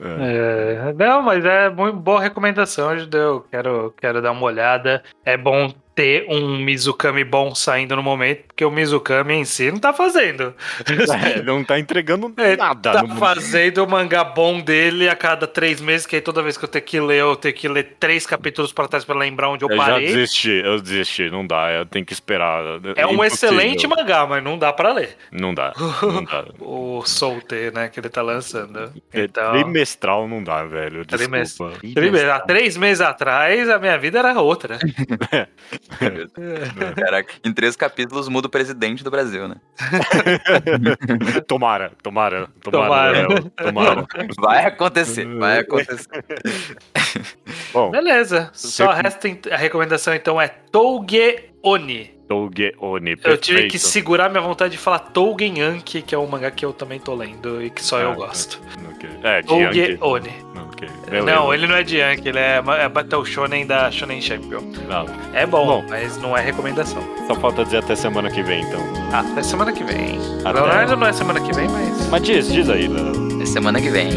É, 0.00 0.92
não, 0.96 1.22
mas 1.22 1.44
é 1.44 1.70
muito 1.70 1.98
boa 1.98 2.20
recomendação, 2.20 2.98
Judeu. 2.98 3.46
Quero, 3.50 3.94
quero 4.00 4.22
dar 4.22 4.32
uma 4.32 4.42
olhada. 4.42 5.02
É 5.24 5.36
bom 5.36 5.72
ter 6.00 6.24
um 6.30 6.56
Mizukami 6.58 7.22
bom 7.24 7.54
saindo 7.54 7.94
no 7.94 8.02
momento, 8.02 8.44
porque 8.46 8.64
o 8.64 8.70
Mizukami 8.70 9.34
em 9.34 9.44
si 9.44 9.70
não 9.70 9.78
tá 9.78 9.92
fazendo. 9.92 10.54
É, 11.30 11.42
não 11.42 11.62
tá 11.64 11.78
entregando 11.78 12.32
É, 12.38 12.56
nada 12.56 12.92
tá 12.92 13.06
fazendo 13.16 13.84
o 13.84 13.88
mangá 13.90 14.22
bom 14.24 14.60
dele 14.60 15.08
a 15.08 15.14
cada 15.16 15.46
três 15.46 15.80
meses, 15.80 16.06
que 16.06 16.16
aí 16.16 16.22
toda 16.22 16.42
vez 16.42 16.56
que 16.56 16.64
eu 16.64 16.68
tenho 16.68 16.84
que 16.84 17.00
ler, 17.00 17.20
eu 17.20 17.36
tenho 17.36 17.54
que 17.54 17.68
ler 17.68 17.96
três 17.98 18.26
capítulos 18.26 18.72
pra 18.72 18.86
trás 18.88 19.04
pra 19.04 19.14
lembrar 19.16 19.50
onde 19.50 19.64
eu 19.64 19.68
Eu 19.70 19.76
já 19.76 19.84
parei. 19.84 20.06
desisti, 20.06 20.50
eu 20.64 20.80
desisti, 20.80 21.30
não 21.30 21.46
dá, 21.46 21.70
eu 21.72 21.84
tenho 21.86 22.04
que 22.04 22.12
esperar. 22.12 22.62
É 22.96 23.06
um 23.06 23.12
impossível. 23.12 23.24
excelente 23.24 23.86
mangá, 23.86 24.26
mas 24.26 24.42
não 24.42 24.56
dá 24.58 24.72
pra 24.72 24.92
ler. 24.92 25.16
Não 25.32 25.52
dá, 25.54 25.72
não 26.02 26.24
dá. 26.24 26.44
O 26.60 27.02
Solte, 27.04 27.70
né, 27.74 27.88
que 27.88 27.98
ele 28.00 28.08
tá 28.08 28.22
lançando. 28.22 28.92
É, 29.12 29.22
Então, 29.24 29.52
Trimestral 29.52 30.28
não 30.28 30.42
dá, 30.42 30.64
velho. 30.64 31.04
Desculpa. 31.04 31.78
Três- 31.94 32.24
há 32.24 32.40
três 32.40 32.76
meses 32.76 33.00
atrás, 33.00 33.68
a 33.68 33.78
minha 33.78 33.98
vida 33.98 34.18
era 34.18 34.40
outra. 34.40 34.78
Caraca, 36.96 37.32
em 37.44 37.52
três 37.52 37.76
capítulos 37.76 38.28
muda 38.28 38.46
o 38.46 38.50
presidente 38.50 39.02
do 39.04 39.10
Brasil, 39.10 39.48
né? 39.48 39.56
tomara, 41.46 41.92
tomara, 42.02 42.48
tomara, 42.62 43.26
Tomara. 43.26 43.50
Tomara. 43.56 44.06
Vai 44.38 44.64
acontecer, 44.66 45.26
vai 45.36 45.58
acontecer. 45.58 46.08
Bom, 47.72 47.90
Beleza. 47.90 48.50
Só 48.52 48.90
resta 48.92 49.28
a 49.50 49.56
recomendação 49.56 50.14
então 50.14 50.40
é 50.40 50.48
Touge 50.48 51.50
Oni. 51.62 52.18
Touge 52.28 52.72
Oni, 52.78 53.10
Eu 53.24 53.36
tive 53.36 53.58
perfeito. 53.58 53.70
que 53.72 53.78
segurar 53.78 54.28
minha 54.28 54.40
vontade 54.40 54.72
de 54.72 54.78
falar 54.78 55.00
Tougen 55.00 55.58
Yankee, 55.58 56.00
que 56.02 56.14
é 56.14 56.18
um 56.18 56.26
mangá 56.26 56.50
que 56.50 56.64
eu 56.64 56.72
também 56.72 57.00
tô 57.00 57.14
lendo 57.14 57.60
e 57.62 57.70
que 57.70 57.82
só 57.82 57.98
eu 58.00 58.12
Ah, 58.12 58.14
gosto. 58.14 58.60
Ok. 58.94 59.08
É, 59.22 59.40
de 59.42 59.48
Touge. 59.48 59.98
Oni. 60.00 60.49
Beleza. 60.86 61.26
Não, 61.26 61.52
ele 61.52 61.66
não 61.66 61.74
é 61.76 61.82
de 61.82 61.98
Junkie, 61.98 62.28
ele 62.28 62.38
é, 62.38 62.62
é, 62.78 62.88
Battle 62.88 63.24
Shonen 63.24 63.66
da 63.66 63.90
Shonen 63.90 64.20
Champion. 64.20 64.60
Não. 64.88 65.06
É 65.34 65.46
bom, 65.46 65.66
bom, 65.66 65.84
mas 65.88 66.16
não 66.18 66.36
é 66.36 66.40
recomendação. 66.40 67.02
Só 67.26 67.34
falta 67.34 67.64
dizer 67.64 67.78
até 67.78 67.94
semana 67.94 68.30
que 68.30 68.42
vem, 68.42 68.62
então. 68.62 68.80
Ah, 69.12 69.20
até 69.20 69.42
semana 69.42 69.72
que 69.72 69.84
vem. 69.84 70.18
Até... 70.44 70.52
Leonardo 70.52 70.96
não 70.96 71.06
é 71.06 71.12
semana 71.12 71.40
que 71.40 71.52
vem, 71.52 71.68
mas. 71.68 72.08
Mas 72.08 72.22
diz, 72.22 72.52
diz 72.52 72.68
aí, 72.68 72.86
Leonardo. 72.88 73.42
É 73.42 73.46
semana 73.46 73.80
que 73.80 73.90
vem. 73.90 74.08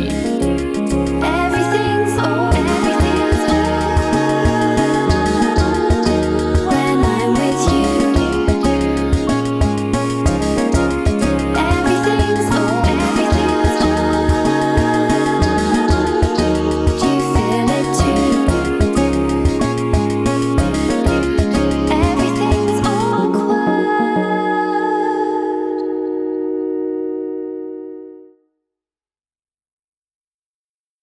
Everything's 1.24 2.18
over. 2.18 2.53